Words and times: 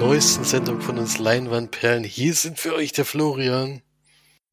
neuesten 0.00 0.44
Sendung 0.44 0.80
von 0.80 0.98
uns 0.98 1.18
Leinwandperlen. 1.18 2.04
Hier 2.04 2.32
sind 2.32 2.58
für 2.58 2.74
euch 2.74 2.92
der 2.92 3.04
Florian. 3.04 3.82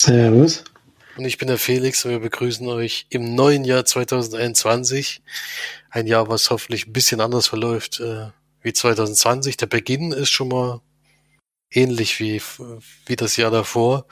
Servus. 0.01 0.65
Und 1.15 1.23
ich 1.23 1.37
bin 1.37 1.47
der 1.47 1.57
Felix 1.57 2.03
und 2.03 2.11
wir 2.11 2.19
begrüßen 2.19 2.67
euch 2.67 3.07
im 3.11 3.33
neuen 3.33 3.63
Jahr 3.63 3.85
2021. 3.85 5.21
Ein 5.89 6.05
Jahr, 6.05 6.27
was 6.27 6.49
hoffentlich 6.49 6.87
ein 6.87 6.91
bisschen 6.91 7.21
anders 7.21 7.47
verläuft 7.47 8.01
äh, 8.01 8.27
wie 8.61 8.73
2020. 8.73 9.55
Der 9.55 9.67
Beginn 9.67 10.11
ist 10.11 10.31
schon 10.31 10.49
mal 10.49 10.81
ähnlich 11.71 12.19
wie, 12.19 12.41
wie 13.05 13.15
das 13.15 13.37
Jahr 13.37 13.49
davor. 13.49 14.05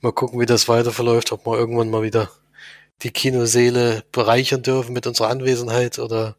Mal 0.00 0.12
gucken, 0.12 0.40
wie 0.40 0.46
das 0.46 0.66
weiter 0.66 0.90
verläuft, 0.90 1.30
ob 1.30 1.46
wir 1.46 1.56
irgendwann 1.56 1.90
mal 1.90 2.02
wieder 2.02 2.32
die 3.02 3.12
Kinoseele 3.12 4.02
bereichern 4.10 4.64
dürfen 4.64 4.92
mit 4.92 5.06
unserer 5.06 5.28
Anwesenheit 5.28 6.00
oder 6.00 6.34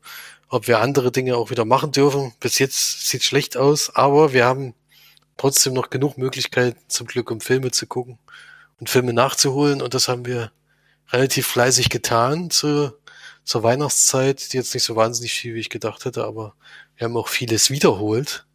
ob 0.51 0.67
wir 0.67 0.79
andere 0.79 1.11
Dinge 1.11 1.37
auch 1.37 1.49
wieder 1.49 1.65
machen 1.65 1.93
dürfen. 1.93 2.33
Bis 2.41 2.59
jetzt 2.59 3.07
sieht 3.07 3.23
schlecht 3.23 3.55
aus, 3.55 3.95
aber 3.95 4.33
wir 4.33 4.45
haben 4.45 4.75
trotzdem 5.37 5.73
noch 5.73 5.89
genug 5.89 6.17
Möglichkeiten 6.17 6.77
zum 6.89 7.07
Glück, 7.07 7.31
um 7.31 7.39
Filme 7.39 7.71
zu 7.71 7.87
gucken 7.87 8.19
und 8.79 8.89
Filme 8.89 9.13
nachzuholen. 9.13 9.81
Und 9.81 9.93
das 9.93 10.09
haben 10.09 10.25
wir 10.25 10.51
relativ 11.09 11.47
fleißig 11.47 11.89
getan 11.89 12.49
zu, 12.49 12.91
zur 13.45 13.63
Weihnachtszeit, 13.63 14.51
die 14.51 14.57
jetzt 14.57 14.73
nicht 14.73 14.83
so 14.83 14.97
wahnsinnig 14.97 15.33
viel, 15.33 15.55
wie 15.55 15.61
ich 15.61 15.69
gedacht 15.69 16.03
hätte, 16.03 16.25
aber 16.25 16.53
wir 16.97 17.05
haben 17.05 17.17
auch 17.17 17.29
vieles 17.29 17.69
wiederholt. 17.69 18.45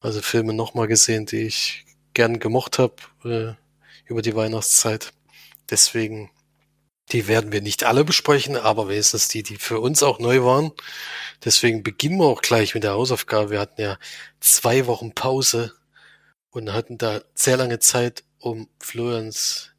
Also 0.00 0.20
Filme 0.20 0.52
nochmal 0.52 0.88
gesehen, 0.88 1.26
die 1.26 1.46
ich 1.46 1.86
gern 2.12 2.40
gemocht 2.40 2.80
habe 2.80 2.96
äh, 3.24 3.54
über 4.06 4.20
die 4.20 4.34
Weihnachtszeit. 4.34 5.12
Deswegen 5.70 6.30
die 7.12 7.28
werden 7.28 7.52
wir 7.52 7.60
nicht 7.60 7.84
alle 7.84 8.04
besprechen, 8.04 8.56
aber 8.56 8.88
wenigstens 8.88 9.28
die, 9.28 9.42
die 9.42 9.56
für 9.56 9.80
uns 9.80 10.02
auch 10.02 10.18
neu 10.18 10.42
waren. 10.42 10.72
Deswegen 11.44 11.82
beginnen 11.82 12.18
wir 12.18 12.26
auch 12.26 12.42
gleich 12.42 12.74
mit 12.74 12.84
der 12.84 12.92
Hausaufgabe. 12.92 13.50
Wir 13.50 13.60
hatten 13.60 13.80
ja 13.80 13.98
zwei 14.40 14.86
Wochen 14.86 15.14
Pause 15.14 15.74
und 16.50 16.72
hatten 16.72 16.98
da 16.98 17.22
sehr 17.34 17.56
lange 17.56 17.78
Zeit, 17.78 18.24
um 18.38 18.68
Florians 18.80 19.70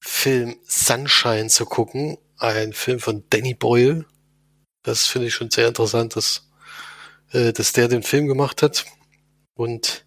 Film 0.00 0.56
Sunshine 0.66 1.48
zu 1.48 1.66
gucken. 1.66 2.18
Ein 2.38 2.72
Film 2.72 3.00
von 3.00 3.24
Danny 3.30 3.54
Boyle. 3.54 4.06
Das 4.82 5.06
finde 5.06 5.28
ich 5.28 5.34
schon 5.34 5.50
sehr 5.50 5.68
interessant, 5.68 6.16
dass, 6.16 6.48
äh, 7.32 7.52
dass 7.52 7.72
der 7.72 7.88
den 7.88 8.02
Film 8.02 8.26
gemacht 8.26 8.62
hat. 8.62 8.86
Und 9.54 10.06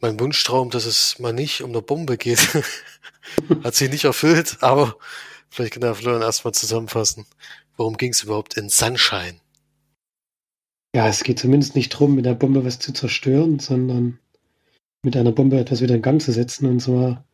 mein 0.00 0.20
Wunschtraum, 0.20 0.70
dass 0.70 0.84
es 0.84 1.18
mal 1.18 1.32
nicht 1.32 1.62
um 1.62 1.70
eine 1.70 1.82
Bombe 1.82 2.16
geht, 2.16 2.48
hat 3.64 3.74
sich 3.74 3.90
nicht 3.90 4.04
erfüllt, 4.04 4.58
aber 4.60 4.96
vielleicht 5.50 5.74
kann 5.74 5.80
der 5.82 5.94
Florian 5.94 6.22
erstmal 6.22 6.54
zusammenfassen. 6.54 7.26
Worum 7.76 7.96
ging 7.96 8.12
es 8.12 8.22
überhaupt 8.22 8.56
in 8.56 8.68
Sunshine? 8.68 9.40
Ja, 10.94 11.08
es 11.08 11.24
geht 11.24 11.40
zumindest 11.40 11.74
nicht 11.74 11.92
darum, 11.92 12.14
mit 12.14 12.24
der 12.24 12.34
Bombe 12.34 12.64
was 12.64 12.78
zu 12.78 12.92
zerstören, 12.92 13.58
sondern 13.58 14.20
mit 15.04 15.16
einer 15.16 15.32
Bombe 15.32 15.58
etwas 15.58 15.80
wieder 15.80 15.96
in 15.96 16.02
Gang 16.02 16.22
zu 16.22 16.32
setzen. 16.32 16.66
Und 16.66 16.80
zwar 16.80 17.24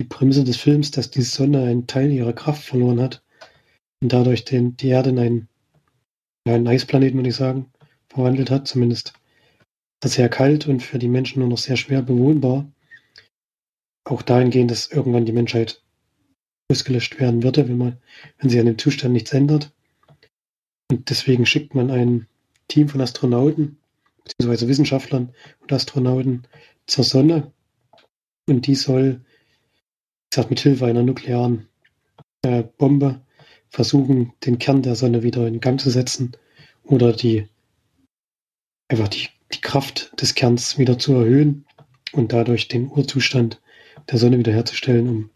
die 0.00 0.04
Prämisse 0.04 0.42
des 0.42 0.56
Films, 0.56 0.90
dass 0.90 1.10
die 1.10 1.22
Sonne 1.22 1.62
einen 1.62 1.86
Teil 1.86 2.10
ihrer 2.10 2.32
Kraft 2.32 2.64
verloren 2.64 3.00
hat 3.00 3.22
und 4.02 4.12
dadurch 4.12 4.44
den, 4.44 4.76
die 4.76 4.88
Erde 4.88 5.10
in 5.10 5.18
einen, 5.20 5.48
ja, 6.46 6.54
einen 6.54 6.66
Eisplaneten, 6.66 7.16
würde 7.16 7.28
ich 7.28 7.36
sagen, 7.36 7.70
verwandelt 8.08 8.50
hat. 8.50 8.66
Zumindest 8.66 9.12
sehr 10.04 10.28
kalt 10.28 10.66
und 10.66 10.82
für 10.82 10.98
die 10.98 11.08
Menschen 11.08 11.38
nur 11.40 11.48
noch 11.48 11.58
sehr 11.58 11.76
schwer 11.76 12.02
bewohnbar. 12.02 12.66
Auch 14.04 14.22
dahingehend, 14.22 14.70
dass 14.70 14.90
irgendwann 14.90 15.26
die 15.26 15.32
Menschheit 15.32 15.82
ausgelöscht 16.70 17.18
werden 17.20 17.42
würde, 17.42 17.68
wenn 17.68 17.78
man, 17.78 17.98
wenn 18.38 18.50
sich 18.50 18.60
an 18.60 18.66
dem 18.66 18.78
Zustand 18.78 19.12
nichts 19.12 19.32
ändert. 19.32 19.72
Und 20.90 21.10
deswegen 21.10 21.46
schickt 21.46 21.74
man 21.74 21.90
ein 21.90 22.26
Team 22.68 22.88
von 22.88 23.00
Astronauten, 23.00 23.78
beziehungsweise 24.24 24.68
Wissenschaftlern 24.68 25.34
und 25.60 25.72
Astronauten 25.72 26.46
zur 26.86 27.04
Sonne. 27.04 27.52
Und 28.46 28.66
die 28.66 28.74
soll, 28.74 29.20
wie 29.20 30.30
gesagt, 30.30 30.50
mit 30.50 30.60
Hilfe 30.60 30.86
einer 30.86 31.02
nuklearen 31.02 31.68
äh, 32.42 32.62
Bombe 32.62 33.22
versuchen, 33.70 34.32
den 34.44 34.58
Kern 34.58 34.82
der 34.82 34.96
Sonne 34.96 35.22
wieder 35.22 35.46
in 35.46 35.60
Gang 35.60 35.80
zu 35.80 35.90
setzen 35.90 36.36
oder 36.84 37.12
die 37.12 37.48
einfach 38.88 39.08
die 39.08 39.28
die 39.54 39.60
Kraft 39.60 40.12
des 40.20 40.34
Kerns 40.34 40.78
wieder 40.78 40.98
zu 40.98 41.14
erhöhen 41.14 41.64
und 42.12 42.32
dadurch 42.32 42.68
den 42.68 42.90
Urzustand 42.90 43.60
der 44.10 44.18
Sonne 44.18 44.38
wiederherzustellen, 44.38 45.08
um 45.08 45.30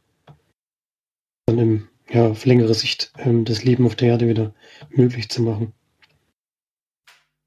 dann 1.46 1.58
im, 1.58 1.88
ja, 2.10 2.28
auf 2.28 2.44
längere 2.44 2.74
Sicht 2.74 3.12
ähm, 3.18 3.44
das 3.44 3.64
Leben 3.64 3.86
auf 3.86 3.96
der 3.96 4.08
Erde 4.08 4.28
wieder 4.28 4.54
möglich 4.90 5.28
zu 5.28 5.42
machen. 5.42 5.72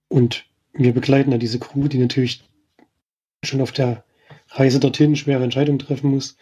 Und 0.09 0.45
wir 0.73 0.93
begleiten 0.93 1.31
da 1.31 1.37
diese 1.37 1.59
Crew, 1.59 1.87
die 1.87 1.97
natürlich 1.97 2.43
schon 3.43 3.61
auf 3.61 3.71
der 3.71 4.03
Reise 4.49 4.79
dorthin 4.79 5.15
schwere 5.15 5.43
Entscheidungen 5.43 5.79
treffen 5.79 6.11
muss, 6.11 6.37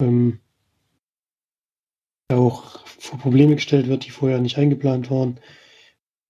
ähm, 0.00 0.40
auch 2.28 2.86
vor 2.86 3.18
Probleme 3.18 3.56
gestellt 3.56 3.88
wird, 3.88 4.06
die 4.06 4.10
vorher 4.10 4.40
nicht 4.40 4.58
eingeplant 4.58 5.10
waren, 5.10 5.40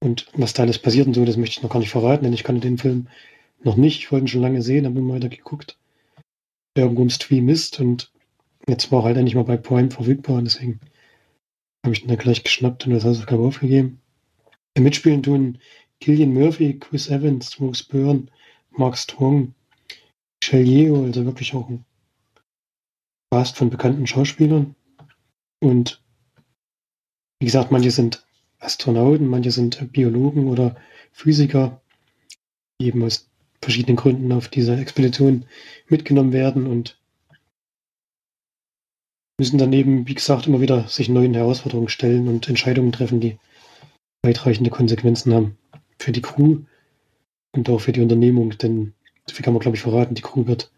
und 0.02 0.26
was 0.32 0.54
da 0.54 0.62
alles 0.62 0.78
passiert 0.78 1.06
und 1.06 1.14
so, 1.14 1.24
das 1.24 1.36
möchte 1.36 1.58
ich 1.58 1.62
noch 1.62 1.70
gar 1.70 1.78
nicht 1.78 1.90
verraten, 1.90 2.24
denn 2.24 2.32
ich 2.32 2.44
kannte 2.44 2.62
den 2.62 2.78
Film 2.78 3.08
noch 3.62 3.76
nicht. 3.76 3.98
Ich 3.98 4.10
wollte 4.10 4.24
ihn 4.24 4.28
schon 4.28 4.40
lange 4.40 4.62
sehen, 4.62 4.86
habe 4.86 4.98
immer 4.98 5.14
weiter 5.14 5.28
geguckt, 5.28 5.78
der 6.76 6.84
irgendwo 6.84 7.02
im 7.02 7.10
Stream 7.10 7.48
ist 7.48 7.80
und 7.80 8.12
jetzt 8.68 8.92
war 8.92 9.00
er 9.00 9.04
halt 9.06 9.16
endlich 9.16 9.34
mal 9.34 9.44
bei 9.44 9.56
Prime 9.56 9.90
verfügbar 9.90 10.36
und 10.36 10.44
deswegen 10.44 10.80
habe 11.84 11.94
ich 11.94 12.02
ihn 12.02 12.08
dann 12.08 12.18
gleich 12.18 12.42
geschnappt 12.42 12.86
und 12.86 12.92
das 12.92 13.04
Hausaufgabe 13.04 13.42
aufgegeben. 13.42 14.00
Mitspielen 14.78 15.22
tun 15.22 15.58
Killian 16.00 16.32
Murphy, 16.32 16.78
Chris 16.78 17.08
Evans, 17.08 17.60
Rose 17.60 17.84
Byrne, 17.86 18.26
Mark 18.70 18.96
Strong, 18.96 19.54
Michelle 20.42 20.64
Yeo, 20.64 21.04
also 21.04 21.24
wirklich 21.26 21.54
auch 21.54 21.68
ein 21.68 21.84
Cast 23.30 23.56
von 23.56 23.70
bekannten 23.70 24.06
Schauspielern. 24.06 24.74
Und 25.62 26.02
wie 27.38 27.46
gesagt, 27.46 27.70
manche 27.70 27.90
sind 27.90 28.26
Astronauten, 28.58 29.26
manche 29.26 29.50
sind 29.50 29.92
Biologen 29.92 30.48
oder 30.48 30.76
Physiker, 31.12 31.82
die 32.80 32.86
eben 32.86 33.02
aus 33.02 33.29
verschiedenen 33.62 33.96
Gründen 33.96 34.32
auf 34.32 34.48
dieser 34.48 34.78
Expedition 34.78 35.44
mitgenommen 35.88 36.32
werden 36.32 36.66
und 36.66 36.98
müssen 39.38 39.58
dann 39.58 39.72
eben, 39.72 40.06
wie 40.06 40.14
gesagt, 40.14 40.46
immer 40.46 40.60
wieder 40.60 40.86
sich 40.88 41.08
neuen 41.08 41.34
Herausforderungen 41.34 41.88
stellen 41.88 42.28
und 42.28 42.48
Entscheidungen 42.48 42.92
treffen, 42.92 43.20
die 43.20 43.38
weitreichende 44.22 44.70
Konsequenzen 44.70 45.32
haben 45.32 45.58
für 45.98 46.12
die 46.12 46.22
Crew 46.22 46.58
und 47.52 47.68
auch 47.68 47.80
für 47.80 47.92
die 47.92 48.02
Unternehmung, 48.02 48.50
denn 48.58 48.94
so 49.26 49.34
viel 49.34 49.44
kann 49.44 49.54
man, 49.54 49.60
glaube 49.60 49.76
ich, 49.76 49.82
verraten, 49.82 50.14
die 50.14 50.22
Crew 50.22 50.46
wird 50.46 50.70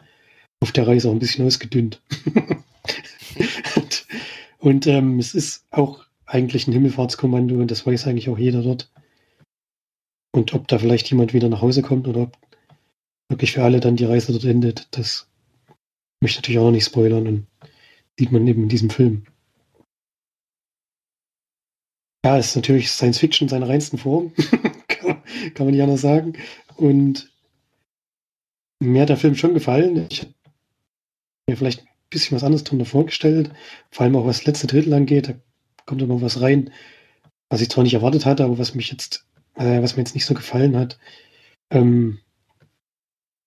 auf 0.61 0.73
der 0.73 0.87
Reise 0.87 1.09
auch 1.09 1.13
ein 1.13 1.19
bisschen 1.19 1.47
ausgedünnt. 1.47 2.01
und, 3.77 4.07
und 4.59 4.87
ähm, 4.87 5.19
es 5.19 5.35
ist 5.35 5.67
auch 5.71 6.05
eigentlich 6.25 6.67
ein 6.67 6.73
Himmelfahrtskommando 6.73 7.57
und 7.57 7.71
das 7.71 7.87
weiß 7.87 8.07
eigentlich 8.07 8.29
auch 8.29 8.39
jeder 8.39 8.63
dort. 8.63 8.91
Und 10.35 10.55
ob 10.55 10.69
da 10.69 10.79
vielleicht 10.79 11.11
jemand 11.11 11.35
wieder 11.35 11.49
nach 11.49 11.61
Hause 11.63 11.83
kommt 11.83 12.09
oder 12.09 12.23
ob 12.23 12.39
wirklich 13.33 13.53
für 13.53 13.65
alle 13.65 13.81
dann 13.81 13.97
die 13.97 14.05
Reise 14.05 14.33
dort 14.33 14.45
endet, 14.45 14.87
das 14.93 15.29
möchte 16.21 16.37
ich 16.37 16.43
natürlich 16.43 16.59
auch 16.61 16.67
noch 16.67 16.71
nicht 16.71 16.85
spoilern 16.85 17.27
und 17.27 17.47
sieht 18.19 18.31
man 18.31 18.47
eben 18.47 18.63
in 18.63 18.69
diesem 18.69 18.91
Film. 18.91 19.25
Ja, 22.25 22.39
es 22.39 22.49
ist 22.51 22.57
natürlich 22.57 22.91
Science 22.91 23.19
Fiction 23.19 23.47
in 23.47 23.49
seiner 23.49 23.69
reinsten 23.69 23.99
Form, 23.99 24.33
kann, 24.87 25.23
man 25.59 25.71
nicht 25.71 25.83
anders 25.83 26.03
sagen. 26.03 26.35
Und 26.77 27.33
mir 28.81 29.03
hat 29.03 29.09
der 29.09 29.17
Film 29.17 29.35
schon 29.35 29.55
gefallen. 29.55 30.07
Ich 30.09 30.21
habe 30.21 30.35
mir 31.49 31.57
vielleicht 31.57 31.81
ein 31.81 31.89
bisschen 32.11 32.37
was 32.37 32.45
anderes 32.45 32.63
darunter 32.63 32.85
vorgestellt, 32.85 33.51
vor 33.91 34.05
allem 34.05 34.15
auch 34.15 34.27
was 34.27 34.39
das 34.39 34.47
letzte 34.47 34.69
Drittel 34.69 34.95
angeht. 34.95 35.29
Da 35.29 35.35
kommt 35.85 36.07
noch 36.07 36.23
was 36.23 36.41
rein, 36.41 36.73
was 37.49 37.61
ich 37.61 37.71
zwar 37.71 37.83
nicht 37.83 37.95
erwartet 37.95 38.25
hatte, 38.25 38.45
aber 38.45 38.59
was 38.59 38.77
mich 38.77 38.93
jetzt, 38.93 39.27
äh, 39.57 39.83
was 39.83 39.97
mir 39.97 40.03
jetzt 40.03 40.15
nicht 40.15 40.27
so 40.27 40.35
gefallen 40.35 40.77
hat. 40.77 41.01
Ähm, 41.71 42.21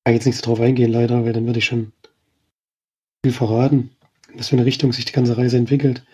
kann 0.05 0.13
jetzt 0.13 0.25
nicht 0.25 0.37
so 0.37 0.43
drauf 0.43 0.59
eingehen, 0.59 0.91
leider, 0.91 1.25
weil 1.25 1.33
dann 1.33 1.47
würde 1.47 1.59
ich 1.59 1.65
schon 1.65 1.91
viel 3.25 3.33
verraten, 3.33 3.89
was 4.35 4.49
für 4.49 4.55
eine 4.55 4.65
Richtung 4.65 4.93
sich 4.93 5.05
die 5.05 5.13
ganze 5.13 5.35
Reise 5.35 5.57
entwickelt. 5.57 6.05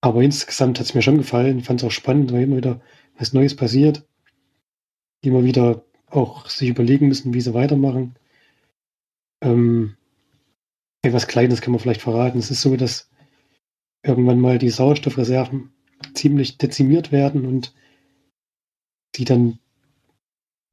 Aber 0.00 0.22
insgesamt 0.22 0.78
hat 0.78 0.86
es 0.86 0.94
mir 0.94 1.02
schon 1.02 1.18
gefallen, 1.18 1.62
fand 1.62 1.80
es 1.80 1.86
auch 1.86 1.92
spannend, 1.92 2.32
weil 2.32 2.44
immer 2.44 2.56
wieder 2.56 2.80
was 3.18 3.32
Neues 3.34 3.54
passiert. 3.54 4.06
Immer 5.22 5.44
wieder 5.44 5.84
auch 6.06 6.48
sich 6.48 6.70
überlegen 6.70 7.08
müssen, 7.08 7.34
wie 7.34 7.40
sie 7.40 7.52
weitermachen. 7.52 8.16
Ähm, 9.42 9.96
etwas 11.02 11.26
Kleines 11.26 11.60
kann 11.60 11.72
man 11.72 11.80
vielleicht 11.80 12.00
verraten. 12.00 12.38
Es 12.38 12.50
ist 12.50 12.62
so, 12.62 12.76
dass 12.76 13.10
irgendwann 14.02 14.40
mal 14.40 14.58
die 14.58 14.70
Sauerstoffreserven 14.70 15.72
ziemlich 16.14 16.56
dezimiert 16.56 17.12
werden 17.12 17.44
und 17.44 17.74
die 19.16 19.24
dann 19.24 19.58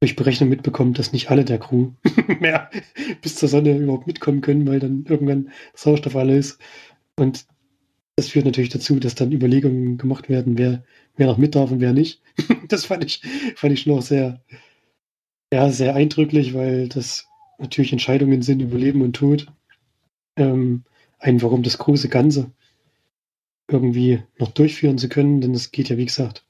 durch 0.00 0.16
Berechnung 0.16 0.50
mitbekommt, 0.50 0.98
dass 0.98 1.12
nicht 1.12 1.30
alle 1.30 1.44
der 1.44 1.58
Crew 1.58 1.92
mehr 2.40 2.70
bis 3.22 3.36
zur 3.36 3.48
Sonne 3.48 3.76
überhaupt 3.76 4.06
mitkommen 4.06 4.40
können, 4.40 4.66
weil 4.66 4.78
dann 4.78 5.04
irgendwann 5.08 5.50
Sauerstoff 5.74 6.16
alle 6.16 6.36
ist. 6.36 6.60
Und 7.16 7.46
das 8.16 8.28
führt 8.28 8.44
natürlich 8.44 8.70
dazu, 8.70 8.98
dass 8.98 9.14
dann 9.14 9.32
Überlegungen 9.32 9.98
gemacht 9.98 10.28
werden, 10.28 10.58
wer, 10.58 10.84
wer 11.16 11.26
noch 11.26 11.38
mit 11.38 11.54
darf 11.54 11.70
und 11.70 11.80
wer 11.80 11.92
nicht. 11.92 12.22
das 12.68 12.86
fand 12.86 13.04
ich, 13.04 13.22
fand 13.56 13.72
ich 13.72 13.82
schon 13.82 13.92
auch 13.92 14.02
sehr, 14.02 14.42
ja, 15.52 15.70
sehr 15.70 15.94
eindrücklich, 15.94 16.54
weil 16.54 16.88
das 16.88 17.26
natürlich 17.58 17.92
Entscheidungen 17.92 18.42
sind 18.42 18.60
über 18.60 18.78
Leben 18.78 19.02
und 19.02 19.14
Tod. 19.14 19.46
Ähm, 20.36 20.84
ein, 21.18 21.40
warum 21.40 21.62
das 21.62 21.78
große 21.78 22.08
Ganze 22.08 22.50
irgendwie 23.68 24.22
noch 24.38 24.50
durchführen 24.50 24.98
zu 24.98 25.08
können, 25.08 25.40
denn 25.40 25.54
es 25.54 25.72
geht 25.72 25.88
ja, 25.88 25.96
wie 25.96 26.04
gesagt, 26.06 26.46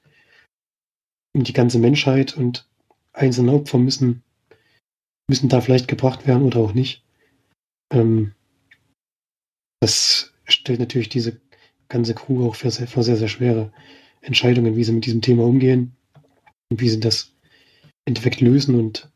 um 1.33 1.43
die 1.43 1.53
ganze 1.53 1.79
Menschheit 1.79 2.35
und 2.35 2.67
einzelne 3.17 3.53
Opfer 3.53 3.77
müssen, 3.77 4.23
müssen 5.29 5.49
da 5.49 5.61
vielleicht 5.61 5.87
gebracht 5.87 6.27
werden 6.27 6.43
oder 6.43 6.59
auch 6.59 6.73
nicht. 6.73 7.03
Ähm, 7.91 8.33
das 9.81 10.33
stellt 10.45 10.79
natürlich 10.79 11.09
diese 11.09 11.39
ganze 11.89 12.13
Crew 12.15 12.47
auch 12.47 12.55
für 12.55 12.71
sehr, 12.71 12.87
für 12.87 13.03
sehr, 13.03 13.17
sehr 13.17 13.27
schwere 13.27 13.71
Entscheidungen, 14.21 14.75
wie 14.75 14.83
sie 14.83 14.91
mit 14.91 15.05
diesem 15.05 15.21
Thema 15.21 15.45
umgehen 15.45 15.95
und 16.69 16.81
wie 16.81 16.89
sie 16.89 16.99
das 16.99 17.33
im 18.05 18.11
Endeffekt 18.11 18.41
lösen 18.41 18.75
und 18.75 19.09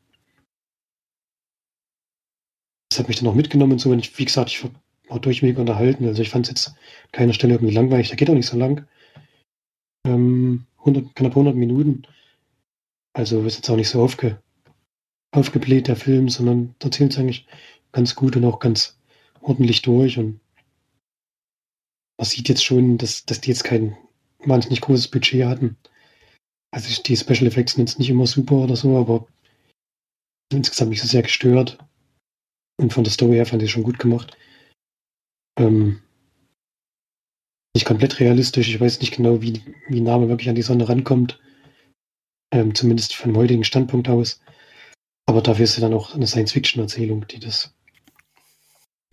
das 2.90 3.00
hat 3.00 3.08
mich 3.08 3.20
dann 3.20 3.30
auch 3.30 3.36
mitgenommen 3.36 3.74
und 3.74 3.80
so. 3.80 3.94
Ich, 3.94 4.18
wie 4.20 4.26
gesagt, 4.26 4.50
ich 4.50 4.64
war 5.08 5.20
durchweg 5.20 5.58
unterhalten. 5.58 6.06
Also 6.06 6.22
ich 6.22 6.30
fand 6.30 6.46
es 6.46 6.50
jetzt 6.50 6.76
keiner 7.14 7.34
Stelle 7.34 7.54
irgendwie 7.54 7.74
langweilig. 7.74 8.10
Der 8.10 8.18
geht 8.18 8.30
auch 8.30 8.36
nicht 8.36 8.48
so 8.48 8.58
lang. 8.58 8.86
Ähm, 10.06 10.66
100, 10.80 11.16
knapp 11.16 11.32
100 11.32 11.56
Minuten. 11.56 12.04
Also 13.14 13.44
ist 13.46 13.58
jetzt 13.58 13.70
auch 13.70 13.76
nicht 13.76 13.90
so 13.90 14.02
aufge, 14.02 14.42
aufgebläht, 15.32 15.88
der 15.88 15.96
Film, 15.96 16.30
sondern 16.30 16.76
erzählt 16.82 17.12
es 17.12 17.20
eigentlich 17.20 17.48
ganz 17.92 18.16
gut 18.16 18.36
und 18.36 18.46
auch 18.46 18.60
ganz 18.60 18.98
ordentlich 19.42 19.82
durch. 19.82 20.18
Und 20.18 20.40
man 22.18 22.26
sieht 22.26 22.50
jetzt 22.50 22.64
schon, 22.64 22.98
dass, 22.98 23.26
dass 23.26 23.42
die 23.42 23.50
jetzt 23.50 23.64
kein 23.64 23.98
wahnsinnig 24.40 24.82
großes 24.82 25.10
Budget 25.10 25.46
hatten. 25.46 25.78
Also 26.74 27.02
die 27.02 27.18
Special 27.18 27.48
Effects 27.48 27.74
sind 27.74 27.90
jetzt 27.90 28.00
nicht 28.00 28.10
immer 28.10 28.28
super 28.28 28.56
oder 28.56 28.76
so, 28.76 28.98
aber 28.98 29.28
insgesamt 30.54 30.92
nicht 30.92 31.02
so 31.02 31.08
sehr 31.08 31.24
gestört. 31.24 31.78
Und 32.80 32.94
von 32.94 33.04
der 33.04 33.12
Story 33.12 33.36
her 33.36 33.46
fand 33.46 33.62
ich 33.62 33.72
schon 33.72 33.84
gut 33.84 34.00
gemacht. 34.00 34.38
Ähm, 35.60 36.02
nicht 37.76 37.86
komplett 37.86 38.20
realistisch. 38.20 38.70
Ich 38.70 38.80
weiß 38.80 39.00
nicht 39.00 39.16
genau, 39.16 39.42
wie, 39.42 39.62
wie 39.88 40.02
Name 40.02 40.30
wirklich 40.30 40.50
an 40.50 40.56
die 40.56 40.62
Sonne 40.62 40.88
rankommt. 40.88 41.40
Ähm, 42.52 42.76
zumindest 42.76 43.16
von 43.16 43.32
dem 43.32 43.38
heutigen 43.38 43.64
Standpunkt 43.64 44.10
aus. 44.10 44.42
Aber 45.26 45.42
dafür 45.42 45.64
ist 45.64 45.78
ja 45.78 45.82
dann 45.82 45.94
auch 45.94 46.14
eine 46.14 46.28
Science-Fiction-Erzählung, 46.28 47.28
die 47.28 47.40
das, 47.40 47.74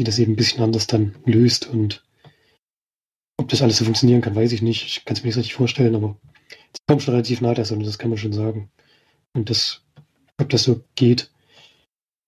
die 0.01 0.05
das 0.05 0.19
eben 0.19 0.33
ein 0.33 0.37
bisschen 0.37 0.63
anders 0.63 0.87
dann 0.87 1.15
löst. 1.25 1.69
Und 1.69 2.05
ob 3.37 3.49
das 3.49 3.63
alles 3.63 3.79
so 3.79 3.85
funktionieren 3.85 4.21
kann, 4.21 4.35
weiß 4.35 4.53
ich 4.53 4.63
nicht. 4.63 4.85
Ich 4.85 5.05
kann 5.05 5.17
es 5.17 5.23
mir 5.23 5.29
nicht 5.29 5.37
richtig 5.37 5.55
vorstellen, 5.55 5.95
aber 5.95 6.17
es 6.73 6.81
kommt 6.89 7.03
schon 7.03 7.15
relativ 7.15 7.41
nah 7.41 7.55
der 7.55 7.65
Sonne, 7.65 7.85
das 7.85 7.99
kann 7.99 8.11
man 8.11 8.19
schon 8.19 8.33
sagen. 8.33 8.71
Und 9.35 9.51
das, 9.51 9.83
ob 10.39 10.49
das 10.49 10.65
so 10.65 10.83
geht, 10.97 11.31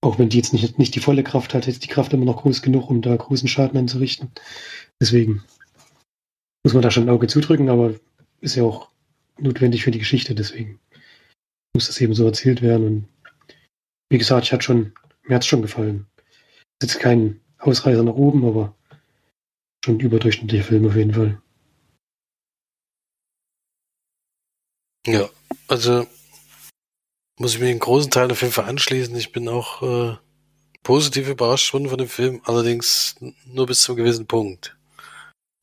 auch 0.02 0.18
wenn 0.18 0.28
die 0.28 0.38
jetzt 0.38 0.52
nicht, 0.52 0.78
nicht 0.78 0.94
die 0.94 1.00
volle 1.00 1.24
Kraft 1.24 1.52
hat, 1.52 1.66
ist 1.68 1.84
die 1.84 1.88
Kraft 1.88 2.12
immer 2.12 2.24
noch 2.24 2.42
groß 2.42 2.62
genug, 2.62 2.88
um 2.88 3.02
da 3.02 3.14
großen 3.14 3.48
Schaden 3.48 3.78
anzurichten. 3.78 4.30
Deswegen 5.00 5.42
muss 6.64 6.74
man 6.74 6.82
da 6.82 6.90
schon 6.90 7.04
ein 7.04 7.10
Auge 7.10 7.26
zudrücken, 7.26 7.68
aber 7.68 7.94
ist 8.40 8.54
ja 8.54 8.62
auch 8.62 8.90
notwendig 9.38 9.82
für 9.82 9.90
die 9.90 9.98
Geschichte, 9.98 10.34
deswegen 10.34 10.78
muss 11.74 11.86
das 11.86 12.00
eben 12.00 12.14
so 12.14 12.26
erzählt 12.26 12.62
werden. 12.62 12.86
Und 12.86 13.08
wie 14.10 14.18
gesagt, 14.18 14.46
ich 14.46 14.52
hat 14.52 14.64
schon, 14.64 14.92
mir 15.22 15.36
hat 15.36 15.42
es 15.42 15.48
schon 15.48 15.62
gefallen. 15.62 16.06
Ist 16.80 16.92
jetzt 16.92 17.00
kein 17.00 17.40
Ausreißer 17.58 18.02
nach 18.02 18.14
oben, 18.14 18.44
aber 18.44 18.76
schon 19.84 20.00
überdurchschnittlicher 20.00 20.64
Film 20.64 20.86
auf 20.86 20.96
jeden 20.96 21.14
Fall. 21.14 21.40
Ja, 25.06 25.28
also 25.68 26.06
muss 27.38 27.54
ich 27.54 27.60
mir 27.60 27.66
den 27.66 27.78
großen 27.78 28.10
Teil 28.10 28.30
auf 28.30 28.42
jeden 28.42 28.52
Fall 28.52 28.66
anschließen. 28.66 29.16
Ich 29.16 29.32
bin 29.32 29.48
auch 29.48 29.82
äh, 29.82 30.16
positiv 30.82 31.28
überrascht 31.28 31.72
worden 31.72 31.88
von 31.88 31.98
dem 31.98 32.08
Film, 32.08 32.42
allerdings 32.44 33.16
nur 33.46 33.66
bis 33.66 33.80
zu 33.82 33.92
einem 33.92 34.04
gewissen 34.04 34.26
Punkt. 34.26 34.76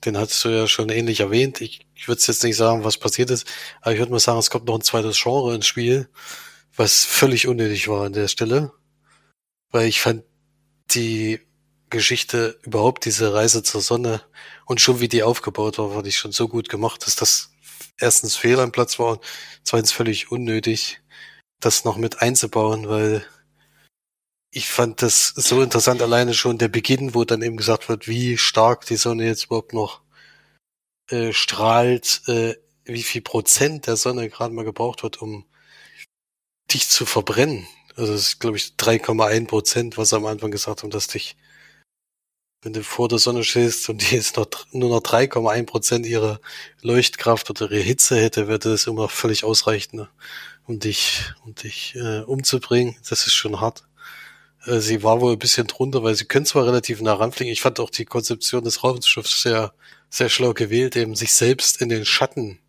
Den 0.06 0.18
hattest 0.18 0.44
du 0.46 0.50
ja 0.50 0.68
schon 0.68 0.90
ähnlich 0.90 1.22
erwähnt. 1.22 1.62
Ich, 1.62 1.88
ich 1.96 2.08
würde 2.08 2.22
jetzt 2.22 2.44
nicht 2.44 2.56
sagen, 2.56 2.84
was 2.84 2.98
passiert 2.98 3.32
ist, 3.32 3.48
aber 3.82 3.94
ich 3.94 4.00
würde 4.00 4.12
mal 4.12 4.20
sagen, 4.20 4.40
es 4.40 4.50
kommt 4.50 4.66
noch 4.66 4.76
ein 4.76 4.82
zweites 4.82 5.22
Genre 5.22 5.56
ins 5.56 5.66
Spiel, 5.66 6.10
was 6.76 7.06
völlig 7.06 7.48
unnötig 7.48 7.88
war 7.88 8.06
an 8.06 8.14
der 8.14 8.28
Stelle. 8.28 8.72
Weil 9.72 9.88
ich 9.88 10.00
fand 10.00 10.24
die 10.92 11.42
Geschichte 11.90 12.60
überhaupt, 12.64 13.06
diese 13.06 13.34
Reise 13.34 13.64
zur 13.64 13.82
Sonne 13.82 14.22
und 14.66 14.82
schon 14.82 15.00
wie 15.00 15.08
die 15.08 15.24
aufgebaut 15.24 15.78
war, 15.78 15.92
fand 15.92 16.08
ich 16.08 16.18
schon 16.18 16.32
so 16.32 16.48
gut 16.48 16.70
gemacht, 16.70 17.06
dass 17.06 17.16
das 17.16 17.52
erstens 18.00 18.36
fehl 18.36 18.60
am 18.60 18.72
Platz 18.72 19.00
war 19.00 19.14
und 19.14 19.22
zweitens 19.64 19.92
völlig 19.92 20.32
unnötig 20.32 21.02
das 21.60 21.86
noch 21.86 21.98
mit 21.98 22.22
einzubauen, 22.22 22.88
weil 22.88 23.26
ich 24.52 24.68
fand 24.70 25.02
das 25.02 25.28
so 25.30 25.62
interessant, 25.62 26.02
alleine 26.02 26.34
schon 26.34 26.58
der 26.58 26.70
Beginn, 26.70 27.14
wo 27.14 27.26
dann 27.26 27.42
eben 27.42 27.58
gesagt 27.58 27.90
wird, 27.90 28.08
wie 28.08 28.38
stark 28.38 28.86
die 28.86 28.96
Sonne 28.96 29.26
jetzt 29.26 29.46
überhaupt 29.46 29.74
noch 29.74 30.02
äh, 31.10 31.34
strahlt, 31.34 32.22
äh, 32.28 32.56
wie 32.86 33.04
viel 33.04 33.22
Prozent 33.22 33.88
der 33.88 33.98
Sonne 33.98 34.30
gerade 34.30 34.54
mal 34.54 34.66
gebraucht 34.66 35.04
wird, 35.04 35.22
um 35.22 35.46
dich 36.72 36.90
zu 36.90 37.06
verbrennen. 37.06 37.68
Also 37.96 38.14
das 38.14 38.22
ist, 38.22 38.40
glaube 38.40 38.58
ich, 38.58 38.74
3,1 38.78 39.48
Prozent, 39.48 39.98
was 39.98 40.10
sie 40.10 40.18
am 40.18 40.26
Anfang 40.26 40.52
gesagt 40.52 40.84
haben, 40.84 40.92
dass 40.92 41.08
dich, 41.08 41.38
wenn 42.64 42.74
du 42.74 42.84
vor 42.84 43.08
der 43.10 43.20
Sonne 43.20 43.44
stehst 43.44 43.90
und 43.90 44.02
die 44.02 44.16
jetzt 44.16 44.38
noch 44.38 44.48
nur 44.72 44.90
noch 44.90 45.02
3,1 45.02 45.66
Prozent 45.66 46.06
ihrer 46.06 46.40
Leuchtkraft 46.82 47.50
oder 47.50 47.72
ihre 47.72 47.82
Hitze 47.82 48.18
hätte, 48.22 48.48
würde 48.48 48.72
das 48.72 48.88
immer 48.88 49.10
völlig 49.10 49.44
ausreichen. 49.44 49.98
Ne? 49.98 50.10
um 50.68 50.80
dich, 50.80 51.34
um 51.46 51.56
dich 51.56 51.96
äh, 51.96 52.22
umzubringen. 52.22 52.98
Das 53.10 53.26
ist 53.26 53.34
schon 53.34 53.60
hart. 53.62 53.87
Äh, 54.68 54.82
sie 54.82 55.04
war 55.04 55.22
wohl 55.22 55.34
ein 55.34 55.40
bisschen 55.40 55.68
drunter, 55.68 56.04
weil 56.04 56.16
sie 56.16 56.26
können 56.26 56.46
zwar 56.46 56.66
relativ 56.66 57.02
nah 57.02 57.14
ranfliegen. 57.14 57.52
Ich 57.52 57.62
fand 57.62 57.80
auch 57.80 57.90
die 57.90 58.06
Konzeption 58.06 58.64
des 58.64 58.84
Raumschiffs 58.84 59.42
sehr, 59.42 59.74
sehr 60.10 60.30
schlau 60.30 60.54
gewählt, 60.54 60.96
eben 60.96 61.16
sich 61.16 61.34
selbst 61.34 61.82
in 61.82 61.90
den 61.90 62.06
Schatten 62.06 62.60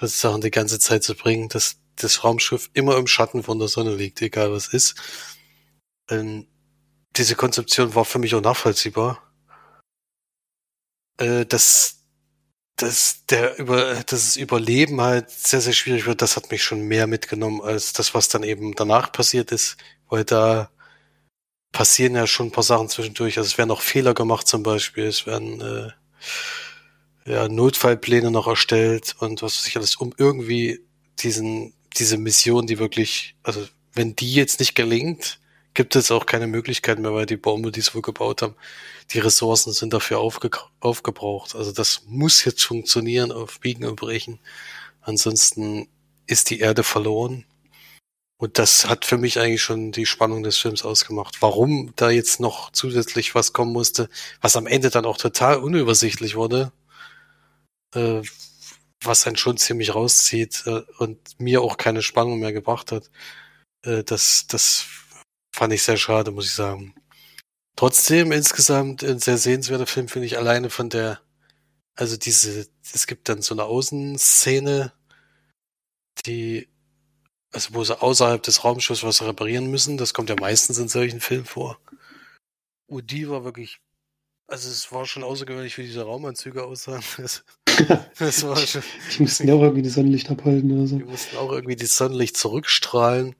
sozusagen 0.00 0.40
die 0.40 0.50
ganze 0.50 0.78
Zeit 0.78 1.04
zu 1.04 1.14
bringen, 1.14 1.48
dass 1.48 1.76
das 1.96 2.24
Raumschiff 2.24 2.70
immer 2.74 2.96
im 2.96 3.06
Schatten 3.06 3.42
von 3.42 3.58
der 3.58 3.68
Sonne 3.68 3.94
liegt, 3.94 4.20
egal 4.22 4.52
was 4.52 4.68
ist. 4.68 4.94
Ähm, 6.10 6.46
diese 7.16 7.34
Konzeption 7.36 7.94
war 7.94 8.04
für 8.04 8.18
mich 8.18 8.34
auch 8.34 8.42
nachvollziehbar. 8.42 9.22
Äh, 11.18 11.46
das, 11.46 12.04
dass 12.76 13.24
der 13.26 13.58
über 13.58 14.02
das 14.06 14.36
Überleben 14.36 15.00
halt 15.00 15.30
sehr, 15.30 15.62
sehr 15.62 15.72
schwierig 15.72 16.06
wird, 16.06 16.20
das 16.22 16.36
hat 16.36 16.50
mich 16.50 16.62
schon 16.62 16.82
mehr 16.82 17.06
mitgenommen 17.06 17.62
als 17.62 17.94
das, 17.94 18.14
was 18.14 18.28
dann 18.28 18.42
eben 18.42 18.74
danach 18.74 19.12
passiert 19.12 19.52
ist, 19.52 19.78
weil 20.08 20.24
da 20.24 20.70
passieren 21.76 22.14
ja 22.14 22.26
schon 22.26 22.46
ein 22.46 22.52
paar 22.52 22.64
Sachen 22.64 22.88
zwischendurch. 22.88 23.36
Also 23.36 23.48
es 23.48 23.58
werden 23.58 23.70
auch 23.70 23.82
Fehler 23.82 24.14
gemacht 24.14 24.48
zum 24.48 24.62
Beispiel, 24.62 25.04
es 25.04 25.26
werden 25.26 25.60
äh, 25.60 27.30
ja, 27.30 27.48
Notfallpläne 27.48 28.30
noch 28.30 28.46
erstellt 28.46 29.14
und 29.18 29.42
was 29.42 29.58
weiß 29.58 29.66
ich 29.66 29.76
alles, 29.76 29.96
um 29.96 30.14
irgendwie 30.16 30.80
diesen, 31.18 31.74
diese 31.98 32.16
Mission, 32.16 32.66
die 32.66 32.78
wirklich, 32.78 33.36
also 33.42 33.68
wenn 33.92 34.16
die 34.16 34.32
jetzt 34.32 34.58
nicht 34.58 34.74
gelingt, 34.74 35.38
gibt 35.74 35.96
es 35.96 36.10
auch 36.10 36.24
keine 36.24 36.46
Möglichkeit 36.46 36.98
mehr, 36.98 37.12
weil 37.12 37.26
die 37.26 37.36
Bombe, 37.36 37.70
die 37.70 37.82
sie 37.82 37.92
wohl 37.92 38.00
gebaut 38.00 38.40
haben, 38.40 38.54
die 39.10 39.18
Ressourcen 39.18 39.74
sind 39.74 39.92
dafür 39.92 40.18
aufge 40.18 40.48
aufgebraucht. 40.80 41.54
Also 41.54 41.72
das 41.72 42.04
muss 42.06 42.42
jetzt 42.46 42.64
funktionieren 42.64 43.32
auf 43.32 43.60
Biegen 43.60 43.84
und 43.84 43.96
Brechen. 43.96 44.38
Ansonsten 45.02 45.88
ist 46.26 46.48
die 46.48 46.60
Erde 46.60 46.84
verloren. 46.84 47.44
Und 48.38 48.58
das 48.58 48.86
hat 48.88 49.06
für 49.06 49.16
mich 49.16 49.38
eigentlich 49.38 49.62
schon 49.62 49.92
die 49.92 50.04
Spannung 50.06 50.42
des 50.42 50.58
Films 50.58 50.84
ausgemacht. 50.84 51.40
Warum 51.40 51.94
da 51.96 52.10
jetzt 52.10 52.38
noch 52.38 52.70
zusätzlich 52.70 53.34
was 53.34 53.52
kommen 53.54 53.72
musste, 53.72 54.10
was 54.42 54.56
am 54.56 54.66
Ende 54.66 54.90
dann 54.90 55.06
auch 55.06 55.16
total 55.16 55.56
unübersichtlich 55.58 56.36
wurde, 56.36 56.72
äh, 57.94 58.22
was 59.02 59.26
einen 59.26 59.36
schon 59.36 59.56
ziemlich 59.56 59.94
rauszieht 59.94 60.64
äh, 60.66 60.82
und 60.98 61.18
mir 61.40 61.62
auch 61.62 61.76
keine 61.78 62.02
Spannung 62.02 62.40
mehr 62.40 62.52
gebracht 62.52 62.92
hat, 62.92 63.10
äh, 63.84 64.04
das, 64.04 64.46
das 64.48 64.86
fand 65.54 65.72
ich 65.72 65.82
sehr 65.82 65.96
schade, 65.96 66.30
muss 66.32 66.46
ich 66.46 66.54
sagen. 66.54 66.94
Trotzdem 67.76 68.32
insgesamt 68.32 69.02
ein 69.04 69.18
sehr 69.20 69.38
sehenswerter 69.38 69.86
Film, 69.86 70.08
finde 70.08 70.26
ich, 70.26 70.38
alleine 70.38 70.70
von 70.70 70.90
der, 70.90 71.20
also 71.96 72.16
diese, 72.16 72.68
es 72.94 73.06
gibt 73.06 73.28
dann 73.28 73.42
so 73.42 73.54
eine 73.54 73.64
Außenszene, 73.64 74.92
die, 76.26 76.68
also 77.56 77.72
wo 77.72 77.82
sie 77.82 77.98
außerhalb 77.98 78.42
des 78.42 78.64
Raumschiffs 78.64 79.02
was 79.02 79.22
reparieren 79.22 79.70
müssen. 79.70 79.96
Das 79.96 80.12
kommt 80.12 80.28
ja 80.28 80.36
meistens 80.38 80.76
in 80.76 80.88
solchen 80.88 81.22
Filmen 81.22 81.46
vor. 81.46 81.78
Und 82.86 83.10
die 83.10 83.30
war 83.30 83.44
wirklich, 83.44 83.78
also 84.46 84.68
es 84.68 84.92
war 84.92 85.06
schon 85.06 85.24
außergewöhnlich, 85.24 85.78
wie 85.78 85.84
diese 85.84 86.02
Raumanzüge 86.02 86.64
aussahen. 86.64 87.02
Das, 87.16 87.44
das 88.18 88.42
war 88.42 88.56
schon. 88.56 88.82
Die 89.14 89.22
mussten 89.22 89.48
ja 89.48 89.54
auch 89.54 89.62
irgendwie 89.62 89.82
das 89.82 89.94
Sonnenlicht 89.94 90.30
abhalten 90.30 90.70
oder 90.72 90.86
so. 90.86 90.98
Die 90.98 91.04
mussten 91.04 91.36
auch 91.36 91.50
irgendwie 91.50 91.76
das 91.76 91.96
Sonnenlicht 91.96 92.36
zurückstrahlen. 92.36 93.34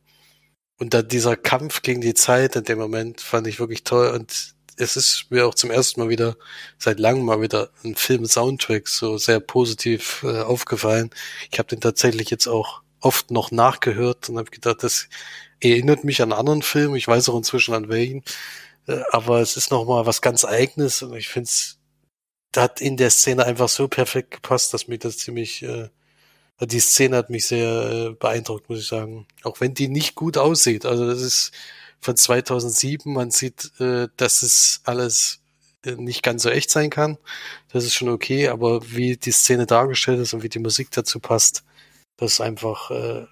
Und 0.78 0.94
dann 0.94 1.08
dieser 1.08 1.36
Kampf 1.36 1.82
gegen 1.82 2.00
die 2.00 2.12
Zeit 2.14 2.56
in 2.56 2.64
dem 2.64 2.78
Moment 2.78 3.20
fand 3.20 3.46
ich 3.46 3.60
wirklich 3.60 3.84
toll. 3.84 4.08
Und 4.08 4.54
es 4.76 4.96
ist 4.96 5.26
mir 5.30 5.46
auch 5.46 5.54
zum 5.54 5.70
ersten 5.70 6.00
Mal 6.00 6.08
wieder, 6.08 6.36
seit 6.78 7.00
langem 7.00 7.24
mal 7.24 7.40
wieder 7.40 7.70
ein 7.84 7.96
Film-Soundtrack 7.96 8.88
so 8.88 9.16
sehr 9.18 9.40
positiv 9.40 10.22
äh, 10.22 10.40
aufgefallen. 10.40 11.10
Ich 11.50 11.58
habe 11.58 11.68
den 11.68 11.80
tatsächlich 11.80 12.30
jetzt 12.30 12.46
auch 12.46 12.82
oft 13.06 13.30
noch 13.30 13.50
nachgehört 13.52 14.28
und 14.28 14.38
habe 14.38 14.50
gedacht, 14.50 14.82
das 14.82 15.08
erinnert 15.60 16.04
mich 16.04 16.20
an 16.22 16.32
anderen 16.32 16.62
Film. 16.62 16.96
Ich 16.96 17.06
weiß 17.06 17.28
auch 17.28 17.36
inzwischen 17.36 17.74
an 17.74 17.88
welchen. 17.88 18.24
Äh, 18.88 19.00
aber 19.12 19.40
es 19.40 19.56
ist 19.56 19.70
nochmal 19.70 20.06
was 20.06 20.20
ganz 20.20 20.44
Eigenes 20.44 21.02
und 21.02 21.14
ich 21.14 21.28
finde 21.28 21.48
es, 21.48 21.78
hat 22.56 22.80
in 22.80 22.96
der 22.96 23.10
Szene 23.10 23.44
einfach 23.44 23.68
so 23.68 23.86
perfekt 23.88 24.30
gepasst, 24.32 24.72
dass 24.74 24.88
mir 24.88 24.98
das 24.98 25.18
ziemlich, 25.18 25.62
äh, 25.62 25.88
die 26.60 26.80
Szene 26.80 27.16
hat 27.16 27.30
mich 27.30 27.46
sehr 27.46 27.68
äh, 27.68 28.10
beeindruckt, 28.14 28.68
muss 28.68 28.80
ich 28.80 28.88
sagen. 28.88 29.26
Auch 29.44 29.60
wenn 29.60 29.74
die 29.74 29.88
nicht 29.88 30.14
gut 30.14 30.38
aussieht. 30.38 30.86
Also 30.86 31.06
das 31.06 31.20
ist 31.20 31.52
von 32.00 32.16
2007. 32.16 33.12
Man 33.12 33.30
sieht, 33.30 33.72
äh, 33.80 34.08
dass 34.16 34.42
es 34.42 34.80
alles 34.84 35.40
äh, 35.84 35.92
nicht 35.92 36.22
ganz 36.22 36.42
so 36.42 36.50
echt 36.50 36.70
sein 36.70 36.90
kann. 36.90 37.18
Das 37.72 37.84
ist 37.84 37.94
schon 37.94 38.08
okay, 38.08 38.48
aber 38.48 38.90
wie 38.90 39.16
die 39.16 39.32
Szene 39.32 39.66
dargestellt 39.66 40.20
ist 40.20 40.32
und 40.34 40.42
wie 40.42 40.48
die 40.48 40.58
Musik 40.58 40.90
dazu 40.92 41.20
passt, 41.20 41.62
das 42.16 42.34
ist 42.34 42.40
einfach 42.40 42.90
äh, 42.90 43.26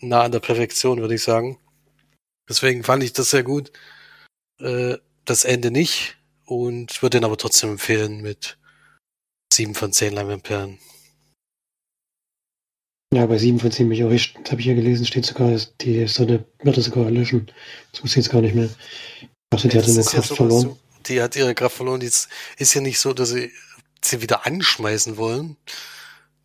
nah 0.00 0.22
an 0.22 0.32
der 0.32 0.40
Perfektion, 0.40 1.00
würde 1.00 1.14
ich 1.14 1.22
sagen. 1.22 1.58
Deswegen 2.48 2.84
fand 2.84 3.02
ich 3.02 3.12
das 3.12 3.30
sehr 3.30 3.42
gut. 3.42 3.72
Äh, 4.60 4.98
das 5.24 5.44
Ende 5.44 5.70
nicht 5.70 6.16
und 6.44 7.02
würde 7.02 7.18
den 7.18 7.24
aber 7.24 7.36
trotzdem 7.36 7.70
empfehlen 7.70 8.20
mit 8.20 8.58
sieben 9.52 9.74
von 9.74 9.92
zehn 9.92 10.12
Leinwandperlen. 10.12 10.78
Ja, 13.12 13.26
bei 13.26 13.38
sieben 13.38 13.58
von 13.58 13.72
zehn 13.72 13.88
bin 13.88 13.98
ich 13.98 14.04
auch 14.04 14.10
echt, 14.10 14.36
das 14.42 14.52
habe 14.52 14.60
ich 14.60 14.66
ja 14.66 14.74
gelesen, 14.74 15.06
steht 15.06 15.26
sogar, 15.26 15.58
die 15.80 16.06
Sonne 16.06 16.44
würde 16.62 16.82
sogar 16.82 17.04
erlöschen. 17.04 17.50
So 17.92 18.06
sieht 18.06 18.24
es 18.24 18.30
gar 18.30 18.42
nicht 18.42 18.54
mehr. 18.54 18.68
Ich 19.20 19.28
dachte, 19.50 19.68
die 19.68 19.78
hatte 19.78 19.92
nur 19.92 20.04
Kraft 20.04 20.30
ja 20.30 20.36
verloren. 20.36 20.62
So, 20.62 20.78
die 21.06 21.22
hat 21.22 21.36
ihre 21.36 21.54
Kraft 21.54 21.76
verloren. 21.76 22.00
Ist, 22.00 22.28
ist 22.58 22.74
ja 22.74 22.80
nicht 22.80 22.98
so, 22.98 23.12
dass 23.12 23.30
sie 23.30 23.52
sie 24.04 24.22
wieder 24.22 24.46
anschmeißen 24.46 25.16
wollen. 25.16 25.56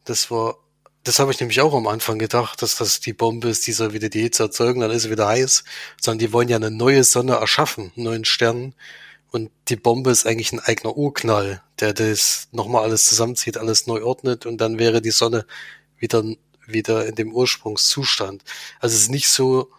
Das 0.05 0.31
war 0.31 0.57
das 1.03 1.19
habe 1.19 1.31
ich 1.31 1.39
nämlich 1.39 1.61
auch 1.61 1.73
am 1.73 1.87
Anfang 1.87 2.19
gedacht, 2.19 2.61
dass 2.61 2.75
das 2.75 2.99
die 2.99 3.13
Bombe 3.13 3.49
ist, 3.49 3.65
die 3.65 3.71
soll 3.71 3.93
wieder 3.93 4.09
die 4.09 4.21
Hitze 4.21 4.43
erzeugen, 4.43 4.81
dann 4.81 4.91
ist 4.91 5.03
sie 5.03 5.11
wieder 5.11 5.27
heiß. 5.27 5.63
Sondern 5.99 6.19
die 6.19 6.33
wollen 6.33 6.49
ja 6.49 6.57
eine 6.57 6.71
neue 6.71 7.03
Sonne 7.03 7.33
erschaffen, 7.33 7.91
einen 7.95 8.05
neuen 8.05 8.25
Stern. 8.25 8.75
Und 9.31 9.49
die 9.69 9.77
Bombe 9.77 10.11
ist 10.11 10.27
eigentlich 10.27 10.51
ein 10.51 10.59
eigener 10.59 10.95
Urknall, 10.97 11.63
der 11.79 11.93
das 11.93 12.49
nochmal 12.51 12.83
alles 12.83 13.07
zusammenzieht, 13.07 13.57
alles 13.57 13.87
neu 13.87 14.03
ordnet 14.03 14.45
und 14.45 14.59
dann 14.59 14.77
wäre 14.77 15.01
die 15.01 15.11
Sonne 15.11 15.45
wieder, 15.97 16.23
wieder 16.67 17.05
in 17.05 17.15
dem 17.15 17.33
Ursprungszustand. 17.33 18.43
Also 18.79 18.95
es 18.95 19.03
ist 19.03 19.09
nicht 19.09 19.29
so, 19.29 19.71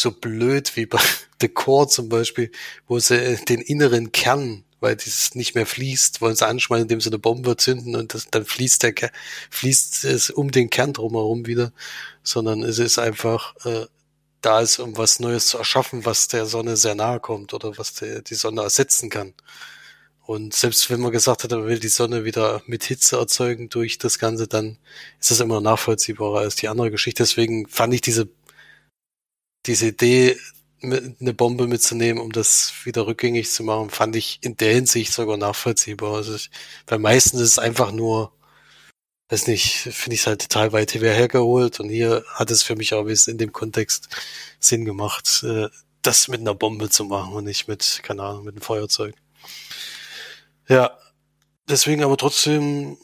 so 0.00 0.10
blöd 0.10 0.76
wie 0.76 0.86
bei 0.86 0.98
The 1.40 1.48
Core 1.48 1.88
zum 1.88 2.08
Beispiel, 2.08 2.50
wo 2.86 2.98
sie 2.98 3.36
den 3.48 3.60
inneren 3.60 4.12
Kern 4.12 4.64
weil 4.84 4.96
dieses 4.96 5.34
nicht 5.34 5.54
mehr 5.54 5.66
fließt, 5.66 6.20
wollen 6.20 6.36
sie 6.36 6.46
anschmeißen, 6.46 6.82
indem 6.82 7.00
sie 7.00 7.08
eine 7.08 7.18
Bombe 7.18 7.56
zünden 7.56 7.96
und 7.96 8.12
das, 8.14 8.28
dann 8.30 8.44
fließt 8.44 8.82
der 8.82 8.94
fließt 9.50 10.04
es 10.04 10.30
um 10.30 10.50
den 10.50 10.70
Kern 10.70 10.92
drumherum 10.92 11.46
wieder, 11.46 11.72
sondern 12.22 12.62
es 12.62 12.78
ist 12.78 12.98
einfach 12.98 13.56
äh, 13.64 13.86
da 14.42 14.60
ist, 14.60 14.78
um 14.78 14.96
was 14.98 15.20
Neues 15.20 15.46
zu 15.48 15.58
erschaffen, 15.58 16.04
was 16.04 16.28
der 16.28 16.46
Sonne 16.46 16.76
sehr 16.76 16.94
nahe 16.94 17.18
kommt 17.20 17.54
oder 17.54 17.78
was 17.78 17.94
der, 17.94 18.22
die 18.22 18.34
Sonne 18.34 18.62
ersetzen 18.62 19.08
kann. 19.10 19.32
Und 20.26 20.54
selbst 20.54 20.90
wenn 20.90 21.00
man 21.00 21.12
gesagt 21.12 21.44
hat, 21.44 21.50
man 21.50 21.66
will 21.66 21.78
die 21.78 21.88
Sonne 21.88 22.24
wieder 22.24 22.62
mit 22.66 22.84
Hitze 22.84 23.16
erzeugen 23.16 23.68
durch 23.70 23.98
das 23.98 24.18
Ganze, 24.18 24.48
dann 24.48 24.78
ist 25.20 25.30
das 25.30 25.40
immer 25.40 25.60
nachvollziehbarer 25.60 26.40
als 26.40 26.56
die 26.56 26.68
andere 26.68 26.90
Geschichte. 26.90 27.22
Deswegen 27.22 27.68
fand 27.68 27.94
ich 27.94 28.00
diese, 28.02 28.28
diese 29.66 29.88
Idee 29.88 30.38
eine 30.92 31.34
Bombe 31.34 31.66
mitzunehmen, 31.66 32.22
um 32.22 32.32
das 32.32 32.72
wieder 32.84 33.06
rückgängig 33.06 33.50
zu 33.50 33.62
machen, 33.64 33.90
fand 33.90 34.16
ich 34.16 34.38
in 34.42 34.56
der 34.56 34.74
Hinsicht 34.74 35.12
sogar 35.12 35.36
nachvollziehbar. 35.36 36.14
Also 36.14 36.34
ich, 36.34 36.50
weil 36.86 36.98
meistens 36.98 37.40
ist 37.40 37.50
es 37.52 37.58
einfach 37.58 37.92
nur, 37.92 38.32
weiß 39.28 39.46
nicht, 39.48 39.76
finde 39.92 40.14
ich 40.14 40.20
es 40.20 40.26
halt 40.26 40.42
total 40.42 40.72
weit 40.72 40.94
hergeholt 40.94 41.80
und 41.80 41.88
hier 41.88 42.24
hat 42.28 42.50
es 42.50 42.62
für 42.62 42.76
mich 42.76 42.94
auch 42.94 43.06
in 43.06 43.38
dem 43.38 43.52
Kontext 43.52 44.08
Sinn 44.60 44.84
gemacht, 44.84 45.42
äh, 45.44 45.68
das 46.02 46.28
mit 46.28 46.40
einer 46.40 46.54
Bombe 46.54 46.90
zu 46.90 47.04
machen 47.04 47.32
und 47.34 47.44
nicht 47.44 47.68
mit, 47.68 48.00
keine 48.02 48.22
Ahnung, 48.22 48.44
mit 48.44 48.54
einem 48.54 48.62
Feuerzeug. 48.62 49.14
Ja, 50.68 50.98
deswegen 51.68 52.04
aber 52.04 52.16
trotzdem 52.16 52.98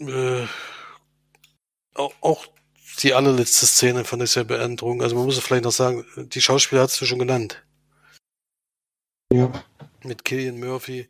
äh, 0.00 0.46
auch 1.94 2.46
die 3.02 3.14
allerletzte 3.14 3.66
Szene 3.66 4.04
fand 4.04 4.22
ich 4.22 4.30
sehr 4.30 4.44
beeindruckend. 4.44 5.02
Also 5.02 5.16
man 5.16 5.24
muss 5.24 5.38
vielleicht 5.38 5.64
noch 5.64 5.72
sagen, 5.72 6.04
die 6.16 6.40
Schauspieler 6.40 6.82
hast 6.82 7.00
du 7.00 7.06
schon 7.06 7.18
genannt. 7.18 7.64
Ja. 9.32 9.50
Mit 10.02 10.24
Killian 10.24 10.58
Murphy. 10.58 11.08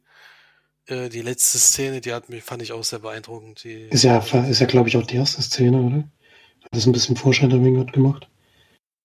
Äh, 0.87 1.09
die 1.09 1.23
letzte 1.23 1.59
Szene, 1.59 2.00
die 2.00 2.12
hat 2.12 2.29
mich, 2.29 2.45
fand 2.45 2.62
ich 2.62 2.73
auch 2.73 2.85
sehr 2.85 2.99
beeindruckend. 2.99 3.64
Die, 3.64 3.88
ist 3.88 4.05
ja, 4.05 4.19
ist 4.19 4.61
ja, 4.61 4.67
glaube 4.67 4.88
ich, 4.88 4.97
auch 4.97 5.07
die 5.07 5.17
erste 5.17 5.43
Szene, 5.43 5.81
oder? 5.81 5.97
Hat 6.62 6.71
das 6.73 6.87
ein 6.87 6.93
bisschen 6.93 7.17
Vorscheinterming 7.17 7.87
gemacht? 7.87 8.29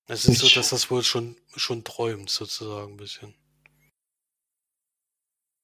Es 0.08 0.26
ist 0.26 0.42
ich, 0.44 0.54
so, 0.54 0.60
dass 0.60 0.70
das 0.70 0.90
wohl 0.90 1.04
schon, 1.04 1.36
schon 1.56 1.84
träumt, 1.84 2.30
sozusagen, 2.30 2.94
ein 2.94 2.98
bisschen. 2.98 3.34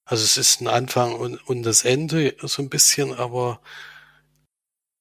Also 0.08 0.24
es 0.24 0.38
ist 0.38 0.62
ein 0.62 0.68
Anfang 0.68 1.16
und, 1.16 1.38
und 1.48 1.64
das 1.64 1.84
Ende 1.84 2.36
so 2.42 2.62
ein 2.62 2.70
bisschen, 2.70 3.14
aber 3.14 3.60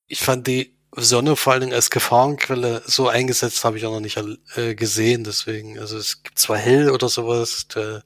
ich 0.07 0.21
fand 0.21 0.47
die 0.47 0.74
Sonne 0.97 1.37
vor 1.37 1.53
allen 1.53 1.63
Dingen 1.63 1.73
als 1.75 1.91
Gefahrenquelle 1.91 2.83
so 2.87 3.09
eingesetzt 3.09 3.65
habe 3.65 3.79
ich 3.79 3.87
auch 3.87 3.93
noch 3.93 4.01
nicht 4.01 4.19
äh, 4.57 4.75
gesehen. 4.75 5.25
Deswegen, 5.25 5.79
also 5.79 5.97
es 5.97 6.23
gibt 6.23 6.39
zwar 6.39 6.59
hell 6.59 6.91
oder 6.91 7.09
sowas. 7.09 7.69
Der, 7.75 8.05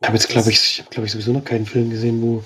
ich 0.00 0.06
habe 0.06 0.16
jetzt, 0.16 0.28
glaube 0.28 0.50
ich, 0.50 0.56
ich 0.56 0.78
habe 0.80 0.90
glaube 0.90 1.06
ich 1.06 1.12
sowieso 1.12 1.32
noch 1.32 1.44
keinen 1.44 1.66
Film 1.66 1.90
gesehen, 1.90 2.22
wo 2.22 2.44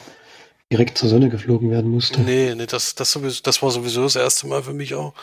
direkt 0.72 0.98
zur 0.98 1.08
Sonne 1.08 1.28
geflogen 1.28 1.70
werden 1.70 1.90
musste. 1.90 2.20
Nee, 2.20 2.54
nee, 2.54 2.66
das, 2.66 2.94
das, 2.94 3.12
sowieso, 3.12 3.42
das 3.42 3.62
war 3.62 3.70
sowieso 3.70 4.02
das 4.02 4.16
erste 4.16 4.46
Mal 4.46 4.62
für 4.62 4.72
mich 4.72 4.94
auch. 4.94 5.14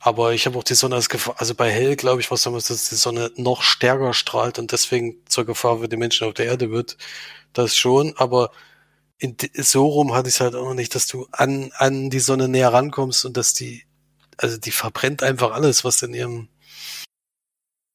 Aber 0.00 0.32
ich 0.32 0.46
habe 0.46 0.58
auch 0.58 0.64
die 0.64 0.74
Sonne 0.74 0.96
als 0.96 1.08
Gefahr, 1.08 1.36
also 1.38 1.54
bei 1.54 1.70
hell, 1.70 1.96
glaube 1.96 2.20
ich, 2.20 2.30
was 2.30 2.42
damals, 2.42 2.68
dass 2.68 2.88
die 2.88 2.96
Sonne 2.96 3.30
noch 3.36 3.62
stärker 3.62 4.14
strahlt 4.14 4.58
und 4.58 4.72
deswegen 4.72 5.16
zur 5.28 5.44
Gefahr 5.44 5.78
für 5.78 5.88
die 5.88 5.96
Menschen 5.96 6.26
auf 6.26 6.34
der 6.34 6.46
Erde 6.46 6.70
wird. 6.70 6.96
Das 7.52 7.76
schon, 7.76 8.14
aber 8.16 8.50
in, 9.18 9.36
so 9.54 9.86
rum 9.86 10.14
hatte 10.14 10.28
ich 10.28 10.34
es 10.34 10.40
halt 10.40 10.54
auch 10.54 10.64
noch 10.64 10.74
nicht, 10.74 10.94
dass 10.94 11.06
du 11.06 11.26
an, 11.30 11.70
an 11.76 12.10
die 12.10 12.20
Sonne 12.20 12.48
näher 12.48 12.72
rankommst 12.72 13.24
und 13.24 13.36
dass 13.36 13.54
die 13.54 13.85
also 14.38 14.58
die 14.58 14.70
verbrennt 14.70 15.22
einfach 15.22 15.52
alles, 15.52 15.84
was 15.84 16.02
in 16.02 16.14
ihrem 16.14 16.48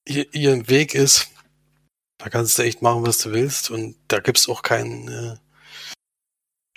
ihr, 0.06 0.34
ihren 0.34 0.68
Weg 0.70 0.96
ist. 0.96 1.30
Da 2.18 2.30
kannst 2.30 2.58
du 2.58 2.64
echt 2.64 2.82
machen, 2.82 3.06
was 3.06 3.20
du 3.20 3.32
willst 3.32 3.72
und 3.72 3.96
da 4.08 4.20
gibt's 4.20 4.48
auch 4.48 4.62
keinen, 4.62 5.08
äh, 5.08 5.38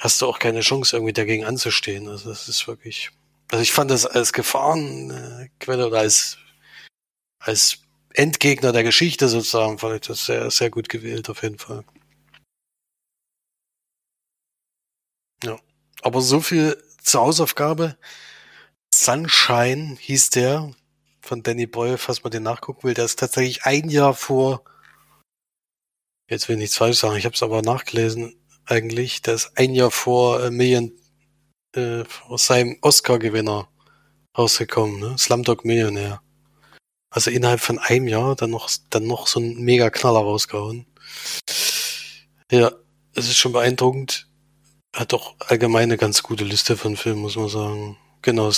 hast 0.00 0.22
du 0.22 0.26
auch 0.26 0.38
keine 0.38 0.60
Chance 0.60 0.96
irgendwie 0.96 1.12
dagegen 1.12 1.44
anzustehen. 1.44 2.08
Also 2.08 2.30
das 2.30 2.48
ist 2.48 2.66
wirklich, 2.66 3.10
also 3.50 3.62
ich 3.62 3.72
fand 3.72 3.90
das 3.90 4.06
als 4.06 4.32
Gefahrenquelle 4.32 5.86
oder 5.86 5.98
als 6.00 6.38
als 7.40 7.78
Endgegner 8.14 8.72
der 8.72 8.84
Geschichte 8.84 9.28
sozusagen 9.28 9.78
fand 9.78 9.96
ich 9.96 10.08
das 10.08 10.24
sehr 10.26 10.50
sehr 10.50 10.70
gut 10.70 10.88
gewählt 10.88 11.28
auf 11.30 11.42
jeden 11.42 11.58
Fall. 11.58 11.84
Ja, 15.44 15.58
aber 16.02 16.20
so 16.22 16.40
viel 16.40 16.82
zur 17.02 17.22
Hausaufgabe. 17.22 17.96
Sunshine 19.02 19.96
hieß 19.98 20.30
der 20.30 20.72
von 21.20 21.42
Danny 21.42 21.66
Boyle, 21.66 21.98
falls 21.98 22.22
man 22.22 22.30
den 22.30 22.44
nachgucken 22.44 22.84
will. 22.84 22.94
Der 22.94 23.06
ist 23.06 23.18
tatsächlich 23.18 23.64
ein 23.64 23.88
Jahr 23.88 24.14
vor, 24.14 24.64
jetzt 26.30 26.48
will 26.48 26.56
ich 26.56 26.60
nichts 26.60 26.76
falsch 26.76 26.98
sagen, 26.98 27.16
ich 27.16 27.24
habe 27.24 27.34
es 27.34 27.42
aber 27.42 27.62
nachgelesen 27.62 28.36
eigentlich, 28.66 29.22
der 29.22 29.34
ist 29.34 29.52
ein 29.56 29.74
Jahr 29.74 29.90
vor 29.90 30.42
äh, 30.42 30.50
Million, 30.50 30.92
äh, 31.74 32.04
seinem 32.36 32.78
Oscar-Gewinner 32.80 33.68
rausgekommen, 34.36 35.00
ne? 35.00 35.18
Slumdog 35.18 35.64
Millionär. 35.64 36.22
Also 37.10 37.30
innerhalb 37.30 37.60
von 37.60 37.78
einem 37.78 38.08
Jahr 38.08 38.36
dann 38.36 38.50
noch, 38.50 38.70
dann 38.90 39.06
noch 39.06 39.26
so 39.26 39.40
ein 39.40 39.56
mega 39.56 39.90
Knaller 39.90 40.20
rausgehauen. 40.20 40.86
Ja, 42.50 42.72
es 43.14 43.28
ist 43.28 43.36
schon 43.36 43.52
beeindruckend. 43.52 44.28
Hat 44.94 45.12
doch 45.12 45.36
allgemein 45.40 45.84
eine 45.84 45.98
ganz 45.98 46.22
gute 46.22 46.44
Liste 46.44 46.76
von 46.76 46.96
Filmen, 46.96 47.22
muss 47.22 47.36
man 47.36 47.48
sagen. 47.48 47.96
Genau, 48.24 48.50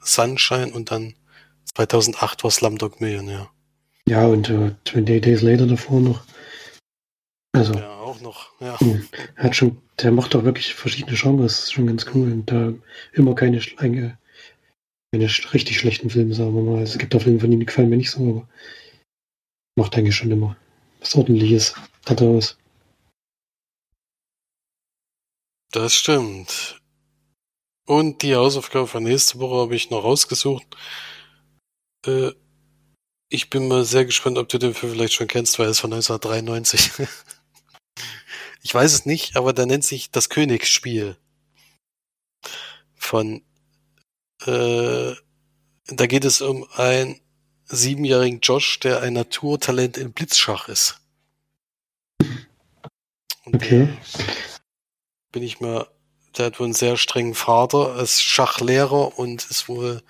Sunshine 0.00 0.72
und 0.72 0.90
dann 0.90 1.14
2008 1.76 2.42
war 2.42 2.50
Slumdog 2.50 3.00
Millionär. 3.00 3.48
Ja, 4.08 4.26
und 4.26 4.50
äh, 4.50 4.74
28 4.84 5.20
Days 5.20 5.42
Later 5.42 5.68
davor 5.68 6.00
noch. 6.00 6.24
Also, 7.52 7.74
ja, 7.74 7.96
auch 7.98 8.20
noch, 8.20 8.60
ja. 8.60 8.76
Hat 9.36 9.54
schon, 9.54 9.80
der 10.00 10.10
macht 10.10 10.34
doch 10.34 10.42
wirklich 10.42 10.74
verschiedene 10.74 11.16
Genres, 11.16 11.60
ist 11.60 11.72
schon 11.72 11.86
ganz 11.86 12.04
cool. 12.14 12.32
Und 12.32 12.50
da 12.50 12.72
immer 13.12 13.36
keine, 13.36 13.60
keine, 13.60 14.18
keine 15.12 15.30
richtig 15.52 15.78
schlechten 15.78 16.10
Filme, 16.10 16.34
sagen 16.34 16.56
wir 16.56 16.62
mal. 16.62 16.82
Es 16.82 16.98
gibt 16.98 17.14
auch 17.14 17.22
Filme 17.22 17.38
von 17.38 17.52
ihm, 17.52 17.60
die 17.60 17.66
gefallen 17.66 17.90
mir 17.90 17.98
nicht 17.98 18.10
so, 18.10 18.28
aber 18.28 18.48
macht 19.78 19.96
eigentlich 19.96 20.16
schon 20.16 20.32
immer 20.32 20.56
was 20.98 21.14
ordentliches. 21.14 21.74
Was. 22.06 22.58
Das 25.70 25.94
stimmt. 25.94 26.80
Und 27.86 28.22
die 28.22 28.34
Hausaufgabe 28.34 28.88
für 28.88 29.00
nächste 29.00 29.38
Woche 29.38 29.62
habe 29.62 29.76
ich 29.76 29.90
noch 29.90 30.02
rausgesucht. 30.02 30.66
Äh, 32.04 32.32
ich 33.28 33.48
bin 33.50 33.68
mal 33.68 33.84
sehr 33.84 34.04
gespannt, 34.04 34.38
ob 34.38 34.48
du 34.48 34.58
den 34.58 34.74
Film 34.74 34.92
vielleicht 34.92 35.14
schon 35.14 35.28
kennst, 35.28 35.58
weil 35.58 35.66
er 35.66 35.70
ist 35.70 35.80
von 35.80 35.92
1993. 35.92 37.06
ich 38.62 38.74
weiß 38.74 38.92
es 38.92 39.06
nicht, 39.06 39.36
aber 39.36 39.52
der 39.52 39.66
nennt 39.66 39.84
sich 39.84 40.10
Das 40.10 40.28
Königsspiel. 40.28 41.16
Von 42.94 43.44
äh, 44.44 45.14
Da 45.86 46.06
geht 46.06 46.24
es 46.24 46.40
um 46.40 46.68
einen 46.72 47.20
siebenjährigen 47.66 48.40
Josh, 48.40 48.80
der 48.80 49.00
ein 49.02 49.12
Naturtalent 49.12 49.96
in 49.96 50.12
Blitzschach 50.12 50.68
ist. 50.68 51.00
Und 53.44 53.54
Okay. 53.54 53.88
bin 55.30 55.42
ich 55.44 55.60
mal, 55.60 55.86
der 56.38 56.46
hat 56.46 56.60
wohl 56.60 56.66
einen 56.66 56.74
sehr 56.74 56.96
strengen 56.96 57.34
Vater, 57.34 57.96
ist 57.96 58.22
Schachlehrer 58.22 59.18
und 59.18 59.44
ist 59.50 59.68
wohl, 59.68 60.02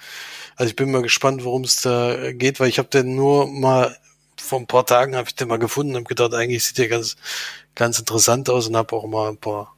also 0.56 0.70
ich 0.70 0.76
bin 0.76 0.90
mal 0.90 1.02
gespannt, 1.02 1.44
worum 1.44 1.64
es 1.64 1.80
da 1.82 2.32
geht, 2.32 2.60
weil 2.60 2.68
ich 2.68 2.78
habe 2.78 2.88
den 2.88 3.14
nur 3.14 3.46
mal 3.46 3.96
vor 4.40 4.60
ein 4.60 4.66
paar 4.66 4.86
Tagen 4.86 5.16
habe 5.16 5.28
ich 5.28 5.34
den 5.34 5.48
mal 5.48 5.58
gefunden 5.58 5.92
und 5.92 5.96
habe 5.96 6.08
gedacht, 6.08 6.34
eigentlich 6.34 6.64
sieht 6.64 6.78
der 6.78 6.88
ganz, 6.88 7.16
ganz 7.74 7.98
interessant 7.98 8.48
aus 8.50 8.68
und 8.68 8.76
habe 8.76 8.94
auch 8.94 9.06
mal 9.06 9.30
ein 9.30 9.38
paar 9.38 9.74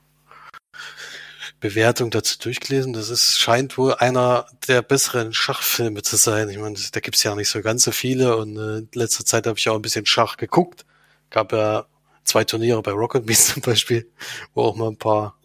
Bewertungen 1.61 2.11
dazu 2.11 2.38
durchgelesen. 2.38 2.93
Das 2.93 3.09
ist, 3.11 3.38
scheint 3.38 3.78
wohl 3.78 3.95
einer 3.95 4.47
der 4.69 4.83
besseren 4.83 5.33
Schachfilme 5.33 6.02
zu 6.02 6.17
sein. 6.17 6.49
Ich 6.50 6.59
meine, 6.59 6.76
da 6.93 7.00
gibt's 7.00 7.23
ja 7.23 7.35
nicht 7.35 7.49
so 7.49 7.62
ganz 7.62 7.85
so 7.85 7.93
viele 7.93 8.37
und 8.37 8.57
äh, 8.57 8.78
in 8.78 8.88
letzter 8.95 9.25
Zeit 9.25 9.47
habe 9.47 9.59
ich 9.59 9.69
auch 9.69 9.75
ein 9.75 9.83
bisschen 9.83 10.07
Schach 10.07 10.37
geguckt. 10.37 10.85
Gab 11.31 11.52
ja 11.52 11.87
zwei 12.25 12.45
Turniere 12.45 12.83
bei 12.83 12.93
Rocket 12.93 13.26
Beans 13.26 13.47
zum 13.55 13.62
Beispiel, 13.62 14.11
wo 14.55 14.62
auch 14.62 14.76
mal 14.76 14.88
ein 14.88 14.97
paar 14.97 15.38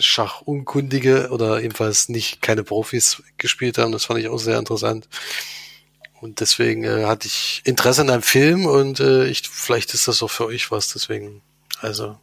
Schachunkundige 0.00 1.30
oder 1.30 1.62
ebenfalls 1.62 2.08
nicht 2.08 2.42
keine 2.42 2.64
Profis 2.64 3.22
gespielt 3.38 3.78
haben. 3.78 3.92
Das 3.92 4.06
fand 4.06 4.20
ich 4.20 4.28
auch 4.28 4.38
sehr 4.38 4.58
interessant. 4.58 5.08
Und 6.20 6.40
deswegen 6.40 6.84
äh, 6.84 7.04
hatte 7.06 7.26
ich 7.26 7.62
Interesse 7.64 8.02
an 8.02 8.10
einem 8.10 8.22
Film 8.22 8.66
und 8.66 9.00
äh, 9.00 9.26
ich, 9.26 9.48
vielleicht 9.48 9.94
ist 9.94 10.06
das 10.06 10.22
auch 10.22 10.30
für 10.30 10.46
euch 10.46 10.70
was. 10.70 10.92
Deswegen, 10.92 11.42
also 11.80 12.18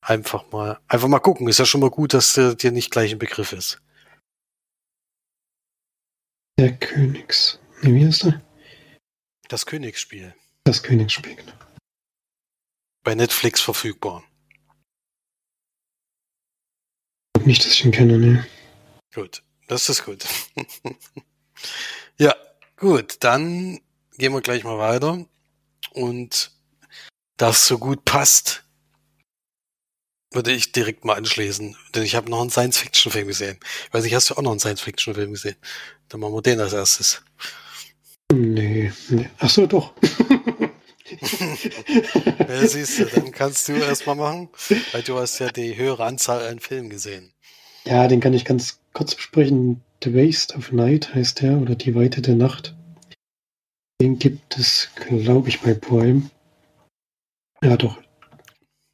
einfach 0.00 0.50
mal, 0.50 0.78
einfach 0.88 1.08
mal 1.08 1.18
gucken. 1.18 1.48
Ist 1.48 1.58
ja 1.58 1.66
schon 1.66 1.80
mal 1.80 1.90
gut, 1.90 2.14
dass 2.14 2.32
der 2.34 2.54
dir 2.54 2.72
nicht 2.72 2.90
gleich 2.90 3.12
ein 3.12 3.18
Begriff 3.18 3.52
ist. 3.52 3.80
Der 6.58 6.74
Königs. 6.76 7.58
Nee, 7.82 7.94
wie 7.94 8.06
heißt 8.06 8.24
er? 8.24 8.40
Das 9.48 9.66
Königsspiel. 9.66 10.34
Das 10.64 10.82
Königsspiel. 10.82 11.34
genau. 11.34 11.52
Bei 13.04 13.14
Netflix 13.14 13.60
verfügbar. 13.60 14.24
Nicht, 17.44 17.64
dass 17.64 17.72
ich 17.72 17.84
ihn 17.84 17.92
kenne, 17.92 18.18
ne. 18.18 18.46
Gut, 19.14 19.42
das 19.68 19.88
ist 19.88 20.04
gut. 20.04 20.24
ja, 22.18 22.34
gut, 22.76 23.16
dann 23.20 23.80
gehen 24.18 24.32
wir 24.32 24.40
gleich 24.40 24.64
mal 24.64 24.78
weiter. 24.78 25.24
Und 25.92 26.50
da 27.36 27.50
es 27.50 27.66
so 27.66 27.78
gut 27.78 28.04
passt, 28.04 28.64
würde 30.32 30.52
ich 30.52 30.72
direkt 30.72 31.04
mal 31.04 31.14
anschließen. 31.16 31.76
Denn 31.94 32.02
ich 32.02 32.14
habe 32.14 32.30
noch 32.30 32.40
einen 32.40 32.50
Science-Fiction-Film 32.50 33.28
gesehen. 33.28 33.58
Ich 33.86 33.94
weiß 33.94 34.04
nicht, 34.04 34.14
hast 34.14 34.30
du 34.30 34.34
auch 34.34 34.42
noch 34.42 34.50
einen 34.50 34.60
Science-Fiction-Film 34.60 35.32
gesehen? 35.32 35.56
Dann 36.08 36.20
machen 36.20 36.34
wir 36.34 36.42
den 36.42 36.60
als 36.60 36.72
erstes. 36.72 37.22
Nee, 38.32 38.92
nee. 39.08 39.30
Ach 39.38 39.48
so, 39.48 39.66
doch. 39.66 39.92
Ja, 42.48 42.66
siehst 42.66 42.98
du, 42.98 43.04
dann 43.06 43.32
kannst 43.32 43.68
du 43.68 43.72
erstmal 43.72 44.16
machen, 44.16 44.48
weil 44.92 45.02
du 45.02 45.18
hast 45.18 45.38
ja 45.38 45.48
die 45.48 45.76
höhere 45.76 46.04
Anzahl 46.04 46.46
an 46.46 46.60
Filmen 46.60 46.90
gesehen. 46.90 47.32
Ja, 47.84 48.08
den 48.08 48.20
kann 48.20 48.34
ich 48.34 48.44
ganz 48.44 48.80
kurz 48.92 49.14
besprechen. 49.14 49.82
The 50.02 50.14
Waste 50.14 50.56
of 50.56 50.72
Night 50.72 51.14
heißt 51.14 51.42
der, 51.42 51.58
oder 51.58 51.74
Die 51.74 51.94
Weite 51.94 52.20
der 52.22 52.34
Nacht. 52.34 52.74
Den 54.00 54.18
gibt 54.18 54.58
es, 54.58 54.90
glaube 54.94 55.48
ich, 55.48 55.60
bei 55.60 55.74
Prime. 55.74 56.30
Ja, 57.62 57.76
doch. 57.76 57.98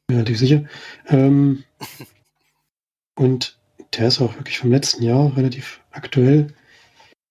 Relativ 0.09 0.39
sicher. 0.39 0.63
Ähm, 1.07 1.63
und 3.15 3.57
der 3.97 4.07
ist 4.07 4.21
auch 4.21 4.35
wirklich 4.35 4.59
vom 4.59 4.71
letzten 4.71 5.03
Jahr 5.03 5.35
relativ 5.35 5.81
aktuell. 5.91 6.53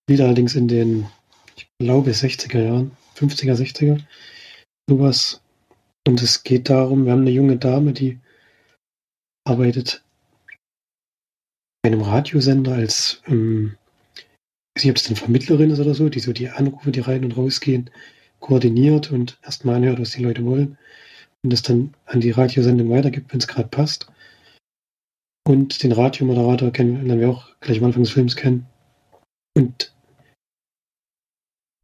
Wieder 0.07 0.27
allerdings 0.27 0.55
in 0.55 0.69
den, 0.69 1.07
ich 1.57 1.69
glaube, 1.79 2.11
60er 2.11 2.63
Jahren, 2.63 2.97
50er, 3.17 3.55
60er. 3.55 4.01
Sowas. 4.89 5.43
Und 6.07 6.21
es 6.23 6.43
geht 6.43 6.69
darum, 6.69 7.05
wir 7.05 7.13
haben 7.13 7.21
eine 7.21 7.31
junge 7.31 7.57
Dame, 7.57 7.93
die 7.93 8.19
arbeitet 9.45 10.05
bei 11.83 11.91
einem 11.91 12.03
Radiosender 12.03 12.75
als, 12.75 13.23
ähm, 13.27 13.77
ich 14.17 14.25
weiß 14.77 14.85
nicht, 14.85 14.91
ob 14.91 14.97
es 14.97 15.07
eine 15.07 15.17
Vermittlerin 15.17 15.71
ist 15.71 15.81
oder 15.81 15.95
so, 15.95 16.09
die 16.09 16.21
so 16.21 16.33
die 16.33 16.49
Anrufe, 16.49 16.91
die 16.91 17.01
rein 17.01 17.25
und 17.25 17.37
rausgehen, 17.37 17.91
koordiniert 18.41 19.11
und 19.11 19.39
erstmal 19.43 19.77
anhört, 19.77 20.01
was 20.01 20.13
die 20.13 20.23
Leute 20.23 20.45
wollen 20.45 20.79
und 21.43 21.53
das 21.53 21.63
dann 21.63 21.95
an 22.07 22.21
die 22.21 22.31
Radiosendung 22.31 22.91
weitergibt, 22.91 23.33
wenn 23.33 23.41
es 23.41 23.49
gerade 23.49 23.69
passt. 23.69 24.07
Und 25.45 25.83
den 25.83 25.93
Radiomoderator 25.93 26.71
kennen 26.71 27.05
lernen 27.05 27.21
wir 27.21 27.31
auch 27.31 27.49
gleich 27.61 27.79
am 27.79 27.87
Anfang 27.87 28.05
des 28.05 28.13
Films 28.13 28.37
kennen. 28.37 28.67
Und 29.57 29.93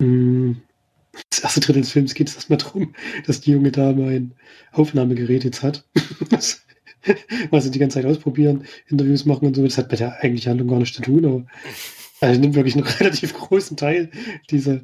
mh, 0.01 0.57
das 1.31 1.41
erste 1.41 1.61
Drittel 1.61 1.83
des 1.83 1.93
Films 1.93 2.15
geht 2.15 2.29
es 2.29 2.35
erstmal 2.35 2.59
darum, 2.59 2.95
dass 3.27 3.41
die 3.41 3.53
junge 3.53 3.73
Dame 3.73 4.09
ein 4.09 4.35
Aufnahmegerät 4.73 5.45
jetzt 5.45 5.63
hat. 5.63 5.85
Was 7.51 7.65
sie 7.65 7.71
die 7.71 7.79
ganze 7.79 7.95
Zeit 7.95 8.07
ausprobieren, 8.07 8.65
Interviews 8.89 9.25
machen 9.25 9.47
und 9.47 9.55
so. 9.55 9.65
Das 9.65 9.79
hat 9.79 9.91
mit 9.91 10.01
der 10.01 10.21
eigentlichen 10.21 10.51
Handlung 10.51 10.69
gar 10.69 10.79
nichts 10.79 10.97
zu 10.97 11.03
tun, 11.03 11.25
aber 11.25 11.47
also 12.21 12.41
nimmt 12.41 12.55
wirklich 12.55 12.75
einen 12.75 12.85
relativ 13.01 13.35
großen 13.35 13.77
Teil 13.77 14.11
dieser, 14.51 14.81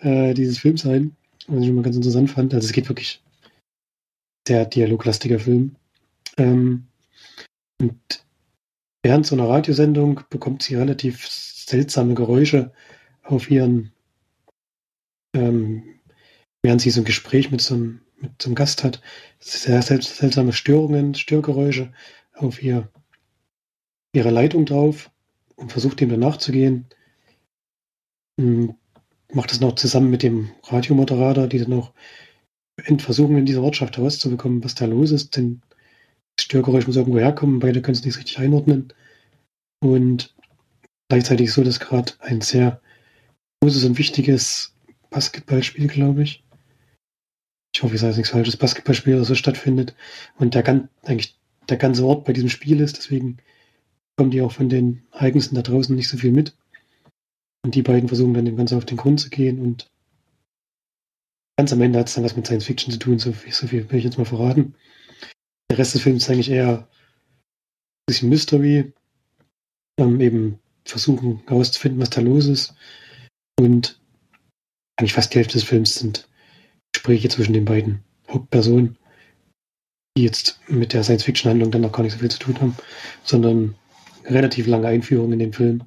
äh, 0.00 0.34
dieses 0.34 0.58
Films 0.58 0.86
ein, 0.86 1.16
was 1.46 1.64
ich 1.64 1.70
mal 1.70 1.82
ganz 1.82 1.96
interessant 1.96 2.30
fand. 2.30 2.54
Also 2.54 2.66
es 2.66 2.72
geht 2.72 2.88
wirklich 2.88 3.22
sehr 4.46 4.64
dialoglastiger 4.64 5.38
Film. 5.38 5.76
Ähm, 6.36 6.86
und 7.80 8.24
während 9.02 9.26
so 9.26 9.34
einer 9.34 9.48
Radiosendung 9.48 10.20
bekommt 10.30 10.62
sie 10.62 10.74
relativ 10.74 11.26
seltsame 11.28 12.14
Geräusche 12.14 12.72
auf 13.22 13.50
ihren, 13.50 13.92
ähm, 15.34 16.00
während 16.62 16.80
sie 16.80 16.90
so 16.90 17.00
ein 17.00 17.04
Gespräch 17.04 17.50
mit 17.50 17.60
so 17.60 17.74
einem, 17.74 18.00
mit 18.20 18.40
so 18.40 18.48
einem 18.48 18.54
Gast 18.54 18.84
hat, 18.84 19.00
sehr 19.38 19.82
sel 19.82 20.02
seltsame 20.02 20.52
Störungen, 20.52 21.14
Störgeräusche 21.14 21.92
auf 22.34 22.62
ihr, 22.62 22.88
ihre 24.14 24.30
Leitung 24.30 24.66
drauf 24.66 25.10
und 25.56 25.72
versucht 25.72 26.00
dem 26.00 26.10
danach 26.10 26.36
zu 26.38 26.52
gehen. 26.52 26.86
Ähm, 28.38 28.74
Macht 29.32 29.52
das 29.52 29.60
noch 29.60 29.76
zusammen 29.76 30.10
mit 30.10 30.24
dem 30.24 30.50
Radiomoderator, 30.64 31.46
die 31.46 31.60
dann 31.60 31.72
auch 31.74 31.92
versuchen, 32.98 33.36
in 33.36 33.46
dieser 33.46 33.62
Ortschaft 33.62 33.96
herauszubekommen, 33.96 34.64
was 34.64 34.74
da 34.74 34.86
los 34.86 35.12
ist, 35.12 35.36
denn 35.36 35.62
das 36.36 36.46
Störgeräusch 36.46 36.86
muss 36.86 36.96
irgendwo 36.96 37.18
herkommen, 37.18 37.60
beide 37.60 37.82
können 37.82 37.94
es 37.94 38.04
nicht 38.04 38.18
richtig 38.18 38.38
einordnen. 38.38 38.92
Und 39.80 40.34
gleichzeitig 41.08 41.52
so, 41.52 41.62
dass 41.62 41.78
gerade 41.80 42.12
ein 42.20 42.40
sehr 42.40 42.80
großes 43.62 43.84
und 43.84 43.98
wichtiges 43.98 44.74
Basketballspiel, 45.10 45.88
glaube 45.88 46.22
ich. 46.22 46.44
Ich 47.74 47.82
hoffe, 47.82 47.94
ich 47.94 48.00
sage 48.00 48.16
nichts 48.16 48.30
falsches, 48.30 48.56
Basketballspiel 48.56 49.14
oder 49.14 49.24
so 49.24 49.34
stattfindet 49.34 49.94
und 50.38 50.54
der 50.54 50.66
eigentlich 51.02 51.38
der 51.68 51.76
ganze 51.76 52.04
Ort 52.04 52.24
bei 52.24 52.32
diesem 52.32 52.48
Spiel 52.48 52.80
ist, 52.80 52.96
deswegen 52.96 53.38
kommen 54.16 54.30
die 54.30 54.42
auch 54.42 54.52
von 54.52 54.68
den 54.68 55.02
Ereignissen 55.12 55.54
da 55.54 55.62
draußen 55.62 55.94
nicht 55.94 56.08
so 56.08 56.16
viel 56.16 56.32
mit. 56.32 56.56
Und 57.64 57.74
die 57.74 57.82
beiden 57.82 58.08
versuchen 58.08 58.34
dann 58.34 58.44
dem 58.44 58.56
Ganzen 58.56 58.76
auf 58.76 58.86
den 58.86 58.96
Grund 58.96 59.20
zu 59.20 59.30
gehen 59.30 59.60
und 59.60 59.90
ganz 61.56 61.72
am 61.72 61.80
Ende 61.82 61.98
hat 61.98 62.08
es 62.08 62.14
dann 62.14 62.24
was 62.24 62.36
mit 62.36 62.46
Science 62.46 62.64
Fiction 62.64 62.92
zu 62.92 62.98
tun, 62.98 63.18
so 63.18 63.32
viel, 63.32 63.52
so 63.52 63.66
viel 63.66 63.88
will 63.90 63.98
ich 63.98 64.04
jetzt 64.04 64.18
mal 64.18 64.24
verraten. 64.24 64.74
Der 65.70 65.78
Rest 65.78 65.94
des 65.94 66.02
Films 66.02 66.24
ist 66.24 66.30
eigentlich 66.30 66.50
eher 66.50 66.78
ein 66.78 66.86
bisschen 68.06 68.30
Mystery, 68.30 68.92
ähm, 69.98 70.20
eben 70.20 70.58
versuchen 70.84 71.42
herauszufinden, 71.46 72.00
was 72.00 72.10
da 72.10 72.22
los 72.22 72.46
ist. 72.46 72.74
Und 73.58 73.99
eigentlich 75.00 75.14
fast 75.14 75.32
die 75.32 75.38
Hälfte 75.38 75.54
des 75.54 75.64
Films 75.64 75.94
sind 75.94 76.28
Gespräche 76.92 77.30
zwischen 77.30 77.54
den 77.54 77.64
beiden 77.64 78.04
Hauptpersonen, 78.28 78.98
die 80.16 80.24
jetzt 80.24 80.60
mit 80.68 80.92
der 80.92 81.02
Science-Fiction-Handlung 81.02 81.70
dann 81.70 81.80
noch 81.80 81.92
gar 81.92 82.02
nicht 82.02 82.12
so 82.12 82.18
viel 82.18 82.30
zu 82.30 82.38
tun 82.38 82.60
haben, 82.60 82.76
sondern 83.24 83.76
relativ 84.26 84.66
lange 84.66 84.88
Einführung 84.88 85.32
in 85.32 85.38
den 85.38 85.54
Film, 85.54 85.84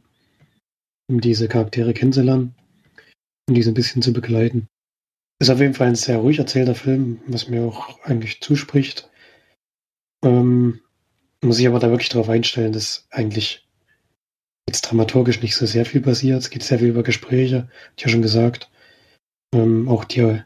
um 1.07 1.21
diese 1.21 1.47
Charaktere 1.47 1.93
kennenzulernen 1.93 2.55
und 3.47 3.53
diese 3.53 3.69
ein 3.69 3.75
bisschen 3.75 4.01
zu 4.01 4.13
begleiten. 4.13 4.67
Ist 5.39 5.51
auf 5.51 5.59
jeden 5.59 5.75
Fall 5.75 5.89
ein 5.89 5.95
sehr 5.95 6.17
ruhig 6.17 6.39
erzählter 6.39 6.73
Film, 6.73 7.21
was 7.27 7.47
mir 7.47 7.63
auch 7.63 8.01
eigentlich 8.03 8.41
zuspricht. 8.41 9.11
Ähm, 10.23 10.79
muss 11.43 11.59
ich 11.59 11.67
aber 11.67 11.79
da 11.79 11.91
wirklich 11.91 12.09
darauf 12.09 12.29
einstellen, 12.29 12.73
dass 12.73 13.05
eigentlich 13.11 13.67
jetzt 14.67 14.81
dramaturgisch 14.81 15.41
nicht 15.41 15.55
so 15.55 15.67
sehr 15.67 15.85
viel 15.85 16.01
passiert. 16.01 16.39
Es 16.39 16.49
geht 16.49 16.63
sehr 16.63 16.79
viel 16.79 16.87
über 16.87 17.03
Gespräche, 17.03 17.69
ich 17.95 18.03
ja 18.03 18.09
schon 18.09 18.21
gesagt. 18.23 18.71
Ähm, 19.53 19.87
auch 19.87 20.03
die, 20.03 20.41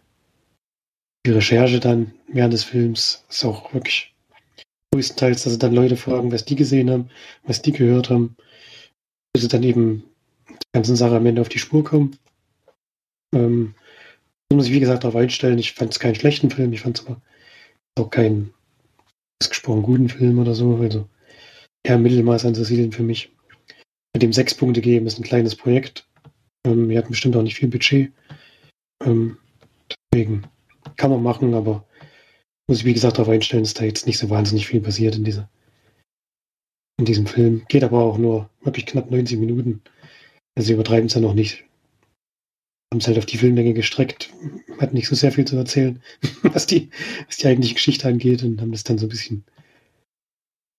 die 1.25 1.31
Recherche 1.31 1.79
dann 1.79 2.13
während 2.27 2.53
des 2.53 2.63
Films 2.63 3.25
ist 3.29 3.45
auch 3.45 3.73
wirklich 3.73 4.13
größtenteils, 4.93 5.43
dass 5.43 5.53
sie 5.53 5.59
dann 5.59 5.73
Leute 5.73 5.97
fragen, 5.97 6.31
was 6.31 6.45
die 6.45 6.55
gesehen 6.55 6.89
haben, 6.89 7.09
was 7.43 7.61
die 7.61 7.71
gehört 7.71 8.09
haben, 8.09 8.35
bis 9.33 9.43
sie 9.43 9.47
dann 9.47 9.63
eben 9.63 10.03
der 10.47 10.57
ganzen 10.73 10.95
Sache 10.95 11.15
am 11.15 11.25
Ende 11.25 11.41
auf 11.41 11.49
die 11.49 11.59
Spur 11.59 11.83
kommen. 11.83 12.17
Ähm, 13.33 13.75
muss 14.51 14.67
ich, 14.67 14.73
wie 14.73 14.79
gesagt, 14.79 15.03
darauf 15.03 15.15
einstellen. 15.15 15.59
Ich 15.59 15.73
fand 15.73 15.91
es 15.91 15.99
keinen 15.99 16.15
schlechten 16.15 16.49
Film, 16.49 16.71
ich 16.73 16.81
fand 16.81 16.99
es 16.99 17.05
aber 17.05 17.21
auch 17.99 18.09
keinen 18.09 18.53
ausgesprochen 19.41 19.83
guten 19.83 20.09
Film 20.09 20.39
oder 20.39 20.53
so. 20.53 20.77
Also 20.77 21.07
eher 21.83 21.97
Mittelmaß 21.97 22.45
anzusiedeln 22.45 22.91
für 22.91 23.03
mich. 23.03 23.31
Mit 24.13 24.23
dem 24.23 24.33
sechs 24.33 24.55
Punkte 24.55 24.81
geben 24.81 25.05
ist 25.05 25.19
ein 25.19 25.23
kleines 25.23 25.55
Projekt. 25.55 26.07
Ähm, 26.65 26.89
wir 26.89 26.97
hatten 26.97 27.11
bestimmt 27.11 27.35
auch 27.35 27.43
nicht 27.43 27.55
viel 27.55 27.69
Budget. 27.69 28.11
Ähm, 29.03 29.37
deswegen 30.13 30.47
kann 30.95 31.11
man 31.11 31.23
machen, 31.23 31.53
aber 31.53 31.85
muss 32.67 32.79
ich 32.79 32.85
wie 32.85 32.93
gesagt 32.93 33.17
darauf 33.17 33.31
einstellen, 33.31 33.63
dass 33.63 33.73
da 33.73 33.85
jetzt 33.85 34.07
nicht 34.07 34.17
so 34.17 34.29
wahnsinnig 34.29 34.67
viel 34.67 34.81
passiert 34.81 35.15
in, 35.15 35.23
dieser, 35.23 35.49
in 36.99 37.05
diesem 37.05 37.25
Film. 37.25 37.65
Geht 37.69 37.83
aber 37.83 38.03
auch 38.03 38.17
nur 38.17 38.49
wirklich 38.61 38.85
knapp 38.85 39.09
90 39.09 39.39
Minuten. 39.39 39.81
Also 40.55 40.73
übertreiben 40.73 41.07
es 41.07 41.13
ja 41.13 41.21
noch 41.21 41.33
nicht. 41.33 41.63
Haben 42.91 42.99
es 42.99 43.07
halt 43.07 43.17
auf 43.17 43.25
die 43.25 43.37
Filmlänge 43.37 43.73
gestreckt. 43.73 44.33
Hat 44.79 44.93
nicht 44.93 45.07
so 45.07 45.15
sehr 45.15 45.31
viel 45.31 45.45
zu 45.45 45.55
erzählen, 45.55 46.01
was 46.41 46.65
die, 46.65 46.89
was 47.27 47.37
die 47.37 47.47
eigentliche 47.47 47.75
Geschichte 47.75 48.07
angeht 48.07 48.43
und 48.43 48.59
haben 48.61 48.71
das 48.71 48.83
dann 48.83 48.97
so 48.97 49.05
ein 49.05 49.09
bisschen 49.09 49.43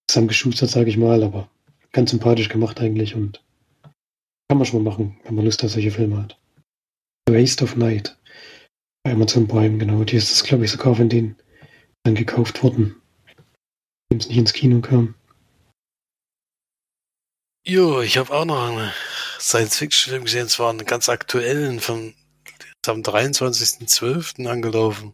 zusammengeschustert, 0.08 0.70
sage 0.70 0.90
ich 0.90 0.96
mal, 0.96 1.22
aber 1.22 1.50
ganz 1.92 2.10
sympathisch 2.10 2.48
gemacht 2.48 2.80
eigentlich 2.80 3.14
und 3.14 3.42
kann 4.48 4.58
man 4.58 4.66
schon 4.66 4.82
mal 4.82 4.90
machen, 4.90 5.18
wenn 5.24 5.34
man 5.34 5.44
Lust 5.44 5.62
auf 5.64 5.70
solche 5.70 5.90
Filme 5.90 6.22
hat. 6.22 6.38
Waste 7.32 7.64
of 7.64 7.76
Night. 7.76 8.16
Bei 9.02 9.12
Amazon 9.12 9.46
Prime, 9.46 9.78
genau. 9.78 10.04
Die 10.04 10.16
ist 10.16 10.30
das, 10.30 10.44
glaube 10.44 10.64
ich, 10.64 10.70
sogar 10.70 10.96
von 10.96 11.08
denen 11.08 11.36
dann 12.04 12.14
gekauft 12.14 12.62
worden. 12.62 13.00
Dem 14.10 14.18
es 14.18 14.28
nicht 14.28 14.38
ins 14.38 14.52
Kino 14.52 14.80
kam. 14.80 15.14
Jo, 17.66 18.00
ich 18.00 18.16
habe 18.16 18.32
auch 18.32 18.44
noch 18.44 18.68
einen 18.68 18.92
Science-Fiction-Film 19.38 20.24
gesehen, 20.24 20.48
zwar 20.48 20.70
einen 20.70 20.86
ganz 20.86 21.08
aktuellen, 21.08 21.80
von 21.80 22.14
am 22.86 23.02
23.12. 23.02 24.46
angelaufen. 24.46 25.12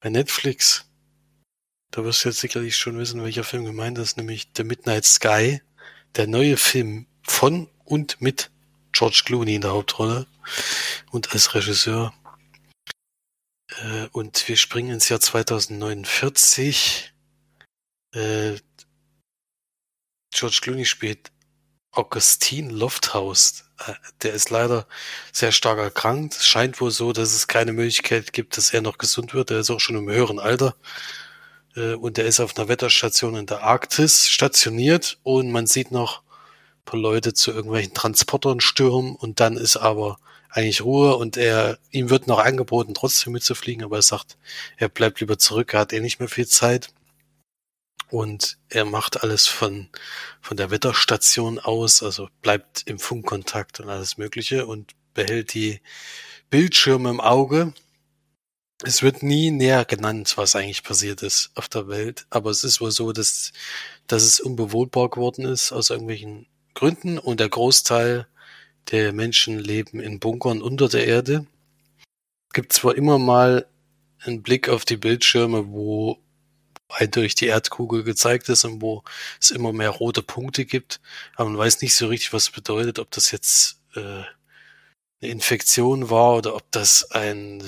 Bei 0.00 0.10
Netflix. 0.10 0.84
Da 1.90 2.04
wirst 2.04 2.24
du 2.24 2.28
jetzt 2.28 2.40
sicherlich 2.40 2.76
schon 2.76 2.98
wissen, 2.98 3.22
welcher 3.22 3.44
Film 3.44 3.64
gemeint 3.64 3.96
ist, 3.98 4.18
nämlich 4.18 4.48
The 4.56 4.64
Midnight 4.64 5.04
Sky, 5.04 5.62
der 6.16 6.26
neue 6.26 6.56
Film 6.56 7.06
von 7.22 7.70
und 7.84 8.20
mit 8.20 8.50
George 8.92 9.22
Clooney 9.24 9.54
in 9.54 9.62
der 9.62 9.72
Hauptrolle 9.72 10.26
und 11.14 11.32
als 11.32 11.54
Regisseur. 11.54 12.12
Äh, 13.68 14.08
und 14.10 14.48
wir 14.48 14.56
springen 14.56 14.90
ins 14.90 15.08
Jahr 15.08 15.20
2049. 15.20 17.14
Äh, 18.12 18.56
George 20.34 20.58
Clooney 20.60 20.84
spielt 20.84 21.30
Augustine 21.92 22.72
Lofthouse. 22.72 23.64
Äh, 23.86 23.94
der 24.22 24.34
ist 24.34 24.50
leider 24.50 24.88
sehr 25.32 25.52
stark 25.52 25.78
erkrankt. 25.78 26.34
Es 26.34 26.46
scheint 26.46 26.80
wohl 26.80 26.90
so, 26.90 27.12
dass 27.12 27.32
es 27.32 27.46
keine 27.46 27.72
Möglichkeit 27.72 28.32
gibt, 28.32 28.56
dass 28.56 28.74
er 28.74 28.82
noch 28.82 28.98
gesund 28.98 29.34
wird. 29.34 29.52
Er 29.52 29.60
ist 29.60 29.70
auch 29.70 29.78
schon 29.78 29.96
im 29.96 30.10
höheren 30.10 30.40
Alter. 30.40 30.76
Und 31.76 32.18
er 32.18 32.24
ist 32.26 32.38
auf 32.38 32.56
einer 32.56 32.68
Wetterstation 32.68 33.34
in 33.34 33.46
der 33.46 33.64
Arktis 33.64 34.28
stationiert 34.28 35.18
und 35.24 35.50
man 35.50 35.66
sieht 35.66 35.90
noch 35.90 36.22
ein 36.22 36.84
paar 36.84 37.00
Leute 37.00 37.34
zu 37.34 37.50
irgendwelchen 37.50 37.94
Transportern 37.94 38.60
stürmen 38.60 39.16
und 39.16 39.40
dann 39.40 39.56
ist 39.56 39.76
aber 39.76 40.18
eigentlich 40.54 40.82
Ruhe 40.82 41.16
und 41.16 41.36
er, 41.36 41.78
ihm 41.90 42.10
wird 42.10 42.28
noch 42.28 42.38
angeboten, 42.38 42.94
trotzdem 42.94 43.32
mitzufliegen, 43.32 43.84
aber 43.84 43.96
er 43.96 44.02
sagt, 44.02 44.38
er 44.76 44.88
bleibt 44.88 45.20
lieber 45.20 45.36
zurück, 45.36 45.74
er 45.74 45.80
hat 45.80 45.92
eh 45.92 46.00
nicht 46.00 46.20
mehr 46.20 46.28
viel 46.28 46.46
Zeit. 46.46 46.90
Und 48.08 48.58
er 48.68 48.84
macht 48.84 49.24
alles 49.24 49.48
von, 49.48 49.88
von 50.40 50.56
der 50.56 50.70
Wetterstation 50.70 51.58
aus, 51.58 52.04
also 52.04 52.28
bleibt 52.40 52.84
im 52.86 53.00
Funkkontakt 53.00 53.80
und 53.80 53.88
alles 53.88 54.16
Mögliche 54.16 54.66
und 54.66 54.92
behält 55.14 55.54
die 55.54 55.80
Bildschirme 56.50 57.10
im 57.10 57.20
Auge. 57.20 57.74
Es 58.84 59.02
wird 59.02 59.24
nie 59.24 59.50
näher 59.50 59.84
genannt, 59.84 60.34
was 60.36 60.54
eigentlich 60.54 60.84
passiert 60.84 61.22
ist 61.22 61.50
auf 61.56 61.68
der 61.68 61.88
Welt, 61.88 62.26
aber 62.30 62.50
es 62.50 62.62
ist 62.62 62.80
wohl 62.80 62.92
so, 62.92 63.12
dass, 63.12 63.52
dass 64.06 64.22
es 64.22 64.38
unbewohnbar 64.38 65.10
geworden 65.10 65.44
ist 65.46 65.72
aus 65.72 65.90
irgendwelchen 65.90 66.46
Gründen 66.74 67.18
und 67.18 67.40
der 67.40 67.48
Großteil 67.48 68.28
der 68.90 69.12
Menschen 69.12 69.58
leben 69.58 70.00
in 70.00 70.20
Bunkern 70.20 70.62
unter 70.62 70.88
der 70.88 71.06
Erde. 71.06 71.46
Es 72.48 72.54
gibt 72.54 72.72
zwar 72.72 72.94
immer 72.96 73.18
mal 73.18 73.66
einen 74.20 74.42
Blick 74.42 74.68
auf 74.68 74.84
die 74.84 74.96
Bildschirme, 74.96 75.68
wo 75.68 76.18
eindeutig 76.88 77.34
die 77.34 77.46
Erdkugel 77.46 78.04
gezeigt 78.04 78.48
ist 78.48 78.64
und 78.64 78.80
wo 78.80 79.02
es 79.40 79.50
immer 79.50 79.72
mehr 79.72 79.90
rote 79.90 80.22
Punkte 80.22 80.64
gibt, 80.64 81.00
aber 81.34 81.50
man 81.50 81.58
weiß 81.58 81.82
nicht 81.82 81.94
so 81.94 82.06
richtig, 82.06 82.32
was 82.32 82.50
bedeutet, 82.50 82.98
ob 82.98 83.10
das 83.10 83.30
jetzt 83.30 83.80
äh, 83.94 84.00
eine 84.00 85.30
Infektion 85.30 86.10
war 86.10 86.36
oder 86.36 86.54
ob 86.54 86.70
das 86.70 87.10
ein 87.10 87.62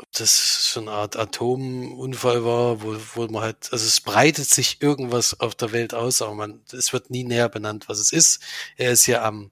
ob 0.00 0.10
das 0.12 0.72
so 0.72 0.80
eine 0.80 0.92
Art 0.92 1.16
Atomunfall 1.16 2.44
war, 2.44 2.82
wo, 2.82 2.96
wo 3.14 3.26
man 3.26 3.42
halt, 3.42 3.70
also 3.70 3.86
es 3.86 4.00
breitet 4.00 4.48
sich 4.48 4.80
irgendwas 4.80 5.38
auf 5.40 5.54
der 5.54 5.72
Welt 5.72 5.92
aus, 5.92 6.22
aber 6.22 6.34
man, 6.34 6.62
es 6.72 6.92
wird 6.94 7.10
nie 7.10 7.24
näher 7.24 7.50
benannt, 7.50 7.88
was 7.88 7.98
es 7.98 8.12
ist. 8.12 8.42
Er 8.76 8.92
ist 8.92 9.06
ja 9.06 9.22
am, 9.24 9.50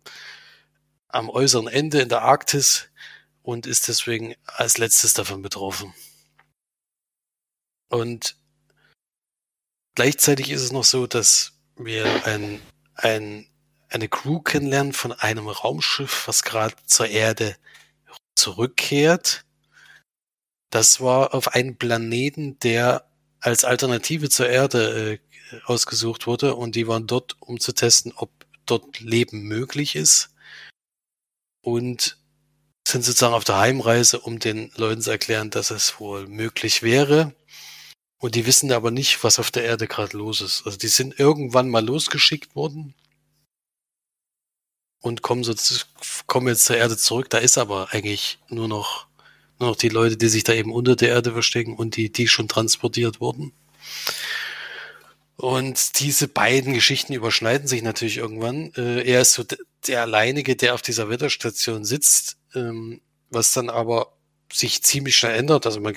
am 1.08 1.28
äußeren 1.28 1.68
Ende 1.68 2.00
in 2.00 2.08
der 2.08 2.22
Arktis 2.22 2.88
und 3.42 3.66
ist 3.66 3.88
deswegen 3.88 4.34
als 4.46 4.78
letztes 4.78 5.12
davon 5.12 5.42
betroffen. 5.42 5.92
Und 7.90 8.36
gleichzeitig 9.94 10.50
ist 10.50 10.62
es 10.62 10.72
noch 10.72 10.84
so, 10.84 11.06
dass 11.06 11.52
wir 11.76 12.26
ein, 12.26 12.60
ein, 12.94 13.46
eine 13.90 14.08
Crew 14.08 14.40
kennenlernen 14.40 14.94
von 14.94 15.12
einem 15.12 15.48
Raumschiff, 15.48 16.26
was 16.26 16.42
gerade 16.42 16.74
zur 16.86 17.08
Erde 17.08 17.56
zurückkehrt 18.34 19.44
das 20.70 21.00
war 21.00 21.34
auf 21.34 21.48
einen 21.48 21.76
Planeten, 21.78 22.58
der 22.60 23.08
als 23.40 23.64
Alternative 23.64 24.28
zur 24.28 24.48
Erde 24.48 25.14
äh, 25.14 25.60
ausgesucht 25.64 26.26
wurde 26.26 26.54
und 26.54 26.76
die 26.76 26.86
waren 26.88 27.06
dort, 27.06 27.36
um 27.40 27.60
zu 27.60 27.72
testen, 27.72 28.12
ob 28.16 28.30
dort 28.66 29.00
Leben 29.00 29.42
möglich 29.42 29.96
ist 29.96 30.34
und 31.62 32.18
sind 32.86 33.04
sozusagen 33.04 33.34
auf 33.34 33.44
der 33.44 33.58
Heimreise, 33.58 34.20
um 34.20 34.38
den 34.38 34.70
Leuten 34.76 35.02
zu 35.02 35.10
erklären, 35.10 35.50
dass 35.50 35.70
es 35.70 36.00
wohl 36.00 36.26
möglich 36.26 36.82
wäre. 36.82 37.34
Und 38.18 38.34
die 38.34 38.46
wissen 38.46 38.72
aber 38.72 38.90
nicht, 38.90 39.22
was 39.22 39.38
auf 39.38 39.50
der 39.50 39.64
Erde 39.64 39.86
gerade 39.86 40.16
los 40.16 40.40
ist. 40.40 40.64
Also 40.66 40.78
die 40.78 40.88
sind 40.88 41.18
irgendwann 41.20 41.68
mal 41.68 41.84
losgeschickt 41.84 42.56
worden 42.56 42.94
und 45.00 45.22
kommen 45.22 45.44
so 45.44 45.54
kommen 46.26 46.48
jetzt 46.48 46.64
zur 46.64 46.76
Erde 46.76 46.96
zurück. 46.96 47.30
Da 47.30 47.38
ist 47.38 47.58
aber 47.58 47.92
eigentlich 47.92 48.38
nur 48.48 48.68
noch 48.68 49.07
noch 49.58 49.76
die 49.76 49.88
Leute, 49.88 50.16
die 50.16 50.28
sich 50.28 50.44
da 50.44 50.52
eben 50.52 50.72
unter 50.72 50.96
der 50.96 51.08
Erde 51.08 51.32
verstecken 51.32 51.76
und 51.76 51.96
die, 51.96 52.10
die 52.12 52.28
schon 52.28 52.48
transportiert 52.48 53.20
wurden. 53.20 53.52
Und 55.36 56.00
diese 56.00 56.26
beiden 56.26 56.74
Geschichten 56.74 57.12
überschneiden 57.12 57.68
sich 57.68 57.82
natürlich 57.82 58.18
irgendwann. 58.18 58.72
Äh, 58.76 59.08
er 59.08 59.20
ist 59.20 59.34
so 59.34 59.44
der 59.86 60.02
alleinige, 60.02 60.56
der 60.56 60.74
auf 60.74 60.82
dieser 60.82 61.08
Wetterstation 61.08 61.84
sitzt, 61.84 62.38
ähm, 62.54 63.00
was 63.30 63.52
dann 63.52 63.70
aber 63.70 64.12
sich 64.52 64.82
ziemlich 64.82 65.16
schnell 65.16 65.36
ändert. 65.36 65.64
Also 65.64 65.80
man 65.80 65.94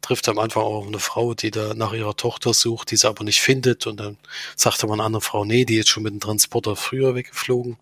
trifft 0.00 0.28
am 0.28 0.38
Anfang 0.38 0.62
auch 0.62 0.86
eine 0.86 1.00
Frau, 1.00 1.34
die 1.34 1.50
da 1.50 1.74
nach 1.74 1.92
ihrer 1.92 2.16
Tochter 2.16 2.54
sucht, 2.54 2.90
die 2.90 2.96
sie 2.96 3.06
aber 3.06 3.24
nicht 3.24 3.42
findet. 3.42 3.86
Und 3.86 4.00
dann 4.00 4.16
sagte 4.56 4.86
man 4.86 5.00
einer 5.00 5.06
anderen 5.06 5.24
Frau, 5.24 5.44
nee, 5.44 5.66
die 5.66 5.76
ist 5.76 5.88
schon 5.88 6.02
mit 6.02 6.14
dem 6.14 6.20
Transporter 6.20 6.74
früher 6.74 7.14
weggeflogen. 7.14 7.76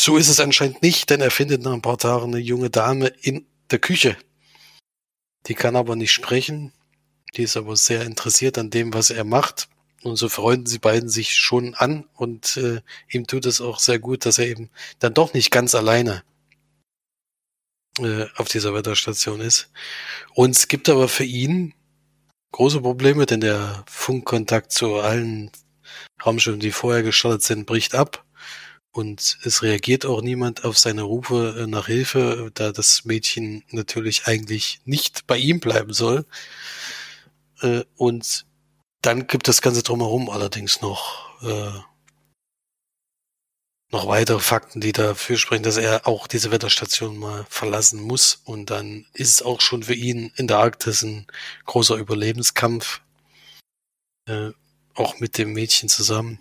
So 0.00 0.16
ist 0.16 0.28
es 0.28 0.40
anscheinend 0.40 0.82
nicht, 0.82 1.10
denn 1.10 1.20
er 1.20 1.30
findet 1.30 1.62
nach 1.62 1.72
ein 1.72 1.82
paar 1.82 1.98
Tagen 1.98 2.34
eine 2.34 2.38
junge 2.38 2.70
Dame 2.70 3.12
in 3.20 3.46
der 3.70 3.78
Küche. 3.78 4.16
Die 5.46 5.54
kann 5.54 5.76
aber 5.76 5.96
nicht 5.96 6.12
sprechen. 6.12 6.72
Die 7.36 7.42
ist 7.42 7.56
aber 7.56 7.76
sehr 7.76 8.02
interessiert 8.02 8.58
an 8.58 8.70
dem, 8.70 8.92
was 8.92 9.10
er 9.10 9.24
macht. 9.24 9.68
Und 10.02 10.16
so 10.16 10.28
freunden 10.28 10.66
sie 10.66 10.78
beiden 10.78 11.08
sich 11.08 11.34
schon 11.34 11.74
an 11.74 12.08
und 12.14 12.56
äh, 12.56 12.80
ihm 13.10 13.26
tut 13.26 13.44
es 13.44 13.60
auch 13.60 13.78
sehr 13.78 13.98
gut, 13.98 14.24
dass 14.24 14.38
er 14.38 14.46
eben 14.46 14.70
dann 14.98 15.12
doch 15.12 15.34
nicht 15.34 15.50
ganz 15.50 15.74
alleine 15.74 16.22
äh, 17.98 18.24
auf 18.36 18.48
dieser 18.48 18.72
Wetterstation 18.72 19.40
ist. 19.40 19.70
Und 20.34 20.56
es 20.56 20.68
gibt 20.68 20.88
aber 20.88 21.06
für 21.06 21.24
ihn 21.24 21.74
große 22.52 22.80
Probleme, 22.80 23.26
denn 23.26 23.42
der 23.42 23.84
Funkkontakt 23.86 24.72
zu 24.72 24.96
allen 24.96 25.50
Raumschiffen, 26.24 26.60
die 26.60 26.72
vorher 26.72 27.02
gestartet 27.02 27.42
sind, 27.42 27.66
bricht 27.66 27.94
ab. 27.94 28.24
Und 28.92 29.38
es 29.44 29.62
reagiert 29.62 30.04
auch 30.04 30.20
niemand 30.20 30.64
auf 30.64 30.78
seine 30.78 31.02
Rufe 31.02 31.60
äh, 31.60 31.66
nach 31.66 31.86
Hilfe, 31.86 32.50
da 32.54 32.72
das 32.72 33.04
Mädchen 33.04 33.62
natürlich 33.70 34.26
eigentlich 34.26 34.80
nicht 34.84 35.26
bei 35.28 35.36
ihm 35.36 35.60
bleiben 35.60 35.92
soll. 35.92 36.26
Äh, 37.60 37.84
und 37.96 38.46
dann 39.02 39.28
gibt 39.28 39.46
das 39.46 39.62
Ganze 39.62 39.82
drumherum 39.84 40.28
allerdings 40.28 40.80
noch, 40.80 41.40
äh, 41.42 41.78
noch 43.92 44.08
weitere 44.08 44.40
Fakten, 44.40 44.80
die 44.80 44.92
dafür 44.92 45.36
sprechen, 45.36 45.62
dass 45.62 45.76
er 45.76 46.08
auch 46.08 46.26
diese 46.26 46.50
Wetterstation 46.50 47.16
mal 47.16 47.46
verlassen 47.48 48.00
muss. 48.00 48.40
Und 48.44 48.70
dann 48.70 49.06
ist 49.14 49.28
es 49.34 49.42
auch 49.42 49.60
schon 49.60 49.84
für 49.84 49.94
ihn 49.94 50.32
in 50.36 50.48
der 50.48 50.58
Arktis 50.58 51.02
ein 51.02 51.26
großer 51.64 51.96
Überlebenskampf, 51.96 53.00
auch 54.94 55.18
mit 55.18 55.38
dem 55.38 55.52
Mädchen 55.54 55.88
zusammen. 55.88 56.38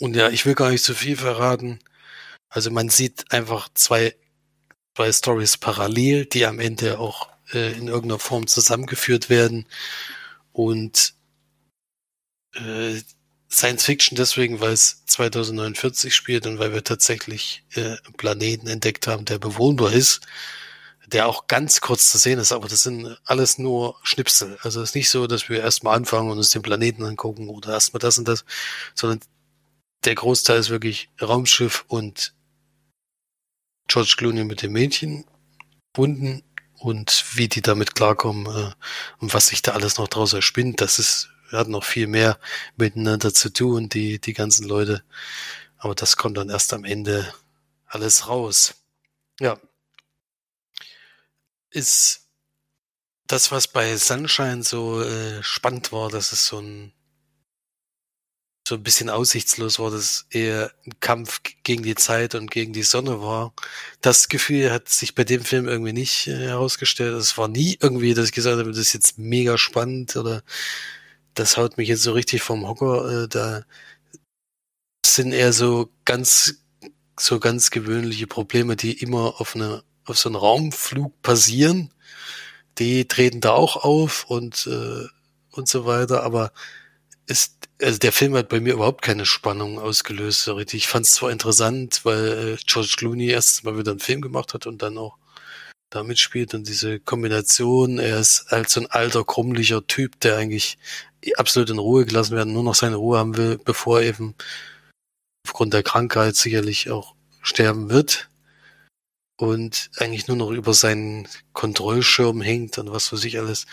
Und 0.00 0.16
ja, 0.16 0.28
ich 0.28 0.46
will 0.46 0.54
gar 0.54 0.70
nicht 0.70 0.84
zu 0.84 0.94
viel 0.94 1.16
verraten. 1.16 1.78
Also 2.48 2.70
man 2.70 2.88
sieht 2.88 3.30
einfach 3.32 3.68
zwei, 3.74 4.14
zwei 4.96 5.12
Stories 5.12 5.56
parallel, 5.58 6.26
die 6.26 6.46
am 6.46 6.60
Ende 6.60 6.98
auch 6.98 7.28
äh, 7.52 7.72
in 7.72 7.88
irgendeiner 7.88 8.18
Form 8.18 8.46
zusammengeführt 8.46 9.30
werden. 9.30 9.66
Und 10.52 11.14
äh, 12.54 13.00
Science 13.50 13.84
Fiction 13.84 14.16
deswegen, 14.16 14.60
weil 14.60 14.72
es 14.72 15.04
2049 15.06 16.14
spielt 16.14 16.46
und 16.46 16.58
weil 16.58 16.72
wir 16.72 16.84
tatsächlich 16.84 17.64
äh, 17.74 17.80
einen 17.80 18.14
Planeten 18.16 18.66
entdeckt 18.66 19.06
haben, 19.06 19.24
der 19.24 19.38
bewohnbar 19.38 19.92
ist, 19.92 20.20
der 21.06 21.28
auch 21.28 21.46
ganz 21.46 21.80
kurz 21.80 22.10
zu 22.10 22.18
sehen 22.18 22.38
ist, 22.38 22.52
aber 22.52 22.68
das 22.68 22.82
sind 22.82 23.18
alles 23.24 23.58
nur 23.58 23.96
Schnipsel. 24.02 24.58
Also 24.62 24.82
es 24.82 24.90
ist 24.90 24.94
nicht 24.94 25.10
so, 25.10 25.26
dass 25.26 25.48
wir 25.48 25.60
erstmal 25.60 25.96
anfangen 25.96 26.30
und 26.30 26.38
uns 26.38 26.50
den 26.50 26.62
Planeten 26.62 27.04
angucken 27.04 27.48
oder 27.48 27.72
erstmal 27.72 28.00
das 28.00 28.18
und 28.18 28.26
das, 28.26 28.44
sondern 28.94 29.20
der 30.04 30.14
Großteil 30.14 30.58
ist 30.58 30.70
wirklich 30.70 31.10
Raumschiff 31.20 31.84
und 31.88 32.34
George 33.88 34.14
Clooney 34.16 34.44
mit 34.44 34.62
dem 34.62 34.72
Mädchen 34.72 35.24
bunden 35.92 36.42
und 36.78 37.24
wie 37.34 37.48
die 37.48 37.62
damit 37.62 37.94
klarkommen 37.94 38.46
äh, 38.46 38.72
und 39.18 39.34
was 39.34 39.46
sich 39.46 39.62
da 39.62 39.72
alles 39.72 39.98
noch 39.98 40.08
draus 40.08 40.32
erspinnt, 40.32 40.80
das 40.80 40.98
ist, 40.98 41.28
hatten 41.50 41.70
noch 41.70 41.84
viel 41.84 42.06
mehr 42.06 42.38
miteinander 42.76 43.32
zu 43.32 43.50
tun, 43.50 43.88
die, 43.88 44.18
die 44.20 44.32
ganzen 44.32 44.66
Leute. 44.66 45.04
Aber 45.78 45.94
das 45.94 46.16
kommt 46.16 46.36
dann 46.36 46.50
erst 46.50 46.72
am 46.72 46.84
Ende 46.84 47.32
alles 47.86 48.28
raus. 48.28 48.74
Ja. 49.40 49.58
Ist 51.70 52.28
das, 53.26 53.50
was 53.50 53.68
bei 53.68 53.96
Sunshine 53.96 54.62
so 54.62 55.02
äh, 55.02 55.42
spannend 55.42 55.92
war, 55.92 56.10
dass 56.10 56.32
es 56.32 56.46
so 56.46 56.60
ein 56.60 56.92
so 58.66 58.76
ein 58.76 58.82
bisschen 58.82 59.10
aussichtslos 59.10 59.78
war, 59.78 59.90
dass 59.90 60.26
eher 60.30 60.72
ein 60.86 60.98
Kampf 61.00 61.40
gegen 61.64 61.82
die 61.82 61.94
Zeit 61.94 62.34
und 62.34 62.50
gegen 62.50 62.72
die 62.72 62.82
Sonne 62.82 63.20
war. 63.20 63.52
Das 64.00 64.28
Gefühl 64.28 64.72
hat 64.72 64.88
sich 64.88 65.14
bei 65.14 65.24
dem 65.24 65.44
Film 65.44 65.68
irgendwie 65.68 65.92
nicht 65.92 66.28
äh, 66.28 66.48
herausgestellt. 66.48 67.14
Es 67.14 67.36
war 67.36 67.48
nie 67.48 67.76
irgendwie, 67.80 68.14
dass 68.14 68.28
ich 68.28 68.32
gesagt 68.32 68.58
habe, 68.58 68.70
das 68.70 68.78
ist 68.78 68.94
jetzt 68.94 69.18
mega 69.18 69.58
spannend 69.58 70.16
oder 70.16 70.42
das 71.34 71.56
haut 71.56 71.76
mich 71.78 71.88
jetzt 71.88 72.02
so 72.02 72.12
richtig 72.12 72.42
vom 72.42 72.66
Hocker. 72.66 73.24
Äh, 73.24 73.28
da 73.28 73.64
sind 75.04 75.32
eher 75.32 75.52
so 75.52 75.90
ganz, 76.06 76.64
so 77.18 77.40
ganz 77.40 77.70
gewöhnliche 77.70 78.26
Probleme, 78.26 78.76
die 78.76 78.92
immer 78.92 79.40
auf 79.40 79.54
eine, 79.56 79.84
auf 80.06 80.18
so 80.18 80.28
einen 80.30 80.36
Raumflug 80.36 81.20
passieren. 81.22 81.92
Die 82.78 83.06
treten 83.08 83.40
da 83.40 83.50
auch 83.52 83.76
auf 83.84 84.24
und, 84.30 84.66
äh, 84.68 85.06
und 85.52 85.68
so 85.68 85.86
weiter, 85.86 86.22
aber 86.24 86.52
ist 87.26 87.63
also 87.84 87.98
der 87.98 88.12
Film 88.12 88.34
hat 88.34 88.48
bei 88.48 88.60
mir 88.60 88.72
überhaupt 88.74 89.02
keine 89.02 89.26
Spannung 89.26 89.78
ausgelöst, 89.78 90.42
so 90.42 90.54
richtig. 90.54 90.84
Ich 90.84 90.88
fand 90.88 91.06
es 91.06 91.12
zwar 91.12 91.30
interessant, 91.30 92.00
weil 92.04 92.54
äh, 92.54 92.56
George 92.66 92.94
Clooney 92.96 93.28
erst 93.28 93.64
mal 93.64 93.76
wieder 93.78 93.90
einen 93.90 94.00
Film 94.00 94.22
gemacht 94.22 94.54
hat 94.54 94.66
und 94.66 94.82
dann 94.82 94.96
auch 94.96 95.18
da 95.90 96.02
mitspielt 96.02 96.54
und 96.54 96.66
diese 96.66 96.98
Kombination, 96.98 97.98
er 97.98 98.18
ist 98.18 98.46
halt 98.50 98.68
so 98.70 98.80
ein 98.80 98.90
alter, 98.90 99.24
krummlicher 99.24 99.86
Typ, 99.86 100.18
der 100.20 100.36
eigentlich 100.36 100.78
absolut 101.36 101.70
in 101.70 101.78
Ruhe 101.78 102.06
gelassen 102.06 102.34
werden, 102.36 102.52
nur 102.52 102.64
noch 102.64 102.74
seine 102.74 102.96
Ruhe 102.96 103.18
haben 103.18 103.36
will, 103.36 103.58
bevor 103.64 104.00
er 104.00 104.08
eben 104.08 104.34
aufgrund 105.46 105.74
der 105.74 105.82
Krankheit 105.82 106.36
sicherlich 106.36 106.90
auch 106.90 107.14
sterben 107.42 107.90
wird 107.90 108.28
und 109.36 109.90
eigentlich 109.98 110.26
nur 110.26 110.36
noch 110.36 110.50
über 110.50 110.74
seinen 110.74 111.28
Kontrollschirm 111.52 112.40
hängt 112.40 112.78
und 112.78 112.90
was 112.90 113.08
für 113.08 113.16
sich 113.16 113.38
alles 113.38 113.66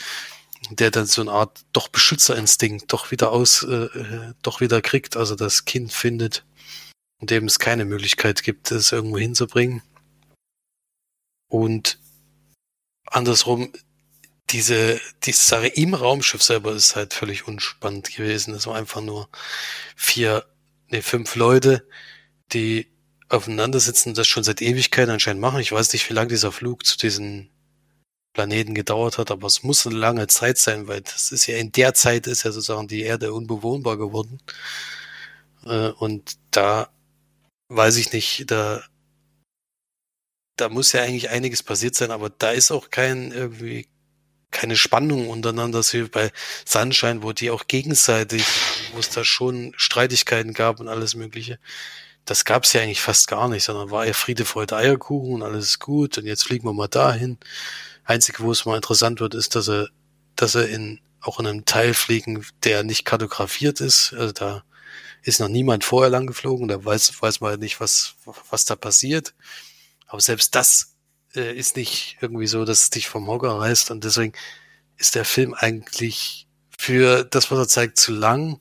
der 0.70 0.92
dann 0.92 1.06
so 1.06 1.22
eine 1.22 1.32
Art 1.32 1.62
doch 1.74 1.88
Beschützerinstinkt 1.88 2.92
doch 2.94 3.12
wieder 3.12 3.32
aus, 3.32 3.64
äh, 3.64 4.34
doch 4.42 4.62
wieder 4.62 4.82
kriegt, 4.82 5.18
also 5.18 5.36
das 5.36 5.66
Kind 5.66 5.92
findet 5.92 6.46
und 7.20 7.30
dem 7.30 7.46
es 7.46 7.60
keine 7.60 7.86
Möglichkeit 7.86 8.44
gibt, 8.44 8.72
es 8.72 8.92
irgendwo 8.92 9.18
hinzubringen. 9.18 9.82
Und 11.48 12.00
andersrum, 13.06 13.74
diese, 14.52 15.00
die 15.24 15.32
Sache 15.32 15.68
im 15.68 15.94
Raumschiff 15.94 16.44
selber 16.44 16.74
ist 16.74 16.96
halt 16.96 17.14
völlig 17.14 17.48
unspannend 17.48 18.14
gewesen. 18.16 18.54
Es 18.54 18.68
war 18.68 18.76
einfach 18.76 19.02
nur 19.02 19.30
vier, 19.96 20.46
nee, 20.90 21.02
fünf 21.02 21.36
Leute, 21.36 21.88
die 22.54 22.88
aufeinander 23.30 23.80
sitzen 23.80 24.14
das 24.14 24.28
schon 24.28 24.44
seit 24.44 24.62
Ewigkeiten 24.62 25.12
anscheinend 25.12 25.42
machen. 25.42 25.62
Ich 25.62 25.72
weiß 25.72 25.94
nicht, 25.94 26.10
wie 26.10 26.14
lange 26.14 26.30
dieser 26.30 26.52
Flug 26.52 26.86
zu 26.86 26.98
diesen 26.98 27.50
Planeten 28.34 28.74
gedauert 28.74 29.18
hat, 29.18 29.32
aber 29.32 29.48
es 29.48 29.64
muss 29.64 29.86
eine 29.86 29.98
lange 29.98 30.28
Zeit 30.28 30.58
sein, 30.58 30.88
weil 30.88 31.02
das 31.02 31.32
ist 31.32 31.48
ja 31.48 31.58
in 31.58 31.72
der 31.72 31.94
Zeit 31.94 32.28
ist 32.28 32.44
ja 32.44 32.52
sozusagen 32.52 32.88
die 32.88 33.02
Erde 33.02 33.34
unbewohnbar 33.34 33.98
geworden. 33.98 34.40
Äh, 35.66 35.90
und 35.90 36.38
da 36.52 36.90
weiß 37.70 37.98
ich 37.98 38.14
nicht, 38.14 38.52
da, 38.52 38.84
da 40.58 40.70
muss 40.70 40.92
ja 40.94 41.04
eigentlich 41.04 41.30
einiges 41.30 41.64
passiert 41.64 41.96
sein, 41.96 42.12
aber 42.12 42.30
da 42.30 42.52
ist 42.52 42.72
auch 42.72 42.90
kein 42.90 43.32
irgendwie 43.32 43.88
keine 44.52 44.76
Spannung 44.76 45.30
untereinander, 45.30 45.82
so 45.82 45.98
wie 45.98 46.04
bei 46.04 46.32
Sunshine, 46.66 47.24
wo 47.24 47.32
die 47.32 47.52
auch 47.52 47.68
gegenseitig, 47.68 48.46
wo 48.94 49.00
es 49.00 49.10
da 49.10 49.24
schon 49.24 49.74
Streitigkeiten 49.78 50.54
gab 50.54 50.80
und 50.80 50.90
alles 50.90 51.16
Mögliche. 51.16 51.58
Das 52.26 52.46
gab 52.46 52.66
es 52.66 52.74
ja 52.74 52.82
eigentlich 52.82 53.02
fast 53.02 53.28
gar 53.28 53.50
nicht, 53.50 53.64
sondern 53.64 53.92
war 53.92 54.06
ja 54.06 54.14
Friede, 54.14 54.46
Freude, 54.46 54.76
Eierkuchen 54.78 55.36
und 55.36 55.44
alles 55.44 55.66
ist 55.66 55.80
gut 55.80 56.18
und 56.18 56.26
jetzt 56.26 56.44
fliegen 56.44 56.68
wir 56.68 56.74
mal 56.74 56.88
dahin. 56.88 57.40
Einzige, 58.12 58.40
wo 58.44 58.52
es 58.52 58.66
mal 58.66 58.76
interessant 58.76 59.20
wird, 59.20 59.34
ist, 59.34 59.56
dass 59.56 59.68
er, 59.68 59.90
dass 60.36 60.56
er 60.56 60.70
in, 60.70 61.00
auch 61.22 61.40
in 61.40 61.48
einem 61.48 61.66
Teil 61.66 61.94
fliegen, 61.94 62.46
der 62.64 62.84
nicht 62.84 63.06
kartografiert 63.06 63.82
ist. 63.82 64.14
Also 64.14 64.34
da 64.34 64.64
ist 65.24 65.40
noch 65.40 65.48
niemand 65.48 65.84
vorher 65.84 66.10
lang 66.10 66.28
geflogen, 66.28 66.68
da 66.68 66.84
weiß, 66.84 67.22
weiß 67.22 67.42
man 67.42 67.60
nicht, 67.60 67.80
was, 67.80 68.16
was 68.50 68.66
da 68.66 68.76
passiert. 68.76 69.34
Aber 70.08 70.22
selbst 70.22 70.56
das 70.56 70.96
äh, 71.36 71.56
ist 71.56 71.78
nicht 71.78 72.18
irgendwie 72.22 72.48
so, 72.48 72.66
dass 72.66 72.84
es 72.84 72.90
dich 72.90 73.08
vom 73.08 73.28
Hocker 73.28 73.60
reißt 73.60 73.92
und 73.92 74.04
deswegen 74.04 74.34
ist 74.98 75.16
der 75.16 75.26
Film 75.26 75.54
eigentlich 75.54 76.48
für 76.78 77.24
das, 77.24 77.52
was 77.52 77.60
er 77.60 77.68
zeigt, 77.68 78.00
zu 78.00 78.12
lang 78.12 78.60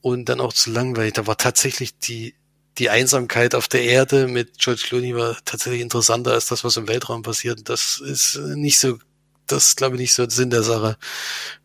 und 0.00 0.28
dann 0.28 0.40
auch 0.40 0.52
zu 0.52 0.70
langweilig. 0.70 1.14
Da 1.14 1.26
war 1.26 1.36
tatsächlich 1.36 1.96
die 1.98 2.34
die 2.78 2.90
Einsamkeit 2.90 3.54
auf 3.54 3.68
der 3.68 3.82
Erde 3.82 4.28
mit 4.28 4.58
George 4.58 4.84
Clooney 4.86 5.14
war 5.14 5.36
tatsächlich 5.44 5.82
interessanter 5.82 6.32
als 6.32 6.46
das, 6.46 6.64
was 6.64 6.76
im 6.76 6.88
Weltraum 6.88 7.22
passiert. 7.22 7.68
Das 7.68 8.00
ist 8.00 8.36
nicht 8.36 8.78
so, 8.78 8.98
das 9.46 9.76
glaube 9.76 9.96
ich, 9.96 10.00
nicht 10.00 10.14
so 10.14 10.24
der 10.24 10.30
Sinn 10.30 10.50
der 10.50 10.62
Sache, 10.62 10.96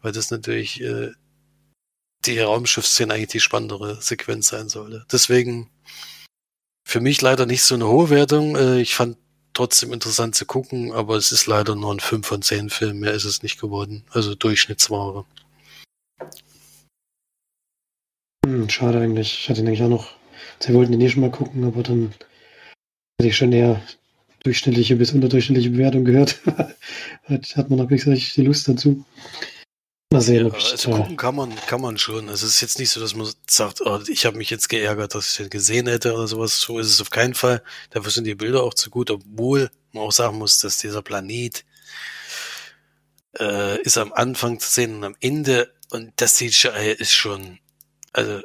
weil 0.01 0.11
das 0.11 0.31
natürlich 0.31 0.81
äh, 0.81 1.11
die 2.25 2.39
Raumschiffsszene 2.39 3.13
eigentlich 3.13 3.29
die 3.29 3.39
spannendere 3.39 4.01
Sequenz 4.01 4.49
sein 4.49 4.69
sollte. 4.69 5.05
Deswegen 5.11 5.69
für 6.83 6.99
mich 6.99 7.21
leider 7.21 7.45
nicht 7.45 7.63
so 7.63 7.75
eine 7.75 7.87
hohe 7.87 8.09
Wertung. 8.09 8.55
Äh, 8.55 8.81
ich 8.81 8.95
fand 8.95 9.17
trotzdem 9.53 9.93
interessant 9.93 10.35
zu 10.35 10.45
gucken, 10.45 10.91
aber 10.91 11.15
es 11.15 11.31
ist 11.31 11.47
leider 11.47 11.75
nur 11.75 11.93
ein 11.93 11.99
5 11.99 12.27
von 12.27 12.41
10 12.41 12.69
Film, 12.69 12.99
mehr 12.99 13.13
ist 13.13 13.25
es 13.25 13.43
nicht 13.43 13.59
geworden. 13.59 14.03
Also 14.11 14.35
Durchschnittsware. 14.35 15.25
Hm, 18.45 18.69
schade 18.69 18.99
eigentlich. 18.99 19.39
Ich 19.41 19.49
hatte 19.49 19.61
ihn 19.61 19.67
eigentlich 19.67 19.83
auch 19.83 19.89
noch 19.89 20.16
Sie 20.59 20.73
wollten 20.73 20.91
den 20.91 21.01
eh 21.01 21.09
schon 21.09 21.21
mal 21.21 21.31
gucken, 21.31 21.63
aber 21.63 21.83
dann 21.83 22.13
hatte 23.19 23.29
ich 23.29 23.37
schon 23.37 23.51
eher 23.51 23.81
durchschnittliche 24.43 24.95
bis 24.95 25.11
unterdurchschnittliche 25.11 25.71
Bewertung 25.71 26.05
gehört. 26.05 26.39
hat, 27.23 27.55
hat 27.55 27.69
man 27.69 27.79
noch 27.79 27.89
nicht 27.89 28.03
so 28.03 28.11
richtig 28.11 28.33
die 28.33 28.43
Lust 28.43 28.67
dazu. 28.67 29.05
Mal 30.11 30.21
sehen, 30.21 30.45
ja, 30.45 30.45
ob 30.45 30.57
ich, 30.57 30.71
also 30.71 30.91
gucken 30.91 31.17
kann 31.17 31.35
man, 31.35 31.55
kann 31.67 31.81
man 31.81 31.97
schon. 31.97 32.29
Also 32.29 32.45
es 32.45 32.53
ist 32.53 32.61
jetzt 32.61 32.79
nicht 32.79 32.91
so, 32.91 33.01
dass 33.01 33.13
man 33.13 33.27
sagt, 33.49 33.81
oh, 33.81 33.99
ich 34.07 34.25
habe 34.25 34.37
mich 34.37 34.49
jetzt 34.49 34.69
geärgert, 34.69 35.15
dass 35.15 35.31
ich 35.31 35.37
den 35.37 35.49
gesehen 35.49 35.87
hätte 35.87 36.13
oder 36.13 36.27
sowas. 36.27 36.59
So 36.59 36.79
ist 36.79 36.87
es 36.87 37.01
auf 37.01 37.09
keinen 37.09 37.33
Fall. 37.33 37.61
Dafür 37.89 38.11
sind 38.11 38.25
die 38.25 38.35
Bilder 38.35 38.63
auch 38.63 38.73
zu 38.73 38.89
gut, 38.89 39.11
obwohl 39.11 39.69
man 39.91 40.03
auch 40.03 40.11
sagen 40.11 40.37
muss, 40.37 40.59
dass 40.59 40.77
dieser 40.77 41.01
Planet 41.01 41.65
äh, 43.37 43.81
ist 43.81 43.97
am 43.97 44.13
Anfang 44.13 44.59
zu 44.59 44.69
sehen 44.69 44.95
und 44.95 45.03
am 45.03 45.15
Ende 45.19 45.73
und 45.89 46.13
das 46.17 46.35
CGI 46.35 46.95
ist 46.97 47.13
schon, 47.13 47.59
also 48.13 48.41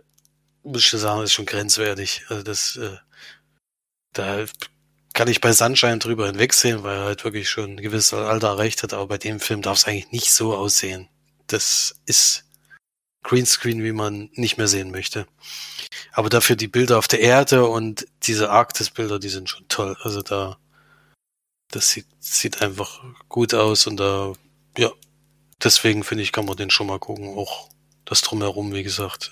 muss 0.62 0.85
ich 0.85 1.01
sagen, 1.01 1.22
ist 1.22 1.33
schon 1.33 1.46
grenzwertig. 1.46 2.25
Also 2.29 2.42
das, 2.42 2.77
äh, 2.77 2.96
da 4.12 4.44
kann 5.14 5.29
ich 5.29 5.40
bei 5.40 5.53
Sunshine 5.53 5.98
drüber 5.98 6.27
hinwegsehen, 6.27 6.83
weil 6.83 6.96
er 6.96 7.05
halt 7.05 7.25
wirklich 7.25 7.51
schon 7.51 7.72
ein 7.72 7.83
gewisses 7.83 8.14
Alter 8.14 8.48
erreicht 8.48 8.83
hat, 8.83 8.94
aber 8.94 9.07
bei 9.07 9.18
dem 9.18 9.40
Film 9.40 9.62
darf 9.62 9.79
es 9.79 9.85
eigentlich 9.87 10.11
nicht 10.12 10.33
so 10.33 10.55
aussehen. 10.55 11.09
Das 11.46 11.94
ist 12.07 12.44
Greenscreen, 13.22 13.83
wie 13.85 13.92
man 13.92 14.31
nicht 14.35 14.57
mehr 14.57 14.68
sehen 14.68 14.90
möchte. 14.90 15.27
Aber 16.12 16.31
dafür 16.31 16.57
die 16.57 16.68
Bilder 16.68 16.98
auf 16.98 17.09
der 17.09 17.20
Erde 17.20 17.66
und 17.66 18.07
diese 18.22 18.51
Arktis-Bilder, 18.51 19.18
die 19.18 19.29
sind 19.29 19.48
schon 19.48 19.68
toll. 19.68 19.96
Also 20.01 20.22
da, 20.22 20.59
das 21.70 21.90
sieht, 21.90 22.07
sieht 22.20 22.62
einfach 22.62 23.03
gut 23.29 23.55
aus 23.55 23.87
und 23.87 23.98
da, 23.98 24.33
ja, 24.79 24.90
deswegen 25.62 26.05
finde 26.05 26.25
ich, 26.25 26.33
kann 26.33 26.46
man 26.46 26.57
den 26.57 26.70
schon 26.70 26.87
mal 26.87 26.98
gucken. 26.98 27.37
Auch 27.37 27.68
das 28.05 28.22
drumherum, 28.22 28.72
wie 28.72 28.83
gesagt 28.83 29.31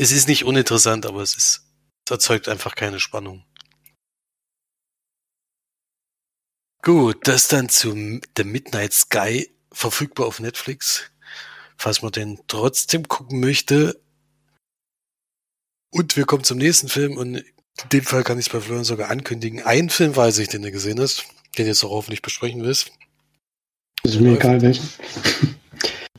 es 0.00 0.12
ist 0.12 0.28
nicht 0.28 0.44
uninteressant, 0.44 1.04
aber 1.04 1.20
es 1.20 1.36
ist, 1.36 1.62
es 2.06 2.10
erzeugt 2.10 2.48
einfach 2.48 2.74
keine 2.74 3.00
Spannung. 3.00 3.44
Gut, 6.82 7.28
das 7.28 7.48
dann 7.48 7.68
zu 7.68 7.92
The 8.36 8.44
Midnight 8.44 8.94
Sky, 8.94 9.54
verfügbar 9.70 10.26
auf 10.26 10.40
Netflix, 10.40 11.10
falls 11.76 12.00
man 12.00 12.12
den 12.12 12.40
trotzdem 12.46 13.06
gucken 13.08 13.40
möchte. 13.40 14.00
Und 15.90 16.16
wir 16.16 16.24
kommen 16.24 16.44
zum 16.44 16.56
nächsten 16.56 16.88
Film 16.88 17.18
und 17.18 17.34
in 17.34 17.44
dem 17.92 18.04
Fall 18.04 18.24
kann 18.24 18.38
ich 18.38 18.46
es 18.46 18.52
bei 18.52 18.60
Florian 18.60 18.84
sogar 18.84 19.10
ankündigen. 19.10 19.62
Ein 19.62 19.90
Film 19.90 20.16
weiß 20.16 20.38
ich, 20.38 20.48
den 20.48 20.62
du 20.62 20.72
gesehen 20.72 20.98
hast, 20.98 21.26
den 21.58 21.66
du 21.66 21.72
jetzt 21.72 21.84
auch 21.84 21.90
hoffentlich 21.90 22.22
besprechen 22.22 22.62
willst. 22.62 22.90
Ist 24.02 24.18
mir 24.18 24.36
egal 24.36 24.62
welchen. 24.62 24.88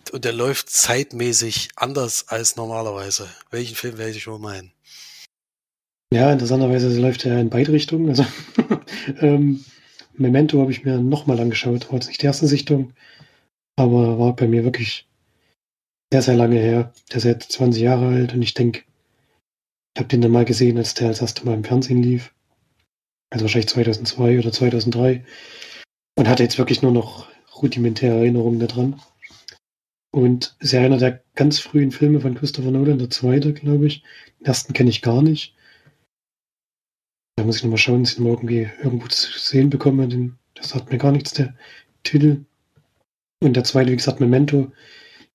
Und 0.10 0.26
der 0.26 0.34
läuft 0.34 0.70
zeitmäßig 0.70 1.70
anders 1.76 2.28
als 2.28 2.56
normalerweise. 2.56 3.30
Welchen 3.50 3.76
Film 3.76 3.98
werde 3.98 4.12
ich 4.12 4.28
wohl 4.28 4.40
meinen? 4.40 4.72
Ja, 6.14 6.32
interessanterweise 6.32 7.00
läuft 7.00 7.26
er 7.26 7.40
in 7.40 7.50
beide 7.50 7.72
Richtungen. 7.72 8.10
Also 8.10 8.26
ähm, 9.22 9.64
Memento 10.14 10.60
habe 10.60 10.72
ich 10.72 10.84
mir 10.84 10.98
nochmal 10.98 11.40
angeschaut. 11.40 11.88
War 11.88 11.96
jetzt 11.96 12.08
nicht 12.08 12.22
die 12.22 12.26
erste 12.26 12.48
Sichtung, 12.48 12.94
aber 13.78 14.20
war 14.20 14.36
bei 14.36 14.48
mir 14.48 14.64
wirklich 14.66 15.08
sehr, 16.12 16.22
sehr 16.22 16.36
lange 16.36 16.60
her. 16.60 16.94
Der 17.10 17.18
ist 17.18 17.24
jetzt 17.24 17.52
20 17.54 17.82
Jahre 17.82 18.08
alt 18.08 18.34
und 18.34 18.42
ich 18.42 18.54
denke, 18.54 18.84
ich 19.96 20.00
habe 20.00 20.10
den 20.10 20.22
dann 20.22 20.32
mal 20.32 20.46
gesehen, 20.46 20.78
als 20.78 20.94
der 20.94 21.08
als 21.08 21.22
erste 21.22 21.46
Mal 21.46 21.56
im 21.56 21.64
Fernsehen 21.64 22.04
lief. 22.04 22.34
Also 23.30 23.44
wahrscheinlich 23.44 23.70
2002 23.70 24.40
oder 24.40 24.52
2003. 24.52 25.24
Und 26.18 26.28
hatte 26.28 26.44
jetzt 26.44 26.58
wirklich 26.58 26.82
nur 26.82 26.92
noch 26.92 27.28
rudimentäre 27.56 28.18
Erinnerungen 28.18 28.60
daran. 28.60 29.02
Und 30.12 30.56
ist 30.60 30.74
ja 30.74 30.82
einer 30.82 30.98
der 30.98 31.24
ganz 31.36 31.60
frühen 31.60 31.92
Filme 31.92 32.20
von 32.20 32.36
Christopher 32.36 32.72
Nolan, 32.72 33.00
der 33.00 33.10
zweite, 33.10 33.54
glaube 33.54 33.88
ich. 33.88 34.04
Den 34.40 34.48
ersten 34.48 34.74
kenne 34.74 34.90
ich 34.90 35.02
gar 35.02 35.22
nicht. 35.22 35.56
Da 37.38 37.46
muss 37.46 37.58
ich 37.58 37.64
nochmal 37.64 37.78
schauen, 37.78 38.04
dass 38.04 38.14
ich 38.14 38.20
ihn 38.20 38.26
mal 38.26 38.32
irgendwie 38.32 38.70
irgendwo 38.84 39.08
zu 39.08 39.40
sehen 39.40 39.70
bekomme. 39.70 40.08
Den, 40.08 40.38
das 40.56 40.70
sagt 40.70 40.92
mir 40.92 40.98
gar 40.98 41.14
nichts, 41.14 41.34
der 41.34 41.56
Titel. 42.04 42.46
Und 43.42 43.56
der 43.56 43.64
zweite, 43.64 43.92
wie 43.92 43.96
gesagt, 43.96 44.20
Memento 44.20 44.72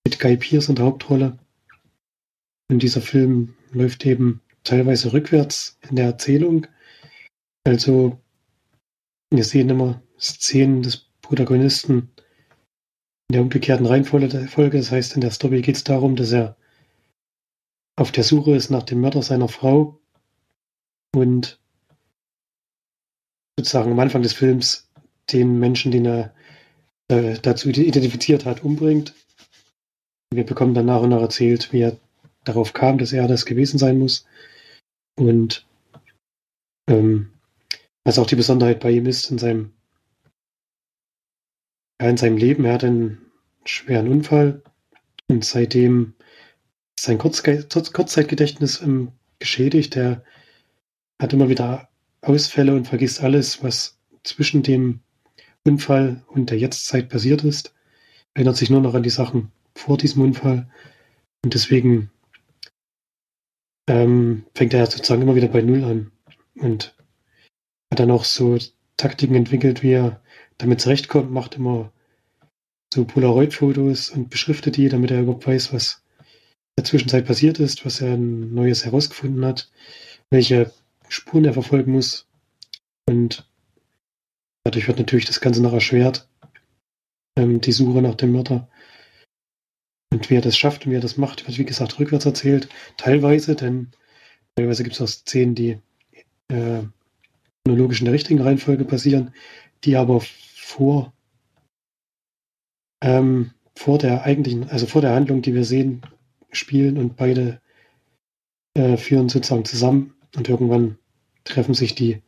mit 0.05 0.19
Guy 0.19 0.37
Pearce 0.37 0.69
in 0.69 0.75
der 0.75 0.85
Hauptrolle. 0.85 1.37
Und 2.69 2.83
dieser 2.83 3.01
Film 3.01 3.55
läuft 3.71 4.05
eben 4.05 4.41
teilweise 4.63 5.11
rückwärts 5.11 5.79
in 5.89 5.95
der 5.95 6.05
Erzählung. 6.05 6.67
Also 7.65 8.19
wir 9.31 9.43
sehen 9.43 9.69
immer 9.69 10.01
Szenen 10.19 10.83
des 10.83 11.09
Protagonisten 11.21 12.09
in 13.29 13.33
der 13.33 13.41
umgekehrten 13.41 13.85
Reihenfolge. 13.85 14.77
Das 14.77 14.91
heißt, 14.91 15.15
in 15.15 15.21
der 15.21 15.31
Story 15.31 15.61
geht 15.61 15.75
es 15.75 15.83
darum, 15.83 16.15
dass 16.15 16.31
er 16.31 16.55
auf 17.95 18.11
der 18.11 18.23
Suche 18.23 18.55
ist 18.55 18.69
nach 18.69 18.83
dem 18.83 19.01
Mörder 19.01 19.23
seiner 19.23 19.47
Frau 19.47 19.99
und 21.15 21.59
sozusagen 23.59 23.91
am 23.91 23.99
Anfang 23.99 24.21
des 24.21 24.33
Films 24.33 24.89
den 25.31 25.59
Menschen, 25.59 25.91
den 25.91 26.05
er 26.05 26.33
äh, 27.09 27.39
dazu 27.39 27.69
identifiziert 27.69 28.45
hat, 28.45 28.63
umbringt. 28.63 29.13
Wir 30.31 30.45
bekommen 30.45 30.73
dann 30.73 30.85
nach 30.85 31.01
und 31.01 31.09
nach 31.09 31.21
erzählt, 31.21 31.73
wie 31.73 31.81
er 31.81 31.97
darauf 32.43 32.73
kam, 32.73 32.97
dass 32.97 33.13
er 33.13 33.27
das 33.27 33.45
gewesen 33.45 33.77
sein 33.77 33.97
muss. 33.97 34.25
Und 35.17 35.65
ähm, 36.89 37.31
was 38.05 38.19
auch 38.19 38.27
die 38.27 38.35
Besonderheit 38.35 38.79
bei 38.79 38.91
ihm 38.91 39.05
ist 39.05 39.31
in 39.31 39.37
seinem, 39.37 39.73
ja, 42.01 42.09
in 42.09 42.17
seinem 42.17 42.37
Leben. 42.37 42.65
Er 42.65 42.73
hat 42.73 42.83
einen 42.83 43.19
schweren 43.65 44.07
Unfall 44.07 44.61
und 45.29 45.43
seitdem 45.43 46.13
ist 46.97 47.05
sein 47.05 47.17
Kurzge 47.17 47.67
Kurzzeitgedächtnis 47.67 48.83
geschädigt. 49.39 49.95
Er 49.95 50.23
hat 51.21 51.33
immer 51.33 51.49
wieder 51.49 51.89
Ausfälle 52.21 52.75
und 52.75 52.87
vergisst 52.87 53.21
alles, 53.21 53.63
was 53.63 53.99
zwischen 54.23 54.63
dem 54.63 55.01
Unfall 55.63 56.23
und 56.27 56.49
der 56.49 56.57
Jetztzeit 56.57 57.09
passiert 57.09 57.43
ist. 57.43 57.73
Erinnert 58.33 58.57
sich 58.57 58.69
nur 58.69 58.81
noch 58.81 58.93
an 58.93 59.03
die 59.03 59.09
Sachen 59.09 59.51
vor 59.75 59.97
diesem 59.97 60.21
Unfall. 60.23 60.69
Und 61.43 61.53
deswegen 61.53 62.11
ähm, 63.87 64.45
fängt 64.53 64.73
er 64.73 64.85
sozusagen 64.85 65.21
immer 65.21 65.35
wieder 65.35 65.47
bei 65.47 65.61
Null 65.61 65.83
an. 65.83 66.11
Und 66.55 66.95
hat 67.91 67.99
dann 67.99 68.11
auch 68.11 68.23
so 68.23 68.57
Taktiken 68.97 69.35
entwickelt, 69.35 69.83
wie 69.83 69.91
er 69.91 70.21
damit 70.57 70.81
zurechtkommt, 70.81 71.31
macht 71.31 71.55
immer 71.55 71.91
so 72.93 73.05
Polaroid-Fotos 73.05 74.09
und 74.09 74.29
beschriftet 74.29 74.77
die, 74.77 74.89
damit 74.89 75.11
er 75.11 75.21
überhaupt 75.21 75.45
weiß, 75.45 75.73
was 75.73 76.03
in 76.19 76.83
der 76.83 76.85
Zwischenzeit 76.85 77.25
passiert 77.25 77.59
ist, 77.59 77.85
was 77.85 78.01
er 78.01 78.17
Neues 78.17 78.85
herausgefunden 78.85 79.45
hat, 79.45 79.69
welche 80.29 80.71
Spuren 81.09 81.45
er 81.45 81.53
verfolgen 81.53 81.93
muss. 81.93 82.27
Und 83.07 83.49
dadurch 84.63 84.87
wird 84.87 84.97
natürlich 84.99 85.25
das 85.25 85.41
Ganze 85.41 85.61
noch 85.61 85.73
erschwert, 85.73 86.27
ähm, 87.37 87.61
die 87.61 87.71
Suche 87.71 88.01
nach 88.01 88.15
dem 88.15 88.31
Mörder. 88.31 88.69
Und 90.11 90.29
wie 90.29 90.35
er 90.35 90.41
das 90.41 90.57
schafft 90.57 90.85
und 90.85 90.91
wie 90.91 90.95
er 90.95 91.01
das 91.01 91.17
macht, 91.17 91.47
wird 91.47 91.57
wie 91.57 91.65
gesagt 91.65 91.99
rückwärts 91.99 92.25
erzählt. 92.25 92.69
Teilweise, 92.95 93.55
denn 93.55 93.91
teilweise 94.55 94.83
gibt 94.83 94.95
es 94.95 95.01
auch 95.01 95.07
Szenen, 95.07 95.55
die 95.55 95.77
äh, 96.49 96.83
chronologisch 97.65 97.99
in 97.99 98.05
der 98.05 98.13
richtigen 98.13 98.41
Reihenfolge 98.41 98.85
passieren, 98.85 99.33
die 99.83 99.97
aber 99.97 100.21
vor, 100.67 101.13
ähm, 103.01 103.51
vor 103.75 103.97
der 103.97 104.23
eigentlichen, 104.23 104.69
also 104.69 104.85
vor 104.85 105.01
der 105.01 105.15
Handlung, 105.15 105.41
die 105.41 105.53
wir 105.53 105.63
sehen, 105.63 106.01
spielen 106.51 106.97
und 106.97 107.15
beide 107.15 107.61
äh, 108.75 108.97
führen 108.97 109.29
sozusagen 109.29 109.63
zusammen 109.63 110.13
und 110.35 110.49
irgendwann 110.49 110.97
treffen 111.45 111.73
sich 111.73 111.95
die 111.95 112.21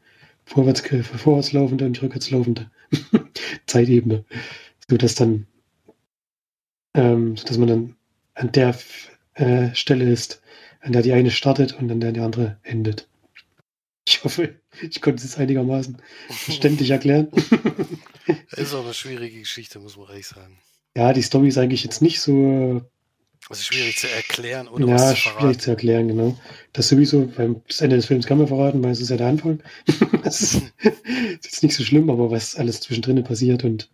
vorwärts, 0.46 0.82
vorwärtslaufende 0.82 1.86
und 1.86 2.02
rückwärtslaufende 2.02 2.72
Zeitebene, 3.68 4.24
sodass 4.90 5.16
dann, 5.16 5.46
ähm, 6.96 7.36
sodass 7.36 7.58
man 7.58 7.68
dann 7.68 7.96
an 8.36 8.52
der 8.54 8.78
äh, 9.34 9.76
Stelle 9.76 10.10
ist, 10.10 10.42
an 10.80 10.94
der 10.94 11.02
die 11.02 11.12
eine 11.12 11.32
startet 11.32 11.74
und 11.74 11.92
an 11.92 12.00
der 12.00 12.14
die 12.14 12.22
andere 12.22 12.58
endet. 12.64 13.10
Ich 14.08 14.24
hoffe, 14.24 14.56
ich 14.82 15.02
konnte 15.02 15.24
es 15.24 15.38
einigermaßen 15.38 15.98
verständlich 16.30 16.90
erklären. 16.92 17.30
Das 18.50 18.60
ist 18.60 18.74
auch 18.74 18.84
eine 18.84 18.94
schwierige 18.94 19.40
Geschichte, 19.40 19.80
muss 19.80 19.98
man 19.98 20.08
ehrlich 20.10 20.28
sagen. 20.28 20.58
Ja, 20.96 21.14
die 21.14 21.22
Story 21.22 21.48
ist 21.48 21.58
eigentlich 21.58 21.84
jetzt 21.84 22.02
nicht 22.02 22.20
so 22.20 22.82
also 23.48 23.64
schwierig 23.64 23.98
zu 23.98 24.08
erklären 24.10 24.68
oder 24.68 24.88
ja, 24.88 24.94
was 24.94 25.10
zu 25.10 25.16
verraten. 25.16 25.40
schwierig 25.40 25.62
zu 25.62 25.70
erklären, 25.72 26.08
genau. 26.08 26.38
Das 26.74 26.90
sowieso, 26.90 27.26
beim 27.28 27.62
das 27.68 27.82
Ende 27.82 27.96
des 27.96 28.06
Films 28.06 28.28
kann 28.28 28.38
man 28.38 28.48
verraten, 28.48 28.84
weil 28.84 28.92
es 28.92 29.02
ist 29.02 29.10
ja 29.10 29.18
der 29.18 29.28
Anfang. 29.28 29.64
das 30.24 30.42
ist, 30.42 30.56
ist, 30.84 31.44
jetzt 31.44 31.64
nicht 31.64 31.76
so 31.76 31.84
schlimm, 31.84 32.10
aber 32.10 32.32
was 32.32 32.56
alles 32.56 32.82
zwischendrin 32.82 33.24
passiert 33.24 33.64
und 33.64 33.90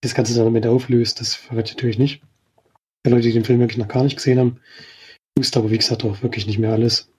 das 0.00 0.14
Ganze 0.14 0.34
dann 0.34 0.44
damit 0.44 0.66
auflöst, 0.66 1.20
das 1.20 1.34
verrate 1.34 1.70
ich 1.70 1.76
natürlich 1.76 1.98
nicht. 1.98 2.22
Die 3.04 3.10
Leute, 3.10 3.22
die 3.22 3.32
den 3.32 3.44
Film 3.44 3.60
wirklich 3.60 3.78
noch 3.78 3.88
gar 3.88 4.04
nicht 4.04 4.16
gesehen 4.16 4.38
haben, 4.38 4.60
wusste 5.36 5.58
aber 5.58 5.70
wie 5.70 5.78
gesagt 5.78 6.04
auch 6.04 6.22
wirklich 6.22 6.46
nicht 6.46 6.58
mehr 6.58 6.72
alles. 6.72 7.10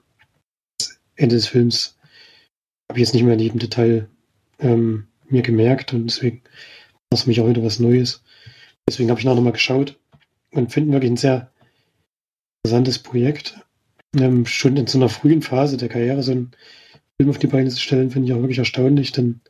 Das 0.80 1.00
Ende 1.16 1.36
des 1.36 1.48
Films 1.48 1.95
habe 2.90 3.00
ich 3.00 3.08
jetzt 3.08 3.14
nicht 3.14 3.24
mehr 3.24 3.34
in 3.34 3.40
jedem 3.40 3.60
Detail 3.60 4.08
ähm, 4.60 5.08
mir 5.30 5.42
gemerkt 5.42 5.94
und 5.94 6.06
deswegen 6.06 6.42
war 7.10 7.18
es 7.18 7.24
für 7.24 7.30
mich 7.30 7.42
auch 7.42 7.50
wieder 7.50 7.64
was 7.64 7.80
Neues. 7.80 8.24
Deswegen 8.88 9.10
habe 9.10 9.20
ich 9.20 9.26
noch 9.26 9.40
mal 9.40 9.52
geschaut 9.52 9.98
und 10.52 10.72
finden 10.72 10.92
wirklich 10.92 11.12
ein 11.12 11.18
sehr 11.18 11.52
interessantes 12.64 13.00
Projekt. 13.00 13.60
Ähm, 14.16 14.46
schon 14.46 14.78
in 14.78 14.88
so 14.88 14.98
einer 14.98 15.10
frühen 15.10 15.42
Phase 15.42 15.78
der 15.78 15.90
Karriere 15.90 16.24
so 16.24 16.32
einen 16.32 16.52
Film 17.18 17.30
auf 17.30 17.40
die 17.40 17.48
Beine 17.48 17.70
zu 17.70 17.80
stellen, 17.80 18.12
finde 18.12 18.28
ich 18.28 18.34
auch 18.34 18.42
wirklich 18.42 18.60
erstaunlich, 18.60 19.12
denn 19.12 19.42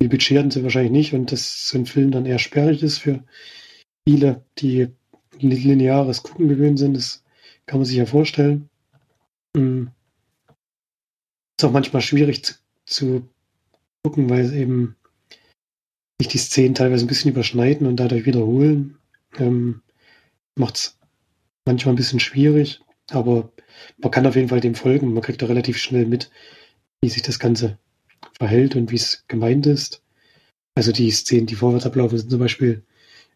die 0.00 0.08
Budget 0.08 0.38
hatten 0.38 0.50
sie 0.50 0.62
wahrscheinlich 0.62 0.92
nicht 0.92 1.14
und 1.14 1.32
dass 1.32 1.68
so 1.68 1.78
ein 1.78 1.86
Film 1.86 2.10
dann 2.10 2.26
eher 2.26 2.38
sperrig 2.38 2.82
ist 2.82 2.98
für 2.98 3.24
viele, 4.06 4.44
die 4.58 4.88
lineares 5.38 6.22
Gucken 6.22 6.48
gewöhnt 6.48 6.78
sind, 6.78 6.96
das 6.96 7.24
kann 7.66 7.78
man 7.78 7.86
sich 7.86 7.96
ja 7.96 8.06
vorstellen. 8.06 8.68
Mhm. 9.56 9.90
Ist 11.58 11.64
auch 11.64 11.72
manchmal 11.72 12.02
schwierig 12.02 12.44
zu, 12.44 12.54
zu 12.86 13.28
gucken, 14.02 14.28
weil 14.28 14.52
eben 14.54 14.96
sich 16.20 16.28
die 16.28 16.38
Szenen 16.38 16.74
teilweise 16.74 17.04
ein 17.04 17.08
bisschen 17.08 17.30
überschneiden 17.30 17.86
und 17.86 17.96
dadurch 17.96 18.26
wiederholen. 18.26 18.98
Ähm, 19.36 19.82
macht 20.56 20.76
es 20.76 20.98
manchmal 21.66 21.94
ein 21.94 21.96
bisschen 21.96 22.20
schwierig, 22.20 22.80
aber 23.10 23.52
man 23.98 24.10
kann 24.10 24.26
auf 24.26 24.36
jeden 24.36 24.48
Fall 24.48 24.60
dem 24.60 24.74
folgen. 24.74 25.12
Man 25.12 25.22
kriegt 25.22 25.42
da 25.42 25.46
relativ 25.46 25.78
schnell 25.78 26.06
mit, 26.06 26.30
wie 27.02 27.08
sich 27.08 27.22
das 27.22 27.38
Ganze 27.38 27.78
verhält 28.38 28.76
und 28.76 28.90
wie 28.90 28.96
es 28.96 29.24
gemeint 29.28 29.66
ist. 29.66 30.02
Also 30.74 30.92
die 30.92 31.10
Szenen, 31.10 31.46
die 31.46 31.54
vorwärts 31.54 31.86
ablaufen, 31.86 32.18
sind 32.18 32.30
zum 32.30 32.40
Beispiel 32.40 32.82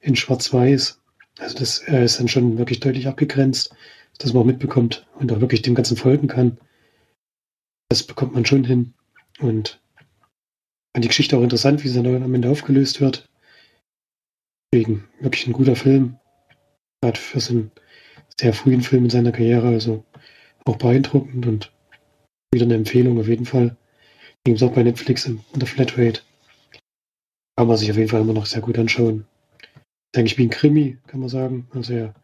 in 0.01 0.16
Schwarz-Weiß. 0.16 1.01
Also 1.38 1.59
das 1.59 1.78
äh, 1.86 2.05
ist 2.05 2.18
dann 2.18 2.28
schon 2.28 2.59
wirklich 2.59 2.80
deutlich 2.80 3.07
abgegrenzt, 3.07 3.74
dass 4.18 4.32
man 4.32 4.43
auch 4.43 4.47
mitbekommt 4.47 5.07
und 5.14 5.32
auch 5.32 5.40
wirklich 5.40 5.62
dem 5.62 5.74
Ganzen 5.74 5.97
folgen 5.97 6.26
kann. 6.26 6.59
Das 7.89 8.03
bekommt 8.03 8.34
man 8.34 8.45
schon 8.45 8.64
hin. 8.64 8.95
Und 9.41 9.80
fand 10.95 11.05
die 11.05 11.09
Geschichte 11.09 11.36
auch 11.36 11.43
interessant, 11.43 11.84
wie 11.84 11.89
sie 11.89 12.03
dann 12.03 12.22
am 12.22 12.34
Ende 12.34 12.51
aufgelöst 12.51 13.01
wird. 13.01 13.28
Deswegen 14.72 15.09
wirklich 15.20 15.47
ein 15.47 15.53
guter 15.53 15.76
Film 15.76 16.18
gerade 17.01 17.18
für 17.18 17.41
so 17.41 17.53
einen 17.53 17.70
sehr 18.41 18.53
frühen 18.53 18.82
Film 18.82 19.05
in 19.05 19.11
seiner 19.11 19.32
Karriere, 19.32 19.68
also 19.68 20.05
auch 20.64 20.76
beeindruckend 20.76 21.47
und 21.47 21.72
wieder 22.53 22.64
eine 22.64 22.74
Empfehlung 22.74 23.18
auf 23.18 23.28
jeden 23.28 23.47
Fall. 23.47 23.76
Ging 24.45 24.55
es 24.55 24.62
auch 24.62 24.72
bei 24.72 24.82
Netflix 24.82 25.26
in, 25.26 25.41
der 25.55 25.66
Flatrate. 25.66 26.22
Kann 27.57 27.68
man 27.68 27.76
sich 27.76 27.91
auf 27.91 27.97
jeden 27.97 28.09
Fall 28.09 28.20
immer 28.20 28.32
noch 28.32 28.47
sehr 28.47 28.61
gut 28.61 28.78
anschauen. 28.78 29.26
Ist 30.12 30.18
eigentlich 30.18 30.39
wie 30.39 30.45
ein 30.45 30.51
Krimi, 30.51 30.99
kann 31.07 31.20
man 31.20 31.28
sagen. 31.28 31.68
Also 31.72 31.93
ja, 31.93 32.14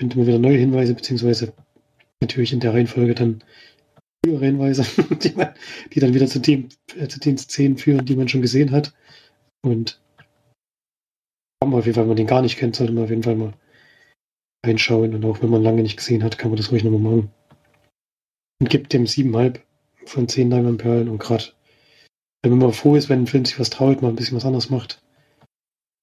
findet 0.00 0.16
immer 0.16 0.26
wieder 0.26 0.38
neue 0.38 0.58
Hinweise, 0.58 0.94
beziehungsweise 0.94 1.52
natürlich 2.20 2.52
in 2.52 2.60
der 2.60 2.74
Reihenfolge 2.74 3.14
dann 3.14 3.42
frühere 4.24 4.46
Hinweise, 4.46 4.84
die, 5.22 5.32
man, 5.32 5.54
die 5.92 6.00
dann 6.00 6.14
wieder 6.14 6.26
zu, 6.26 6.40
dem, 6.40 6.68
äh, 6.96 7.08
zu 7.08 7.20
den 7.20 7.38
Szenen 7.38 7.78
führen, 7.78 8.04
die 8.04 8.16
man 8.16 8.28
schon 8.28 8.42
gesehen 8.42 8.70
hat. 8.70 8.94
Und 9.62 10.00
auf 11.60 11.84
jeden 11.84 11.94
Fall, 11.94 12.04
wenn 12.04 12.08
man 12.08 12.16
den 12.16 12.26
gar 12.26 12.42
nicht 12.42 12.58
kennt, 12.58 12.76
sollte 12.76 12.92
man 12.92 13.04
auf 13.04 13.10
jeden 13.10 13.22
Fall 13.22 13.36
mal 13.36 13.52
reinschauen. 14.64 15.14
Und 15.14 15.24
auch 15.24 15.42
wenn 15.42 15.50
man 15.50 15.62
lange 15.62 15.82
nicht 15.82 15.96
gesehen 15.96 16.22
hat, 16.22 16.38
kann 16.38 16.50
man 16.50 16.56
das 16.56 16.72
ruhig 16.72 16.84
nochmal 16.84 17.00
machen. 17.00 17.30
Und 18.60 18.70
gibt 18.70 18.92
dem 18.92 19.06
siebenhalb 19.06 19.64
von 20.04 20.28
zehn 20.28 20.50
Diamond-Perlen. 20.50 21.08
Und 21.08 21.18
gerade, 21.18 21.44
wenn 22.42 22.58
man 22.58 22.72
froh 22.72 22.96
ist, 22.96 23.08
wenn 23.08 23.22
ein 23.22 23.26
Film 23.26 23.44
sich 23.44 23.58
was 23.58 23.70
traut, 23.70 24.02
mal 24.02 24.08
ein 24.08 24.16
bisschen 24.16 24.36
was 24.36 24.44
anderes 24.44 24.70
macht, 24.70 25.02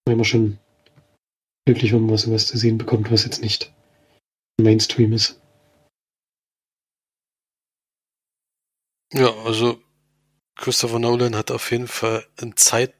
dann 0.05 0.13
immer 0.13 0.25
schon 0.25 0.57
glücklich, 1.65 1.93
wenn 1.93 2.05
man 2.05 2.11
was 2.11 2.47
zu 2.47 2.57
sehen 2.57 2.77
bekommt, 2.77 3.11
was 3.11 3.25
jetzt 3.25 3.41
nicht 3.41 3.73
Mainstream 4.61 5.13
ist. 5.13 5.41
Ja, 9.13 9.33
also 9.45 9.79
Christopher 10.55 10.99
Nolan 10.99 11.35
hat 11.35 11.51
auf 11.51 11.71
jeden 11.71 11.87
Fall 11.87 12.25
ein 12.41 12.55
Zeit, 12.55 12.93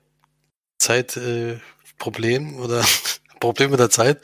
Zeitproblem 0.78 2.56
äh, 2.56 2.58
oder 2.58 2.84
Problem 3.40 3.72
mit 3.72 3.80
der 3.80 3.90
Zeit, 3.90 4.20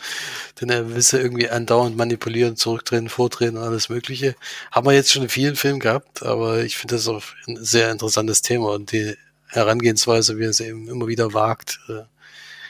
denn 0.59 0.69
er 0.69 0.95
wisse 0.95 1.19
irgendwie 1.19 1.49
andauernd 1.49 1.97
manipulieren, 1.97 2.55
zurückdrehen, 2.55 3.09
vordrehen 3.09 3.57
und 3.57 3.63
alles 3.63 3.89
Mögliche. 3.89 4.35
Haben 4.71 4.87
wir 4.87 4.93
jetzt 4.93 5.11
schon 5.11 5.23
in 5.23 5.29
vielen 5.29 5.55
Filmen 5.55 5.79
gehabt, 5.79 6.23
aber 6.23 6.63
ich 6.63 6.77
finde 6.77 6.95
das 6.95 7.07
auch 7.07 7.21
ein 7.47 7.57
sehr 7.63 7.91
interessantes 7.91 8.41
Thema 8.41 8.71
und 8.71 8.91
die 8.91 9.15
Herangehensweise, 9.47 10.37
wie 10.37 10.45
er 10.45 10.49
es 10.49 10.61
eben 10.61 10.87
immer 10.87 11.07
wieder 11.07 11.33
wagt, 11.33 11.79
äh, 11.89 12.03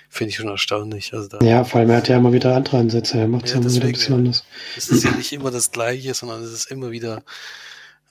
finde 0.10 0.30
ich 0.32 0.36
schon 0.36 0.50
erstaunlich. 0.50 1.14
Also 1.14 1.40
ja, 1.42 1.64
vor 1.64 1.80
allem 1.80 1.92
er 1.92 1.98
hat 1.98 2.10
ja 2.10 2.18
immer 2.18 2.34
wieder 2.34 2.56
andere 2.56 2.78
Ansätze, 2.78 3.20
er 3.20 3.28
macht 3.28 3.50
ja, 3.50 3.56
immer 3.56 3.72
wieder 3.72 3.86
ein 3.86 3.92
bisschen 3.92 4.16
anders. 4.16 4.44
Es 4.76 4.90
ist 4.90 5.04
ja 5.04 5.12
nicht 5.12 5.32
immer 5.32 5.52
das 5.52 5.72
Gleiche, 5.72 6.14
sondern 6.14 6.44
es 6.44 6.52
ist 6.52 6.72
immer 6.72 6.92
wieder 6.92 7.24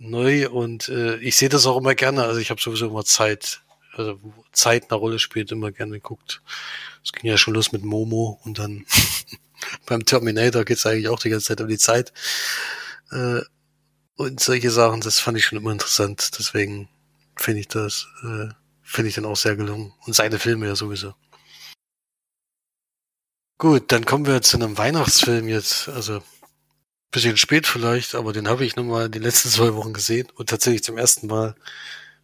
neu 0.00 0.48
und 0.48 0.88
äh, 0.88 1.16
ich 1.16 1.36
sehe 1.36 1.48
das 1.48 1.66
auch 1.66 1.76
immer 1.76 1.94
gerne. 1.94 2.24
Also 2.24 2.40
ich 2.40 2.50
habe 2.50 2.60
sowieso 2.60 2.88
immer 2.88 3.04
Zeit, 3.04 3.62
also 3.92 4.18
Zeit 4.52 4.90
eine 4.90 4.98
Rolle 4.98 5.18
spielt, 5.18 5.52
immer 5.52 5.70
gerne 5.70 5.92
geguckt. 5.92 6.42
Es 7.04 7.12
ging 7.12 7.30
ja 7.30 7.36
schon 7.36 7.54
los 7.54 7.70
mit 7.72 7.84
Momo 7.84 8.40
und 8.44 8.58
dann 8.58 8.86
beim 9.86 10.04
Terminator 10.04 10.64
geht's 10.64 10.86
eigentlich 10.86 11.08
auch 11.08 11.20
die 11.20 11.30
ganze 11.30 11.46
Zeit 11.48 11.60
um 11.60 11.68
die 11.68 11.78
Zeit. 11.78 12.12
Äh, 13.12 13.40
und 14.16 14.40
solche 14.40 14.70
Sachen, 14.70 15.00
das 15.00 15.20
fand 15.20 15.38
ich 15.38 15.44
schon 15.44 15.58
immer 15.58 15.72
interessant. 15.72 16.30
Deswegen 16.38 16.88
finde 17.36 17.60
ich 17.60 17.68
das, 17.68 18.06
äh, 18.22 18.48
finde 18.82 19.08
ich 19.08 19.14
dann 19.14 19.24
auch 19.26 19.36
sehr 19.36 19.56
gelungen. 19.56 19.92
Und 20.06 20.14
seine 20.14 20.38
Filme 20.38 20.66
ja 20.66 20.76
sowieso. 20.76 21.14
Gut, 23.58 23.92
dann 23.92 24.06
kommen 24.06 24.26
wir 24.26 24.40
zu 24.40 24.56
einem 24.56 24.78
Weihnachtsfilm 24.78 25.48
jetzt. 25.48 25.88
Also 25.90 26.22
bisschen 27.10 27.36
spät 27.36 27.66
vielleicht, 27.66 28.14
aber 28.14 28.32
den 28.32 28.48
habe 28.48 28.64
ich 28.64 28.76
nun 28.76 28.88
mal 28.88 29.08
die 29.08 29.18
letzten 29.18 29.48
zwei 29.50 29.74
Wochen 29.74 29.92
gesehen 29.92 30.28
und 30.34 30.48
tatsächlich 30.48 30.84
zum 30.84 30.98
ersten 30.98 31.26
Mal. 31.26 31.54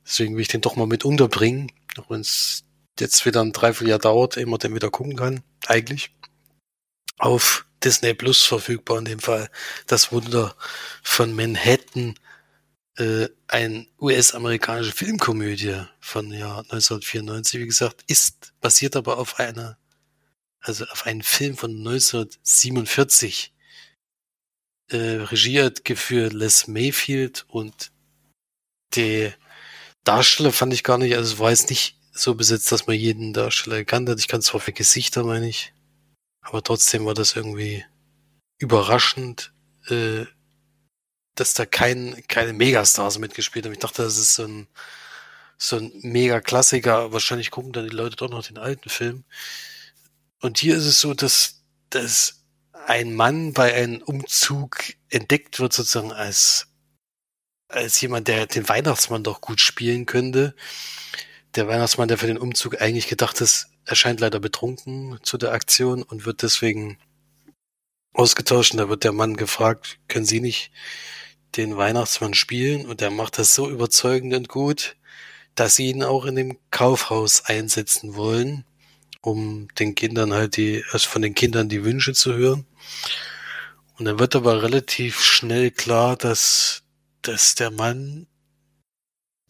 Deswegen 0.04 0.34
will 0.34 0.42
ich 0.42 0.48
den 0.48 0.60
doch 0.60 0.76
mal 0.76 0.86
mit 0.86 1.04
unterbringen, 1.04 1.72
auch 1.98 2.10
wenn 2.10 2.20
es 2.20 2.64
jetzt 2.98 3.26
wieder 3.26 3.40
ein 3.40 3.52
Dreivierteljahr 3.52 3.98
dauert, 3.98 4.36
ehe 4.36 4.46
man 4.46 4.60
den 4.60 4.74
wieder 4.74 4.90
gucken 4.90 5.16
kann, 5.16 5.42
eigentlich. 5.66 6.12
Auf 7.18 7.66
Disney 7.82 8.14
Plus 8.14 8.42
verfügbar 8.42 8.98
in 8.98 9.04
dem 9.04 9.18
Fall. 9.18 9.50
Das 9.86 10.12
Wunder 10.12 10.54
von 11.02 11.34
Manhattan, 11.34 12.14
äh, 12.96 13.28
ein 13.48 13.88
US-amerikanische 14.00 14.92
Filmkomödie 14.92 15.82
von 16.00 16.32
Jahr 16.32 16.60
1994, 16.60 17.60
wie 17.60 17.66
gesagt, 17.66 18.04
ist 18.06 18.52
basiert 18.60 18.96
aber 18.96 19.18
auf 19.18 19.38
einer, 19.38 19.76
also 20.60 20.84
auf 20.86 21.06
einen 21.06 21.22
Film 21.22 21.56
von 21.56 21.70
1947 21.72 23.52
äh, 24.88 24.96
Regie 24.96 25.62
hat 25.62 25.84
geführt 25.84 26.32
Les 26.32 26.68
Mayfield 26.68 27.44
und 27.48 27.90
die 28.94 29.32
Darsteller 30.04 30.52
fand 30.52 30.72
ich 30.72 30.84
gar 30.84 30.98
nicht, 30.98 31.16
also 31.16 31.34
es 31.34 31.38
war 31.38 31.50
jetzt 31.50 31.70
nicht 31.70 31.98
so 32.12 32.34
besetzt, 32.34 32.70
dass 32.72 32.86
man 32.86 32.96
jeden 32.96 33.32
Darsteller 33.32 33.76
erkannt 33.76 34.08
hat. 34.08 34.18
Ich 34.18 34.28
kann 34.28 34.42
zwar 34.42 34.60
für 34.60 34.72
Gesichter, 34.72 35.24
meine 35.24 35.48
ich, 35.48 35.72
aber 36.40 36.62
trotzdem 36.62 37.04
war 37.04 37.14
das 37.14 37.36
irgendwie 37.36 37.84
überraschend, 38.58 39.52
äh, 39.88 40.24
dass 41.34 41.54
da 41.54 41.66
kein, 41.66 42.22
keine 42.28 42.52
Megastars 42.52 43.18
mitgespielt 43.18 43.66
haben. 43.66 43.72
Ich 43.72 43.78
dachte, 43.78 44.02
das 44.02 44.16
ist 44.16 44.34
so 44.34 44.44
ein, 44.44 44.68
so 45.58 45.76
ein 45.76 45.92
Mega-Klassiker. 46.02 47.12
Wahrscheinlich 47.12 47.50
gucken 47.50 47.72
dann 47.72 47.88
die 47.88 47.94
Leute 47.94 48.16
doch 48.16 48.30
noch 48.30 48.46
den 48.46 48.58
alten 48.58 48.88
Film. 48.88 49.24
Und 50.40 50.58
hier 50.58 50.76
ist 50.76 50.86
es 50.86 51.00
so, 51.00 51.14
dass, 51.14 51.62
dass 51.90 52.35
ein 52.86 53.14
Mann 53.14 53.52
bei 53.52 53.74
einem 53.74 54.00
Umzug 54.02 54.78
entdeckt 55.08 55.58
wird 55.58 55.72
sozusagen 55.72 56.12
als, 56.12 56.68
als 57.68 58.00
jemand, 58.00 58.28
der 58.28 58.46
den 58.46 58.68
Weihnachtsmann 58.68 59.24
doch 59.24 59.40
gut 59.40 59.60
spielen 59.60 60.06
könnte. 60.06 60.54
Der 61.56 61.66
Weihnachtsmann, 61.66 62.08
der 62.08 62.18
für 62.18 62.28
den 62.28 62.38
Umzug 62.38 62.80
eigentlich 62.80 63.08
gedacht 63.08 63.40
ist, 63.40 63.68
erscheint 63.84 64.20
leider 64.20 64.40
betrunken 64.40 65.18
zu 65.22 65.36
der 65.36 65.52
Aktion 65.52 66.02
und 66.02 66.26
wird 66.26 66.42
deswegen 66.42 66.98
ausgetauscht. 68.12 68.72
Und 68.72 68.78
da 68.78 68.88
wird 68.88 69.04
der 69.04 69.12
Mann 69.12 69.36
gefragt, 69.36 69.98
können 70.08 70.26
Sie 70.26 70.40
nicht 70.40 70.70
den 71.56 71.76
Weihnachtsmann 71.76 72.34
spielen? 72.34 72.86
Und 72.86 73.02
er 73.02 73.10
macht 73.10 73.38
das 73.38 73.54
so 73.54 73.68
überzeugend 73.68 74.34
und 74.34 74.48
gut, 74.48 74.96
dass 75.56 75.74
sie 75.76 75.88
ihn 75.90 76.02
auch 76.02 76.26
in 76.26 76.36
dem 76.36 76.58
Kaufhaus 76.70 77.44
einsetzen 77.46 78.14
wollen, 78.14 78.64
um 79.22 79.68
den 79.78 79.94
Kindern 79.94 80.34
halt 80.34 80.56
die, 80.56 80.84
also 80.92 81.08
von 81.08 81.22
den 81.22 81.34
Kindern 81.34 81.68
die 81.68 81.82
Wünsche 81.82 82.12
zu 82.12 82.34
hören. 82.34 82.66
Und 83.98 84.04
dann 84.04 84.18
wird 84.18 84.36
aber 84.36 84.62
relativ 84.62 85.22
schnell 85.22 85.70
klar, 85.70 86.16
dass, 86.16 86.82
dass 87.22 87.54
der 87.54 87.70
Mann 87.70 88.26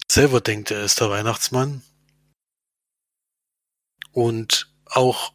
selber 0.09 0.41
denkt, 0.41 0.71
er 0.71 0.83
ist 0.83 1.01
der 1.01 1.09
Weihnachtsmann. 1.09 1.81
Und 4.11 4.69
auch, 4.85 5.33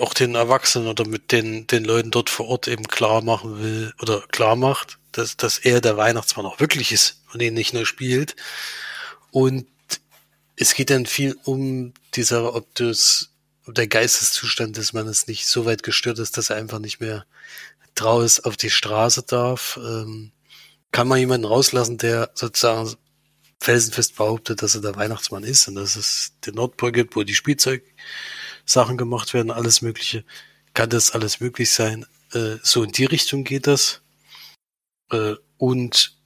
auch 0.00 0.14
den 0.14 0.34
Erwachsenen 0.34 0.88
oder 0.88 1.06
mit 1.06 1.30
den, 1.30 1.66
den 1.66 1.84
Leuten 1.84 2.10
dort 2.10 2.30
vor 2.30 2.48
Ort 2.48 2.68
eben 2.68 2.88
klar 2.88 3.22
machen 3.22 3.62
will 3.62 3.94
oder 4.00 4.22
klar 4.28 4.56
macht, 4.56 4.98
dass, 5.12 5.36
dass 5.36 5.58
er 5.58 5.80
der 5.80 5.96
Weihnachtsmann 5.96 6.46
auch 6.46 6.58
wirklich 6.58 6.90
ist 6.90 7.22
und 7.32 7.42
ihn 7.42 7.54
nicht 7.54 7.74
nur 7.74 7.86
spielt. 7.86 8.34
Und 9.30 9.66
es 10.56 10.74
geht 10.74 10.90
dann 10.90 11.06
viel 11.06 11.38
um 11.44 11.92
dieser, 12.14 12.54
ob 12.54 12.74
das 12.74 13.31
der 13.66 13.86
Geisteszustand 13.86 14.76
des 14.76 14.92
Mannes 14.92 15.26
nicht 15.26 15.46
so 15.46 15.64
weit 15.64 15.82
gestört 15.82 16.18
ist, 16.18 16.36
dass 16.36 16.50
er 16.50 16.56
einfach 16.56 16.78
nicht 16.78 17.00
mehr 17.00 17.26
draußen 17.94 18.44
auf 18.44 18.56
die 18.56 18.70
Straße 18.70 19.22
darf. 19.22 19.78
Ähm, 19.82 20.32
kann 20.90 21.08
man 21.08 21.18
jemanden 21.18 21.46
rauslassen, 21.46 21.98
der 21.98 22.30
sozusagen 22.34 22.94
felsenfest 23.60 24.16
behauptet, 24.16 24.62
dass 24.62 24.74
er 24.74 24.80
der 24.80 24.96
Weihnachtsmann 24.96 25.44
ist 25.44 25.68
und 25.68 25.76
dass 25.76 25.96
es 25.96 26.32
den 26.44 26.54
Nordpol 26.54 26.92
gibt, 26.92 27.14
wo 27.16 27.22
die 27.22 27.34
Spielzeugsachen 27.34 28.96
gemacht 28.96 29.32
werden, 29.34 29.50
alles 29.50 29.82
Mögliche. 29.82 30.24
Kann 30.74 30.90
das 30.90 31.12
alles 31.12 31.40
möglich 31.40 31.70
sein? 31.70 32.04
Äh, 32.32 32.56
so 32.62 32.82
in 32.82 32.92
die 32.92 33.04
Richtung 33.04 33.44
geht 33.44 33.66
das. 33.66 34.02
Äh, 35.10 35.36
und 35.58 36.16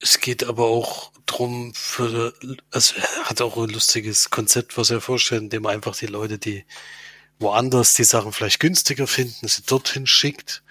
es 0.00 0.20
geht 0.20 0.44
aber 0.44 0.66
auch 0.66 1.13
drum 1.26 1.72
für, 1.74 2.34
also 2.70 2.94
hat 3.24 3.40
auch 3.40 3.56
ein 3.56 3.70
lustiges 3.70 4.30
Konzept, 4.30 4.76
was 4.76 4.90
er 4.90 5.00
vorstellt, 5.00 5.42
indem 5.42 5.64
er 5.64 5.70
einfach 5.70 5.96
die 5.96 6.06
Leute, 6.06 6.38
die 6.38 6.64
woanders 7.38 7.94
die 7.94 8.04
Sachen 8.04 8.32
vielleicht 8.32 8.60
günstiger 8.60 9.06
finden, 9.06 9.48
sie 9.48 9.62
dorthin 9.62 10.06
schickt, 10.06 10.62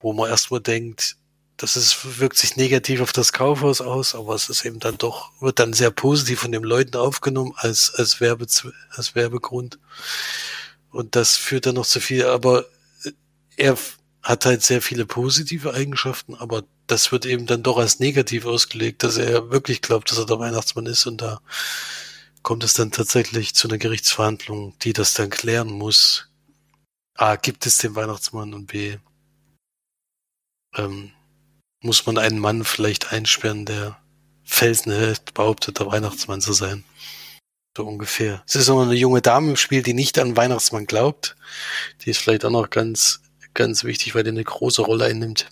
wo 0.00 0.12
man 0.12 0.30
erstmal 0.30 0.60
denkt, 0.60 1.16
das 1.56 1.76
ist, 1.76 2.20
wirkt 2.20 2.36
sich 2.38 2.56
negativ 2.56 3.00
auf 3.00 3.12
das 3.12 3.32
Kaufhaus 3.32 3.80
aus, 3.80 4.14
aber 4.14 4.34
es 4.34 4.48
ist 4.48 4.64
eben 4.64 4.78
dann 4.78 4.96
doch, 4.96 5.32
wird 5.40 5.58
dann 5.58 5.72
sehr 5.72 5.90
positiv 5.90 6.40
von 6.40 6.52
den 6.52 6.62
Leuten 6.62 6.96
aufgenommen 6.96 7.52
als, 7.56 7.92
als, 7.94 8.20
Werbe, 8.20 8.46
als 8.90 9.14
Werbegrund. 9.16 9.78
Und 10.90 11.16
das 11.16 11.36
führt 11.36 11.66
dann 11.66 11.74
noch 11.74 11.86
zu 11.86 12.00
viel, 12.00 12.24
aber 12.26 12.64
er 13.56 13.76
hat 14.22 14.46
halt 14.46 14.62
sehr 14.62 14.80
viele 14.80 15.04
positive 15.04 15.74
Eigenschaften, 15.74 16.36
aber 16.36 16.62
das 16.88 17.12
wird 17.12 17.26
eben 17.26 17.46
dann 17.46 17.62
doch 17.62 17.78
als 17.78 18.00
negativ 18.00 18.46
ausgelegt, 18.46 19.02
dass 19.02 19.16
er 19.16 19.50
wirklich 19.50 19.82
glaubt, 19.82 20.10
dass 20.10 20.18
er 20.18 20.26
der 20.26 20.38
Weihnachtsmann 20.38 20.86
ist 20.86 21.06
und 21.06 21.20
da 21.20 21.40
kommt 22.42 22.64
es 22.64 22.72
dann 22.72 22.90
tatsächlich 22.90 23.54
zu 23.54 23.68
einer 23.68 23.78
Gerichtsverhandlung, 23.78 24.74
die 24.80 24.92
das 24.92 25.14
dann 25.14 25.30
klären 25.30 25.70
muss. 25.70 26.28
A, 27.14 27.36
gibt 27.36 27.66
es 27.66 27.78
den 27.78 27.94
Weihnachtsmann 27.94 28.54
und 28.54 28.66
B, 28.66 28.96
ähm, 30.76 31.12
muss 31.82 32.06
man 32.06 32.18
einen 32.18 32.38
Mann 32.38 32.64
vielleicht 32.64 33.12
einsperren, 33.12 33.66
der 33.66 33.98
felsenhält, 34.44 35.34
behauptet, 35.34 35.78
der 35.78 35.86
Weihnachtsmann 35.86 36.40
zu 36.40 36.52
sein. 36.52 36.84
So 37.76 37.86
ungefähr. 37.86 38.42
Es 38.46 38.56
ist 38.56 38.68
noch 38.68 38.82
eine 38.82 38.94
junge 38.94 39.20
Dame 39.20 39.50
im 39.50 39.56
Spiel, 39.56 39.82
die 39.82 39.94
nicht 39.94 40.18
an 40.18 40.36
Weihnachtsmann 40.36 40.86
glaubt. 40.86 41.36
Die 42.00 42.10
ist 42.10 42.18
vielleicht 42.18 42.44
auch 42.44 42.50
noch 42.50 42.70
ganz, 42.70 43.20
ganz 43.54 43.84
wichtig, 43.84 44.14
weil 44.14 44.24
die 44.24 44.30
eine 44.30 44.42
große 44.42 44.82
Rolle 44.82 45.04
einnimmt. 45.04 45.48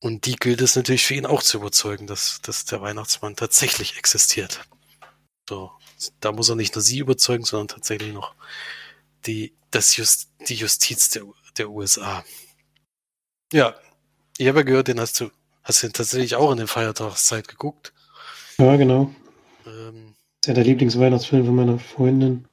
Und 0.00 0.24
die 0.26 0.36
gilt 0.36 0.62
es 0.62 0.76
natürlich 0.76 1.04
für 1.04 1.14
ihn 1.14 1.26
auch 1.26 1.42
zu 1.42 1.58
überzeugen, 1.58 2.06
dass, 2.06 2.40
dass 2.40 2.64
der 2.64 2.80
Weihnachtsmann 2.80 3.36
tatsächlich 3.36 3.98
existiert. 3.98 4.60
So, 5.48 5.70
da 6.20 6.32
muss 6.32 6.48
er 6.48 6.56
nicht 6.56 6.74
nur 6.74 6.82
sie 6.82 6.98
überzeugen, 6.98 7.44
sondern 7.44 7.68
tatsächlich 7.68 8.14
noch 8.14 8.34
die, 9.26 9.52
das 9.70 9.96
Just, 9.96 10.30
die 10.48 10.54
Justiz 10.54 11.10
der, 11.10 11.24
der 11.58 11.70
USA. 11.70 12.24
Ja, 13.52 13.74
ich 14.38 14.48
habe 14.48 14.60
ja 14.60 14.64
gehört, 14.64 14.88
den 14.88 15.00
hast 15.00 15.20
du, 15.20 15.30
hast 15.62 15.82
du 15.82 15.92
tatsächlich 15.92 16.34
auch 16.36 16.50
in 16.50 16.58
der 16.58 16.68
Feiertagszeit 16.68 17.46
geguckt. 17.46 17.92
Ja, 18.56 18.76
genau. 18.76 19.14
Ähm, 19.66 20.14
ist 20.40 20.46
ja 20.46 20.54
der 20.54 20.64
Lieblingsweihnachtsfilm 20.64 21.44
von 21.44 21.54
meiner 21.54 21.78
Freundin. 21.78 22.48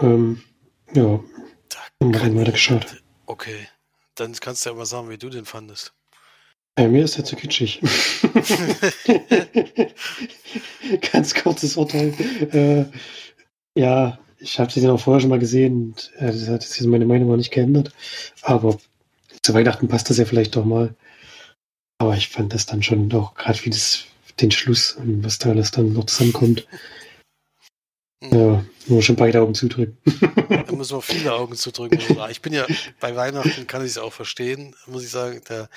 Ähm, 0.00 0.42
ja, 0.92 1.20
Da 1.68 1.78
haben 2.00 2.12
wir 2.12 2.40
weiter 2.40 2.52
geschaut. 2.52 3.02
Okay. 3.26 3.66
Dann 4.20 4.34
kannst 4.34 4.66
du 4.66 4.70
ja 4.70 4.76
mal 4.76 4.84
sagen, 4.84 5.08
wie 5.08 5.16
du 5.16 5.30
den 5.30 5.46
fandest. 5.46 5.94
Äh, 6.76 6.88
mir 6.88 7.04
ist 7.04 7.16
der 7.16 7.24
zu 7.24 7.36
kitschig. 7.36 7.80
Ganz 11.12 11.34
kurzes 11.34 11.78
Urteil. 11.78 12.12
Äh, 12.52 12.84
ja, 13.80 14.18
ich 14.38 14.58
habe 14.58 14.70
den 14.70 14.90
auch 14.90 15.00
vorher 15.00 15.22
schon 15.22 15.30
mal 15.30 15.38
gesehen 15.38 15.84
und 15.84 16.12
äh, 16.18 16.26
das 16.26 16.48
hat 16.48 16.62
jetzt 16.62 16.82
meine 16.82 17.06
Meinung 17.06 17.32
auch 17.32 17.36
nicht 17.36 17.50
geändert. 17.50 17.94
Aber 18.42 18.76
zu 19.40 19.54
Weihnachten 19.54 19.88
passt 19.88 20.10
das 20.10 20.18
ja 20.18 20.26
vielleicht 20.26 20.54
doch 20.54 20.66
mal. 20.66 20.94
Aber 21.96 22.14
ich 22.14 22.28
fand 22.28 22.52
das 22.52 22.66
dann 22.66 22.82
schon 22.82 23.08
doch 23.08 23.34
gerade 23.34 23.64
wie 23.64 23.70
das, 23.70 24.04
den 24.38 24.50
Schluss 24.50 24.92
und 24.92 25.24
was 25.24 25.38
da 25.38 25.48
alles 25.48 25.70
dann 25.70 25.94
noch 25.94 26.04
zusammenkommt. 26.04 26.66
Ja, 28.22 28.64
nur 28.86 29.02
schon 29.02 29.16
beide 29.16 29.40
Augen 29.40 29.54
zudrücken. 29.54 29.96
Da 30.66 30.76
muss 30.76 30.92
man 30.92 31.02
viele 31.02 31.32
Augen 31.32 31.56
zudrücken. 31.56 32.00
Ich 32.30 32.42
bin 32.42 32.52
ja 32.52 32.66
bei 33.00 33.14
Weihnachten, 33.16 33.66
kann 33.66 33.82
ich 33.82 33.92
es 33.92 33.98
auch 33.98 34.12
verstehen, 34.12 34.74
muss 34.86 35.02
ich 35.02 35.10
sagen. 35.10 35.40
Da 35.46 35.68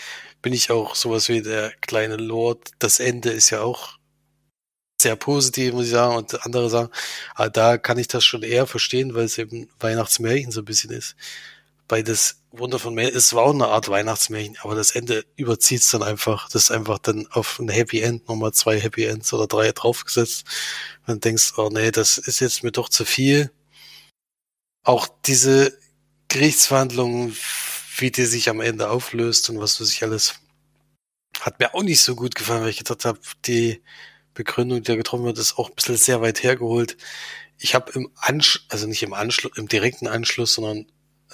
bin 0.42 0.54
ich 0.54 0.72
auch 0.72 0.96
sowas 0.96 1.30
wie 1.30 1.42
der 1.42 1.72
kleine 1.82 2.16
Lord. 2.18 2.72
Das 2.80 3.00
Ende 3.00 3.30
ist 3.30 3.50
ja 3.50 3.62
auch 3.62 3.98
sehr 5.02 5.16
positiv, 5.16 5.74
muss 5.74 5.86
ich 5.86 5.92
sagen. 5.92 6.16
Und 6.16 6.46
andere 6.46 6.70
sagen, 6.70 6.90
ah, 7.36 7.50
da 7.50 7.78
kann 7.78 7.98
ich 7.98 8.08
das 8.08 8.24
schon 8.26 8.44
eher 8.44 8.68
verstehen, 8.68 9.14
weil 9.16 9.26
es 9.26 9.38
eben 9.38 9.70
Weihnachtsmärchen 9.80 10.52
so 10.52 10.62
ein 10.62 10.66
bisschen 10.66 10.92
ist. 10.92 11.16
Bei 11.88 12.02
das 12.02 12.44
Wunder 12.52 12.80
von 12.80 12.94
Märchen, 12.94 13.18
es 13.18 13.34
war 13.34 13.44
auch 13.44 13.54
eine 13.54 13.68
Art 13.68 13.90
Weihnachtsmärchen, 13.90 14.58
aber 14.62 14.76
das 14.76 14.92
Ende 14.92 15.26
überzieht 15.36 15.82
es 15.82 15.92
dann 15.92 16.04
einfach. 16.04 16.50
Das 16.50 16.64
ist 16.64 16.72
einfach 16.72 17.00
dann 17.00 17.28
auf 17.32 17.60
ein 17.60 17.70
Happy 17.70 18.02
End 18.02 18.28
nochmal 18.28 18.54
zwei 18.54 18.80
Happy 18.80 19.06
Ends 19.06 19.34
oder 19.34 19.48
drei 19.48 19.72
draufgesetzt. 19.72 20.46
Und 21.02 21.10
dann 21.10 21.20
denkst, 21.20 21.54
oh 21.58 21.70
nee, 21.72 21.92
das 21.92 22.18
ist 22.18 22.40
jetzt 22.40 22.64
mir 22.64 22.72
doch 22.72 22.90
zu 22.90 23.06
viel 23.06 23.52
auch 24.84 25.08
diese 25.26 25.78
Gerichtsverhandlungen, 26.28 27.36
wie 27.98 28.12
die 28.12 28.26
sich 28.26 28.50
am 28.50 28.62
Ende 28.62 28.90
auflöst 28.90 29.50
und 29.50 29.60
was 29.60 29.80
weiß 29.80 29.90
ich 29.90 30.04
alles, 30.04 30.36
hat 31.40 31.60
mir 31.60 31.74
auch 31.74 31.84
nicht 31.84 32.02
so 32.02 32.16
gut 32.16 32.36
gefallen, 32.36 32.62
weil 32.62 32.70
ich 32.70 32.78
gedacht 32.78 33.06
habe, 33.06 33.20
die 33.46 33.82
Begründung, 34.34 34.80
die 34.80 34.92
da 34.92 34.96
getroffen 34.96 35.26
wird, 35.26 35.38
ist 35.38 35.58
auch 35.58 35.70
ein 35.70 35.76
bisschen 35.76 35.98
sehr 35.98 36.22
weit 36.22 36.44
hergeholt. 36.44 36.98
Ich 37.60 37.76
habe 37.76 37.92
im 37.94 38.12
Anschluss, 38.16 38.66
also 38.70 38.88
nicht 38.88 39.04
im 39.04 39.14
Anschluss, 39.14 39.58
im 39.58 39.68
direkten 39.68 40.08
Anschluss, 40.08 40.56
sondern 40.56 40.88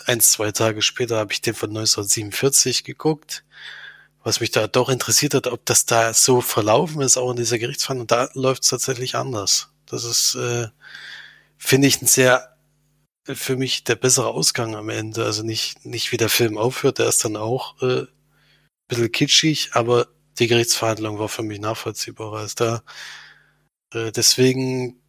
eins, 0.06 0.32
zwei 0.32 0.52
Tage 0.52 0.82
später 0.82 1.18
habe 1.18 1.34
ich 1.34 1.42
den 1.42 1.54
von 1.54 1.70
1947 1.70 2.84
geguckt, 2.84 3.44
was 4.24 4.40
mich 4.42 4.52
da 4.52 4.68
doch 4.68 4.90
interessiert 4.90 5.34
hat, 5.34 5.48
ob 5.48 5.66
das 5.66 5.86
da 5.86 6.14
so 6.14 6.42
verlaufen 6.42 7.02
ist, 7.02 7.18
auch 7.18 7.32
in 7.32 7.38
dieser 7.38 7.60
Gerichtsverhandlung. 7.60 8.08
Da 8.08 8.30
läuft 8.34 8.64
es 8.64 8.70
tatsächlich 8.70 9.16
anders. 9.16 9.70
Das 9.86 10.04
ist, 10.04 10.36
äh, 10.36 10.68
finde 11.58 11.88
ich, 11.88 12.02
ein 12.02 12.08
sehr 12.08 12.56
für 13.26 13.58
mich 13.58 13.84
der 13.84 13.96
bessere 13.96 14.28
Ausgang 14.28 14.76
am 14.76 14.90
Ende. 14.90 15.26
Also 15.26 15.44
nicht, 15.44 15.86
nicht 15.86 16.12
wie 16.12 16.18
der 16.18 16.30
Film 16.30 16.58
aufhört, 16.58 17.00
der 17.00 17.08
ist 17.08 17.24
dann 17.26 17.38
auch 17.38 17.82
äh, 17.82 18.02
ein 18.02 18.08
bisschen 18.88 19.12
kitschig, 19.12 19.72
aber 19.74 20.08
die 20.40 20.48
Gerichtsverhandlung 20.48 21.20
war 21.20 21.30
für 21.30 21.44
mich 21.44 21.60
nachvollziehbarer 21.60 22.40
als 22.40 22.56
da. 22.56 22.84
Äh, 23.94 24.12
deswegen 24.12 25.02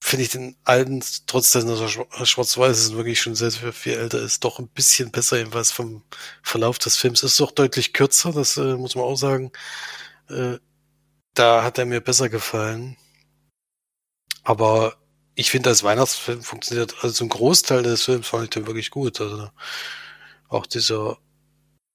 finde 0.00 0.24
ich 0.24 0.30
den 0.30 0.56
alten, 0.64 1.02
trotz 1.26 1.50
dass 1.52 1.64
er 1.64 1.88
schwa- 1.88 2.24
schwarz-weiß 2.26 2.78
ist 2.78 2.90
und 2.90 2.96
wirklich 2.96 3.20
schon 3.20 3.34
sehr, 3.34 3.50
sehr 3.50 3.72
viel 3.72 3.94
älter 3.94 4.20
ist, 4.20 4.44
doch 4.44 4.58
ein 4.58 4.68
bisschen 4.68 5.10
besser, 5.10 5.38
jedenfalls 5.38 5.72
vom 5.72 6.04
Verlauf 6.42 6.78
des 6.78 6.96
Films. 6.96 7.22
Ist 7.22 7.40
doch 7.40 7.50
deutlich 7.52 7.92
kürzer, 7.92 8.32
das 8.32 8.56
äh, 8.56 8.76
muss 8.76 8.94
man 8.94 9.04
auch 9.04 9.16
sagen. 9.16 9.52
Äh, 10.28 10.58
da 11.34 11.62
hat 11.64 11.78
er 11.78 11.86
mir 11.86 12.00
besser 12.00 12.28
gefallen. 12.28 12.96
Aber 14.44 14.96
ich 15.34 15.50
finde, 15.50 15.70
als 15.70 15.82
Weihnachtsfilm 15.84 16.42
funktioniert, 16.42 16.96
also 17.02 17.24
ein 17.24 17.28
Großteil 17.28 17.82
des 17.82 18.04
Films 18.04 18.28
fand 18.28 18.44
ich 18.44 18.50
den 18.50 18.66
wirklich 18.66 18.90
gut. 18.90 19.20
Also 19.20 19.50
auch 20.48 20.66
dieser, 20.66 21.18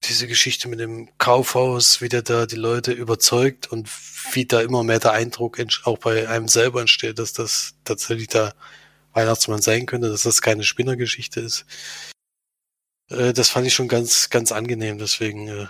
diese 0.06 0.28
Geschichte 0.28 0.68
mit 0.68 0.80
dem 0.80 1.10
Kaufhaus, 1.18 2.02
wie 2.02 2.10
der 2.10 2.22
da 2.22 2.46
die 2.46 2.56
Leute 2.56 2.92
überzeugt 2.92 3.72
und 3.72 3.90
wie 4.34 4.46
da 4.46 4.62
immer 4.62 4.84
mehr 4.84 5.00
der 5.00 5.12
Eindruck 5.14 5.58
auch 5.84 5.98
bei 5.98 6.28
einem 6.28 6.48
selber 6.48 6.82
entsteht, 6.82 7.20
dass 7.20 7.34
das 7.34 7.76
tatsächlich 7.84 8.28
der 8.28 8.54
Weihnachtsmann 9.14 9.62
sein 9.62 9.86
könnte, 9.86 10.10
dass 10.10 10.24
das 10.24 10.42
keine 10.42 10.64
Spinnergeschichte 10.64 11.40
ist. 11.40 11.66
Äh, 13.10 13.34
das 13.34 13.50
fand 13.50 13.68
ich 13.68 13.74
schon 13.74 13.88
ganz, 13.88 14.30
ganz 14.30 14.52
angenehm. 14.52 14.98
Deswegen 14.98 15.48
äh, 15.48 15.68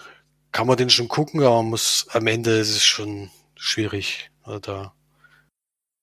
kann 0.51 0.67
man 0.67 0.77
den 0.77 0.89
schon 0.89 1.07
gucken, 1.07 1.41
aber 1.43 1.63
muss 1.63 2.07
am 2.11 2.27
Ende 2.27 2.57
ist 2.57 2.69
es 2.69 2.85
schon 2.85 3.31
schwierig. 3.55 4.31
Also 4.43 4.59
da 4.59 4.93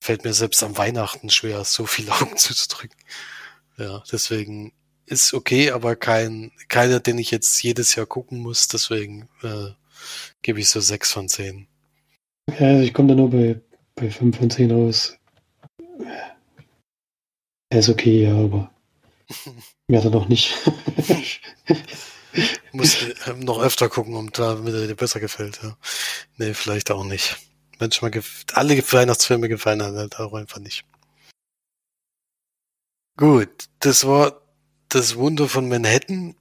fällt 0.02 0.24
mir 0.24 0.32
selbst 0.32 0.62
am 0.62 0.76
Weihnachten 0.78 1.30
schwer, 1.30 1.64
so 1.64 1.86
viele 1.86 2.12
Augen 2.20 2.36
zuzudrücken. 2.36 2.98
Ja, 3.76 4.02
deswegen 4.12 4.72
ist 5.10 5.34
okay, 5.34 5.72
aber 5.72 5.96
kein, 5.96 6.52
keiner, 6.68 7.00
den 7.00 7.18
ich 7.18 7.30
jetzt 7.30 7.62
jedes 7.62 7.94
Jahr 7.96 8.06
gucken 8.06 8.38
muss. 8.38 8.68
Deswegen 8.68 9.28
äh, 9.42 9.70
gebe 10.42 10.60
ich 10.60 10.68
so 10.68 10.80
sechs 10.80 11.12
von 11.12 11.28
zehn. 11.28 11.66
Ja, 12.58 12.68
also 12.68 12.82
ich 12.82 12.94
komme 12.94 13.08
da 13.08 13.14
nur 13.14 13.30
bei, 13.30 13.60
bei 13.94 14.10
5 14.10 14.36
von 14.36 14.50
10 14.50 14.70
raus. 14.70 15.16
Er 17.68 17.78
ist 17.78 17.88
okay, 17.88 18.24
ja, 18.24 18.34
aber 18.34 18.70
mehr 19.88 20.00
dann 20.00 20.12
noch 20.12 20.28
nicht. 20.28 20.56
Muss 22.72 23.02
äh, 23.02 23.34
noch 23.36 23.60
öfter 23.60 23.88
gucken, 23.88 24.14
um 24.14 24.30
da, 24.32 24.54
damit 24.54 24.74
er 24.74 24.86
dir 24.86 24.96
besser 24.96 25.20
gefällt. 25.20 25.60
Ja. 25.62 25.76
Nee, 26.36 26.54
vielleicht 26.54 26.90
auch 26.90 27.04
nicht. 27.04 27.36
Wenn 27.78 27.90
schon 27.92 28.06
mal 28.06 28.10
gef 28.10 28.44
alle 28.52 28.76
Weihnachtsfilme 28.76 29.48
gefallen 29.48 29.82
halt 29.82 30.18
auch 30.18 30.34
einfach 30.34 30.58
nicht. 30.58 30.84
Gut, 33.16 33.68
das 33.80 34.06
war 34.06 34.39
das 34.90 35.16
Wunder 35.16 35.48
von 35.48 35.68
Manhattan 35.68 36.34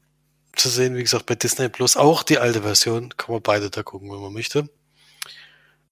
zu 0.55 0.69
sehen, 0.69 0.95
wie 0.95 1.03
gesagt, 1.03 1.25
bei 1.25 1.35
Disney 1.35 1.69
Plus. 1.69 1.95
Auch 1.95 2.23
die 2.23 2.39
alte 2.39 2.63
Version, 2.63 3.09
kann 3.15 3.33
man 3.33 3.41
beide 3.41 3.69
da 3.69 3.83
gucken, 3.83 4.11
wenn 4.11 4.19
man 4.19 4.33
möchte. 4.33 4.69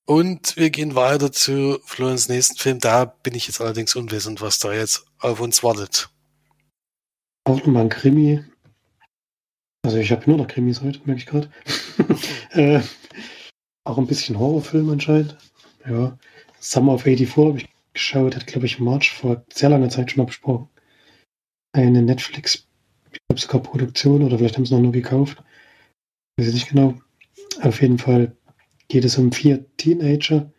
Und 0.06 0.56
wir 0.58 0.70
gehen 0.70 0.96
weiter 0.96 1.32
zu 1.32 1.80
Florens 1.86 2.30
nächsten 2.30 2.58
Film. 2.58 2.80
Da 2.80 3.06
bin 3.06 3.36
ich 3.36 3.48
jetzt 3.48 3.62
allerdings 3.62 3.96
unwissend, 3.96 4.42
was 4.42 4.60
da 4.60 4.74
jetzt 4.74 5.06
auf 5.20 5.40
uns 5.40 5.64
wartet. 5.64 6.10
Auch 7.44 7.58
nochmal 7.58 7.84
ein 7.84 7.90
Krimi. 7.90 8.44
Also 9.84 9.98
ich 9.98 10.12
habe 10.12 10.24
nur 10.30 10.38
noch 10.38 10.48
Krimis 10.48 10.82
heute, 10.82 11.00
merke 11.06 11.22
ich 11.22 11.26
gerade. 11.26 11.50
äh, 12.52 12.82
auch 13.84 13.98
ein 13.98 14.08
bisschen 14.08 14.40
Horrorfilm 14.40 14.90
anscheinend. 14.90 15.38
Ja. 15.88 16.18
Summer 16.60 16.94
of 16.94 17.04
84 17.04 17.38
habe 17.38 17.58
ich 17.58 17.70
geschaut, 17.94 18.36
hat 18.36 18.48
glaube 18.48 18.66
ich 18.66 18.80
im 18.80 18.86
March 18.86 19.14
vor 19.14 19.46
sehr 19.54 19.70
langer 19.70 19.90
Zeit 19.90 20.12
schon 20.12 20.24
mal 20.24 20.28
besprochen. 20.28 20.70
Eine 21.74 22.02
Netflix, 22.02 22.68
ich 23.12 23.20
glaube 23.28 23.42
sogar 23.42 23.62
Produktion 23.62 24.24
oder 24.24 24.38
vielleicht 24.38 24.58
haben 24.58 24.66
sie 24.66 24.74
noch 24.74 24.82
nur 24.82 24.92
gekauft. 24.92 25.44
Weiß 26.38 26.48
ich 26.48 26.54
nicht 26.54 26.70
genau. 26.70 26.96
Auf 27.62 27.82
jeden 27.82 27.98
Fall 27.98 28.36
geht 28.88 29.06
es 29.06 29.18
um 29.18 29.32
vier 29.32 29.66
Teenager. 29.78 30.52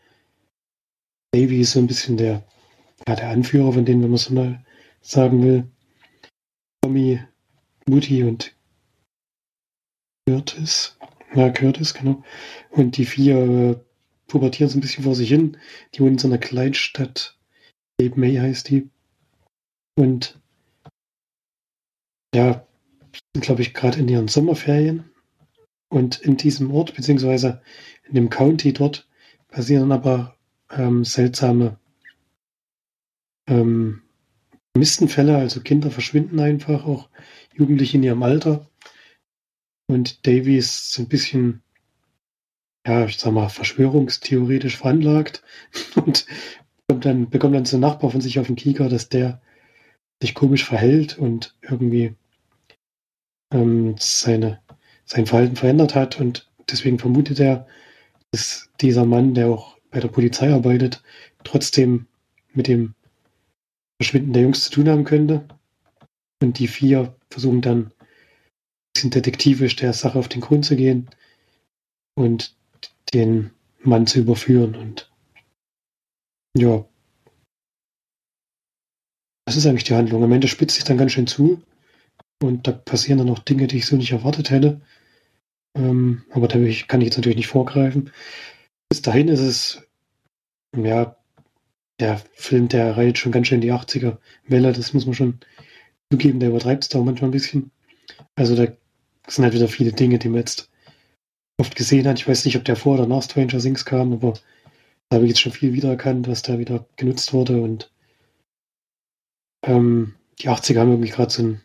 Davy 1.32 1.60
ist 1.60 1.72
so 1.72 1.80
ein 1.80 1.86
bisschen 1.86 2.16
der, 2.16 2.46
ja, 3.06 3.14
der 3.14 3.30
Anführer 3.30 3.72
von 3.72 3.84
denen, 3.84 4.02
wenn 4.02 4.10
man 4.10 4.18
so 4.18 4.34
mal 4.34 4.64
sagen 5.00 5.42
will. 5.42 5.70
Tommy, 6.82 7.20
Mutti 7.88 8.22
und 8.22 8.54
Curtis. 10.28 10.98
Ja, 11.34 11.50
Curtis, 11.50 11.94
genau. 11.94 12.22
Und 12.70 12.96
die 12.96 13.04
vier 13.04 13.36
äh, 13.36 13.76
pubertieren 14.26 14.70
so 14.70 14.78
ein 14.78 14.80
bisschen 14.80 15.04
vor 15.04 15.14
sich 15.14 15.28
hin. 15.28 15.56
Die 15.94 16.00
wohnen 16.00 16.12
in 16.12 16.18
so 16.18 16.28
einer 16.28 16.38
Kleinstadt. 16.38 17.38
Cape 18.00 18.18
May 18.18 18.36
heißt 18.36 18.68
die. 18.70 18.90
Und 19.98 20.40
ja, 22.34 22.66
sind, 23.34 23.42
glaube 23.42 23.62
ich, 23.62 23.74
gerade 23.74 23.98
in 23.98 24.08
ihren 24.08 24.28
Sommerferien. 24.28 25.10
Und 25.90 26.20
in 26.20 26.36
diesem 26.36 26.70
Ort, 26.70 26.94
beziehungsweise 26.94 27.62
in 28.06 28.14
dem 28.14 28.30
County 28.30 28.72
dort, 28.72 29.08
passieren 29.48 29.92
aber 29.92 30.36
ähm, 30.70 31.04
seltsame 31.04 31.78
ähm, 33.48 34.02
also 34.74 35.60
Kinder 35.60 35.90
verschwinden 35.90 36.38
einfach, 36.38 36.84
auch 36.84 37.08
Jugendliche 37.54 37.96
in 37.96 38.04
ihrem 38.04 38.22
Alter. 38.22 38.68
Und 39.88 40.26
Davy 40.26 40.56
ist 40.56 40.92
so 40.92 41.02
ein 41.02 41.08
bisschen, 41.08 41.62
ja, 42.86 43.06
ich 43.06 43.18
sag 43.18 43.32
mal, 43.32 43.48
verschwörungstheoretisch 43.48 44.76
veranlagt 44.76 45.42
und 45.96 46.26
dann, 46.86 47.28
bekommt 47.28 47.54
dann 47.54 47.64
so 47.64 47.76
einen 47.76 47.82
Nachbar 47.82 48.10
von 48.10 48.20
sich 48.20 48.38
auf 48.38 48.46
den 48.46 48.56
Kieker, 48.56 48.88
dass 48.88 49.08
der 49.08 49.40
sich 50.22 50.34
komisch 50.34 50.64
verhält 50.64 51.18
und 51.18 51.54
irgendwie 51.62 52.14
ähm, 53.52 53.94
seine, 53.98 54.60
sein 55.04 55.26
Verhalten 55.26 55.56
verändert 55.56 55.94
hat 55.94 56.20
und 56.20 56.50
deswegen 56.68 56.98
vermutet 56.98 57.40
er, 57.40 57.66
dass 58.32 58.70
dieser 58.80 59.04
Mann, 59.04 59.34
der 59.34 59.48
auch 59.48 59.78
bei 59.90 60.00
der 60.00 60.08
Polizei 60.08 60.52
arbeitet, 60.52 61.02
trotzdem 61.44 62.06
mit 62.52 62.66
dem 62.66 62.94
Verschwinden 64.00 64.32
der 64.32 64.42
Jungs 64.42 64.64
zu 64.64 64.70
tun 64.70 64.88
haben 64.88 65.04
könnte. 65.04 65.46
Und 66.42 66.58
die 66.58 66.68
vier 66.68 67.16
versuchen 67.30 67.62
dann 67.62 67.86
ein 67.86 67.92
bisschen 68.94 69.10
detektivisch 69.10 69.76
der 69.76 69.92
Sache 69.92 70.18
auf 70.18 70.28
den 70.28 70.40
Grund 70.40 70.64
zu 70.64 70.76
gehen 70.76 71.08
und 72.16 72.56
den 73.12 73.50
Mann 73.80 74.06
zu 74.06 74.20
überführen. 74.20 74.76
Und 74.76 75.10
Ja. 76.56 76.84
Das 79.48 79.56
ist 79.56 79.64
eigentlich 79.64 79.84
die 79.84 79.94
Handlung. 79.94 80.22
Am 80.22 80.32
Ende 80.32 80.46
spitzt 80.46 80.74
sich 80.74 80.84
dann 80.84 80.98
ganz 80.98 81.12
schön 81.12 81.26
zu. 81.26 81.62
Und 82.42 82.66
da 82.66 82.72
passieren 82.72 83.16
dann 83.16 83.30
auch 83.30 83.38
Dinge, 83.38 83.66
die 83.66 83.78
ich 83.78 83.86
so 83.86 83.96
nicht 83.96 84.12
erwartet 84.12 84.50
hätte. 84.50 84.82
Ähm, 85.74 86.22
aber 86.32 86.48
da 86.48 86.58
kann 86.58 87.00
ich 87.00 87.06
jetzt 87.06 87.16
natürlich 87.16 87.36
nicht 87.38 87.46
vorgreifen. 87.46 88.10
Bis 88.90 89.00
dahin 89.00 89.28
ist 89.28 89.40
es, 89.40 89.82
ja, 90.76 91.16
der 91.98 92.20
Film, 92.34 92.68
der 92.68 92.98
reiht 92.98 93.16
schon 93.16 93.32
ganz 93.32 93.46
schön 93.46 93.62
die 93.62 93.72
80er 93.72 94.18
Welle, 94.46 94.74
das 94.74 94.92
muss 94.92 95.06
man 95.06 95.14
schon 95.14 95.40
zugeben, 96.12 96.40
der 96.40 96.50
übertreibt 96.50 96.84
es 96.84 96.90
da 96.90 96.98
manchmal 96.98 97.30
ein 97.30 97.32
bisschen. 97.32 97.70
Also 98.36 98.54
da 98.54 98.70
sind 99.28 99.44
halt 99.44 99.54
wieder 99.54 99.68
viele 99.68 99.94
Dinge, 99.94 100.18
die 100.18 100.28
man 100.28 100.40
jetzt 100.40 100.68
oft 101.56 101.74
gesehen 101.74 102.06
hat. 102.06 102.18
Ich 102.18 102.28
weiß 102.28 102.44
nicht, 102.44 102.58
ob 102.58 102.66
der 102.66 102.76
vor 102.76 102.98
oder 102.98 103.06
nach 103.06 103.22
Stranger 103.22 103.60
Things 103.60 103.86
kam, 103.86 104.12
aber 104.12 104.34
da 105.08 105.14
habe 105.14 105.24
ich 105.24 105.30
jetzt 105.30 105.40
schon 105.40 105.52
viel 105.52 105.72
wiedererkannt, 105.72 106.28
was 106.28 106.42
da 106.42 106.58
wieder 106.58 106.86
genutzt 106.96 107.32
wurde 107.32 107.62
und 107.62 107.90
ähm, 109.64 110.14
die 110.40 110.48
80er 110.48 110.78
haben 110.78 110.90
irgendwie 110.90 111.10
gerade 111.10 111.32
so 111.32 111.42
ein, 111.42 111.60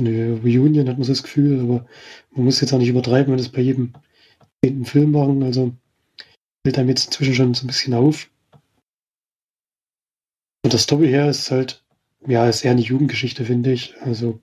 eine 0.00 0.40
Reunion, 0.42 0.88
hat 0.88 0.96
man 0.98 1.04
so 1.04 1.12
das 1.12 1.22
Gefühl, 1.22 1.60
aber 1.60 1.86
man 2.32 2.44
muss 2.44 2.60
jetzt 2.60 2.72
auch 2.72 2.78
nicht 2.78 2.88
übertreiben, 2.88 3.32
wenn 3.32 3.38
das 3.38 3.48
bei 3.48 3.60
jedem 3.60 3.94
zehnten 4.64 4.84
Film 4.84 5.12
machen, 5.12 5.42
also 5.42 5.74
fällt 6.64 6.78
einem 6.78 6.88
jetzt 6.88 7.06
inzwischen 7.06 7.34
schon 7.34 7.54
so 7.54 7.64
ein 7.64 7.68
bisschen 7.68 7.94
auf. 7.94 8.30
Und 10.64 10.74
das 10.74 10.82
Story 10.82 11.08
her 11.08 11.28
ist 11.28 11.50
halt, 11.50 11.84
ja, 12.26 12.48
ist 12.48 12.64
eher 12.64 12.72
eine 12.72 12.80
Jugendgeschichte, 12.80 13.44
finde 13.44 13.72
ich. 13.72 13.94
Also, 14.02 14.40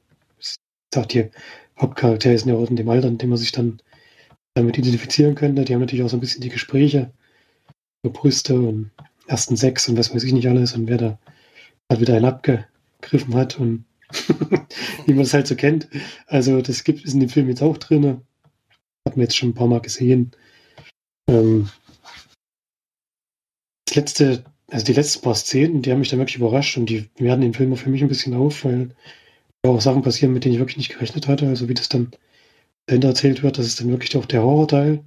sagt 0.94 1.12
hier, 1.12 1.30
Hauptcharakter 1.80 2.34
ist 2.34 2.46
ja 2.46 2.56
auch 2.56 2.70
in 2.70 2.78
dem 2.78 2.90
Alter, 2.90 3.10
in 3.10 3.18
dem 3.18 3.30
man 3.30 3.38
sich 3.38 3.52
dann 3.52 3.82
damit 4.56 4.78
identifizieren 4.78 5.36
könnte. 5.36 5.66
Die 5.66 5.74
haben 5.74 5.82
natürlich 5.82 6.04
auch 6.04 6.10
so 6.10 6.18
ein 6.18 6.22
bisschen 6.22 6.42
die 6.42 6.50
Gespräche 6.50 7.12
über 8.04 8.14
Brüste 8.14 8.56
und 8.60 8.92
ersten 9.28 9.58
Sex 9.58 9.90
und 9.90 9.98
was 9.98 10.14
weiß 10.14 10.24
ich 10.24 10.34
nicht 10.34 10.48
alles 10.48 10.74
und 10.74 10.88
wer 10.88 10.98
da 10.98 11.20
halt 11.90 12.02
wieder 12.02 12.16
einen 12.16 12.26
abgegriffen 12.26 13.36
hat 13.36 13.60
und 13.60 13.86
wie 15.06 15.14
man 15.14 15.24
es 15.24 15.34
halt 15.34 15.48
so 15.48 15.56
kennt. 15.56 15.88
Also 16.28 16.62
das 16.62 16.84
gibt 16.84 17.06
es 17.06 17.14
in 17.14 17.20
dem 17.20 17.30
Film 17.30 17.50
jetzt 17.50 17.62
auch 17.62 17.78
drin. 17.78 18.22
Hat 19.08 19.18
man 19.18 19.22
jetzt 19.22 19.38
schon 19.38 19.50
ein 19.50 19.56
paar 19.56 19.68
Mal 19.68 19.82
gesehen. 19.82 20.32
Ähm, 21.30 21.70
das 23.86 23.96
letzte, 23.96 24.44
also 24.70 24.86
die 24.86 24.94
letzten 24.94 25.22
paar 25.22 25.36
Szenen, 25.36 25.82
die 25.82 25.92
haben 25.92 26.00
mich 26.00 26.10
dann 26.10 26.20
wirklich 26.20 26.38
überrascht 26.38 26.78
und 26.78 26.88
die 26.88 27.10
werden 27.18 27.42
den 27.42 27.54
Film 27.54 27.76
für 27.76 27.90
mich 27.90 28.02
ein 28.02 28.08
bisschen 28.08 28.34
auf, 28.34 28.66
weil 28.66 28.96
da 29.62 29.70
auch 29.70 29.82
Sachen 29.82 30.02
passieren, 30.02 30.34
mit 30.34 30.44
denen 30.44 30.56
ich 30.56 30.60
wirklich 30.60 30.78
nicht 30.78 30.94
gerechnet 30.94 31.28
hatte. 31.28 31.48
Also 31.48 31.70
wie 31.70 31.74
das 31.74 31.90
dann 31.90 32.12
dahinter 32.88 33.10
erzählt 33.10 33.44
wird, 33.44 33.58
das 33.58 33.68
ist 33.68 33.80
dann 33.80 33.90
wirklich 33.90 34.16
auch 34.18 34.26
der 34.26 34.44
Horrorteil. 34.44 35.04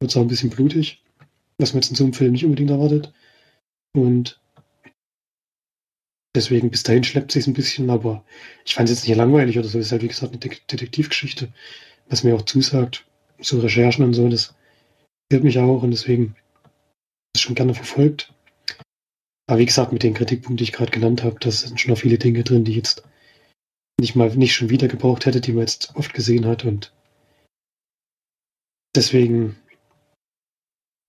Wird 0.00 0.16
auch 0.16 0.22
ein 0.22 0.28
bisschen 0.28 0.50
blutig, 0.50 1.02
was 1.58 1.72
man 1.72 1.82
jetzt 1.82 1.90
in 1.90 1.96
so 1.96 2.04
einem 2.04 2.14
Film 2.14 2.32
nicht 2.32 2.44
unbedingt 2.44 2.70
erwartet. 2.70 3.12
Und 3.92 4.39
deswegen 6.34 6.70
bis 6.70 6.82
dahin 6.82 7.04
schleppt 7.04 7.32
sich 7.32 7.46
ein 7.46 7.54
bisschen, 7.54 7.90
aber 7.90 8.24
ich 8.64 8.74
fand 8.74 8.88
es 8.88 8.96
jetzt 8.96 9.08
nicht 9.08 9.16
langweilig 9.16 9.58
oder 9.58 9.68
so. 9.68 9.78
Es 9.78 9.86
ist 9.86 9.92
halt 9.92 10.02
wie 10.02 10.08
gesagt 10.08 10.32
eine 10.32 10.38
Detektivgeschichte, 10.38 11.52
was 12.08 12.24
mir 12.24 12.34
auch 12.34 12.42
zusagt. 12.42 13.06
So 13.40 13.60
Recherchen 13.60 14.04
und 14.04 14.14
so, 14.14 14.28
das 14.28 14.54
hilft 15.30 15.44
mich 15.44 15.58
auch 15.58 15.82
und 15.82 15.90
deswegen 15.90 16.36
ist 17.34 17.42
schon 17.42 17.54
gerne 17.54 17.74
verfolgt. 17.74 18.32
Aber 19.46 19.58
wie 19.58 19.66
gesagt, 19.66 19.92
mit 19.92 20.02
den 20.02 20.14
Kritikpunkten, 20.14 20.58
die 20.58 20.64
ich 20.64 20.72
gerade 20.72 20.92
genannt 20.92 21.24
habe, 21.24 21.36
da 21.40 21.50
sind 21.50 21.80
schon 21.80 21.90
noch 21.90 21.98
viele 21.98 22.18
Dinge 22.18 22.44
drin, 22.44 22.64
die 22.64 22.74
jetzt 22.74 23.02
nicht 24.00 24.14
mal 24.14 24.34
nicht 24.36 24.54
schon 24.54 24.70
wieder 24.70 24.88
gebraucht 24.88 25.26
hätte, 25.26 25.40
die 25.40 25.52
man 25.52 25.62
jetzt 25.62 25.94
oft 25.96 26.14
gesehen 26.14 26.46
hat 26.46 26.64
und 26.64 26.92
deswegen 28.94 29.56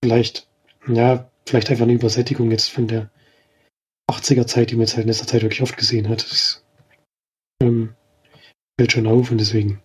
vielleicht, 0.02 0.48
ja, 0.88 1.30
vielleicht 1.46 1.70
einfach 1.70 1.84
eine 1.84 1.94
Übersättigung 1.94 2.50
jetzt 2.50 2.70
von 2.70 2.88
der 2.88 3.10
80er 4.12 4.46
Zeit, 4.46 4.70
die 4.70 4.74
man 4.74 4.82
jetzt 4.82 4.94
halt 4.94 5.04
in 5.04 5.08
letzter 5.08 5.26
Zeit 5.26 5.42
wirklich 5.42 5.62
oft 5.62 5.76
gesehen 5.76 6.08
hat. 6.08 6.22
Das 6.22 6.64
ähm, 7.62 7.94
fällt 8.78 8.92
schon 8.92 9.06
auf 9.06 9.30
und 9.30 9.38
deswegen 9.38 9.82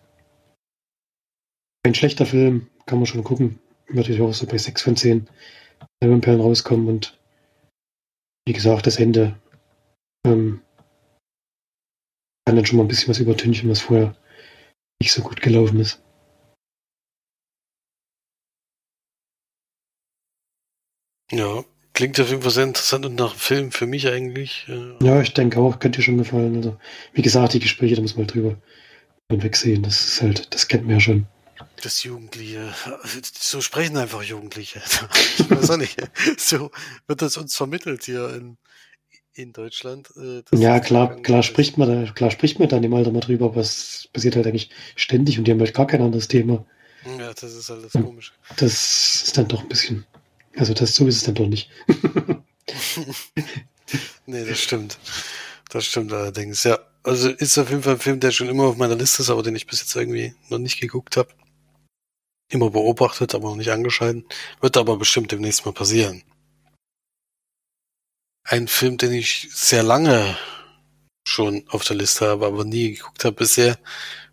ein 1.86 1.94
schlechter 1.94 2.26
Film, 2.26 2.68
kann 2.86 2.98
man 2.98 3.06
schon 3.06 3.24
gucken. 3.24 3.60
Würde 3.88 4.12
ich 4.12 4.20
auch 4.20 4.32
so 4.32 4.46
bei 4.46 4.58
6 4.58 4.82
von 4.82 4.96
10 4.96 5.28
Perlen 6.00 6.40
rauskommen 6.40 6.88
und 6.88 7.18
wie 8.46 8.52
gesagt, 8.52 8.86
das 8.86 8.98
Ende 8.98 9.40
ähm, 10.26 10.62
kann 12.46 12.56
dann 12.56 12.66
schon 12.66 12.78
mal 12.78 12.84
ein 12.84 12.88
bisschen 12.88 13.08
was 13.08 13.18
übertünchen, 13.18 13.68
was 13.68 13.80
vorher 13.80 14.16
nicht 15.02 15.12
so 15.12 15.22
gut 15.22 15.40
gelaufen 15.40 15.80
ist. 15.80 16.02
Ja, 21.30 21.62
klingt 21.98 22.20
auf 22.20 22.30
jeden 22.30 22.42
Fall 22.42 22.52
sehr 22.52 22.62
interessant 22.62 23.04
und 23.06 23.16
nach 23.16 23.32
einem 23.32 23.40
Film 23.40 23.72
für 23.72 23.86
mich 23.86 24.06
eigentlich. 24.06 24.66
Äh 24.68 25.04
ja, 25.04 25.20
ich 25.20 25.34
denke 25.34 25.58
auch, 25.58 25.80
könnte 25.80 25.98
dir 25.98 26.04
schon 26.04 26.18
gefallen. 26.18 26.54
Also, 26.54 26.76
wie 27.12 27.22
gesagt, 27.22 27.54
die 27.54 27.58
Gespräche, 27.58 27.96
da 27.96 28.02
muss 28.02 28.14
man 28.14 28.24
halt 28.24 28.34
drüber 28.36 28.56
wegsehen. 29.28 29.82
Das 29.82 30.06
ist 30.06 30.22
halt, 30.22 30.54
das 30.54 30.68
kennt 30.68 30.84
man 30.84 30.92
ja 30.94 31.00
schon. 31.00 31.26
Das 31.82 32.04
Jugendliche. 32.04 32.72
So 33.36 33.60
sprechen 33.60 33.96
einfach 33.96 34.22
Jugendliche. 34.22 34.80
Ich 35.38 35.50
weiß 35.50 35.70
auch 35.70 35.76
nicht. 35.76 35.96
So 36.36 36.70
wird 37.08 37.20
das 37.20 37.36
uns 37.36 37.56
vermittelt 37.56 38.04
hier 38.04 38.32
in, 38.32 38.58
in 39.34 39.52
Deutschland. 39.52 40.08
Äh, 40.16 40.42
ja, 40.56 40.78
klar, 40.78 41.20
klar 41.22 41.42
spricht 41.42 41.78
man 41.78 42.04
da, 42.04 42.12
klar 42.12 42.30
spricht 42.30 42.60
man 42.60 42.68
dann 42.68 42.84
im 42.84 42.94
Alter 42.94 43.10
mal 43.10 43.20
drüber, 43.20 43.46
aber 43.46 43.60
es 43.60 44.08
passiert 44.12 44.36
halt 44.36 44.46
eigentlich 44.46 44.70
ständig 44.94 45.36
und 45.36 45.48
die 45.48 45.50
haben 45.50 45.58
halt 45.58 45.74
gar 45.74 45.88
kein 45.88 46.02
anderes 46.02 46.28
Thema. 46.28 46.64
Ja, 47.18 47.32
das 47.32 47.54
ist 47.54 47.70
halt 47.70 47.84
das 47.84 47.92
Komische. 47.92 48.32
Das 48.56 49.24
ist 49.24 49.36
dann 49.36 49.48
doch 49.48 49.62
ein 49.62 49.68
bisschen. 49.68 50.06
Also 50.56 50.74
das 50.74 50.94
so 50.94 51.06
ist 51.06 51.16
es 51.16 51.24
dann 51.24 51.34
doch 51.34 51.46
nicht. 51.46 51.70
nee, 54.26 54.44
das 54.44 54.60
stimmt. 54.60 54.98
Das 55.70 55.84
stimmt 55.84 56.12
allerdings, 56.12 56.64
ja. 56.64 56.78
Also 57.02 57.30
ist 57.30 57.58
auf 57.58 57.70
jeden 57.70 57.82
Fall 57.82 57.94
ein 57.94 58.00
Film, 58.00 58.20
der 58.20 58.32
schon 58.32 58.48
immer 58.48 58.64
auf 58.64 58.76
meiner 58.76 58.96
Liste 58.96 59.22
ist, 59.22 59.30
aber 59.30 59.42
den 59.42 59.56
ich 59.56 59.66
bis 59.66 59.80
jetzt 59.80 59.94
irgendwie 59.94 60.34
noch 60.48 60.58
nicht 60.58 60.80
geguckt 60.80 61.16
habe. 61.16 61.28
Immer 62.50 62.70
beobachtet, 62.70 63.34
aber 63.34 63.50
noch 63.50 63.56
nicht 63.56 63.70
angeschalten. 63.70 64.24
Wird 64.60 64.76
aber 64.76 64.96
bestimmt 64.96 65.32
demnächst 65.32 65.64
mal 65.64 65.72
passieren 65.72 66.24
ein 68.48 68.66
Film, 68.66 68.96
den 68.96 69.12
ich 69.12 69.48
sehr 69.52 69.82
lange 69.82 70.36
schon 71.26 71.64
auf 71.68 71.84
der 71.84 71.96
Liste 71.96 72.26
habe, 72.26 72.46
aber 72.46 72.64
nie 72.64 72.94
geguckt 72.94 73.24
habe 73.24 73.36
bisher, 73.36 73.78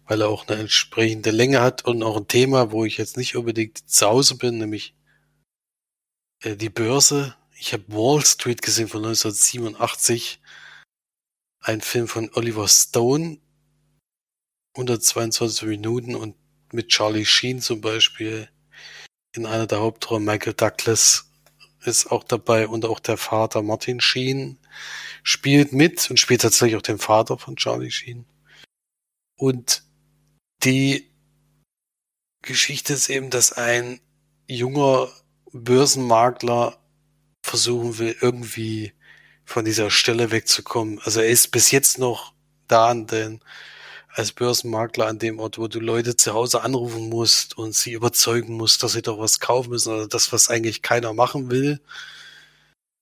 weil 0.08 0.22
er 0.22 0.30
auch 0.30 0.48
eine 0.48 0.60
entsprechende 0.62 1.32
Länge 1.32 1.62
hat 1.62 1.84
und 1.86 2.02
auch 2.02 2.16
ein 2.18 2.28
Thema, 2.28 2.72
wo 2.72 2.86
ich 2.86 2.98
jetzt 2.98 3.18
nicht 3.18 3.36
unbedingt 3.36 3.78
zu 3.90 4.08
Hause 4.08 4.38
bin, 4.38 4.58
nämlich 4.58 4.95
äh, 6.46 6.56
die 6.56 6.70
Börse. 6.70 7.36
Ich 7.58 7.74
habe 7.74 7.84
Wall 7.88 8.24
Street 8.26 8.62
gesehen 8.62 8.88
von 8.88 9.04
1987, 9.04 10.40
ein 11.62 11.82
Film 11.82 12.08
von 12.08 12.30
Oliver 12.34 12.68
Stone, 12.68 13.40
122 14.76 15.68
Minuten 15.68 16.16
und 16.16 16.36
mit 16.72 16.90
Charlie 16.90 17.26
Sheen 17.26 17.62
zum 17.62 17.82
Beispiel 17.82 18.50
in 19.36 19.46
einer 19.46 19.68
der 19.68 19.80
Hauptrollen 19.80 20.26
Michael 20.26 20.54
Douglas 20.54 21.32
ist 21.86 22.12
auch 22.12 22.24
dabei 22.24 22.68
und 22.68 22.86
auch 22.86 23.00
der 23.00 23.18
Vater 23.18 23.62
Martin 23.62 24.02
Sheen 24.02 24.58
spielt 25.24 25.72
mit 25.72 26.10
und 26.10 26.20
spielt 26.20 26.42
tatsächlich 26.42 26.76
auch 26.76 26.82
den 26.82 27.00
Vater 27.00 27.38
von 27.38 27.56
Charlie 27.56 27.92
Sheen. 27.92 28.26
Und 29.38 29.84
die 30.64 31.12
Geschichte 32.42 32.94
ist 32.94 33.10
eben, 33.10 33.30
dass 33.30 33.54
ein 33.54 34.00
junger 34.48 35.10
Börsenmakler 35.56 36.78
versuchen 37.42 37.98
will, 37.98 38.16
irgendwie 38.20 38.94
von 39.46 39.64
dieser 39.64 39.90
Stelle 39.90 40.32
wegzukommen. 40.32 41.00
Also 41.04 41.22
er 41.22 41.28
ist 41.28 41.52
bis 41.52 41.72
jetzt 41.72 41.98
noch 41.98 42.34
da 42.68 42.90
an 42.90 43.08
den 43.08 43.40
als 44.10 44.32
Börsenmakler 44.32 45.08
an 45.08 45.20
dem 45.20 45.40
Ort, 45.40 45.58
wo 45.58 45.68
du 45.68 45.80
Leute 45.80 46.16
zu 46.16 46.34
Hause 46.34 46.62
anrufen 46.62 47.10
musst 47.10 47.58
und 47.58 47.76
sie 47.76 47.92
überzeugen 47.92 48.56
musst, 48.56 48.82
dass 48.82 48.94
sie 48.94 49.02
doch 49.02 49.20
was 49.20 49.42
kaufen 49.42 49.72
müssen 49.72 49.94
oder 49.94 50.08
das, 50.08 50.32
was 50.32 50.50
eigentlich 50.50 50.82
keiner 50.82 51.14
machen 51.14 51.50
will. 51.52 51.82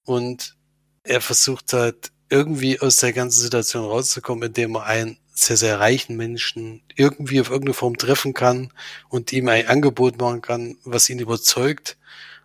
Und 0.06 0.56
er 1.04 1.22
versucht 1.22 1.74
halt 1.74 2.12
irgendwie 2.30 2.80
aus 2.80 2.98
der 2.98 3.14
ganzen 3.14 3.42
Situation 3.42 3.86
rauszukommen, 3.86 4.48
indem 4.48 4.76
er 4.76 4.86
einen 4.86 5.18
sehr, 5.34 5.58
sehr 5.58 5.80
reichen 5.80 6.18
Menschen 6.18 6.82
irgendwie 6.96 7.42
auf 7.42 7.50
irgendeine 7.50 7.76
Form 7.76 7.98
treffen 7.98 8.34
kann 8.34 8.74
und 9.10 9.32
ihm 9.34 9.50
ein 9.50 9.68
Angebot 9.68 10.20
machen 10.20 10.42
kann, 10.42 10.78
was 10.84 11.10
ihn 11.10 11.20
überzeugt 11.20 11.98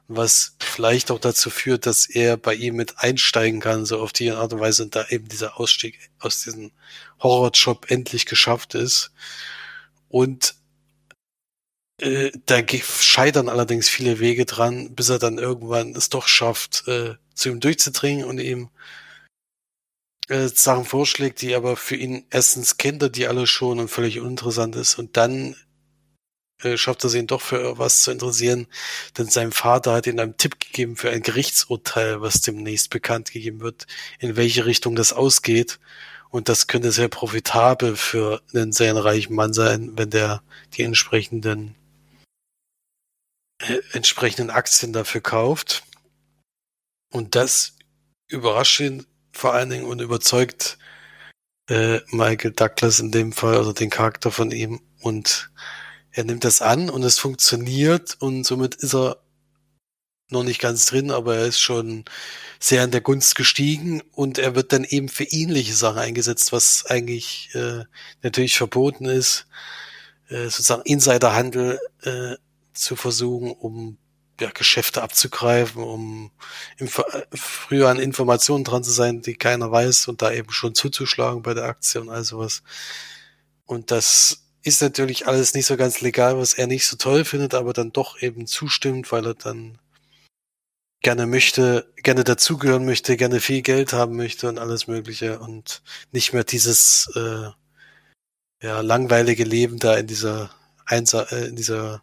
was 0.08 0.56
vielleicht 0.58 1.10
auch 1.10 1.20
dazu 1.20 1.50
führt, 1.50 1.86
dass 1.86 2.06
er 2.06 2.38
bei 2.38 2.54
ihm 2.54 2.76
mit 2.76 2.98
einsteigen 2.98 3.60
kann, 3.60 3.84
so 3.84 4.00
auf 4.00 4.12
die 4.12 4.30
Art 4.30 4.52
und 4.54 4.60
Weise, 4.60 4.84
und 4.84 4.96
da 4.96 5.06
eben 5.08 5.28
dieser 5.28 5.60
Ausstieg 5.60 6.10
aus 6.18 6.42
diesem 6.42 6.72
Horrorjob 7.20 7.90
endlich 7.90 8.24
geschafft 8.26 8.74
ist. 8.74 9.12
Und 10.08 10.54
äh, 12.00 12.30
da 12.46 12.62
scheitern 12.66 13.48
allerdings 13.48 13.88
viele 13.88 14.18
Wege 14.18 14.46
dran, 14.46 14.94
bis 14.94 15.10
er 15.10 15.18
dann 15.18 15.38
irgendwann 15.38 15.94
es 15.94 16.08
doch 16.08 16.26
schafft, 16.26 16.88
äh, 16.88 17.16
zu 17.34 17.50
ihm 17.50 17.60
durchzudringen 17.60 18.24
und 18.24 18.38
ihm 18.38 18.70
äh, 20.28 20.48
Sachen 20.48 20.84
vorschlägt, 20.84 21.42
die 21.42 21.54
aber 21.54 21.76
für 21.76 21.96
ihn 21.96 22.24
erstens 22.30 22.76
kennt 22.78 23.02
er 23.02 23.08
die 23.10 23.26
alle 23.26 23.46
schon 23.46 23.78
und 23.80 23.88
völlig 23.88 24.20
uninteressant 24.20 24.76
ist 24.76 24.98
und 24.98 25.16
dann 25.16 25.56
äh, 26.62 26.76
schafft 26.76 27.04
es 27.04 27.14
ihn 27.14 27.26
doch 27.26 27.40
für 27.40 27.78
was 27.78 28.02
zu 28.02 28.10
interessieren, 28.10 28.66
denn 29.16 29.28
sein 29.28 29.52
Vater 29.52 29.92
hat 29.92 30.06
ihm 30.06 30.18
einen 30.18 30.36
Tipp 30.36 30.58
gegeben 30.60 30.96
für 30.96 31.10
ein 31.10 31.22
Gerichtsurteil, 31.22 32.20
was 32.20 32.40
demnächst 32.40 32.90
bekannt 32.90 33.32
gegeben 33.32 33.60
wird, 33.60 33.86
in 34.18 34.36
welche 34.36 34.66
Richtung 34.66 34.96
das 34.96 35.12
ausgeht. 35.12 35.78
Und 36.30 36.48
das 36.48 36.66
könnte 36.66 36.92
sehr 36.92 37.08
profitabel 37.08 37.96
für 37.96 38.42
einen 38.52 38.72
sehr 38.72 38.94
reichen 38.96 39.34
Mann 39.34 39.52
sein, 39.54 39.92
wenn 39.96 40.10
der 40.10 40.42
die 40.74 40.82
entsprechenden 40.82 41.74
äh, 43.60 43.80
entsprechenden 43.92 44.50
Aktien 44.50 44.92
dafür 44.92 45.20
kauft. 45.20 45.84
Und 47.10 47.34
das 47.34 47.76
überrascht 48.28 48.80
ihn 48.80 49.06
vor 49.32 49.54
allen 49.54 49.70
Dingen 49.70 49.84
und 49.84 50.00
überzeugt 50.00 50.78
äh, 51.68 52.00
Michael 52.10 52.52
Douglas 52.52 53.00
in 53.00 53.10
dem 53.10 53.32
Fall, 53.32 53.56
also 53.56 53.72
den 53.72 53.90
Charakter 53.90 54.30
von 54.30 54.50
ihm. 54.50 54.80
Und 55.00 55.50
er 56.18 56.24
nimmt 56.24 56.42
das 56.42 56.62
an 56.62 56.90
und 56.90 57.04
es 57.04 57.20
funktioniert 57.20 58.16
und 58.18 58.42
somit 58.42 58.74
ist 58.74 58.92
er 58.92 59.18
noch 60.30 60.42
nicht 60.42 60.60
ganz 60.60 60.86
drin, 60.86 61.12
aber 61.12 61.36
er 61.36 61.46
ist 61.46 61.60
schon 61.60 62.06
sehr 62.58 62.82
in 62.82 62.90
der 62.90 63.00
Gunst 63.00 63.36
gestiegen 63.36 64.02
und 64.10 64.36
er 64.36 64.56
wird 64.56 64.72
dann 64.72 64.82
eben 64.82 65.08
für 65.08 65.22
ähnliche 65.22 65.74
Sachen 65.74 66.00
eingesetzt, 66.00 66.50
was 66.50 66.86
eigentlich 66.86 67.50
äh, 67.54 67.84
natürlich 68.20 68.58
verboten 68.58 69.04
ist, 69.04 69.46
äh, 70.28 70.48
sozusagen 70.48 70.82
Insiderhandel 70.82 71.78
äh, 72.02 72.34
zu 72.72 72.96
versuchen, 72.96 73.52
um 73.52 73.96
ja, 74.40 74.50
Geschäfte 74.50 75.02
abzugreifen, 75.02 75.84
um 75.84 76.32
im, 76.78 76.88
früher 77.32 77.90
an 77.90 78.00
Informationen 78.00 78.64
dran 78.64 78.82
zu 78.82 78.90
sein, 78.90 79.22
die 79.22 79.34
keiner 79.34 79.70
weiß 79.70 80.08
und 80.08 80.20
da 80.20 80.32
eben 80.32 80.50
schon 80.50 80.74
zuzuschlagen 80.74 81.42
bei 81.42 81.54
der 81.54 81.66
Aktie 81.66 82.00
und 82.00 82.08
all 82.08 82.24
sowas. 82.24 82.64
Und 83.66 83.92
das 83.92 84.47
ist 84.62 84.82
natürlich 84.82 85.26
alles 85.26 85.54
nicht 85.54 85.66
so 85.66 85.76
ganz 85.76 86.00
legal, 86.00 86.38
was 86.38 86.54
er 86.54 86.66
nicht 86.66 86.86
so 86.86 86.96
toll 86.96 87.24
findet, 87.24 87.54
aber 87.54 87.72
dann 87.72 87.92
doch 87.92 88.20
eben 88.22 88.46
zustimmt, 88.46 89.12
weil 89.12 89.26
er 89.26 89.34
dann 89.34 89.78
gerne 91.00 91.26
möchte, 91.26 91.92
gerne 91.96 92.24
dazugehören 92.24 92.84
möchte, 92.84 93.16
gerne 93.16 93.40
viel 93.40 93.62
Geld 93.62 93.92
haben 93.92 94.16
möchte 94.16 94.48
und 94.48 94.58
alles 94.58 94.88
Mögliche 94.88 95.38
und 95.38 95.82
nicht 96.12 96.32
mehr 96.32 96.44
dieses 96.44 97.10
äh, 97.14 97.50
ja 98.62 98.80
langweilige 98.80 99.44
Leben 99.44 99.78
da 99.78 99.96
in 99.96 100.06
dieser 100.06 100.50
Einsa 100.86 101.22
äh, 101.30 101.46
in 101.46 101.56
dieser 101.56 102.02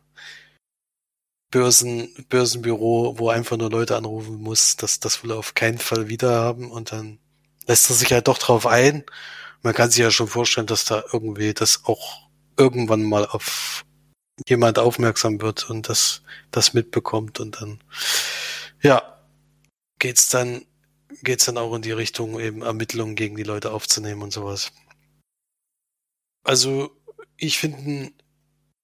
Börsen, 1.51 2.13
Börsenbüro, 2.29 3.15
wo 3.17 3.29
einfach 3.29 3.57
nur 3.57 3.69
Leute 3.69 3.95
anrufen 3.95 4.35
muss, 4.41 4.75
das, 4.77 4.99
das 4.99 5.23
will 5.23 5.31
er 5.31 5.37
auf 5.37 5.53
keinen 5.53 5.79
Fall 5.79 6.09
wieder 6.09 6.35
haben 6.35 6.71
und 6.71 6.91
dann 6.91 7.19
lässt 7.67 7.89
er 7.89 7.95
sich 7.95 8.11
halt 8.11 8.27
doch 8.27 8.37
drauf 8.37 8.65
ein. 8.67 9.03
Man 9.61 9.73
kann 9.73 9.89
sich 9.89 9.99
ja 9.99 10.11
schon 10.11 10.27
vorstellen, 10.27 10.67
dass 10.67 10.85
da 10.85 11.03
irgendwie 11.11 11.53
das 11.53 11.81
auch 11.85 12.24
irgendwann 12.57 13.03
mal 13.03 13.25
auf 13.25 13.85
jemand 14.47 14.79
aufmerksam 14.79 15.41
wird 15.41 15.69
und 15.69 15.89
das, 15.89 16.21
das 16.51 16.73
mitbekommt 16.73 17.39
und 17.39 17.61
dann, 17.61 17.83
ja, 18.81 19.19
geht's 19.99 20.29
dann, 20.29 20.65
geht's 21.23 21.45
dann 21.45 21.57
auch 21.57 21.73
in 21.75 21.81
die 21.81 21.91
Richtung, 21.91 22.39
eben 22.39 22.61
Ermittlungen 22.61 23.15
gegen 23.15 23.37
die 23.37 23.43
Leute 23.43 23.71
aufzunehmen 23.71 24.21
und 24.21 24.31
sowas. 24.31 24.71
Also, 26.43 26.91
ich 27.37 27.57
finde 27.57 28.11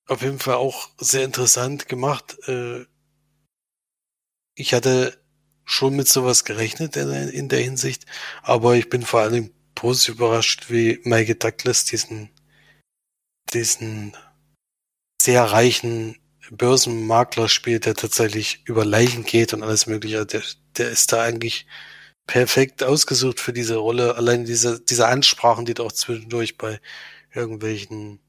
auf 0.08 0.22
jeden 0.22 0.40
Fall 0.40 0.56
auch 0.56 0.90
sehr 0.98 1.24
interessant 1.24 1.88
gemacht. 1.88 2.38
Äh, 2.48 2.86
ich 4.56 4.74
hatte 4.74 5.18
schon 5.64 5.96
mit 5.96 6.08
sowas 6.08 6.44
gerechnet 6.44 6.98
in 6.98 7.50
der 7.50 7.60
Hinsicht, 7.60 8.06
aber 8.42 8.76
ich 8.76 8.90
bin 8.90 9.04
vor 9.04 9.22
allem 9.22 9.52
positiv 9.76 10.16
überrascht, 10.16 10.70
wie 10.70 11.00
Michael 11.04 11.36
Douglas 11.36 11.86
diesen, 11.86 12.30
diesen 13.54 14.16
sehr 15.22 15.44
reichen 15.44 16.18
Börsenmakler 16.52 17.48
spielt, 17.48 17.86
der 17.86 17.96
tatsächlich 17.96 18.62
über 18.66 18.84
Leichen 18.84 19.24
geht 19.24 19.54
und 19.54 19.64
alles 19.64 19.88
mögliche. 19.88 20.26
Der, 20.26 20.42
der 20.78 20.90
ist 20.90 21.14
da 21.14 21.22
eigentlich 21.22 21.66
perfekt 22.28 22.84
ausgesucht 22.84 23.40
für 23.40 23.54
diese 23.54 23.78
Rolle. 23.78 24.16
Allein 24.16 24.46
diese, 24.46 24.80
diese 24.82 25.08
Ansprachen, 25.08 25.66
die 25.66 25.74
da 25.74 25.84
auch 25.84 25.92
zwischendurch 25.92 26.58
bei 26.58 26.80
irgendwelchen 27.34 28.20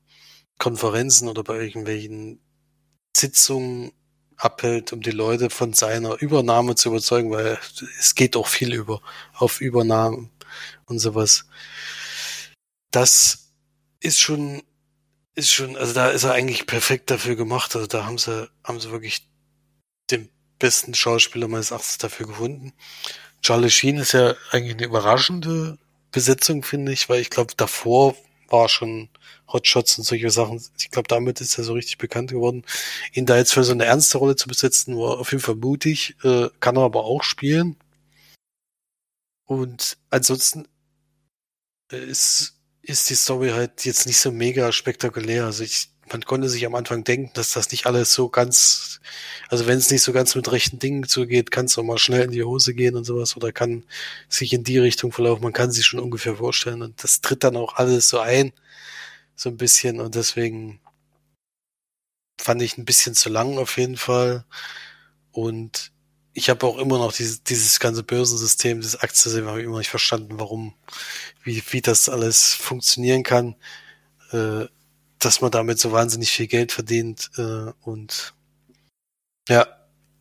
Konferenzen 0.58 1.28
oder 1.28 1.42
bei 1.42 1.60
irgendwelchen 1.60 2.40
Sitzungen 3.16 3.92
abhält, 4.36 4.92
um 4.92 5.00
die 5.00 5.10
Leute 5.10 5.50
von 5.50 5.72
seiner 5.72 6.20
Übernahme 6.20 6.74
zu 6.74 6.88
überzeugen, 6.88 7.30
weil 7.30 7.58
es 7.98 8.14
geht 8.14 8.36
auch 8.36 8.46
viel 8.46 8.72
über 8.74 9.00
auf 9.34 9.60
Übernahmen 9.60 10.30
und 10.86 10.98
sowas. 10.98 11.46
Das 12.90 13.52
ist 14.00 14.20
schon, 14.20 14.62
ist 15.34 15.50
schon, 15.52 15.76
also 15.76 15.94
da 15.94 16.10
ist 16.10 16.24
er 16.24 16.32
eigentlich 16.32 16.66
perfekt 16.66 17.10
dafür 17.10 17.36
gemacht. 17.36 17.74
Also 17.74 17.86
da 17.86 18.04
haben 18.04 18.18
sie, 18.18 18.48
haben 18.64 18.80
sie 18.80 18.90
wirklich 18.90 19.28
den 20.10 20.28
besten 20.58 20.94
Schauspieler 20.94 21.48
meines 21.48 21.70
Erachtens 21.70 21.98
dafür 21.98 22.26
gefunden. 22.26 22.72
Charlie 23.42 23.70
Sheen 23.70 23.96
ist 23.98 24.12
ja 24.12 24.34
eigentlich 24.50 24.74
eine 24.74 24.84
überraschende 24.84 25.78
Besetzung, 26.12 26.62
finde 26.62 26.92
ich, 26.92 27.08
weil 27.08 27.20
ich 27.20 27.30
glaube, 27.30 27.54
davor 27.56 28.14
war 28.48 28.68
schon 28.68 29.08
Hotshots 29.48 29.98
und 29.98 30.04
solche 30.04 30.30
Sachen. 30.30 30.62
Ich 30.78 30.90
glaube, 30.90 31.08
damit 31.08 31.40
ist 31.40 31.58
er 31.58 31.64
so 31.64 31.72
richtig 31.72 31.98
bekannt 31.98 32.30
geworden. 32.30 32.64
Ihn 33.12 33.26
da 33.26 33.36
jetzt 33.36 33.52
für 33.52 33.64
so 33.64 33.72
eine 33.72 33.86
ernste 33.86 34.18
Rolle 34.18 34.36
zu 34.36 34.48
besetzen, 34.48 34.96
war 34.96 35.18
auf 35.18 35.32
jeden 35.32 35.42
Fall 35.42 35.56
mutig, 35.56 36.16
äh, 36.22 36.48
kann 36.60 36.76
er 36.76 36.82
aber 36.82 37.04
auch 37.04 37.22
spielen. 37.22 37.76
Und 39.46 39.98
ansonsten 40.10 40.68
äh, 41.90 41.96
ist, 42.04 42.54
ist 42.82 43.10
die 43.10 43.14
Story 43.14 43.50
halt 43.50 43.84
jetzt 43.84 44.06
nicht 44.06 44.18
so 44.18 44.32
mega 44.32 44.72
spektakulär. 44.72 45.44
Also 45.46 45.64
ich, 45.64 45.90
man 46.10 46.22
konnte 46.22 46.48
sich 46.48 46.66
am 46.66 46.74
Anfang 46.74 47.04
denken, 47.04 47.30
dass 47.34 47.52
das 47.52 47.70
nicht 47.70 47.86
alles 47.86 48.12
so 48.12 48.28
ganz, 48.28 49.00
also 49.48 49.66
wenn 49.66 49.78
es 49.78 49.90
nicht 49.90 50.02
so 50.02 50.12
ganz 50.12 50.34
mit 50.34 50.50
rechten 50.50 50.78
Dingen 50.78 51.06
zugeht, 51.08 51.50
kann 51.50 51.66
es 51.66 51.78
auch 51.78 51.84
mal 51.84 51.98
schnell 51.98 52.22
in 52.22 52.32
die 52.32 52.42
Hose 52.44 52.74
gehen 52.74 52.96
und 52.96 53.04
sowas 53.04 53.36
oder 53.36 53.52
kann 53.52 53.84
sich 54.28 54.52
in 54.52 54.64
die 54.64 54.78
Richtung 54.78 55.12
verlaufen. 55.12 55.44
Man 55.44 55.52
kann 55.52 55.70
sich 55.70 55.86
schon 55.86 56.00
ungefähr 56.00 56.36
vorstellen 56.36 56.82
und 56.82 57.02
das 57.04 57.20
tritt 57.20 57.44
dann 57.44 57.56
auch 57.56 57.76
alles 57.76 58.08
so 58.08 58.18
ein 58.20 58.52
so 59.36 59.48
ein 59.50 59.56
bisschen 59.56 60.00
und 60.00 60.14
deswegen 60.14 60.80
fand 62.40 62.62
ich 62.62 62.78
ein 62.78 62.84
bisschen 62.84 63.14
zu 63.14 63.30
lang 63.30 63.58
auf 63.58 63.78
jeden 63.78 63.96
Fall. 63.96 64.44
Und 65.32 65.91
ich 66.34 66.48
habe 66.48 66.66
auch 66.66 66.78
immer 66.78 66.98
noch 66.98 67.12
dieses, 67.12 67.42
dieses 67.42 67.78
ganze 67.78 68.02
Börsensystem, 68.02 68.80
dieses 68.80 69.00
Aktiensystem, 69.00 69.46
habe 69.46 69.60
ich 69.60 69.66
immer 69.66 69.78
nicht 69.78 69.90
verstanden, 69.90 70.38
warum, 70.38 70.74
wie, 71.42 71.62
wie 71.70 71.80
das 71.82 72.08
alles 72.08 72.54
funktionieren 72.54 73.22
kann, 73.22 73.56
äh, 74.32 74.66
dass 75.18 75.40
man 75.40 75.50
damit 75.50 75.78
so 75.78 75.92
wahnsinnig 75.92 76.30
viel 76.30 76.46
Geld 76.46 76.72
verdient. 76.72 77.30
Äh, 77.36 77.72
und 77.82 78.34
ja, 79.48 79.66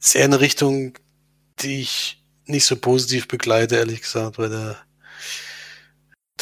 ist 0.02 0.16
eher 0.16 0.26
eine 0.26 0.42
Richtung, 0.42 0.98
die 1.60 1.82
ich 1.82 2.24
nicht 2.46 2.66
so 2.66 2.76
positiv 2.76 3.28
begleite, 3.28 3.76
ehrlich 3.78 4.02
gesagt, 4.02 4.38
weil 4.38 4.50
der 4.50 4.78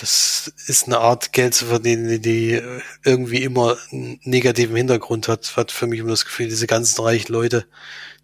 das 0.01 0.53
ist 0.67 0.85
eine 0.85 0.99
Art 0.99 1.33
Geld 1.33 1.53
zu 1.53 1.65
verdienen, 1.65 2.21
die 2.21 2.61
irgendwie 3.03 3.43
immer 3.43 3.77
einen 3.91 4.19
negativen 4.23 4.75
Hintergrund 4.75 5.27
hat. 5.27 5.57
Hat 5.57 5.71
für 5.71 5.87
mich 5.87 5.99
immer 5.99 6.11
das 6.11 6.23
Gefühl, 6.23 6.47
diese 6.47 6.67
ganzen 6.67 7.01
reichen 7.01 7.33
Leute, 7.33 7.65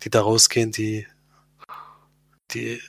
die 0.04 0.10
da 0.10 0.22
rausgehen, 0.22 0.72
die, 0.72 1.06
die, 2.56 2.82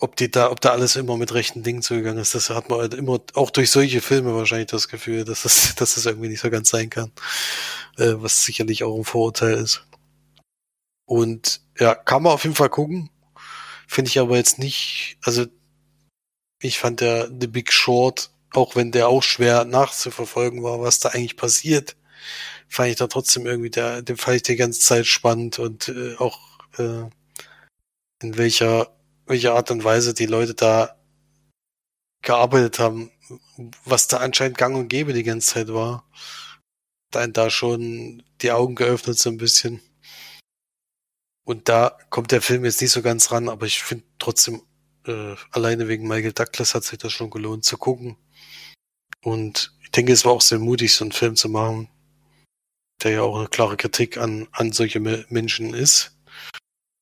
ob 0.00 0.16
die 0.16 0.30
da, 0.30 0.50
ob 0.50 0.60
da 0.60 0.70
alles 0.70 0.96
immer 0.96 1.16
mit 1.16 1.34
rechten 1.34 1.62
Dingen 1.62 1.82
zugegangen 1.82 2.20
ist, 2.20 2.34
das 2.34 2.50
hat 2.50 2.70
man 2.70 2.80
halt 2.80 2.94
immer, 2.94 3.20
auch 3.34 3.50
durch 3.50 3.70
solche 3.70 4.00
Filme 4.00 4.34
wahrscheinlich 4.34 4.70
das 4.70 4.88
Gefühl, 4.88 5.24
dass 5.24 5.42
das, 5.42 5.74
dass 5.76 5.94
das 5.94 6.06
irgendwie 6.06 6.28
nicht 6.28 6.40
so 6.40 6.50
ganz 6.50 6.70
sein 6.70 6.90
kann. 6.90 7.12
Äh, 7.98 8.14
was 8.16 8.44
sicherlich 8.44 8.84
auch 8.84 8.96
ein 8.96 9.04
Vorurteil 9.04 9.54
ist. 9.54 9.86
Und 11.06 11.60
ja, 11.78 11.94
kann 11.94 12.22
man 12.22 12.32
auf 12.32 12.44
jeden 12.44 12.56
Fall 12.56 12.70
gucken. 12.70 13.10
Finde 13.86 14.08
ich 14.08 14.18
aber 14.18 14.36
jetzt 14.36 14.58
nicht, 14.58 15.18
also 15.22 15.46
ich 16.62 16.78
fand 16.78 17.00
der 17.00 17.28
The 17.28 17.48
Big 17.48 17.72
Short, 17.72 18.30
auch 18.52 18.76
wenn 18.76 18.92
der 18.92 19.08
auch 19.08 19.22
schwer 19.22 19.64
nachzuverfolgen 19.64 20.62
war, 20.62 20.80
was 20.80 21.00
da 21.00 21.10
eigentlich 21.10 21.36
passiert, 21.36 21.96
fand 22.68 22.90
ich 22.90 22.96
da 22.96 23.06
trotzdem 23.08 23.46
irgendwie, 23.46 23.70
der, 23.70 24.02
den 24.02 24.16
fand 24.16 24.36
ich 24.36 24.42
die 24.42 24.56
ganze 24.56 24.80
Zeit 24.80 25.06
spannend 25.06 25.58
und 25.58 25.88
äh, 25.88 26.16
auch 26.16 26.38
äh, 26.78 27.04
in 28.22 28.36
welcher, 28.36 28.96
welcher 29.26 29.54
Art 29.54 29.70
und 29.70 29.84
Weise 29.84 30.14
die 30.14 30.26
Leute 30.26 30.54
da 30.54 30.96
gearbeitet 32.22 32.78
haben, 32.78 33.10
was 33.84 34.06
da 34.08 34.18
anscheinend 34.18 34.58
gang 34.58 34.76
und 34.76 34.88
gäbe 34.88 35.12
die 35.12 35.24
ganze 35.24 35.54
Zeit 35.54 35.68
war. 35.68 36.08
Da 37.10 37.26
da 37.26 37.50
schon 37.50 38.22
die 38.40 38.52
Augen 38.52 38.74
geöffnet 38.74 39.18
so 39.18 39.28
ein 39.28 39.36
bisschen. 39.36 39.80
Und 41.44 41.68
da 41.68 41.98
kommt 42.10 42.30
der 42.30 42.40
Film 42.40 42.64
jetzt 42.64 42.80
nicht 42.80 42.92
so 42.92 43.02
ganz 43.02 43.32
ran, 43.32 43.48
aber 43.48 43.66
ich 43.66 43.82
finde 43.82 44.04
trotzdem 44.18 44.62
äh, 45.06 45.34
alleine 45.50 45.88
wegen 45.88 46.06
Michael 46.06 46.32
Douglas 46.32 46.74
hat 46.74 46.84
sich 46.84 46.98
das 46.98 47.12
schon 47.12 47.30
gelohnt 47.30 47.64
zu 47.64 47.76
gucken. 47.76 48.16
Und 49.22 49.76
ich 49.82 49.90
denke, 49.90 50.12
es 50.12 50.24
war 50.24 50.32
auch 50.32 50.40
sehr 50.40 50.58
mutig, 50.58 50.94
so 50.94 51.04
einen 51.04 51.12
Film 51.12 51.36
zu 51.36 51.48
machen, 51.48 51.88
der 53.02 53.12
ja 53.12 53.22
auch 53.22 53.38
eine 53.38 53.48
klare 53.48 53.76
Kritik 53.76 54.16
an, 54.16 54.48
an 54.52 54.72
solche 54.72 55.00
Menschen 55.00 55.74
ist. 55.74 56.16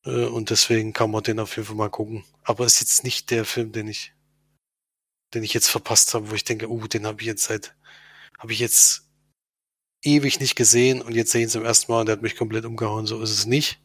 Äh, 0.05 0.27
und 0.27 0.51
deswegen 0.51 0.93
kann 0.93 1.11
man 1.11 1.23
den 1.23 1.41
auf 1.41 1.57
jeden 1.57 1.67
Fall 1.67 1.77
mal 1.77 1.91
gucken. 1.91 2.25
Aber 2.43 2.65
es 2.65 2.75
ist 2.75 2.81
jetzt 2.81 3.05
nicht 3.05 3.31
der 3.31 3.45
Film, 3.45 3.73
den 3.73 3.89
ich, 3.89 4.13
den 5.35 5.43
ich 5.43 5.55
jetzt 5.55 5.69
verpasst 5.69 6.15
habe, 6.15 6.31
wo 6.31 6.35
ich 6.35 6.45
denke, 6.45 6.69
uh, 6.69 6.87
den 6.87 7.07
habe 7.07 7.21
ich 7.21 7.27
jetzt 7.27 7.45
seit, 7.45 7.75
habe 8.39 8.53
ich 8.53 8.59
jetzt 8.59 9.09
ewig 10.03 10.41
nicht 10.41 10.57
gesehen 10.57 11.03
und 11.03 11.15
jetzt 11.15 11.31
sehen 11.33 11.49
sie 11.49 11.55
zum 11.55 11.65
ersten 11.65 11.93
Mal 11.93 12.01
und 12.01 12.07
der 12.07 12.15
hat 12.15 12.23
mich 12.23 12.37
komplett 12.37 12.65
umgehauen. 12.65 13.07
So 13.07 13.21
ist 13.23 13.31
es 13.31 13.47
nicht. 13.47 13.81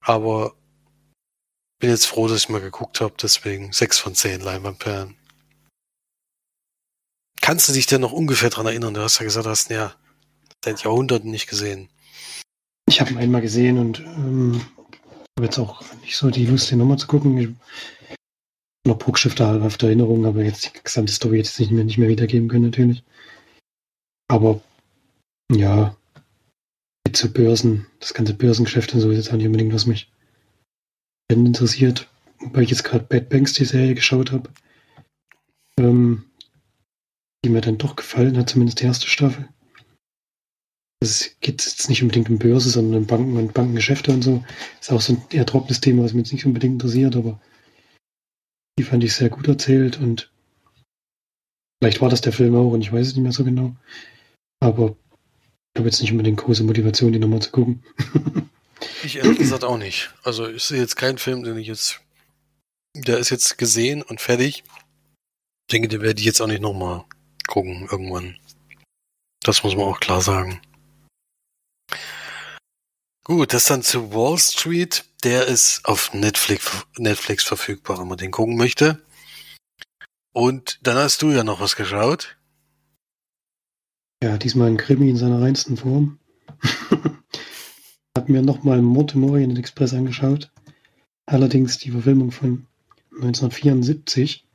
Aber 0.00 0.54
bin 1.78 1.90
jetzt 1.90 2.06
froh, 2.06 2.28
dass 2.28 2.38
ich 2.38 2.48
mal 2.48 2.60
geguckt 2.60 3.00
habe, 3.00 3.14
deswegen 3.20 3.72
6 3.72 3.98
von 3.98 4.14
10 4.14 4.40
Leinwandperlen. 4.40 5.16
Kannst 7.40 7.68
du 7.68 7.72
dich 7.72 7.86
denn 7.86 8.00
noch 8.00 8.12
ungefähr 8.12 8.50
dran 8.50 8.66
erinnern? 8.66 8.94
Du 8.94 9.02
hast 9.02 9.18
ja 9.18 9.24
gesagt, 9.24 9.46
du 9.46 9.50
hast 9.50 9.70
ihn 9.70 9.76
ja 9.76 9.94
seit 10.64 10.82
Jahrhunderten 10.82 11.30
nicht 11.30 11.46
gesehen. 11.46 11.88
Ich 12.88 13.00
habe 13.00 13.10
ihn 13.10 13.18
einmal 13.18 13.40
gesehen 13.40 13.78
und 13.78 14.00
ähm, 14.00 14.66
habe 15.36 15.46
jetzt 15.46 15.58
auch 15.58 15.82
nicht 16.00 16.16
so 16.16 16.30
die 16.30 16.46
Lust, 16.46 16.70
den 16.70 16.78
nochmal 16.78 16.98
zu 16.98 17.06
gucken. 17.06 17.36
Ich 17.36 17.50
noch 18.86 18.98
Bruchschifte 18.98 19.62
auf 19.62 19.76
der 19.76 19.88
Erinnerung, 19.90 20.24
aber 20.24 20.42
jetzt 20.42 20.64
die 20.64 20.82
gesamte 20.82 21.12
Story 21.12 21.38
jetzt 21.38 21.58
nicht 21.60 21.72
mehr, 21.72 21.84
nicht 21.84 21.98
mehr 21.98 22.08
wiedergeben 22.08 22.48
können, 22.48 22.66
natürlich. 22.66 23.02
Aber 24.28 24.62
ja, 25.52 25.96
zu 27.12 27.32
Börsen, 27.32 27.86
das 28.00 28.14
ganze 28.14 28.34
Börsengeschäft 28.34 28.94
und 28.94 29.00
so 29.00 29.10
ist 29.10 29.16
jetzt 29.16 29.30
auch 29.30 29.36
nicht 29.36 29.46
unbedingt, 29.46 29.74
was 29.74 29.86
mich 29.86 30.10
interessiert. 31.28 32.08
Wobei 32.38 32.62
ich 32.62 32.70
jetzt 32.70 32.84
gerade 32.84 33.04
Bad 33.04 33.28
Banks 33.28 33.54
die 33.54 33.64
Serie 33.64 33.94
geschaut 33.94 34.32
habe. 34.32 34.50
Ähm, 35.78 36.24
die 37.44 37.50
mir 37.50 37.60
dann 37.60 37.78
doch 37.78 37.96
gefallen 37.96 38.36
hat, 38.36 38.50
zumindest 38.50 38.80
die 38.80 38.84
erste 38.84 39.08
Staffel. 39.08 39.48
Es 41.00 41.36
geht 41.40 41.64
jetzt 41.64 41.88
nicht 41.88 42.02
unbedingt 42.02 42.30
um 42.30 42.38
Börse, 42.38 42.70
sondern 42.70 43.02
um 43.02 43.06
Banken 43.06 43.36
und 43.36 43.54
Bankengeschäfte 43.54 44.12
und 44.12 44.22
so. 44.22 44.44
Ist 44.80 44.90
auch 44.90 45.00
so 45.00 45.12
ein 45.14 45.22
eher 45.30 45.46
trockenes 45.46 45.80
Thema, 45.80 46.04
was 46.04 46.14
mich 46.14 46.26
jetzt 46.26 46.32
nicht 46.32 46.46
unbedingt 46.46 46.74
interessiert, 46.74 47.16
aber 47.16 47.40
die 48.78 48.84
fand 48.84 49.04
ich 49.04 49.14
sehr 49.14 49.28
gut 49.28 49.48
erzählt 49.48 49.98
und 49.98 50.30
vielleicht 51.80 52.00
war 52.00 52.08
das 52.08 52.20
der 52.20 52.32
Film 52.32 52.54
auch 52.54 52.72
und 52.72 52.80
ich 52.80 52.92
weiß 52.92 53.06
es 53.06 53.14
nicht 53.14 53.22
mehr 53.22 53.32
so 53.32 53.44
genau. 53.44 53.76
Aber 54.60 54.96
ich 55.74 55.78
habe 55.78 55.88
jetzt 55.88 56.00
nicht 56.00 56.12
unbedingt 56.12 56.38
große 56.38 56.64
Motivation, 56.64 57.12
die 57.12 57.18
nochmal 57.18 57.42
zu 57.42 57.50
gucken. 57.50 57.82
ich 59.04 59.16
ehrlich 59.16 59.38
gesagt 59.38 59.64
auch 59.64 59.78
nicht. 59.78 60.14
Also 60.22 60.48
ich 60.48 60.62
sehe 60.62 60.80
jetzt 60.80 60.96
keinen 60.96 61.18
Film, 61.18 61.42
den 61.42 61.58
ich 61.58 61.66
jetzt. 61.66 62.00
Der 62.94 63.18
ist 63.18 63.30
jetzt 63.30 63.58
gesehen 63.58 64.02
und 64.02 64.22
fertig. 64.22 64.64
Ich 65.68 65.72
denke, 65.72 65.88
den 65.88 66.00
werde 66.00 66.18
ich 66.18 66.26
jetzt 66.26 66.40
auch 66.40 66.46
nicht 66.46 66.62
nochmal 66.62 67.04
gucken 67.46 67.86
irgendwann. 67.90 68.38
Das 69.40 69.62
muss 69.62 69.76
man 69.76 69.84
auch 69.84 70.00
klar 70.00 70.22
sagen. 70.22 70.60
Gut, 73.26 73.54
das 73.54 73.64
dann 73.64 73.82
zu 73.82 74.14
Wall 74.14 74.38
Street. 74.38 75.04
Der 75.24 75.48
ist 75.48 75.84
auf 75.84 76.14
Netflix, 76.14 76.86
Netflix 76.96 77.42
verfügbar, 77.42 77.98
wenn 77.98 78.06
man 78.06 78.18
den 78.18 78.30
gucken 78.30 78.56
möchte. 78.56 79.02
Und 80.32 80.78
dann 80.82 80.96
hast 80.96 81.22
du 81.22 81.32
ja 81.32 81.42
noch 81.42 81.60
was 81.60 81.74
geschaut. 81.74 82.38
Ja, 84.22 84.38
diesmal 84.38 84.68
ein 84.68 84.76
Krimi 84.76 85.10
in 85.10 85.16
seiner 85.16 85.42
reinsten 85.42 85.76
Form. 85.76 86.20
Hab 88.16 88.28
mir 88.28 88.42
nochmal 88.42 88.80
Mord 88.80 89.16
im 89.16 89.24
Orient 89.24 89.58
Express 89.58 89.92
angeschaut. 89.92 90.52
Allerdings 91.26 91.78
die 91.78 91.90
Verfilmung 91.90 92.30
von 92.30 92.68
1974. 93.10 94.46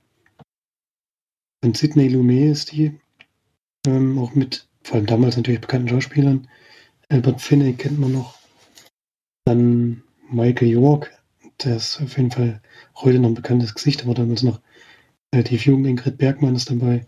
Von 1.61 1.73
Sidney 1.73 2.07
Lumet 2.07 2.53
ist 2.53 2.71
die. 2.71 2.97
Ähm, 3.85 4.17
auch 4.17 4.33
mit 4.33 4.69
vor 4.81 4.95
allem 4.95 5.07
damals 5.07 5.35
natürlich 5.35 5.59
bekannten 5.59 5.89
Schauspielern. 5.89 6.47
Albert 7.09 7.41
Finney 7.41 7.73
kennt 7.73 7.99
man 7.99 8.13
noch. 8.13 8.40
Dann 9.51 10.01
Michael 10.29 10.69
York, 10.69 11.11
der 11.61 11.75
ist 11.75 11.99
auf 12.01 12.15
jeden 12.15 12.31
Fall 12.31 12.61
heute 12.95 13.19
noch 13.19 13.27
ein 13.27 13.35
bekanntes 13.35 13.73
Gesicht, 13.73 14.01
aber 14.01 14.13
damals 14.13 14.43
noch 14.43 14.61
relativ 15.35 15.65
jung. 15.65 15.83
Ingrid 15.83 16.17
Bergmann 16.17 16.55
ist 16.55 16.69
dabei. 16.69 17.05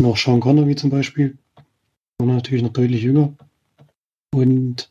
Und 0.00 0.06
auch 0.06 0.16
Sean 0.16 0.40
Connery 0.40 0.74
zum 0.74 0.90
Beispiel. 0.90 1.38
War 2.18 2.26
natürlich 2.26 2.64
noch 2.64 2.72
deutlich 2.72 3.02
jünger. 3.02 3.32
Und 4.34 4.90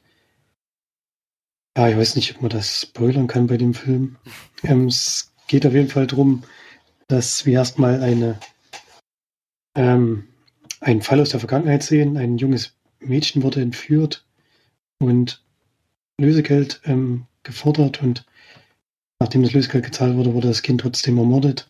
ja, 1.78 1.90
ich 1.90 1.98
weiß 1.98 2.16
nicht, 2.16 2.34
ob 2.36 2.42
man 2.42 2.52
das 2.52 2.84
spoilern 2.84 3.28
kann 3.28 3.48
bei 3.48 3.58
dem 3.58 3.74
Film. 3.74 4.16
Ähm, 4.64 4.88
es 4.88 5.34
geht 5.48 5.66
auf 5.66 5.74
jeden 5.74 5.90
Fall 5.90 6.08
darum, 6.08 6.44
dass 7.10 7.46
wir 7.46 7.56
erstmal 7.56 8.02
eine 8.02 8.40
ähm, 9.76 10.30
einen 10.80 11.02
Fall 11.02 11.20
aus 11.20 11.32
der 11.32 11.42
Vergangenheit 11.42 11.84
sehen. 11.84 12.16
Ein 12.16 12.38
junges 12.38 12.78
Mädchen 13.02 13.44
wurde 13.44 13.62
entführt 13.62 14.26
und 15.00 15.44
Lösegeld 16.20 16.82
ähm, 16.86 17.26
gefordert 17.44 18.02
und 18.02 18.26
nachdem 19.20 19.44
das 19.44 19.54
Lösegeld 19.54 19.86
gezahlt 19.86 20.16
wurde, 20.16 20.34
wurde 20.34 20.48
das 20.48 20.62
Kind 20.62 20.82
trotzdem 20.82 21.18
ermordet, 21.18 21.70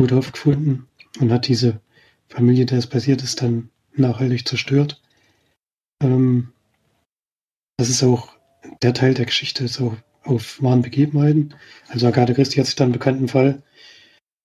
wurde 0.00 0.16
aufgefunden 0.16 0.86
und 1.20 1.32
hat 1.32 1.48
diese 1.48 1.80
Familie, 2.28 2.66
der 2.66 2.78
es 2.78 2.86
passiert 2.86 3.22
ist, 3.22 3.42
dann 3.42 3.70
nachhaltig 3.94 4.46
zerstört. 4.46 5.02
Ähm, 6.02 6.52
das 7.78 7.88
ist 7.88 8.02
auch 8.02 8.36
der 8.82 8.94
Teil 8.94 9.14
der 9.14 9.26
Geschichte, 9.26 9.64
ist 9.64 9.80
auch 9.80 9.96
auf 10.24 10.62
wahren 10.62 10.82
Begebenheiten. 10.82 11.54
Also 11.88 12.06
Agatha 12.06 12.34
Christie 12.34 12.60
hat 12.60 12.66
sich 12.66 12.76
dann 12.76 12.86
einen 12.86 12.92
bekannten 12.92 13.28
Fall 13.28 13.62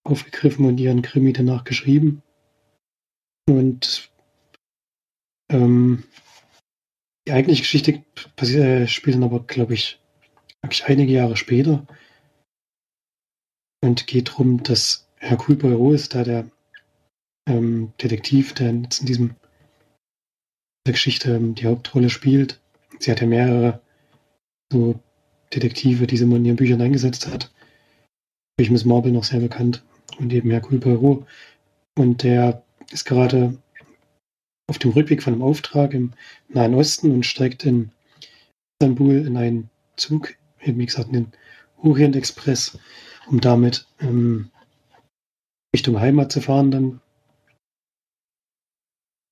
aufgegriffen 0.03 0.66
und 0.66 0.80
ihren 0.80 1.01
Krimi 1.01 1.34
danach 1.34 1.64
geschrieben. 1.64 2.22
Und 3.49 4.11
ähm, 5.51 6.03
die 7.28 7.32
eigentliche 7.32 7.61
Geschichte 7.61 8.03
äh, 8.38 8.88
spielt 8.88 9.15
dann 9.15 9.24
aber, 9.24 9.41
glaube 9.41 9.74
ich, 9.74 9.99
wirklich 10.61 10.86
einige 10.86 11.13
Jahre 11.13 11.38
später. 11.38 11.86
Und 13.82 14.07
geht 14.07 14.30
darum, 14.30 14.63
dass 14.63 15.09
Hercule 15.17 15.57
Poirot 15.57 15.95
ist 15.95 16.15
da 16.15 16.24
der 16.24 16.49
ähm, 17.47 17.93
Detektiv, 18.01 18.53
der 18.53 18.74
jetzt 18.74 19.01
in 19.01 19.07
diesem 19.07 19.36
der 20.86 20.93
Geschichte 20.93 21.36
ähm, 21.36 21.55
die 21.55 21.65
Hauptrolle 21.65 22.09
spielt. 22.09 22.61
Sie 22.99 23.11
hat 23.11 23.21
ja 23.21 23.28
mehrere 23.28 23.82
so 24.71 24.99
Detektive, 25.53 26.07
die 26.07 26.17
sie 26.17 26.26
mal 26.26 26.38
in 26.38 26.45
ihren 26.45 26.55
Büchern 26.57 26.82
eingesetzt 26.82 27.28
hat. 27.28 27.51
Durch 28.57 28.69
Miss 28.69 28.86
Marple 28.86 29.11
noch 29.11 29.24
sehr 29.24 29.39
bekannt. 29.39 29.84
Und 30.19 30.32
eben 30.32 30.51
Hercule 30.51 30.80
Poirot. 30.80 31.26
Und 31.97 32.24
der 32.24 32.63
ist 32.91 33.05
gerade 33.05 33.57
auf 34.74 34.80
dem 34.80 34.89
Rückweg 34.89 35.21
von 35.21 35.34
einem 35.34 35.43
Auftrag 35.43 35.93
im 35.93 36.13
Nahen 36.49 36.74
Osten 36.74 37.11
und 37.11 37.28
steigt 37.28 37.63
in 37.63 37.91
Istanbul 38.82 39.17
in 39.17 39.38
einen 39.38 39.69
Zug, 39.97 40.34
wie 40.61 40.86
gesagt, 40.86 41.09
in 41.09 41.13
den 41.13 41.32
Orient 41.78 42.15
Express, 42.15 42.80
um 43.28 43.39
damit 43.39 43.86
ähm, 43.99 44.49
Richtung 45.76 45.99
Heimat 45.99 46.32
zu 46.32 46.41
fahren 46.41 46.71
dann. 46.71 47.01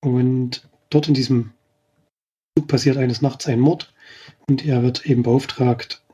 Und 0.04 0.68
dort 0.90 1.08
in 1.08 1.14
diesem 1.14 1.52
Zug 2.56 2.68
passiert 2.68 2.96
eines 2.96 3.20
Nachts 3.20 3.48
ein 3.48 3.58
Mord 3.58 3.92
und 4.48 4.64
er 4.64 4.84
wird 4.84 5.06
eben 5.06 5.24
beauftragt, 5.24 6.04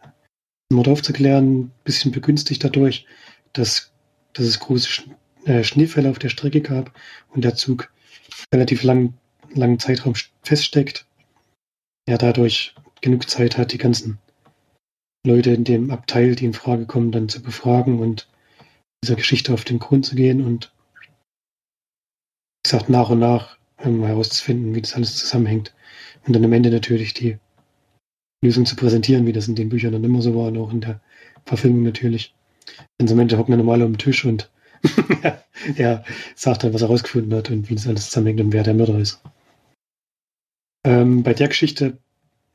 den 0.70 0.76
Mord 0.76 0.88
aufzuklären, 0.88 1.64
ein 1.64 1.72
bisschen 1.84 2.12
begünstigt 2.12 2.64
dadurch, 2.64 3.04
dass, 3.52 3.92
dass 4.32 4.46
es 4.46 4.58
große 4.58 5.02
äh, 5.44 5.62
Schneefälle 5.64 6.08
auf 6.08 6.18
der 6.18 6.30
Strecke 6.30 6.62
gab 6.62 6.98
und 7.28 7.44
der 7.44 7.56
Zug 7.56 7.90
relativ 8.52 8.82
lang, 8.82 9.14
langen 9.54 9.78
Zeitraum 9.78 10.14
feststeckt. 10.42 11.06
Er 12.06 12.18
dadurch 12.18 12.74
genug 13.00 13.28
Zeit 13.28 13.58
hat, 13.58 13.72
die 13.72 13.78
ganzen 13.78 14.18
Leute 15.26 15.50
in 15.50 15.64
dem 15.64 15.90
Abteil, 15.90 16.34
die 16.34 16.46
in 16.46 16.54
Frage 16.54 16.86
kommen, 16.86 17.12
dann 17.12 17.28
zu 17.28 17.42
befragen 17.42 17.98
und 17.98 18.28
dieser 19.02 19.16
Geschichte 19.16 19.52
auf 19.52 19.64
den 19.64 19.78
Grund 19.78 20.06
zu 20.06 20.14
gehen 20.14 20.44
und 20.44 20.72
wie 22.64 22.70
gesagt, 22.70 22.88
nach 22.88 23.10
und 23.10 23.18
nach 23.18 23.56
herauszufinden, 23.76 24.74
wie 24.74 24.82
das 24.82 24.94
alles 24.94 25.16
zusammenhängt. 25.16 25.74
Und 26.26 26.34
dann 26.34 26.44
am 26.44 26.52
Ende 26.52 26.70
natürlich 26.70 27.14
die 27.14 27.38
Lösung 28.42 28.66
zu 28.66 28.76
präsentieren, 28.76 29.26
wie 29.26 29.32
das 29.32 29.48
in 29.48 29.54
den 29.54 29.68
Büchern 29.68 29.92
dann 29.92 30.04
immer 30.04 30.22
so 30.22 30.34
war 30.34 30.48
und 30.48 30.58
auch 30.58 30.72
in 30.72 30.80
der 30.80 31.00
Verfilmung 31.44 31.82
natürlich. 31.82 32.34
Denn 33.00 33.10
am 33.10 33.18
Ende 33.18 33.38
hocken 33.38 33.52
wir 33.52 33.56
normal 33.56 33.82
um 33.82 33.92
den 33.92 33.98
Tisch 33.98 34.24
und 34.24 34.50
er 35.76 36.04
sagt 36.34 36.64
dann, 36.64 36.74
was 36.74 36.82
er 36.82 36.88
rausgefunden 36.88 37.34
hat 37.34 37.50
und 37.50 37.68
wie 37.68 37.74
das 37.74 37.86
alles 37.86 38.06
zusammenhängt 38.06 38.40
und 38.40 38.52
wer 38.52 38.62
der 38.62 38.74
Mörder 38.74 38.98
ist. 38.98 39.20
Ähm, 40.84 41.22
bei 41.22 41.34
der 41.34 41.48
Geschichte 41.48 41.98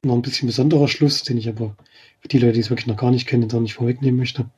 noch 0.03 0.15
ein 0.15 0.21
bisschen 0.21 0.47
besonderer 0.47 0.87
Schluss, 0.87 1.23
den 1.23 1.37
ich 1.37 1.49
aber 1.49 1.75
für 2.19 2.27
die 2.27 2.39
Leute, 2.39 2.53
die 2.53 2.59
es 2.61 2.69
wirklich 2.69 2.87
noch 2.87 2.97
gar 2.97 3.11
nicht 3.11 3.27
kennen, 3.27 3.51
auch 3.51 3.59
nicht 3.59 3.75
vorwegnehmen 3.75 4.17
möchte. 4.17 4.49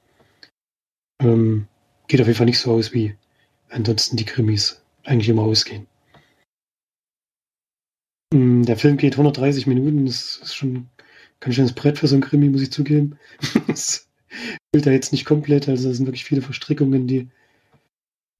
Ähm, 1.22 1.68
geht 2.08 2.22
auf 2.22 2.28
jeden 2.28 2.38
Fall 2.38 2.46
nicht 2.46 2.60
so 2.60 2.72
aus, 2.72 2.94
wie 2.94 3.16
ansonsten 3.70 4.18
die 4.18 4.26
Krimis 4.26 4.82
eigentlich 5.04 5.30
immer 5.30 5.44
ausgehen. 5.44 5.88
Ähm, 8.34 8.66
der 8.66 8.78
Film 8.78 8.98
geht 8.98 9.14
130 9.14 9.68
Minuten, 9.68 10.06
das 10.06 10.38
ist 10.38 10.56
schon 10.56 10.90
ganz 11.40 11.56
schönes 11.56 11.74
Brett 11.74 12.00
für 12.00 12.08
so 12.08 12.16
ein 12.16 12.22
Krimi, 12.22 12.50
muss 12.50 12.62
ich 12.62 12.72
zugeben. 12.72 13.18
das 13.68 14.08
füllt 14.74 14.86
er 14.86 14.94
jetzt 14.94 15.12
nicht 15.12 15.26
komplett, 15.26 15.70
also 15.70 15.90
es 15.90 15.98
sind 15.98 16.06
wirklich 16.06 16.26
viele 16.26 16.42
Verstrickungen, 16.42 17.08
die 17.08 17.30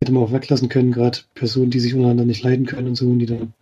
hätte 0.06 0.14
man 0.14 0.24
auch 0.24 0.32
weglassen 0.32 0.70
können, 0.70 0.92
gerade 0.92 1.20
Personen, 1.34 1.72
die 1.72 1.80
sich 1.80 1.96
untereinander 1.96 2.26
nicht 2.26 2.44
leiden 2.44 2.68
können 2.68 2.90
und 2.90 2.96
so, 2.96 3.10
und 3.10 3.18
die 3.18 3.26
dann 3.26 3.54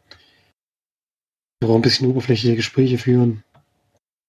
auch 1.63 1.75
ein 1.75 1.81
bisschen 1.81 2.09
oberflächliche 2.09 2.57
Gespräche 2.57 2.97
führen. 2.97 3.43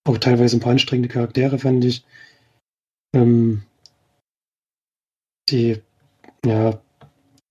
Auch 0.06 0.18
teilweise 0.18 0.56
ein 0.56 0.60
paar 0.60 0.70
anstrengende 0.70 1.08
Charaktere, 1.08 1.58
fand 1.58 1.84
ich. 1.84 2.04
Ähm, 3.16 3.62
die, 5.50 5.80
ja, 6.46 6.80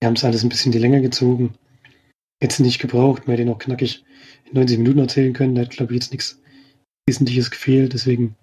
die 0.02 0.06
haben 0.06 0.14
es 0.14 0.24
alles 0.24 0.42
ein 0.42 0.48
bisschen 0.48 0.72
die 0.72 0.78
Länge 0.78 1.02
gezogen. 1.02 1.54
jetzt 2.42 2.60
nicht 2.60 2.78
gebraucht. 2.78 3.26
Hätte 3.26 3.42
ihn 3.42 3.50
auch 3.50 3.58
knackig 3.58 4.02
in 4.46 4.54
90 4.54 4.78
Minuten 4.78 5.00
erzählen 5.00 5.34
können. 5.34 5.54
Da 5.54 5.62
hat, 5.62 5.70
glaube 5.70 5.92
ich, 5.92 6.00
jetzt 6.00 6.12
nichts 6.12 6.40
Wesentliches 7.06 7.50
gefehlt. 7.50 7.92
Deswegen 7.92 8.34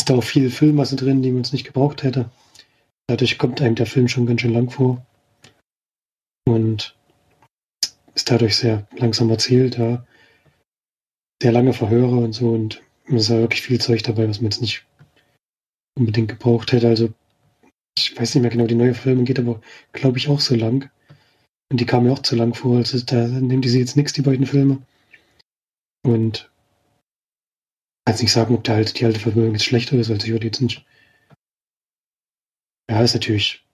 ist 0.00 0.10
da 0.10 0.16
auch 0.16 0.24
viel 0.24 0.50
Filmmasse 0.50 0.96
drin, 0.96 1.22
die 1.22 1.30
man 1.30 1.42
es 1.42 1.52
nicht 1.52 1.66
gebraucht 1.66 2.02
hätte. 2.02 2.30
Dadurch 3.06 3.38
kommt 3.38 3.60
einem 3.60 3.76
der 3.76 3.86
Film 3.86 4.08
schon 4.08 4.26
ganz 4.26 4.40
schön 4.40 4.52
lang 4.52 4.70
vor. 4.70 5.06
Und 6.50 6.96
ist 8.14 8.30
dadurch 8.30 8.56
sehr 8.56 8.88
langsam 8.96 9.30
erzählt, 9.30 9.78
ja. 9.78 10.04
Sehr 11.42 11.52
lange 11.52 11.72
Verhöre 11.72 12.16
und 12.16 12.32
so 12.32 12.50
und 12.50 12.82
es 13.06 13.28
ja 13.28 13.38
wirklich 13.38 13.62
viel 13.62 13.80
Zeug 13.80 14.02
dabei, 14.02 14.28
was 14.28 14.40
man 14.40 14.50
jetzt 14.50 14.60
nicht 14.60 14.84
unbedingt 15.98 16.28
gebraucht 16.28 16.72
hätte. 16.72 16.88
Also 16.88 17.12
ich 17.96 18.18
weiß 18.18 18.34
nicht 18.34 18.42
mehr 18.42 18.50
genau, 18.50 18.66
die 18.66 18.74
neue 18.74 18.94
Filme 18.94 19.24
geht 19.24 19.38
aber, 19.38 19.60
glaube 19.92 20.18
ich, 20.18 20.28
auch 20.28 20.40
so 20.40 20.54
lang. 20.54 20.90
Und 21.70 21.80
die 21.80 21.86
kam 21.86 22.04
mir 22.04 22.12
auch 22.12 22.18
zu 22.18 22.36
lang 22.36 22.54
vor. 22.54 22.78
Also 22.78 22.98
da 23.00 23.26
nehmen 23.26 23.62
die 23.62 23.68
sie 23.68 23.78
jetzt 23.78 23.96
nichts, 23.96 24.12
die 24.12 24.22
beiden 24.22 24.46
Filme. 24.46 24.82
Und 26.04 26.50
kann 28.04 28.14
jetzt 28.14 28.22
nicht 28.22 28.32
sagen, 28.32 28.54
ob 28.54 28.64
der 28.64 28.74
alte, 28.74 28.92
die 28.92 29.04
alte 29.04 29.20
Verfilmung 29.20 29.52
jetzt 29.52 29.64
schlechter 29.64 29.96
ist, 29.96 30.10
als 30.10 30.24
ich 30.24 30.32
würde 30.32 30.46
jetzt 30.46 30.60
nicht. 30.60 30.84
Ja, 32.90 33.02
ist 33.02 33.14
natürlich, 33.14 33.64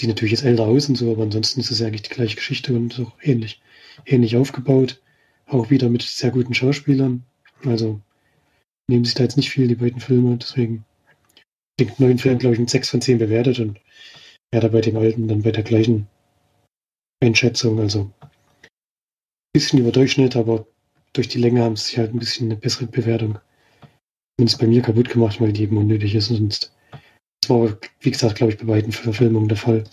sieht 0.00 0.08
natürlich 0.08 0.32
jetzt 0.32 0.44
älter 0.44 0.64
aus 0.64 0.88
und 0.88 0.96
so, 0.96 1.10
aber 1.12 1.22
ansonsten 1.22 1.60
ist 1.60 1.70
es 1.70 1.80
ja 1.80 1.86
eigentlich 1.86 2.02
die 2.02 2.14
gleiche 2.14 2.36
Geschichte 2.36 2.74
und 2.74 2.92
so 2.92 3.12
ähnlich, 3.22 3.60
ähnlich 4.06 4.36
aufgebaut. 4.36 5.00
Auch 5.46 5.70
wieder 5.70 5.88
mit 5.88 6.02
sehr 6.02 6.30
guten 6.30 6.54
Schauspielern. 6.54 7.24
Also 7.64 8.00
nehmen 8.88 9.04
sich 9.04 9.14
da 9.14 9.24
jetzt 9.24 9.36
nicht 9.36 9.50
viel, 9.50 9.68
die 9.68 9.74
beiden 9.74 10.00
Filme, 10.00 10.36
deswegen 10.36 10.84
den 11.80 11.90
neuen 11.98 12.18
Film, 12.18 12.38
glaube 12.38 12.54
ich, 12.54 12.60
mit 12.60 12.70
6 12.70 12.90
von 12.90 13.00
10 13.00 13.18
bewertet 13.18 13.60
und 13.60 13.80
ja, 14.52 14.60
da 14.60 14.68
bei 14.68 14.80
den 14.80 14.96
alten 14.96 15.28
dann 15.28 15.42
bei 15.42 15.52
der 15.52 15.62
gleichen 15.62 16.06
Einschätzung. 17.22 17.80
Also 17.80 18.10
ein 18.22 18.30
bisschen 19.52 19.78
über 19.78 19.92
Durchschnitt, 19.92 20.36
aber 20.36 20.66
durch 21.12 21.28
die 21.28 21.38
Länge 21.38 21.62
haben 21.62 21.76
sie 21.76 21.84
sich 21.84 21.98
halt 21.98 22.14
ein 22.14 22.18
bisschen 22.18 22.48
eine 22.48 22.56
bessere 22.56 22.86
Bewertung 22.86 23.38
zumindest 24.36 24.60
bei 24.60 24.66
mir 24.68 24.82
kaputt 24.82 25.08
gemacht, 25.08 25.40
weil 25.40 25.52
die 25.52 25.64
eben 25.64 25.76
unnötig 25.76 26.14
ist. 26.14 26.30
Und 26.30 26.70
das 27.40 27.50
war, 27.50 27.78
wie 28.00 28.10
gesagt, 28.10 28.36
glaube 28.36 28.52
ich, 28.52 28.58
bei 28.58 28.64
beiden 28.64 28.92
Verfilmungen 28.92 29.48
der 29.48 29.56
Fall. 29.56 29.84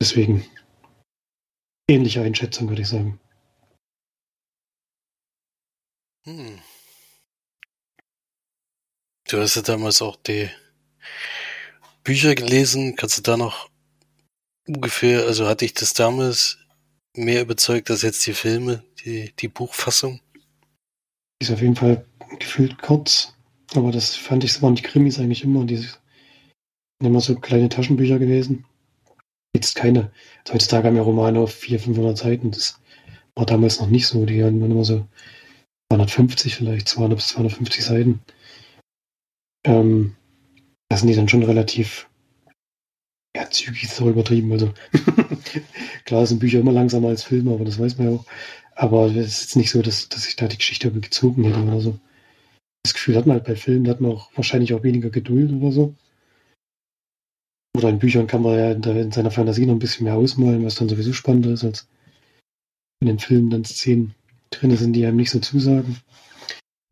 Deswegen 0.00 0.44
ähnliche 1.88 2.22
Einschätzung, 2.22 2.68
würde 2.68 2.82
ich 2.82 2.88
sagen. 2.88 3.20
Hm. 6.26 6.58
Du 9.28 9.40
hast 9.40 9.56
ja 9.56 9.62
damals 9.62 10.02
auch 10.02 10.16
die 10.16 10.50
Bücher 12.02 12.34
gelesen. 12.34 12.96
Kannst 12.96 13.18
du 13.18 13.22
da 13.22 13.36
noch 13.36 13.70
ungefähr, 14.66 15.24
also 15.24 15.46
hatte 15.46 15.64
ich 15.64 15.74
das 15.74 15.92
damals 15.94 16.58
mehr 17.14 17.42
überzeugt 17.42 17.90
als 17.90 18.02
jetzt 18.02 18.26
die 18.26 18.34
Filme, 18.34 18.84
die, 19.04 19.34
die 19.36 19.48
Buchfassung? 19.48 20.20
Ist 21.40 21.50
auf 21.50 21.60
jeden 21.60 21.76
Fall 21.76 22.06
gefühlt 22.38 22.80
kurz, 22.80 23.33
aber 23.76 23.92
das 23.92 24.14
fand 24.14 24.44
ich, 24.44 24.62
waren 24.62 24.74
die 24.74 24.82
Krimis 24.82 25.18
eigentlich 25.18 25.44
immer, 25.44 25.64
die 25.64 25.76
sind 25.76 25.98
immer 27.02 27.20
so 27.20 27.34
kleine 27.36 27.68
Taschenbücher 27.68 28.18
gewesen. 28.18 28.64
Jetzt 29.54 29.76
keine. 29.76 30.10
Heutzutage 30.50 30.88
haben 30.88 30.96
ja 30.96 31.02
Romane 31.02 31.38
auf 31.40 31.54
400, 31.54 31.84
500 31.84 32.18
Seiten. 32.18 32.50
Das 32.50 32.80
war 33.34 33.46
damals 33.46 33.80
noch 33.80 33.88
nicht 33.88 34.06
so. 34.06 34.26
Die 34.26 34.42
hatten 34.42 34.62
immer 34.62 34.84
so 34.84 35.06
250 35.92 36.56
vielleicht, 36.56 36.88
200 36.88 37.18
bis 37.18 37.28
250 37.28 37.84
Seiten. 37.84 38.20
Ähm, 39.64 40.16
da 40.88 40.96
sind 40.96 41.08
die 41.08 41.14
dann 41.14 41.28
schon 41.28 41.44
relativ 41.44 42.08
ja, 43.36 43.48
zügig 43.50 43.88
so 43.88 44.08
übertrieben. 44.08 44.52
Also 44.52 44.72
klar 46.04 46.26
sind 46.26 46.40
Bücher 46.40 46.60
immer 46.60 46.72
langsamer 46.72 47.08
als 47.08 47.22
Filme, 47.22 47.52
aber 47.52 47.64
das 47.64 47.78
weiß 47.78 47.98
man 47.98 48.10
ja 48.10 48.18
auch. 48.18 48.26
Aber 48.76 49.06
es 49.06 49.16
ist 49.16 49.40
jetzt 49.42 49.56
nicht 49.56 49.70
so, 49.70 49.82
dass, 49.82 50.08
dass 50.08 50.26
ich 50.26 50.36
da 50.36 50.48
die 50.48 50.58
Geschichte 50.58 50.90
gezogen 50.90 51.44
hätte 51.44 51.62
oder 51.62 51.80
so. 51.80 51.98
Das 52.84 52.94
Gefühl 52.94 53.16
hat 53.16 53.26
man 53.26 53.36
halt 53.36 53.46
bei 53.46 53.56
Filmen, 53.56 53.84
da 53.84 53.90
hat 53.90 54.00
man 54.00 54.12
auch 54.12 54.30
wahrscheinlich 54.36 54.72
auch 54.74 54.82
weniger 54.82 55.10
Geduld 55.10 55.50
oder 55.52 55.72
so. 55.72 55.94
Oder 57.76 57.88
in 57.88 57.98
Büchern 57.98 58.28
kann 58.28 58.42
man 58.42 58.58
ja 58.58 58.70
in, 58.70 59.10
seiner 59.10 59.32
Fantasie 59.32 59.66
noch 59.66 59.74
ein 59.74 59.80
bisschen 59.80 60.04
mehr 60.04 60.14
ausmalen, 60.14 60.64
was 60.64 60.76
dann 60.76 60.88
sowieso 60.88 61.12
spannender 61.12 61.50
ist, 61.50 61.64
als 61.64 61.88
in 63.00 63.08
den 63.08 63.18
Filmen 63.18 63.50
dann 63.50 63.64
Szenen 63.64 64.14
drin 64.50 64.76
sind, 64.76 64.92
die 64.92 65.04
einem 65.04 65.16
nicht 65.16 65.30
so 65.30 65.40
zusagen. 65.40 65.98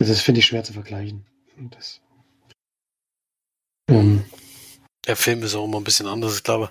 Also 0.01 0.13
das 0.13 0.23
finde 0.23 0.41
ich 0.41 0.47
schwer 0.47 0.65
zu 0.65 0.73
vergleichen. 0.73 1.25
Das, 1.71 2.01
ähm, 3.89 4.25
der 5.07 5.17
Film 5.17 5.43
ist 5.43 5.55
auch 5.55 5.65
immer 5.65 5.79
ein 5.79 5.85
bisschen 5.85 6.07
anders, 6.07 6.37
ich 6.37 6.43
glaube. 6.43 6.71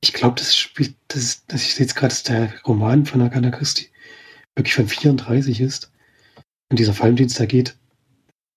Ich 0.00 0.12
glaube, 0.12 0.34
das 0.36 0.56
spielt, 0.56 0.94
das, 1.08 1.46
das 1.46 1.62
ich 1.62 1.74
sehe 1.74 1.86
jetzt 1.86 1.94
gerade, 1.94 2.08
dass 2.08 2.24
der 2.24 2.52
Roman 2.66 3.06
von 3.06 3.22
Agatha 3.22 3.50
Christie 3.50 3.88
wirklich 4.56 4.74
von 4.74 4.88
34 4.88 5.60
ist. 5.60 5.91
Und 6.72 6.78
dieser 6.78 6.94
Fallendienst, 6.94 7.38
der 7.38 7.46
geht, 7.46 7.76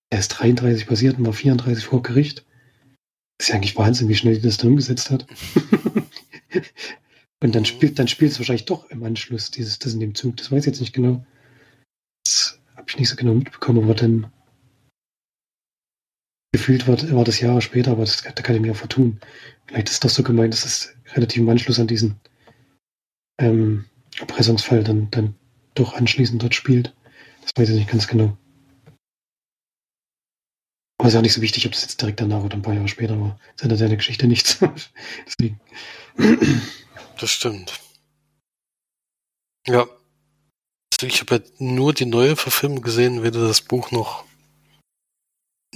er 0.10 0.20
ist 0.20 0.30
33 0.30 0.88
passiert 0.88 1.18
und 1.18 1.26
war 1.26 1.34
34 1.34 1.84
vor 1.84 2.02
Gericht. 2.02 2.46
Das 3.38 3.48
ist 3.48 3.50
ja 3.50 3.56
eigentlich 3.56 3.76
Wahnsinn, 3.76 4.08
wie 4.08 4.16
schnell 4.16 4.36
die 4.36 4.42
das 4.42 4.56
da 4.56 4.70
umgesetzt 4.70 5.12
hat. 5.12 5.28
und 7.44 7.54
dann 7.54 7.66
spielt, 7.66 8.00
dann 8.00 8.08
spielt 8.08 8.32
es 8.32 8.40
wahrscheinlich 8.40 8.64
doch 8.64 8.90
im 8.90 9.04
Anschluss, 9.04 9.52
dieses, 9.52 9.80
das 9.80 9.96
in 9.96 10.00
dem 10.00 10.16
Zug. 10.16 10.38
Das 10.38 10.50
weiß 10.50 10.62
ich 10.62 10.66
jetzt 10.66 10.80
nicht 10.80 10.94
genau. 10.94 11.26
Das 12.24 12.58
habe 12.78 12.86
ich 12.88 12.98
nicht 12.98 13.10
so 13.10 13.18
genau 13.18 13.34
mitbekommen, 13.34 13.84
aber 13.84 13.96
dann 13.96 14.32
gefühlt 16.54 16.88
war, 16.88 16.96
war 17.12 17.26
das 17.26 17.42
Jahre 17.42 17.62
später, 17.62 17.92
aber 17.92 18.06
das, 18.06 18.24
da 18.24 18.32
kann 18.32 18.56
ich 18.56 18.62
mir 18.62 18.72
auch 18.72 18.78
vertun. 18.78 19.20
Vielleicht 19.66 19.90
ist 19.90 20.06
das 20.06 20.14
so 20.14 20.24
gemeint, 20.24 20.54
dass 20.54 20.64
es 20.64 20.96
relativ 21.16 21.42
im 21.42 21.50
Anschluss 21.50 21.82
an 21.82 21.88
diesen 21.88 22.16
ähm, 23.40 23.84
Erpressungsfall 24.18 24.86
dann, 24.86 25.12
dann 25.12 25.36
doch 25.74 25.96
anschließend 25.96 26.42
dort 26.42 26.56
spielt. 26.56 26.96
Das 27.46 27.52
weiß 27.56 27.70
ich 27.70 27.76
nicht 27.76 27.92
ganz 27.92 28.08
genau. 28.08 28.36
Aber 30.98 31.10
ist 31.10 31.16
auch 31.16 31.22
nicht 31.22 31.34
so 31.34 31.42
wichtig, 31.42 31.68
ob 31.68 31.74
das 31.74 31.84
jetzt 31.84 32.02
direkt 32.02 32.20
danach 32.20 32.44
oder 32.44 32.56
ein 32.56 32.64
paar 32.64 32.74
Jahre 32.74 32.88
später 32.88 33.20
war. 33.20 33.40
Das 33.54 33.64
ändert 33.64 33.80
ja 33.82 33.88
der 33.88 33.98
Geschichte 33.98 34.26
nichts. 34.26 34.58
Deswegen. 35.28 35.60
Das 37.20 37.30
stimmt. 37.30 37.80
Ja. 39.68 39.82
Also 40.92 41.06
ich 41.06 41.22
habe 41.22 41.36
ja 41.36 41.42
nur 41.60 41.94
die 41.94 42.08
neue 42.08 42.36
Verfilmung 42.36 42.82
gesehen, 42.82 43.22
weder 43.22 43.48
das 43.48 43.62
Buch 43.62 43.92
noch, 43.92 44.26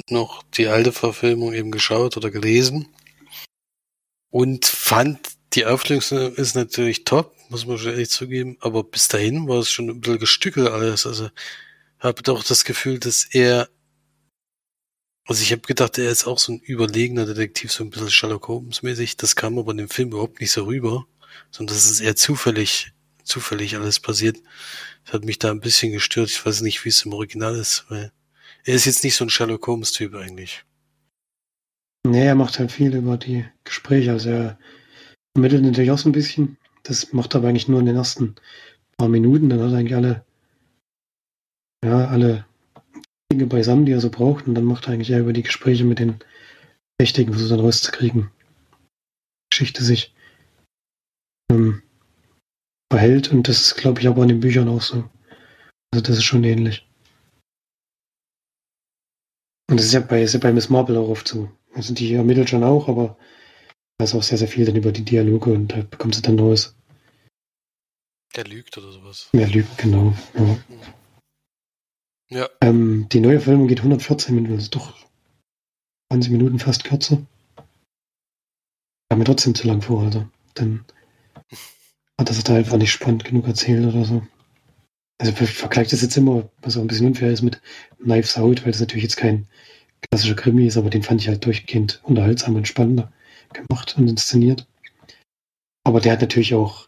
noch 0.10 0.42
die 0.54 0.68
alte 0.68 0.92
Verfilmung 0.92 1.54
eben 1.54 1.70
geschaut 1.70 2.18
oder 2.18 2.32
gelesen. 2.32 2.88
Und 4.32 4.66
fand, 4.66 5.20
die 5.54 5.66
Auflösung 5.66 6.34
ist 6.36 6.56
natürlich 6.56 7.04
top, 7.04 7.36
muss 7.50 7.66
man 7.66 7.78
schon 7.78 7.92
ehrlich 7.92 8.10
zugeben, 8.10 8.58
aber 8.62 8.84
bis 8.84 9.08
dahin 9.08 9.48
war 9.48 9.60
es 9.60 9.70
schon 9.72 9.90
ein 9.90 10.00
bisschen 10.00 10.20
gestückelt 10.20 10.70
alles. 10.70 11.06
Also 11.06 11.30
habe 12.00 12.22
doch 12.24 12.44
das 12.44 12.64
Gefühl, 12.64 13.00
dass 13.00 13.26
er, 13.26 13.70
also 15.28 15.42
ich 15.42 15.52
habe 15.52 15.62
gedacht, 15.62 15.98
er 15.98 16.12
ist 16.12 16.26
auch 16.26 16.40
so 16.40 16.54
ein 16.54 16.60
überlegener 16.60 17.26
Detektiv, 17.26 17.72
so 17.72 17.84
ein 17.84 17.90
bisschen 17.90 18.12
Sherlock 18.12 18.48
Holmes 18.48 18.84
mäßig. 18.84 19.18
Das 19.18 19.36
kam 19.36 19.58
aber 19.58 19.72
in 19.72 19.78
dem 19.78 19.90
Film 19.90 20.10
überhaupt 20.10 20.40
nicht 20.40 20.52
so 20.52 20.64
rüber, 20.66 21.06
sondern 21.52 21.76
das 21.76 21.90
ist 21.90 22.00
eher 22.00 22.16
zufällig, 22.16 22.94
zufällig 23.24 23.76
alles 23.76 24.00
passiert. 24.00 24.38
Das 25.06 25.14
hat 25.14 25.26
mich 25.26 25.40
da 25.40 25.52
ein 25.52 25.60
bisschen 25.60 25.92
gestört. 25.92 26.30
Ich 26.30 26.46
weiß 26.46 26.62
nicht, 26.62 26.86
wie 26.86 26.90
es 26.90 27.04
im 27.04 27.14
Original 27.14 27.56
ist, 27.56 27.86
weil 27.90 28.12
er 28.64 28.76
ist 28.76 28.86
jetzt 28.86 29.04
nicht 29.04 29.16
so 29.16 29.26
ein 29.26 29.30
Sherlock 29.30 29.66
Holmes 29.66 29.92
Typ 29.92 30.14
eigentlich. 30.14 30.64
Nee, 32.06 32.28
er 32.28 32.36
macht 32.36 32.60
halt 32.60 32.72
viel 32.72 32.96
über 32.96 33.18
die 33.18 33.46
Gespräche. 33.64 34.12
Also 34.12 34.30
er 34.30 34.60
ermittelt 35.36 35.64
natürlich 35.64 35.92
auch 35.92 35.98
so 35.98 36.10
ein 36.10 36.14
bisschen. 36.14 36.59
Das 36.84 37.14
macht 37.14 37.36
er 37.36 37.40
aber 37.40 37.50
eigentlich 37.50 37.68
nur 37.68 37.80
in 37.80 37.86
den 37.86 37.96
ersten 37.96 38.36
paar 38.98 39.10
Minuten. 39.10 39.50
Dann 39.50 39.62
hat 39.62 39.72
er 39.72 39.78
eigentlich 39.78 39.96
alle 39.96 40.26
ja, 41.84 42.08
alle 42.08 42.46
Dinge 43.32 43.46
beisammen, 43.46 43.86
die 43.86 43.92
er 43.92 44.02
so 44.02 44.10
braucht. 44.10 44.48
Und 44.48 44.56
dann 44.56 44.66
macht 44.66 44.88
er 44.88 44.94
eigentlich 44.94 45.12
eher 45.12 45.22
über 45.22 45.34
die 45.34 45.44
Gespräche 45.44 45.86
mit 45.86 46.00
den 46.00 46.20
Verdächtigen 47.00 47.34
versucht 47.34 47.52
dann 47.52 47.60
rauszukriegen. 47.62 48.32
Geschichte 49.52 49.84
sich 49.84 50.14
ähm, 51.52 51.82
verhält. 52.92 53.32
Und 53.32 53.48
das 53.48 53.62
ist, 53.62 53.76
glaube 53.76 54.02
ich, 54.02 54.08
aber 54.08 54.24
in 54.24 54.30
den 54.30 54.40
Büchern 54.40 54.68
auch 54.68 54.82
so. 54.82 55.10
Also 55.92 56.04
das 56.04 56.18
ist 56.18 56.24
schon 56.24 56.44
ähnlich. 56.44 56.86
Und 59.70 59.80
das 59.80 59.86
ist 59.86 59.94
ja 59.94 60.00
bei, 60.00 60.24
ist 60.24 60.34
ja 60.34 60.40
bei 60.40 60.52
Miss 60.52 60.70
Marple 60.70 61.00
auch 61.00 61.10
oft 61.10 61.28
so. 61.28 61.52
Also 61.74 61.94
die 61.94 62.14
ermittelt 62.14 62.50
schon 62.50 62.64
auch, 62.64 62.90
aber 62.90 63.18
ist 64.06 64.16
auch 64.16 64.24
sehr, 64.24 64.38
sehr 64.38 64.48
viel 64.48 64.66
dann 64.66 64.76
über 64.76 64.92
die 64.92 65.04
Dialoge 65.04 65.52
und 65.52 65.70
da 65.70 65.82
bekommt 65.82 66.16
sie 66.16 66.22
dann 66.22 66.36
Neues. 66.36 66.76
Der 68.36 68.46
lügt 68.46 68.78
oder 68.78 68.92
sowas. 68.92 69.30
Er 69.34 69.48
lügt, 69.48 69.78
genau. 69.78 70.14
Ja. 70.36 70.58
Ja. 72.30 72.50
Ähm, 72.62 73.08
die 73.12 73.20
neue 73.20 73.40
Filmung 73.40 73.68
geht 73.68 73.80
114 73.80 74.36
Minuten, 74.36 74.56
das 74.56 74.66
ist 74.66 74.76
doch 74.76 74.96
20 76.12 76.32
Minuten 76.32 76.60
fast 76.60 76.84
kürzer. 76.84 77.26
Kam 79.10 79.20
mir 79.20 79.26
trotzdem 79.26 79.56
zu 79.56 79.68
lang 79.68 79.82
vor, 79.82 80.04
also. 80.04 80.28
Dann 80.54 80.86
hat 82.20 82.30
das 82.30 82.44
da 82.44 82.56
einfach 82.56 82.78
nicht 82.78 82.92
spannend 82.92 83.24
genug 83.26 83.48
erzählt 83.48 83.86
oder 83.86 84.06
so. 84.06 84.26
Also 85.18 85.34
ich 85.34 85.52
vergleiche 85.52 85.92
das 85.92 86.02
jetzt 86.02 86.16
immer, 86.18 86.50
was 86.62 86.78
auch 86.78 86.82
ein 86.82 86.88
bisschen 86.88 87.08
unfair 87.08 87.32
ist 87.32 87.42
mit 87.42 87.62
Knives 88.02 88.38
Out, 88.38 88.64
weil 88.64 88.72
das 88.72 88.80
natürlich 88.80 89.04
jetzt 89.04 89.18
kein 89.18 89.48
klassischer 90.10 90.36
Krimi 90.36 90.68
ist, 90.68 90.78
aber 90.78 90.90
den 90.90 91.04
fand 91.04 91.22
ich 91.22 91.28
halt 91.28 91.46
durchgehend 91.46 92.00
unterhaltsam 92.04 92.56
und 92.56 92.68
spannender 92.68 93.12
gemacht 93.54 93.96
und 93.98 94.08
inszeniert. 94.08 94.68
Aber 95.84 96.02
der 96.02 96.14
hat 96.14 96.22
natürlich 96.22 96.54
auch 96.54 96.88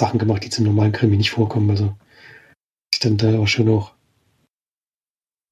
Sachen 0.00 0.18
gemacht, 0.18 0.44
die 0.44 0.50
zum 0.50 0.64
normalen 0.64 0.92
Krimi 0.92 1.16
nicht 1.16 1.30
vorkommen. 1.30 1.70
Also 1.70 1.96
ich 2.92 2.98
dann 3.00 3.16
da 3.16 3.38
auch 3.38 3.46
schon 3.46 3.68
auch 3.68 3.94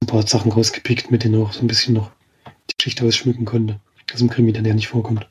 ein 0.03 0.07
paar 0.07 0.27
Sachen 0.27 0.53
rausgepickt, 0.53 1.11
mit 1.11 1.25
denen 1.25 1.43
auch 1.43 1.53
so 1.53 1.61
ein 1.61 1.67
bisschen 1.67 1.95
noch 1.95 2.11
die 2.71 2.75
Geschichte 2.79 3.05
ausschmücken 3.05 3.45
konnte. 3.45 3.81
Das 4.07 4.21
im 4.21 4.31
Krimi 4.31 4.53
dann 4.53 4.65
ja 4.65 4.75
nicht 4.75 4.89
vorkommt. 4.89 5.31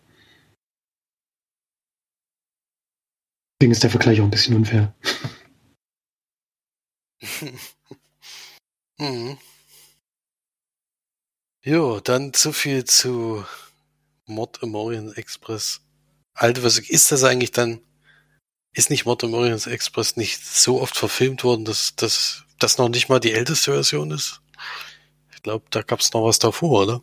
Deswegen 3.59 3.71
ist 3.73 3.83
der 3.83 3.89
Vergleich 3.89 4.21
auch 4.21 4.25
ein 4.25 4.31
bisschen 4.31 4.55
unfair. 4.55 4.95
mhm. 8.97 9.37
Jo, 11.65 11.99
dann 11.99 12.33
zu 12.33 12.53
viel 12.53 12.85
zu 12.85 13.43
Mord 14.29 14.59
im 14.61 14.75
Orient 14.75 15.17
Express. 15.17 15.81
Alter, 16.33 16.63
was 16.63 16.79
ist 16.79 17.11
das 17.11 17.23
eigentlich 17.23 17.51
dann? 17.51 17.81
Ist 18.73 18.89
nicht 18.89 19.05
Mord 19.05 19.23
im 19.23 19.33
Orient 19.33 19.65
Express 19.67 20.15
nicht 20.15 20.45
so 20.45 20.81
oft 20.81 20.95
verfilmt 20.95 21.43
worden, 21.43 21.65
dass 21.65 21.95
das 21.95 22.45
dass 22.59 22.77
noch 22.77 22.89
nicht 22.89 23.09
mal 23.09 23.19
die 23.19 23.31
älteste 23.31 23.71
Version 23.71 24.11
ist? 24.11 24.41
Ich 25.33 25.41
glaube, 25.41 25.65
da 25.71 25.81
gab 25.81 26.01
es 26.01 26.13
noch 26.13 26.25
was 26.25 26.39
davor, 26.39 26.83
oder? 26.83 27.01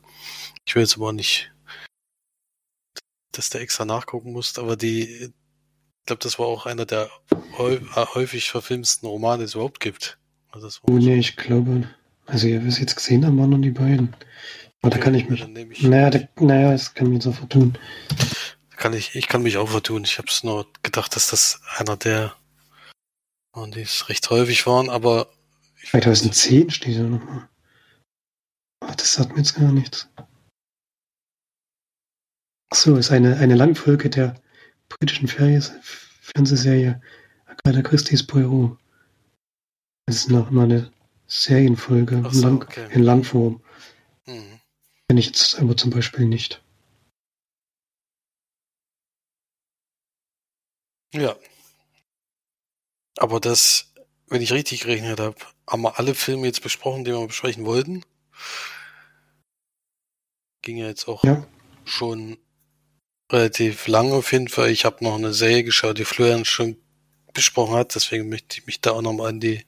Ich 0.66 0.74
will 0.74 0.82
jetzt 0.82 0.96
aber 0.96 1.12
nicht, 1.12 1.52
dass 3.32 3.50
der 3.50 3.62
extra 3.62 3.84
nachgucken 3.84 4.32
muss, 4.32 4.58
aber 4.58 4.76
die, 4.76 5.02
ich 5.02 5.32
glaube, 6.04 6.22
das 6.22 6.38
war 6.38 6.46
auch 6.46 6.66
einer 6.66 6.84
der 6.84 7.10
häufig 7.58 8.50
verfilmsten 8.50 9.08
Romane, 9.08 9.38
die 9.38 9.44
es 9.44 9.54
überhaupt 9.54 9.80
gibt. 9.80 10.18
Also 10.50 10.68
oh 10.82 10.92
nee, 10.92 11.18
ich 11.18 11.36
glaube, 11.36 11.88
also 12.26 12.46
wir 12.46 12.64
es 12.66 12.78
jetzt 12.78 12.96
gesehen 12.96 13.24
haben, 13.24 13.38
waren 13.38 13.50
nur 13.50 13.58
die 13.58 13.70
beiden. 13.70 14.14
Aber 14.86 14.94
okay, 14.94 15.00
da 15.00 15.04
kann 15.04 15.14
ich 15.14 15.28
mich. 15.28 15.72
Ich 15.72 15.82
naja, 15.82 16.10
da, 16.10 16.20
naja, 16.38 16.70
das 16.70 16.94
kann 16.94 17.10
mich 17.10 17.24
so 17.24 17.32
vertun. 17.32 17.76
Kann 18.76 18.92
ich, 18.92 19.16
ich 19.16 19.26
kann 19.26 19.42
mich 19.42 19.56
auch 19.56 19.70
vertun. 19.70 20.04
Ich 20.04 20.18
habe 20.18 20.28
es 20.28 20.44
nur 20.44 20.64
gedacht, 20.84 21.16
dass 21.16 21.30
das 21.30 21.60
einer 21.76 21.96
der 21.96 22.36
und 23.50 23.74
die 23.74 23.80
es 23.80 24.08
recht 24.08 24.30
häufig 24.30 24.64
waren, 24.64 24.88
aber 24.88 25.28
2010 25.90 26.70
steht 26.70 26.98
da 26.98 27.02
nochmal. 27.02 27.48
Oh, 28.84 28.92
das 28.96 29.14
sagt 29.14 29.32
mir 29.32 29.38
jetzt 29.38 29.54
gar 29.54 29.72
nichts. 29.72 30.08
Achso, 32.70 32.94
ist 32.94 33.10
eine, 33.10 33.38
eine 33.38 33.56
Langfolge 33.56 34.08
der 34.08 34.40
britischen 34.88 35.26
Fernsehserie 35.26 37.00
Agatha 37.46 37.82
Christie's 37.82 38.24
Poirot. 38.24 38.78
Das 40.06 40.16
ist 40.16 40.30
noch 40.30 40.50
mal 40.50 40.64
eine 40.64 40.92
Serienfolge 41.26 42.22
so, 42.30 42.42
Lang 42.42 42.62
okay. 42.62 42.86
in 42.92 43.02
Langform. 43.02 43.60
Kenne 45.08 45.20
ich 45.20 45.26
jetzt 45.26 45.58
aber 45.60 45.76
zum 45.76 45.90
Beispiel 45.90 46.26
nicht. 46.26 46.62
Ja. 51.14 51.36
Aber 53.18 53.40
das, 53.40 53.92
wenn 54.26 54.42
ich 54.42 54.52
richtig 54.52 54.80
gerechnet 54.80 55.20
habe, 55.20 55.36
haben 55.68 55.82
wir 55.82 55.98
alle 55.98 56.14
Filme 56.14 56.46
jetzt 56.46 56.62
besprochen, 56.62 57.04
die 57.04 57.12
wir 57.12 57.26
besprechen 57.26 57.64
wollten. 57.64 58.04
Ging 60.62 60.76
ja 60.76 60.88
jetzt 60.88 61.08
auch 61.08 61.24
ja. 61.24 61.46
schon 61.84 62.38
relativ 63.30 63.86
lange 63.86 64.14
auf 64.14 64.32
jeden 64.32 64.48
Fall. 64.48 64.70
Ich 64.70 64.84
habe 64.84 65.04
noch 65.04 65.14
eine 65.14 65.32
Serie 65.32 65.64
geschaut, 65.64 65.98
die 65.98 66.04
Florian 66.04 66.44
schon 66.44 66.76
besprochen 67.32 67.76
hat, 67.76 67.94
deswegen 67.94 68.28
möchte 68.28 68.58
ich 68.58 68.66
mich 68.66 68.80
da 68.80 68.92
auch 68.92 69.02
nochmal 69.02 69.28
an 69.28 69.40
die, 69.40 69.64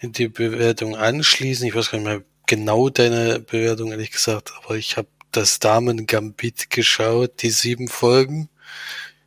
in 0.00 0.12
die 0.12 0.28
Bewertung 0.28 0.96
anschließen. 0.96 1.66
Ich 1.66 1.74
weiß 1.74 1.90
gar 1.90 1.98
nicht 1.98 2.06
mehr 2.06 2.24
genau 2.46 2.88
deine 2.88 3.40
Bewertung, 3.40 3.90
ehrlich 3.90 4.12
gesagt, 4.12 4.52
aber 4.56 4.76
ich 4.76 4.96
habe 4.96 5.08
das 5.32 5.58
Damen 5.58 6.06
Gambit 6.06 6.70
geschaut, 6.70 7.42
die 7.42 7.50
sieben 7.50 7.88
Folgen. 7.88 8.48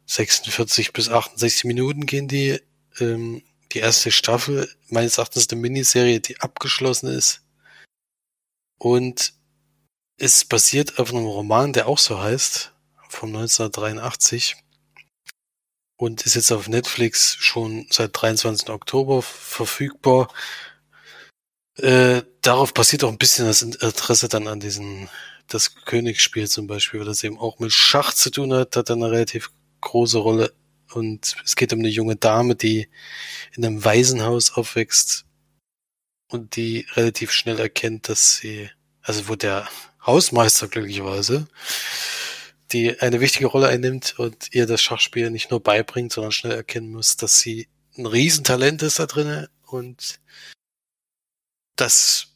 46 0.07 0.93
bis 0.93 1.09
68 1.09 1.65
Minuten 1.65 2.05
gehen 2.05 2.27
die. 2.27 2.59
Ähm, 2.99 3.43
die 3.71 3.79
erste 3.79 4.11
Staffel, 4.11 4.69
meines 4.89 5.17
Erachtens 5.17 5.47
eine 5.49 5.61
Miniserie, 5.61 6.19
die 6.19 6.39
abgeschlossen 6.39 7.07
ist. 7.07 7.41
Und 8.79 9.33
es 10.17 10.45
basiert 10.45 10.99
auf 10.99 11.13
einem 11.13 11.25
Roman, 11.25 11.73
der 11.73 11.87
auch 11.87 11.97
so 11.97 12.19
heißt, 12.19 12.73
von 13.09 13.29
1983. 13.29 14.55
Und 15.97 16.25
ist 16.25 16.35
jetzt 16.35 16.51
auf 16.51 16.67
Netflix 16.67 17.35
schon 17.35 17.85
seit 17.91 18.11
23. 18.13 18.69
Oktober 18.69 19.21
verfügbar. 19.21 20.33
Äh, 21.81 22.23
darauf 22.41 22.73
basiert 22.73 23.03
auch 23.03 23.11
ein 23.11 23.17
bisschen 23.17 23.45
das 23.45 23.61
Interesse 23.61 24.27
dann 24.27 24.47
an 24.47 24.59
diesen, 24.59 25.09
das 25.47 25.75
Königsspiel 25.75 26.47
zum 26.47 26.67
Beispiel, 26.67 26.99
weil 26.99 27.07
das 27.07 27.23
eben 27.23 27.39
auch 27.39 27.59
mit 27.59 27.71
Schach 27.71 28.13
zu 28.13 28.29
tun 28.31 28.53
hat, 28.53 28.75
hat 28.75 28.91
eine 28.91 29.11
relativ 29.11 29.51
große 29.81 30.17
Rolle. 30.17 30.53
Und 30.93 31.35
es 31.45 31.55
geht 31.55 31.71
um 31.71 31.79
eine 31.79 31.87
junge 31.87 32.15
Dame, 32.15 32.55
die 32.55 32.89
in 33.55 33.65
einem 33.65 33.85
Waisenhaus 33.85 34.51
aufwächst 34.51 35.25
und 36.27 36.55
die 36.55 36.85
relativ 36.93 37.31
schnell 37.31 37.59
erkennt, 37.59 38.09
dass 38.09 38.37
sie, 38.37 38.69
also 39.01 39.27
wo 39.27 39.35
der 39.35 39.67
Hausmeister 40.05 40.67
glücklicherweise, 40.67 41.47
die 42.71 42.99
eine 42.99 43.19
wichtige 43.19 43.47
Rolle 43.47 43.67
einnimmt 43.67 44.17
und 44.17 44.53
ihr 44.53 44.65
das 44.65 44.81
Schachspiel 44.81 45.29
nicht 45.31 45.51
nur 45.51 45.61
beibringt, 45.61 46.13
sondern 46.13 46.31
schnell 46.31 46.53
erkennen 46.53 46.91
muss, 46.91 47.17
dass 47.17 47.39
sie 47.39 47.67
ein 47.97 48.05
Riesentalent 48.05 48.81
ist 48.83 48.99
da 48.99 49.05
drinnen 49.05 49.47
und 49.65 50.19
das 51.79 52.27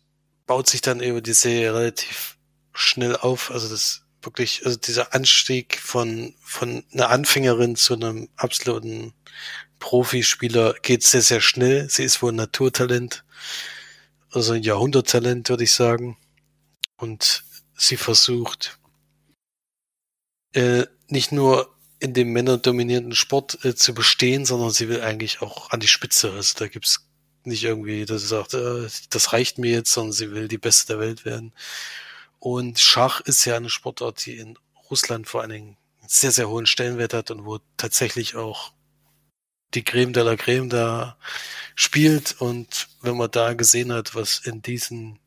baut 0.46 0.70
sich 0.70 0.82
dann 0.82 1.02
über 1.02 1.22
die 1.22 1.34
Serie 1.34 1.74
relativ 1.74 2.38
schnell 2.74 3.16
auf. 3.16 3.52
Also 3.52 3.70
das 3.70 4.04
wirklich, 4.22 4.66
also 4.66 4.78
dieser 4.78 5.14
Anstieg 5.14 5.80
von, 5.80 6.36
von 6.42 6.84
einer 6.94 7.10
Anfängerin 7.10 7.76
zu 7.76 7.94
einem 7.94 8.30
absoluten 8.36 9.14
Profispieler 9.80 10.76
geht 10.82 11.04
sehr, 11.04 11.22
sehr 11.22 11.42
schnell. 11.42 11.90
Sie 11.90 12.04
ist 12.04 12.22
wohl 12.22 12.32
ein 12.32 12.38
Naturtalent, 12.38 13.26
also 14.32 14.54
ein 14.54 14.64
Jahrhunderttalent, 14.64 15.50
würde 15.50 15.66
ich 15.66 15.74
sagen. 15.74 16.18
Und 16.96 17.44
sie 17.76 17.98
versucht, 17.98 18.80
äh, 20.54 20.86
nicht 21.08 21.32
nur 21.32 21.76
in 22.00 22.14
dem 22.14 22.32
männerdominierten 22.32 23.16
Sport 23.16 23.64
äh, 23.66 23.76
zu 23.76 23.94
bestehen, 23.94 24.46
sondern 24.46 24.72
sie 24.72 24.88
will 24.88 25.02
eigentlich 25.02 25.42
auch 25.42 25.72
an 25.72 25.80
die 25.80 25.88
Spitze. 25.88 26.32
Also 26.32 26.56
da 26.60 26.68
gibt's 26.68 27.08
nicht 27.48 27.64
irgendwie, 27.64 28.06
dass 28.06 28.22
sie 28.22 28.28
sagt, 28.28 28.54
äh, 28.54 28.88
das 29.10 29.34
reicht 29.34 29.58
mir 29.58 29.72
jetzt, 29.72 29.92
sondern 29.92 30.14
sie 30.14 30.32
will 30.32 30.48
die 30.48 30.58
Beste 30.58 30.94
der 30.94 31.00
Welt 31.00 31.26
werden. 31.26 31.54
Und 32.40 32.80
Schach 32.80 33.22
ist 33.22 33.46
ja 33.46 33.56
eine 33.56 33.70
Sportart, 33.70 34.26
die 34.26 34.38
in 34.38 34.58
Russland 34.90 35.28
vor 35.28 35.42
allen 35.42 35.52
Dingen 35.52 35.78
sehr, 36.08 36.32
sehr 36.32 36.50
hohen 36.50 36.66
Stellenwert 36.66 37.14
hat 37.14 37.32
und 37.32 37.46
wo 37.46 37.60
tatsächlich 37.78 38.36
auch 38.36 38.74
die 39.74 39.84
Creme 39.84 40.14
de 40.14 40.24
la 40.24 40.36
Creme 40.36 40.70
da 40.70 41.18
spielt. 41.76 42.40
Und 42.40 42.88
wenn 43.02 43.18
man 43.18 43.32
da 43.32 43.54
gesehen 43.54 43.92
hat, 43.92 44.14
was 44.14 44.40
in 44.40 44.62
diesen 44.62 45.20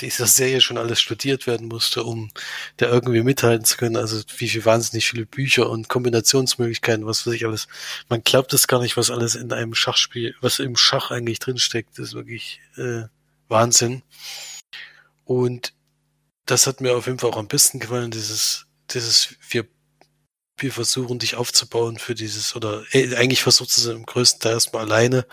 dieser 0.00 0.26
Serie 0.26 0.60
schon 0.60 0.78
alles 0.78 1.00
studiert 1.00 1.46
werden 1.46 1.68
musste, 1.68 2.04
um 2.04 2.30
da 2.76 2.86
irgendwie 2.86 3.22
mithalten 3.22 3.64
zu 3.64 3.76
können. 3.76 3.96
Also 3.96 4.22
wie 4.36 4.48
viel 4.48 4.64
wahnsinnig 4.64 5.08
viele 5.08 5.26
Bücher 5.26 5.68
und 5.68 5.88
Kombinationsmöglichkeiten, 5.88 7.06
was 7.06 7.26
weiß 7.26 7.34
ich 7.34 7.46
alles. 7.46 7.68
Man 8.08 8.22
glaubt 8.22 8.52
es 8.52 8.68
gar 8.68 8.80
nicht, 8.80 8.96
was 8.96 9.10
alles 9.10 9.34
in 9.34 9.52
einem 9.52 9.74
Schachspiel, 9.74 10.34
was 10.40 10.58
im 10.58 10.76
Schach 10.76 11.10
eigentlich 11.10 11.40
drinsteckt. 11.40 11.98
Das 11.98 12.08
ist 12.08 12.14
wirklich 12.14 12.60
äh, 12.76 13.04
Wahnsinn. 13.48 14.02
Und 15.24 15.72
das 16.46 16.66
hat 16.66 16.80
mir 16.80 16.96
auf 16.96 17.06
jeden 17.06 17.18
Fall 17.18 17.30
auch 17.30 17.36
am 17.36 17.48
besten 17.48 17.80
gefallen, 17.80 18.10
dieses, 18.10 18.66
dieses, 18.90 19.34
wir, 19.50 19.66
wir 20.56 20.72
versuchen 20.72 21.18
dich 21.18 21.34
aufzubauen 21.34 21.98
für 21.98 22.14
dieses, 22.14 22.56
oder 22.56 22.84
äh, 22.92 23.14
eigentlich 23.16 23.42
versucht 23.42 23.70
es 23.70 23.84
im 23.86 24.06
größten 24.06 24.40
Teil 24.40 24.52
erstmal 24.52 24.84
alleine, 24.84 25.26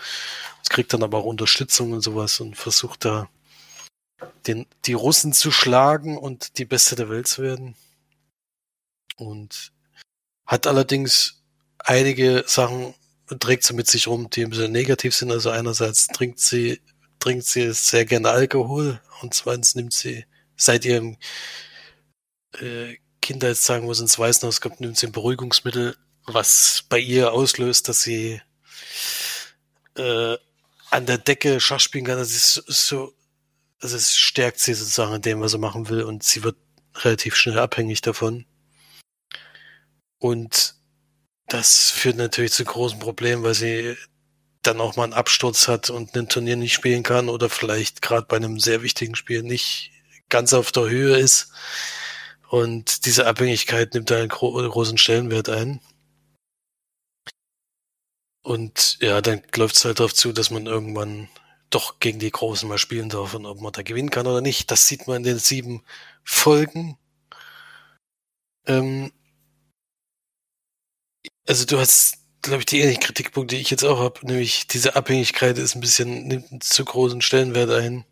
es 0.62 0.68
kriegt 0.68 0.92
dann 0.92 1.02
aber 1.02 1.18
auch 1.18 1.24
Unterstützung 1.24 1.92
und 1.92 2.02
sowas 2.02 2.40
und 2.40 2.56
versucht 2.56 3.04
da 3.04 3.30
den, 4.46 4.66
die 4.84 4.94
Russen 4.94 5.32
zu 5.32 5.50
schlagen 5.50 6.16
und 6.16 6.58
die 6.58 6.64
Beste 6.64 6.96
der 6.96 7.08
Welt 7.08 7.26
zu 7.26 7.42
werden. 7.42 7.74
Und 9.16 9.72
hat 10.46 10.66
allerdings 10.66 11.42
einige 11.78 12.44
Sachen, 12.46 12.94
trägt 13.40 13.64
sie 13.64 13.74
mit 13.74 13.88
sich 13.88 14.06
rum, 14.06 14.30
die 14.30 14.44
ein 14.44 14.50
bisschen 14.50 14.72
negativ 14.72 15.14
sind. 15.14 15.32
Also 15.32 15.50
einerseits 15.50 16.06
trinkt 16.06 16.38
sie, 16.38 16.80
trinkt 17.18 17.44
sie 17.44 17.72
sehr 17.72 18.04
gerne 18.04 18.30
Alkohol 18.30 19.00
und 19.22 19.34
zweitens 19.34 19.74
nimmt 19.74 19.92
sie 19.92 20.24
seit 20.56 20.84
ihrem 20.84 21.16
äh, 22.60 22.96
Kindheitstagen, 23.20 23.88
wo 23.88 23.94
sie 23.94 24.02
ins 24.02 24.18
Waisenhaus 24.18 24.60
kommt, 24.60 24.80
nimmt 24.80 24.96
sie 24.96 25.06
ein 25.06 25.12
Beruhigungsmittel, 25.12 25.96
was 26.26 26.84
bei 26.88 26.98
ihr 26.98 27.32
auslöst, 27.32 27.88
dass 27.88 28.02
sie 28.02 28.40
äh, 29.96 30.36
an 30.90 31.06
der 31.06 31.18
Decke 31.18 31.60
Schach 31.60 31.80
spielen 31.80 32.04
kann. 32.04 32.18
Das 32.18 32.32
ist 32.32 32.54
so, 32.54 33.12
also 33.80 33.96
es 33.96 34.16
stärkt 34.16 34.60
sie 34.60 34.74
sozusagen 34.74 35.14
in 35.14 35.22
dem, 35.22 35.40
was 35.40 35.52
sie 35.52 35.58
machen 35.58 35.88
will 35.88 36.02
und 36.02 36.22
sie 36.22 36.42
wird 36.42 36.56
relativ 36.96 37.36
schnell 37.36 37.58
abhängig 37.58 38.00
davon. 38.00 38.46
Und 40.18 40.74
das 41.48 41.90
führt 41.90 42.16
natürlich 42.16 42.52
zu 42.52 42.64
großen 42.64 42.98
Problemen, 42.98 43.42
weil 43.42 43.54
sie 43.54 43.96
dann 44.62 44.80
auch 44.80 44.96
mal 44.96 45.04
einen 45.04 45.12
Absturz 45.12 45.68
hat 45.68 45.90
und 45.90 46.16
ein 46.16 46.28
Turnier 46.28 46.56
nicht 46.56 46.74
spielen 46.74 47.02
kann 47.02 47.28
oder 47.28 47.48
vielleicht 47.48 48.02
gerade 48.02 48.26
bei 48.26 48.36
einem 48.36 48.58
sehr 48.58 48.82
wichtigen 48.82 49.14
Spiel 49.14 49.42
nicht 49.42 49.92
ganz 50.28 50.52
auf 50.54 50.72
der 50.72 50.88
Höhe 50.88 51.16
ist. 51.18 51.52
Und 52.48 53.06
diese 53.06 53.26
Abhängigkeit 53.26 53.94
nimmt 53.94 54.10
einen 54.12 54.28
gro 54.28 54.52
großen 54.52 54.98
Stellenwert 54.98 55.48
ein. 55.48 55.80
Und 58.42 58.98
ja, 59.00 59.20
dann 59.20 59.42
läuft 59.56 59.76
es 59.76 59.84
halt 59.84 59.98
darauf 59.98 60.14
zu, 60.14 60.32
dass 60.32 60.50
man 60.50 60.66
irgendwann 60.66 61.28
doch 61.70 62.00
gegen 62.00 62.18
die 62.18 62.30
Großen 62.30 62.68
mal 62.68 62.78
spielen 62.78 63.08
darf 63.08 63.34
und 63.34 63.46
ob 63.46 63.60
man 63.60 63.72
da 63.72 63.82
gewinnen 63.82 64.10
kann 64.10 64.26
oder 64.26 64.40
nicht. 64.40 64.70
Das 64.70 64.86
sieht 64.88 65.06
man 65.06 65.18
in 65.18 65.22
den 65.24 65.38
sieben 65.38 65.82
Folgen. 66.24 66.98
Ähm, 68.66 69.12
also 71.46 71.64
du 71.64 71.78
hast, 71.78 72.18
glaube 72.42 72.60
ich, 72.60 72.66
die 72.66 72.80
ähnlichen 72.80 73.02
Kritikpunkte, 73.02 73.56
die 73.56 73.62
ich 73.62 73.70
jetzt 73.70 73.84
auch 73.84 73.98
habe, 74.00 74.26
nämlich 74.26 74.66
diese 74.66 74.96
Abhängigkeit 74.96 75.58
ist 75.58 75.74
ein 75.74 75.80
bisschen, 75.80 76.26
nimmt 76.26 76.50
einen 76.50 76.60
zu 76.60 76.84
großen 76.84 77.22
Stellenwert 77.22 77.70
ein. 77.70 78.04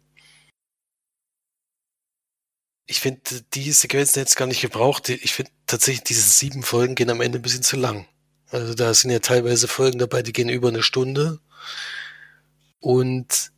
Ich 2.86 3.00
finde, 3.00 3.42
die 3.54 3.72
Sequenzen 3.72 4.20
jetzt 4.20 4.36
gar 4.36 4.46
nicht 4.46 4.60
gebraucht. 4.60 5.08
Ich 5.08 5.32
finde 5.32 5.50
tatsächlich, 5.66 6.04
diese 6.04 6.20
sieben 6.20 6.62
Folgen 6.62 6.94
gehen 6.94 7.10
am 7.10 7.20
Ende 7.22 7.38
ein 7.38 7.42
bisschen 7.42 7.62
zu 7.62 7.76
lang. 7.76 8.06
Also 8.50 8.74
da 8.74 8.92
sind 8.94 9.10
ja 9.10 9.20
teilweise 9.20 9.68
Folgen 9.68 9.98
dabei, 9.98 10.22
die 10.22 10.32
gehen 10.32 10.48
über 10.50 10.68
eine 10.68 10.82
Stunde. 10.82 11.40
Und 12.84 13.50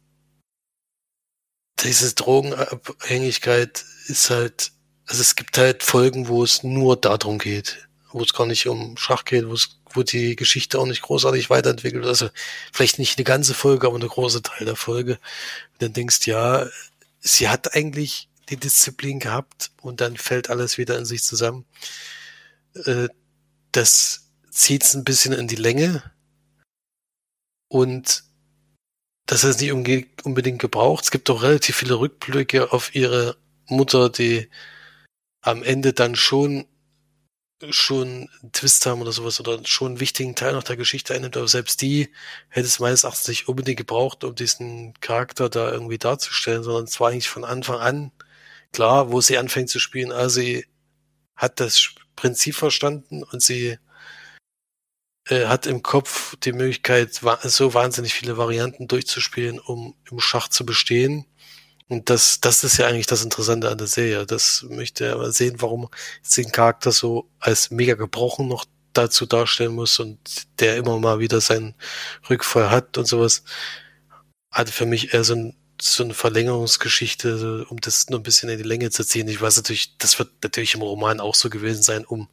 diese 1.80 2.14
Drogenabhängigkeit 2.14 3.84
ist 4.06 4.30
halt, 4.30 4.70
also 5.04 5.20
es 5.20 5.34
gibt 5.34 5.58
halt 5.58 5.82
Folgen, 5.82 6.28
wo 6.28 6.44
es 6.44 6.62
nur 6.62 6.96
darum 6.96 7.38
geht, 7.38 7.88
wo 8.12 8.22
es 8.22 8.32
gar 8.32 8.46
nicht 8.46 8.68
um 8.68 8.96
Schach 8.96 9.24
geht, 9.24 9.48
wo 9.48 9.54
es, 9.54 9.80
wo 9.90 10.04
die 10.04 10.36
Geschichte 10.36 10.78
auch 10.78 10.86
nicht 10.86 11.02
großartig 11.02 11.50
weiterentwickelt. 11.50 12.06
Also 12.06 12.30
vielleicht 12.72 13.00
nicht 13.00 13.18
eine 13.18 13.24
ganze 13.24 13.54
Folge, 13.54 13.88
aber 13.88 13.96
eine 13.96 14.06
große 14.06 14.42
Teil 14.42 14.64
der 14.64 14.76
Folge. 14.76 15.14
Und 15.72 15.82
dann 15.82 15.92
denkst 15.92 16.24
ja, 16.28 16.68
sie 17.18 17.48
hat 17.48 17.74
eigentlich 17.74 18.28
die 18.48 18.58
Disziplin 18.58 19.18
gehabt 19.18 19.72
und 19.82 20.00
dann 20.00 20.16
fällt 20.16 20.50
alles 20.50 20.78
wieder 20.78 20.96
in 20.96 21.04
sich 21.04 21.24
zusammen. 21.24 21.64
Äh, 22.74 23.08
das 23.72 24.28
zieht 24.52 24.84
es 24.84 24.94
ein 24.94 25.02
bisschen 25.02 25.32
in 25.32 25.48
die 25.48 25.56
Länge 25.56 26.12
und 27.66 28.22
das 29.26 29.44
ist 29.44 29.60
nicht 29.60 29.72
unbedingt 29.72 30.60
gebraucht. 30.60 31.04
Es 31.04 31.10
gibt 31.10 31.28
auch 31.30 31.42
relativ 31.42 31.76
viele 31.76 31.98
Rückblicke 31.98 32.72
auf 32.72 32.94
ihre 32.94 33.36
Mutter, 33.68 34.08
die 34.08 34.48
am 35.42 35.62
Ende 35.62 35.92
dann 35.92 36.16
schon 36.16 36.66
schon 37.70 38.28
einen 38.42 38.52
Twist 38.52 38.84
haben 38.84 39.00
oder 39.00 39.12
sowas 39.12 39.40
oder 39.40 39.58
schon 39.64 39.92
einen 39.92 40.00
wichtigen 40.00 40.34
Teil 40.34 40.52
noch 40.52 40.62
der 40.62 40.76
Geschichte 40.76 41.14
einnimmt, 41.14 41.38
aber 41.38 41.48
selbst 41.48 41.80
die 41.80 42.10
hätte 42.50 42.66
es 42.66 42.80
meines 42.80 43.04
Erachtens 43.04 43.28
nicht 43.28 43.48
unbedingt 43.48 43.78
gebraucht, 43.78 44.24
um 44.24 44.34
diesen 44.34 44.92
Charakter 45.00 45.48
da 45.48 45.72
irgendwie 45.72 45.98
darzustellen, 45.98 46.62
sondern 46.62 46.84
es 46.84 47.00
war 47.00 47.10
eigentlich 47.10 47.30
von 47.30 47.44
Anfang 47.44 47.78
an 47.78 48.12
klar, 48.72 49.10
wo 49.10 49.20
sie 49.22 49.38
anfängt 49.38 49.70
zu 49.70 49.78
spielen. 49.78 50.12
Also 50.12 50.40
sie 50.40 50.66
hat 51.34 51.60
das 51.60 51.94
Prinzip 52.14 52.54
verstanden 52.56 53.22
und 53.22 53.42
sie 53.42 53.78
äh, 55.28 55.46
hat 55.46 55.66
im 55.66 55.82
Kopf 55.82 56.36
die 56.36 56.52
Möglichkeit, 56.52 57.20
so 57.42 57.74
wahnsinnig 57.74 58.14
viele 58.14 58.36
Varianten 58.36 58.88
durchzuspielen, 58.88 59.58
um 59.58 59.94
im 60.10 60.20
Schach 60.20 60.48
zu 60.48 60.64
bestehen. 60.64 61.26
Und 61.88 62.10
das, 62.10 62.40
das 62.40 62.64
ist 62.64 62.78
ja 62.78 62.86
eigentlich 62.86 63.06
das 63.06 63.22
Interessante 63.22 63.70
an 63.70 63.78
der 63.78 63.86
Serie. 63.86 64.26
Das 64.26 64.66
möchte 64.68 65.06
er 65.06 65.18
mal 65.18 65.32
sehen, 65.32 65.56
warum 65.60 65.88
den 66.36 66.50
Charakter 66.50 66.90
so 66.92 67.28
als 67.38 67.70
mega 67.70 67.94
gebrochen 67.94 68.48
noch 68.48 68.64
dazu 68.92 69.26
darstellen 69.26 69.74
muss 69.74 69.98
und 70.00 70.18
der 70.60 70.76
immer 70.76 70.98
mal 70.98 71.20
wieder 71.20 71.40
seinen 71.40 71.74
Rückfall 72.28 72.70
hat 72.70 72.98
und 72.98 73.06
sowas. 73.06 73.44
Hatte 74.50 74.72
für 74.72 74.86
mich 74.86 75.14
eher 75.14 75.24
so 75.24 75.34
ein 75.34 75.56
so 75.80 76.04
eine 76.04 76.14
Verlängerungsgeschichte, 76.14 77.66
um 77.68 77.80
das 77.80 78.08
nur 78.08 78.20
ein 78.20 78.22
bisschen 78.22 78.48
in 78.48 78.58
die 78.58 78.64
Länge 78.64 78.90
zu 78.90 79.04
ziehen. 79.04 79.28
Ich 79.28 79.40
weiß 79.40 79.56
natürlich, 79.56 79.96
das 79.98 80.18
wird 80.18 80.30
natürlich 80.42 80.74
im 80.74 80.82
Roman 80.82 81.20
auch 81.20 81.34
so 81.34 81.50
gewesen 81.50 81.82
sein, 81.82 82.04
um 82.04 82.28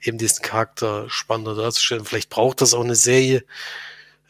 eben 0.00 0.18
diesen 0.18 0.42
Charakter 0.42 1.08
spannender 1.08 1.54
darzustellen. 1.54 2.04
Vielleicht 2.04 2.30
braucht 2.30 2.60
das 2.60 2.74
auch 2.74 2.84
eine 2.84 2.96
Serie, 2.96 3.44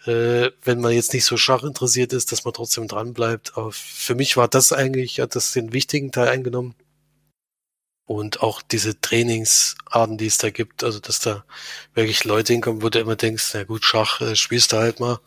äh, 0.07 0.51
wenn 0.63 0.81
man 0.81 0.93
jetzt 0.93 1.13
nicht 1.13 1.25
so 1.25 1.37
schach 1.37 1.63
interessiert 1.63 2.13
ist, 2.13 2.33
dass 2.33 2.45
man 2.45 2.55
trotzdem 2.55 2.89
dran 2.89 3.13
bleibt. 3.13 3.57
Aber 3.57 3.73
für 3.73 4.15
mich 4.15 4.37
war 4.37 4.49
das 4.49 4.73
eigentlich, 4.73 5.21
hat 5.21 5.37
das 5.37 5.53
den 5.53 5.73
wichtigen 5.73 6.13
Teil 6.13 6.29
eingenommen. 6.29 6.75
Und 8.05 8.41
auch 8.41 8.63
diese 8.63 9.01
Trainingsarten, 9.01 10.17
die 10.17 10.27
es 10.27 10.39
da 10.39 10.51
gibt, 10.51 10.85
also 10.85 11.01
dass 11.01 11.19
da 11.19 11.45
wirklich 11.95 12.25
Leute 12.25 12.53
hinkommen, 12.53 12.83
wo 12.83 12.89
du 12.89 13.01
immer 13.01 13.17
denkst, 13.17 13.51
na 13.55 13.65
gut, 13.65 13.85
Schach 13.85 14.21
äh, 14.21 14.37
spielst 14.37 14.73
du 14.73 14.77
halt 14.77 15.01
mal. 15.01 15.19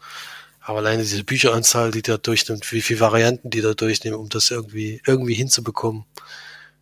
Aber 0.62 0.80
alleine 0.80 1.04
diese 1.04 1.24
Bücheranzahl, 1.24 1.92
die 1.92 2.02
da 2.02 2.18
durchnimmt, 2.18 2.72
wie 2.72 2.82
viele 2.82 3.00
Varianten 3.00 3.50
die 3.50 3.62
da 3.62 3.74
durchnehmen, 3.74 4.20
um 4.20 4.30
das 4.30 4.52
irgendwie, 4.52 5.02
irgendwie 5.06 5.34
hinzubekommen, 5.34 6.06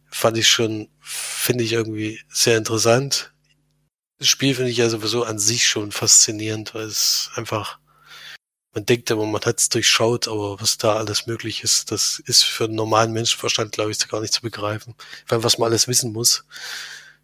fand 0.09 0.37
ich 0.37 0.47
schon, 0.47 0.89
finde 0.99 1.63
ich 1.63 1.73
irgendwie 1.73 2.21
sehr 2.29 2.57
interessant. 2.57 3.33
Das 4.19 4.27
Spiel 4.27 4.55
finde 4.55 4.71
ich 4.71 4.77
ja 4.77 4.89
sowieso 4.89 5.23
an 5.23 5.39
sich 5.39 5.67
schon 5.67 5.91
faszinierend, 5.91 6.73
weil 6.73 6.85
es 6.85 7.29
einfach, 7.35 7.79
man 8.73 8.85
denkt 8.85 9.11
immer, 9.11 9.25
man 9.25 9.41
hat 9.41 9.59
es 9.59 9.69
durchschaut, 9.69 10.27
aber 10.27 10.59
was 10.59 10.77
da 10.77 10.95
alles 10.95 11.27
möglich 11.27 11.63
ist, 11.63 11.91
das 11.91 12.19
ist 12.25 12.43
für 12.43 12.65
einen 12.65 12.75
normalen 12.75 13.11
Menschenverstand, 13.13 13.73
glaube 13.73 13.91
ich, 13.91 14.07
gar 14.07 14.21
nicht 14.21 14.33
zu 14.33 14.41
begreifen. 14.41 14.95
Weil 15.27 15.43
was 15.43 15.57
man 15.59 15.67
alles 15.67 15.87
wissen 15.87 16.13
muss, 16.13 16.45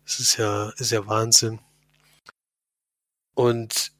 das 0.05 0.19
ist 0.19 0.37
ja, 0.37 0.69
ist 0.77 0.91
ja 0.91 1.07
Wahnsinn. 1.07 1.59
Und 3.35 3.92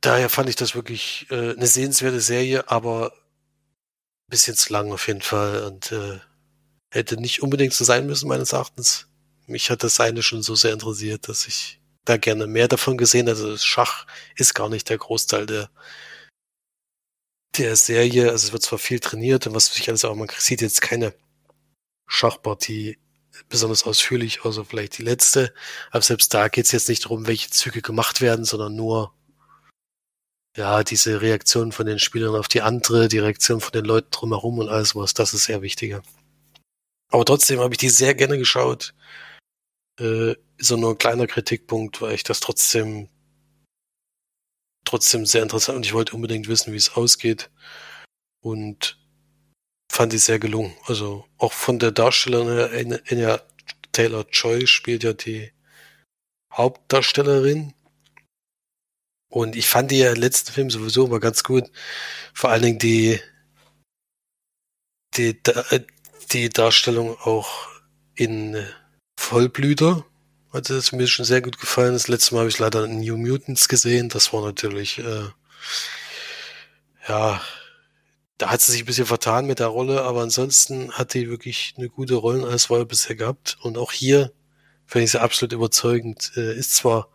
daher 0.00 0.28
fand 0.28 0.48
ich 0.48 0.56
das 0.56 0.74
wirklich 0.74 1.26
äh, 1.30 1.52
eine 1.52 1.66
sehenswerte 1.66 2.20
Serie, 2.20 2.68
aber 2.70 3.12
ein 3.12 4.30
bisschen 4.30 4.56
zu 4.56 4.72
lang 4.72 4.92
auf 4.92 5.06
jeden 5.06 5.22
Fall 5.22 5.64
und 5.64 5.92
äh, 5.92 6.20
hätte 6.90 7.16
nicht 7.16 7.42
unbedingt 7.42 7.74
so 7.74 7.84
sein 7.84 8.06
müssen, 8.06 8.28
meines 8.28 8.52
Erachtens. 8.52 9.08
Mich 9.46 9.70
hat 9.70 9.82
das 9.82 10.00
eine 10.00 10.22
schon 10.22 10.42
so 10.42 10.54
sehr 10.54 10.72
interessiert, 10.72 11.28
dass 11.28 11.46
ich 11.46 11.80
da 12.04 12.16
gerne 12.16 12.46
mehr 12.46 12.68
davon 12.68 12.96
gesehen 12.96 13.26
hätte. 13.26 13.40
Also 13.40 13.56
Schach 13.58 14.06
ist 14.36 14.54
gar 14.54 14.68
nicht 14.68 14.88
der 14.88 14.98
Großteil 14.98 15.46
der, 15.46 15.70
der 17.56 17.76
Serie. 17.76 18.30
Also 18.30 18.48
es 18.48 18.52
wird 18.52 18.62
zwar 18.62 18.78
viel 18.78 19.00
trainiert 19.00 19.46
und 19.46 19.54
was 19.54 19.74
sich 19.74 19.88
alles 19.88 20.04
auch, 20.04 20.14
man 20.14 20.28
sieht 20.36 20.62
jetzt 20.62 20.80
keine 20.82 21.14
Schachpartie 22.06 22.98
besonders 23.48 23.84
ausführlich, 23.84 24.44
außer 24.44 24.64
vielleicht 24.64 24.98
die 24.98 25.02
letzte. 25.02 25.54
Aber 25.90 26.02
selbst 26.02 26.34
da 26.34 26.48
geht 26.48 26.66
es 26.66 26.72
jetzt 26.72 26.88
nicht 26.88 27.04
darum, 27.04 27.26
welche 27.26 27.50
Züge 27.50 27.82
gemacht 27.82 28.20
werden, 28.20 28.44
sondern 28.44 28.74
nur, 28.76 29.14
ja, 30.56 30.82
diese 30.82 31.20
Reaktion 31.20 31.72
von 31.72 31.86
den 31.86 31.98
Spielern 31.98 32.34
auf 32.34 32.48
die 32.48 32.62
andere, 32.62 33.08
die 33.08 33.18
Reaktion 33.18 33.60
von 33.60 33.72
den 33.72 33.84
Leuten 33.84 34.10
drumherum 34.10 34.58
und 34.58 34.68
alles 34.68 34.96
was, 34.96 35.14
das 35.14 35.34
ist 35.34 35.44
sehr 35.44 35.62
wichtiger. 35.62 36.02
Aber 37.10 37.24
trotzdem 37.24 37.60
habe 37.60 37.74
ich 37.74 37.78
die 37.78 37.88
sehr 37.88 38.14
gerne 38.14 38.38
geschaut. 38.38 38.94
Äh, 39.98 40.34
so 40.58 40.76
nur 40.76 40.90
ein 40.90 40.98
kleiner 40.98 41.26
Kritikpunkt, 41.26 42.00
weil 42.00 42.14
ich 42.14 42.24
das 42.24 42.40
trotzdem 42.40 43.08
trotzdem 44.84 45.24
sehr 45.24 45.42
interessant 45.42 45.76
und 45.76 45.86
ich 45.86 45.94
wollte 45.94 46.14
unbedingt 46.14 46.48
wissen, 46.48 46.72
wie 46.72 46.76
es 46.76 46.94
ausgeht 46.96 47.50
und 48.40 48.98
fand 49.90 50.12
ich 50.14 50.22
sehr 50.24 50.40
gelungen. 50.40 50.74
Also 50.86 51.26
auch 51.38 51.52
von 51.52 51.78
der 51.78 51.92
Darstellerin 51.92 52.92
Enya 53.06 53.40
Taylor 53.92 54.26
Joy 54.32 54.66
spielt 54.66 55.04
ja 55.04 55.12
die 55.12 55.52
Hauptdarstellerin 56.52 57.74
und 59.30 59.54
ich 59.56 59.68
fand 59.68 59.92
die 59.92 59.98
ja 59.98 60.12
letzten 60.12 60.52
Film 60.52 60.70
sowieso 60.70 61.06
immer 61.06 61.20
ganz 61.20 61.44
gut. 61.44 61.70
Vor 62.34 62.50
allen 62.50 62.62
Dingen 62.62 62.78
die, 62.80 63.20
die, 65.16 65.40
die 66.32 66.48
Darstellung 66.50 67.16
auch 67.20 67.68
in 68.16 68.56
Vollblüter. 69.16 70.04
Hatte 70.52 70.74
das 70.74 70.90
mir 70.90 71.06
schon 71.06 71.24
sehr 71.24 71.42
gut 71.42 71.58
gefallen. 71.60 71.92
Das 71.92 72.08
letzte 72.08 72.34
Mal 72.34 72.40
habe 72.40 72.50
ich 72.50 72.58
leider 72.58 72.88
New 72.88 73.16
Mutants 73.16 73.68
gesehen. 73.68 74.08
Das 74.08 74.32
war 74.32 74.42
natürlich, 74.42 74.98
äh, 74.98 75.28
ja, 77.08 77.40
da 78.36 78.50
hat 78.50 78.60
sie 78.60 78.72
sich 78.72 78.82
ein 78.82 78.86
bisschen 78.86 79.06
vertan 79.06 79.46
mit 79.46 79.60
der 79.60 79.68
Rolle, 79.68 80.02
aber 80.02 80.22
ansonsten 80.22 80.90
hat 80.92 81.14
die 81.14 81.28
wirklich 81.28 81.74
eine 81.76 81.88
gute 81.88 82.14
Rollenauswahl 82.14 82.84
bisher 82.84 83.14
gehabt. 83.14 83.58
Und 83.62 83.78
auch 83.78 83.92
hier 83.92 84.32
finde 84.86 85.04
ich 85.04 85.12
sie 85.12 85.20
absolut 85.20 85.52
überzeugend. 85.52 86.32
Äh, 86.36 86.56
ist 86.56 86.74
zwar 86.74 87.08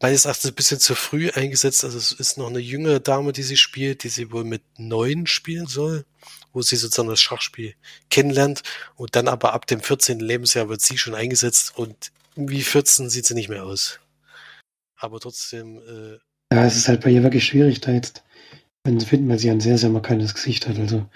meines 0.00 0.24
Erachtens 0.24 0.50
ein 0.50 0.54
bisschen 0.54 0.80
zu 0.80 0.94
früh 0.94 1.30
eingesetzt. 1.30 1.84
Also 1.84 1.98
es 1.98 2.12
ist 2.12 2.38
noch 2.38 2.48
eine 2.48 2.58
jüngere 2.58 3.00
Dame, 3.00 3.32
die 3.32 3.42
sie 3.42 3.56
spielt, 3.56 4.04
die 4.04 4.08
sie 4.08 4.32
wohl 4.32 4.44
mit 4.44 4.62
neun 4.78 5.26
spielen 5.26 5.66
soll, 5.66 6.04
wo 6.52 6.62
sie 6.62 6.76
sozusagen 6.76 7.08
das 7.08 7.20
Schachspiel 7.20 7.74
kennenlernt. 8.10 8.62
Und 8.94 9.16
dann 9.16 9.28
aber 9.28 9.52
ab 9.52 9.66
dem 9.66 9.80
14. 9.80 10.20
Lebensjahr 10.20 10.68
wird 10.68 10.80
sie 10.80 10.98
schon 10.98 11.14
eingesetzt 11.14 11.76
und 11.76 12.12
wie 12.34 12.62
14 12.62 13.08
sieht 13.08 13.26
sie 13.26 13.34
nicht 13.34 13.48
mehr 13.48 13.64
aus. 13.64 14.00
Aber 14.96 15.20
trotzdem. 15.20 15.78
Äh, 15.78 16.18
ja, 16.54 16.64
es 16.64 16.76
ist 16.76 16.88
halt 16.88 17.02
bei 17.02 17.10
ihr 17.10 17.22
wirklich 17.22 17.44
schwierig, 17.44 17.80
da 17.80 17.92
jetzt 17.92 18.22
wenn 18.86 19.00
zu 19.00 19.06
finden, 19.06 19.28
weil 19.28 19.38
sie 19.38 19.50
ein 19.50 19.60
sehr, 19.60 19.76
sehr 19.76 19.90
markantes 19.90 20.32
Gesicht 20.34 20.66
hat. 20.68 20.78
Also 20.78 21.06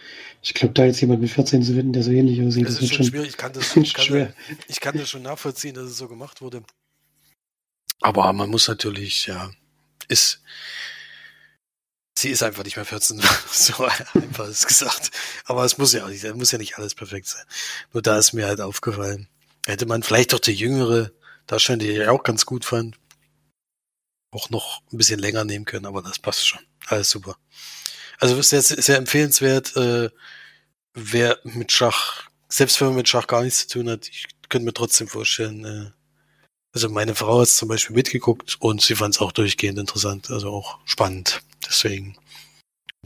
ich 0.42 0.54
glaube, 0.54 0.74
da 0.74 0.84
jetzt 0.84 1.00
jemand 1.00 1.20
mit 1.20 1.30
14 1.30 1.62
zu 1.62 1.74
finden, 1.74 1.92
der 1.92 2.02
so 2.02 2.10
ähnlich 2.10 2.42
aussieht, 2.42 2.66
das, 2.66 2.74
das 2.74 2.82
ist 2.82 2.94
schon 2.94 3.06
schwierig. 3.06 3.28
Ich 3.28 3.36
kann 3.36 3.52
das, 3.52 3.76
ich 3.76 3.94
kann, 3.94 4.04
schwer. 4.04 4.34
ich 4.68 4.80
kann 4.80 4.98
das 4.98 5.08
schon 5.08 5.22
nachvollziehen, 5.22 5.74
dass 5.74 5.84
es 5.84 5.96
so 5.96 6.08
gemacht 6.08 6.42
wurde. 6.42 6.62
Aber 8.00 8.32
man 8.32 8.50
muss 8.50 8.68
natürlich, 8.68 9.26
ja, 9.26 9.50
ist, 10.08 10.42
sie 12.16 12.30
ist 12.30 12.42
einfach 12.42 12.64
nicht 12.64 12.76
mehr 12.76 12.84
14, 12.84 13.22
so 13.52 13.84
einfach 13.84 14.48
ist 14.48 14.66
gesagt. 14.66 15.10
Aber 15.44 15.64
es 15.64 15.78
muss 15.78 15.92
ja 15.92 16.04
auch 16.04 16.08
nicht, 16.08 16.24
muss 16.34 16.52
ja 16.52 16.58
nicht 16.58 16.78
alles 16.78 16.94
perfekt 16.94 17.28
sein. 17.28 17.44
Nur 17.92 18.02
da 18.02 18.18
ist 18.18 18.32
mir 18.32 18.46
halt 18.46 18.60
aufgefallen. 18.60 19.28
Hätte 19.66 19.86
man 19.86 20.02
vielleicht 20.02 20.32
doch 20.32 20.40
die 20.40 20.52
jüngere 20.52 21.12
Darstellerin, 21.46 21.86
die 21.86 22.02
ich 22.02 22.08
auch 22.08 22.22
ganz 22.22 22.46
gut 22.46 22.64
fand, 22.64 22.98
auch 24.30 24.50
noch 24.50 24.82
ein 24.92 24.96
bisschen 24.96 25.18
länger 25.18 25.44
nehmen 25.44 25.64
können, 25.64 25.86
aber 25.86 26.02
das 26.02 26.18
passt 26.18 26.46
schon. 26.46 26.60
Alles 26.86 27.10
super. 27.10 27.36
Also 28.18 28.38
ist 28.38 28.50
sehr, 28.50 28.62
sehr 28.62 28.96
empfehlenswert, 28.96 29.76
äh, 29.76 30.10
wer 30.94 31.38
mit 31.44 31.72
Schach, 31.72 32.28
selbst 32.48 32.80
wenn 32.80 32.88
man 32.88 32.96
mit 32.96 33.08
Schach 33.08 33.26
gar 33.26 33.42
nichts 33.42 33.66
zu 33.66 33.78
tun 33.78 33.90
hat, 33.90 34.08
ich 34.08 34.26
könnte 34.48 34.64
mir 34.64 34.74
trotzdem 34.74 35.08
vorstellen, 35.08 35.64
äh, 35.64 35.90
also 36.72 36.88
meine 36.88 37.14
Frau 37.14 37.40
hat 37.40 37.48
es 37.48 37.56
zum 37.56 37.68
Beispiel 37.68 37.96
mitgeguckt 37.96 38.56
und 38.60 38.80
sie 38.80 38.94
fand 38.94 39.14
es 39.14 39.20
auch 39.20 39.32
durchgehend 39.32 39.78
interessant, 39.78 40.30
also 40.30 40.50
auch 40.50 40.78
spannend. 40.84 41.42
Deswegen. 41.68 42.16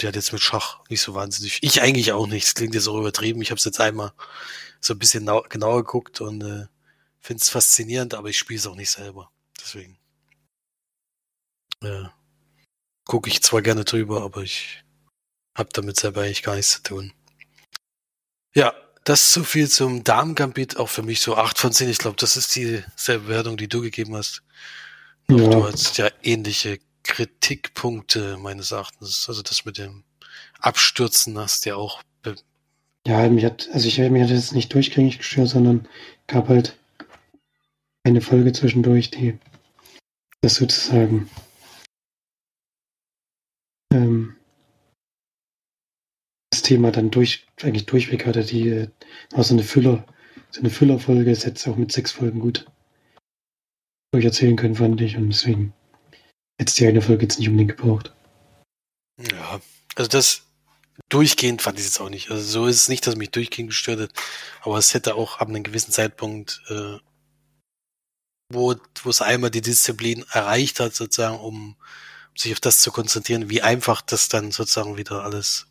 Die 0.01 0.09
hat 0.09 0.16
jetzt 0.16 0.32
mit 0.32 0.43
Schach 0.43 0.81
nicht 0.91 1.01
so 1.01 1.15
wahnsinnig. 1.15 1.61
Ich 1.62 1.81
eigentlich 1.81 2.12
auch 2.12 2.27
nicht. 2.27 2.47
Das 2.47 2.55
klingt 2.55 2.74
jetzt 2.74 2.89
auch 2.89 2.99
übertrieben. 2.99 3.41
Ich 3.43 3.51
habe 3.51 3.59
es 3.59 3.65
jetzt 3.65 3.81
einmal 3.81 4.12
so 4.81 4.95
ein 4.95 4.99
bisschen 4.99 5.31
genauer 5.49 5.85
geguckt 5.85 6.20
und 6.20 6.43
äh, 6.43 6.66
finde 7.20 7.41
es 7.41 7.49
faszinierend, 7.49 8.15
aber 8.15 8.28
ich 8.28 8.39
spiele 8.39 8.59
es 8.59 8.66
auch 8.66 8.74
nicht 8.74 8.91
selber. 8.91 9.31
Deswegen. 9.61 9.97
Äh, 11.81 12.07
gucke 13.05 13.31
ich 13.31 13.43
zwar 13.43 13.62
gerne 13.62 13.85
drüber, 13.85 14.23
aber 14.23 14.43
ich 14.43 14.85
habe 15.57 15.70
damit 15.73 15.97
selber 15.97 16.23
eigentlich 16.23 16.43
gar 16.43 16.57
nichts 16.57 16.73
zu 16.73 16.82
tun. 16.82 17.12
Ja, 18.55 18.74
das 19.05 19.33
so 19.33 19.45
viel 19.45 19.69
zum 19.69 20.03
Damengambit, 20.03 20.79
auch 20.79 20.89
für 20.89 21.03
mich 21.03 21.21
so 21.21 21.37
8 21.37 21.59
von 21.59 21.73
10. 21.73 21.91
Ich 21.91 21.99
glaube, 21.99 22.17
das 22.19 22.37
ist 22.37 22.55
dieselbe 22.57 23.29
Wertung, 23.29 23.57
die 23.57 23.69
du 23.69 23.83
gegeben 23.83 24.17
hast. 24.17 24.43
Ja. 25.29 25.37
Du 25.37 25.65
hast 25.65 25.99
ja 25.99 26.09
ähnliche 26.23 26.79
Kritikpunkte 27.03 28.39
meines 28.39 28.73
Erachtens. 28.73 29.27
Also 29.29 29.43
das 29.43 29.65
mit 29.65 29.79
dem 29.79 30.05
Abstürzen 30.59 31.39
hast 31.39 31.65
du 31.65 31.71
ja 31.71 31.77
auch. 31.77 32.03
Ja, 33.07 33.29
mich 33.29 33.45
hat, 33.45 33.69
also 33.73 33.87
ich 33.87 33.99
mich 33.99 34.23
hat 34.23 34.31
das 34.31 34.53
nicht 34.53 34.73
durchgängig 34.73 35.19
gestört, 35.19 35.51
sondern 35.51 35.87
gab 36.27 36.49
halt 36.49 36.79
eine 38.03 38.23
Folge 38.23 38.53
zwischendurch, 38.53 39.11
die 39.11 39.39
das 40.41 40.55
sozusagen 40.55 41.29
ähm, 43.93 44.37
Thema 46.65 46.91
dann 46.91 47.11
durch, 47.11 47.47
eigentlich 47.62 47.86
durchweg 47.86 48.27
hatte, 48.27 48.45
die 48.45 48.69
äh, 48.69 48.89
war 49.31 49.45
so 49.45 49.55
eine 49.55 49.62
Füller, 49.62 50.05
so 50.51 50.61
eine 50.61 50.70
Füllerfolge, 50.70 51.31
das 51.31 51.47
hätte 51.47 51.70
auch 51.70 51.77
mit 51.77 51.93
sechs 51.93 52.12
Folgen 52.12 52.41
gut 52.41 52.66
durcherzählen 54.12 54.57
können, 54.57 54.74
fand 54.74 55.01
ich. 55.01 55.16
Und 55.16 55.31
deswegen 55.31 55.73
es 56.59 56.74
die 56.74 56.86
eine 56.86 57.03
Folge 57.03 57.23
jetzt 57.23 57.39
nicht 57.39 57.49
unbedingt 57.49 57.77
gebraucht. 57.77 58.15
Ja, 59.31 59.61
also 59.97 60.09
das 60.09 60.43
durchgehend 61.09 61.62
fand 61.62 61.78
ich 61.78 61.85
jetzt 61.85 62.01
auch 62.01 62.09
nicht. 62.09 62.31
Also 62.31 62.43
so 62.45 62.66
ist 62.66 62.77
es 62.77 62.89
nicht, 62.89 63.07
dass 63.07 63.16
mich 63.16 63.31
durchgehend 63.31 63.70
gestört 63.70 64.01
hat, 64.01 64.11
aber 64.62 64.78
es 64.78 64.95
hätte 64.95 65.15
auch 65.15 65.39
ab 65.39 65.49
einem 65.49 65.62
gewissen 65.62 65.93
Zeitpunkt, 65.93 66.62
äh, 66.69 66.99
wo, 68.53 68.74
wo 69.03 69.11
es 69.11 69.23
einmal 69.23 69.51
die 69.51 69.62
Disziplin 69.62 70.24
erreicht 70.31 70.81
hat, 70.81 70.95
sozusagen, 70.95 71.39
um 71.39 71.77
sich 72.36 72.53
auf 72.53 72.61
das 72.61 72.78
zu 72.78 72.91
konzentrieren, 72.91 73.51
wie 73.51 73.62
einfach 73.62 74.01
das 74.03 74.28
dann 74.28 74.51
sozusagen 74.51 74.97
wieder 74.97 75.23
alles 75.24 75.66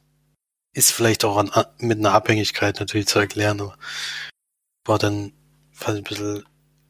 ist 0.73 0.91
vielleicht 0.91 1.23
auch 1.23 1.37
an, 1.37 1.51
mit 1.77 1.99
einer 1.99 2.13
Abhängigkeit 2.13 2.79
natürlich 2.79 3.07
zu 3.07 3.19
erklären, 3.19 3.61
aber 3.61 3.77
war 4.85 4.99
dann 4.99 5.33
fand 5.71 5.99
ich 5.99 6.05
ein 6.05 6.09
bisschen, 6.09 6.45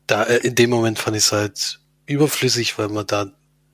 da, 0.07 0.23
äh, 0.23 0.37
in 0.37 0.55
dem 0.55 0.69
Moment 0.69 0.99
fand 0.99 1.15
ich 1.17 1.23
es 1.23 1.31
halt 1.31 1.79
überflüssig, 2.05 2.77
weil 2.77 2.89
man 2.89 3.07
da 3.07 3.31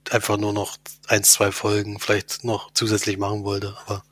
einfach 0.09 0.37
nur 0.37 0.53
noch 0.53 0.77
ein, 1.07 1.23
zwei 1.23 1.51
Folgen 1.51 1.99
vielleicht 1.99 2.43
noch 2.43 2.71
zusätzlich 2.73 3.17
machen 3.17 3.43
wollte, 3.43 3.77
aber 3.85 4.03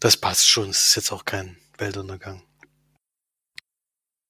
das 0.00 0.16
passt 0.16 0.48
schon, 0.48 0.70
es 0.70 0.88
ist 0.88 0.96
jetzt 0.96 1.12
auch 1.12 1.24
kein 1.24 1.56
Weltuntergang. 1.78 2.42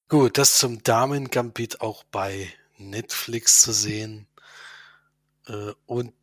Gut, 0.09 0.37
das 0.37 0.57
zum 0.57 0.83
Damen-Gambit 0.83 1.79
auch 1.79 2.03
bei 2.03 2.51
Netflix 2.77 3.61
zu 3.61 3.71
sehen. 3.71 4.27
Äh, 5.47 5.71
und 5.85 6.13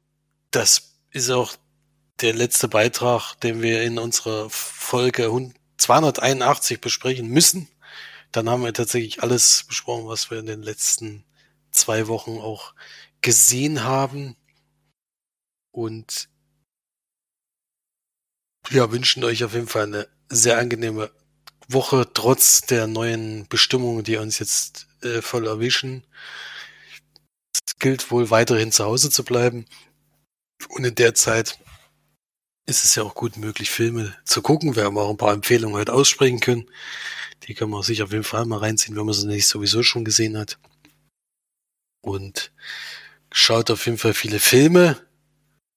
das 0.50 0.98
ist 1.10 1.30
auch 1.30 1.56
der 2.20 2.34
letzte 2.34 2.68
Beitrag, 2.68 3.34
den 3.40 3.62
wir 3.62 3.82
in 3.82 3.98
unserer 3.98 4.50
Folge 4.50 5.30
281 5.76 6.80
besprechen 6.80 7.28
müssen. 7.28 7.68
Dann 8.32 8.50
haben 8.50 8.64
wir 8.64 8.74
tatsächlich 8.74 9.22
alles 9.22 9.64
besprochen, 9.66 10.06
was 10.06 10.30
wir 10.30 10.38
in 10.38 10.46
den 10.46 10.62
letzten 10.62 11.24
zwei 11.70 12.08
Wochen 12.08 12.38
auch 12.38 12.74
gesehen 13.20 13.84
haben. 13.84 14.36
Und 15.70 16.28
ja, 18.70 18.90
wünschen 18.90 19.24
euch 19.24 19.44
auf 19.44 19.54
jeden 19.54 19.68
Fall 19.68 19.84
eine 19.84 20.08
sehr 20.28 20.58
angenehme 20.58 21.10
Woche, 21.68 22.10
trotz 22.12 22.62
der 22.62 22.86
neuen 22.86 23.46
Bestimmungen, 23.48 24.04
die 24.04 24.16
uns 24.16 24.38
jetzt 24.38 24.88
äh, 25.02 25.22
voll 25.22 25.46
erwischen. 25.46 26.04
Es 27.66 27.78
gilt 27.78 28.10
wohl 28.10 28.30
weiterhin 28.30 28.72
zu 28.72 28.84
Hause 28.84 29.10
zu 29.10 29.24
bleiben. 29.24 29.66
Und 30.68 30.84
in 30.84 30.94
der 30.94 31.14
Zeit 31.14 31.58
ist 32.68 32.84
es 32.84 32.94
ja 32.94 33.02
auch 33.02 33.14
gut 33.14 33.38
möglich, 33.38 33.70
Filme 33.70 34.14
zu 34.24 34.42
gucken. 34.42 34.76
Wir 34.76 34.84
haben 34.84 34.98
auch 34.98 35.08
ein 35.08 35.16
paar 35.16 35.32
Empfehlungen 35.32 35.74
heute 35.74 35.94
aussprechen 35.94 36.38
können. 36.38 36.70
Die 37.44 37.54
kann 37.54 37.70
man 37.70 37.82
sich 37.82 38.02
auf 38.02 38.12
jeden 38.12 38.24
Fall 38.24 38.44
mal 38.44 38.58
reinziehen, 38.58 38.94
wenn 38.94 39.06
man 39.06 39.14
sie 39.14 39.26
nicht 39.26 39.48
sowieso 39.48 39.82
schon 39.82 40.04
gesehen 40.04 40.36
hat. 40.36 40.58
Und 42.02 42.52
schaut 43.32 43.70
auf 43.70 43.86
jeden 43.86 43.96
Fall 43.96 44.12
viele 44.12 44.38
Filme, 44.38 45.00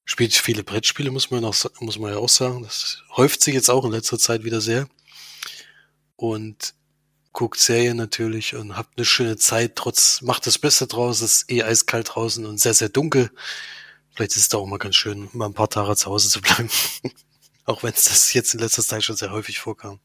spielt 0.04 0.36
viele 0.36 0.66
Brettspiele, 0.66 1.12
muss 1.12 1.32
man, 1.32 1.46
auch, 1.46 1.56
muss 1.80 1.98
man 1.98 2.12
ja 2.12 2.18
auch 2.18 2.30
sagen. 2.30 2.64
Das 2.64 3.04
häuft 3.16 3.42
sich 3.42 3.54
jetzt 3.54 3.70
auch 3.70 3.86
in 3.86 3.92
letzter 3.92 4.20
Zeit 4.20 4.44
wieder 4.44 4.60
sehr. 4.60 4.90
Und 6.18 6.74
guckt 7.32 7.58
Serien 7.58 7.96
natürlich 7.96 8.54
und 8.56 8.76
habt 8.76 8.98
eine 8.98 9.06
schöne 9.06 9.38
Zeit, 9.38 9.78
trotz, 9.78 10.22
macht 10.22 10.46
das 10.46 10.60
Beste 10.60 10.88
draus, 10.88 11.22
es 11.22 11.44
ist 11.44 11.52
eh 11.52 11.64
eiskalt 11.64 12.12
draußen 12.14 12.46
und 12.46 12.60
sehr, 12.60 12.74
sehr 12.74 12.90
dunkel. 12.90 13.32
Vielleicht 14.14 14.32
ist 14.32 14.38
es 14.38 14.50
da 14.50 14.58
auch 14.58 14.66
mal 14.66 14.78
ganz 14.78 14.96
schön, 14.96 15.30
mal 15.34 15.46
ein 15.46 15.54
paar 15.54 15.70
Tage 15.70 15.96
zu 15.96 16.10
Hause 16.10 16.30
zu 16.30 16.42
bleiben. 16.42 16.70
auch 17.66 17.84
wenn 17.84 17.94
es 17.94 18.06
das 18.06 18.34
jetzt 18.34 18.54
in 18.54 18.60
letzter 18.60 18.84
Zeit 18.84 19.04
schon 19.04 19.16
sehr 19.16 19.32
häufig 19.32 19.60
vorkam. 19.60 20.00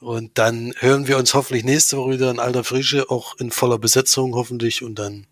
Und 0.00 0.36
dann 0.38 0.74
hören 0.78 1.06
wir 1.06 1.16
uns 1.16 1.34
hoffentlich 1.34 1.64
nächste 1.64 1.96
Woche 1.96 2.12
wieder 2.12 2.30
in 2.30 2.38
alter 2.38 2.64
Frische, 2.64 3.08
auch 3.08 3.36
in 3.38 3.50
voller 3.50 3.78
Besetzung 3.78 4.34
hoffentlich. 4.34 4.82
Und 4.82 4.96
dann 4.96 5.26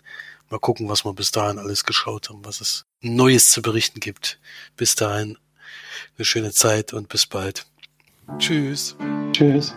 mal 0.51 0.59
gucken, 0.59 0.89
was 0.89 1.05
wir 1.05 1.13
bis 1.13 1.31
dahin 1.31 1.59
alles 1.59 1.85
geschaut 1.85 2.31
haben, 2.31 2.45
was 2.45 2.61
es 2.61 2.87
Neues 3.01 3.51
zu 3.51 3.61
berichten 3.61 4.01
gibt. 4.01 4.39
Bis 4.77 4.95
dahin 4.95 5.37
eine 6.17 6.25
schöne 6.25 6.53
Zeit 6.53 6.93
und 6.93 7.09
bis 7.09 7.27
bald. 7.27 7.67
Tschüss. 8.39 8.97
Tschüss. 9.33 9.75